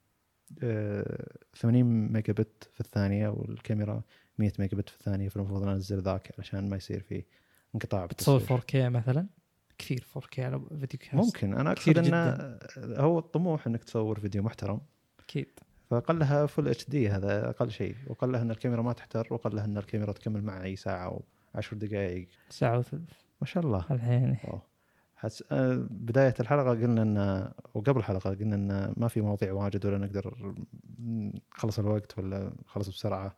آه، 0.64 1.28
80 1.56 1.84
ميجا 2.12 2.34
بت 2.34 2.70
في 2.74 2.82
الثانية 2.82 3.28
والكاميرا 3.28 4.02
100 4.38 4.52
ميجا 4.60 4.78
بت 4.78 4.90
في 4.90 4.96
الثانية 4.96 5.30
فالمفروض 5.30 5.68
أنزل 5.68 6.02
ذاك 6.02 6.34
علشان 6.38 6.70
ما 6.70 6.76
يصير 6.76 7.02
في 7.02 7.24
انقطاع 7.76 8.06
تصور 8.06 8.38
بالتصوير 8.38 8.62
4K 8.62 8.76
مثلا 8.76 9.28
كثير 9.80 10.06
4K 10.18 10.39
على 10.39 10.61
videocast. 10.70 11.16
ممكن. 11.15 11.53
أنا 11.53 11.72
أقصد 11.72 11.97
انه 11.97 12.57
هو 12.97 13.19
الطموح 13.19 13.68
إنك 13.68 13.84
تصور 13.84 14.19
فيديو 14.19 14.43
محترم. 14.43 14.81
أكيد. 15.19 15.47
فاقلها 15.89 16.45
full 16.45 16.68
HD 16.68 17.10
هذا 17.10 17.49
أقل 17.49 17.72
شيء. 17.72 17.95
واقلها 18.07 18.41
إن 18.41 18.51
الكاميرا 18.51 18.81
ما 18.81 18.93
تحتر 18.93 19.27
واقلها 19.31 19.65
إن 19.65 19.77
الكاميرا 19.77 20.11
تكمل 20.11 20.43
معي 20.43 20.76
ساعة 20.76 21.19
10 21.56 21.77
دقائق. 21.77 22.27
ساعة 22.49 22.80
وثلث 22.80 23.11
ما 23.41 23.47
شاء 23.47 23.65
الله. 23.65 23.85
الحين. 23.91 24.38
حس... 25.15 25.43
آه، 25.51 25.88
بداية 25.89 26.34
الحلقة 26.39 26.69
قلنا 26.69 27.01
إن 27.01 27.51
وقبل 27.73 27.99
الحلقة 27.99 28.30
قلنا 28.30 28.56
إن 28.56 28.93
ما 28.97 29.07
في 29.07 29.22
مواضيع 29.22 29.53
واجد 29.53 29.85
ولا 29.85 29.97
نقدر 29.97 30.56
نخلص 30.99 31.80
الوقت 31.80 32.19
ولا 32.19 32.53
نخلص 32.65 32.89
بسرعة. 32.89 33.35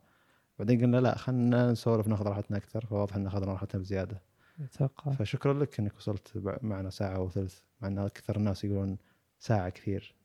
بعدين 0.60 0.82
قلنا 0.82 0.98
لا 0.98 1.18
خلينا 1.18 1.72
نسولف 1.72 2.08
ناخذ 2.08 2.28
راحتنا 2.28 2.58
أكثر. 2.58 2.86
فواضح 2.86 3.16
إن 3.16 3.28
أخذنا 3.28 3.52
راحتنا 3.52 3.82
بزيادة. 3.82 4.22
أتوقع. 4.60 5.12
فشكرا 5.12 5.54
لك 5.54 5.80
إنك 5.80 5.96
وصلت 5.98 6.58
معنا 6.62 6.90
ساعة 6.90 7.20
وثلث 7.20 7.60
مع 7.82 7.88
إن 7.88 7.98
أكثر 7.98 8.36
الناس 8.36 8.64
يقولون 8.64 8.98
ساعة 9.40 9.70
كثير. 9.70 10.16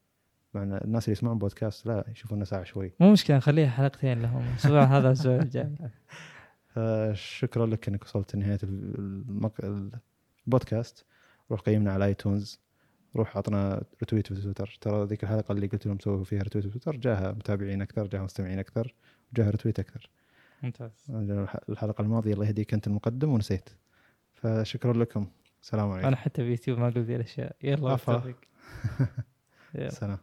مع 0.54 0.62
إن 0.62 0.72
الناس 0.74 1.04
اللي 1.04 1.12
يسمعون 1.12 1.38
بودكاست 1.38 1.86
لا 1.86 2.04
يشوفون 2.10 2.44
ساعة 2.44 2.64
شوي. 2.64 2.92
مو 3.00 3.12
مشكلة 3.12 3.36
نخليها 3.36 3.68
حلقتين 3.70 4.22
لهم 4.22 4.48
الأسبوع 4.48 4.82
هذا 4.96 5.06
الأسبوع 5.08 5.36
الجاي. 5.36 5.70
فشكرا 6.74 7.66
لك 7.66 7.88
إنك 7.88 8.02
وصلت 8.02 8.34
لنهاية 8.36 8.58
المق... 8.62 9.52
البودكاست. 10.46 11.04
روح 11.50 11.60
قيمنا 11.60 11.92
على 11.92 12.04
iTunes. 12.04 12.60
روح 13.16 13.36
عطنا 13.36 13.82
retweet 14.02 14.32
في 14.32 14.40
تويتر. 14.42 14.78
ترى 14.80 15.04
ذيك 15.04 15.22
الحلقة 15.24 15.52
اللي 15.52 15.66
قلت 15.66 15.86
لهم 15.86 15.98
سووا 15.98 16.24
فيها 16.24 16.42
retweet 16.42 16.66
في 16.66 16.70
تويتر 16.78 16.96
جاها 17.00 17.32
متابعين 17.32 17.82
أكثر 17.82 18.06
جاها 18.06 18.22
مستمعين 18.22 18.58
أكثر 18.58 18.94
وجاها 19.32 19.50
retweet 19.50 19.78
أكثر. 19.78 20.10
ممتاز. 20.62 20.90
الح- 21.10 21.56
الحلقة 21.68 22.02
الماضية 22.02 22.34
الله 22.34 22.46
يهديك 22.46 22.74
أنت 22.74 22.86
المقدم 22.86 23.32
ونسيت. 23.32 23.70
فشكرا 24.46 24.92
لكم. 24.92 25.26
السلام 25.62 25.90
عليكم. 25.90 26.06
أنا 26.06 26.16
حتى 26.16 26.42
بيوتيوب 26.42 26.78
ما 26.78 26.88
أقول 26.88 27.02
ذي 27.02 27.16
الاشياء. 27.16 27.56
يلا. 27.62 27.96
سلام. 29.88 30.18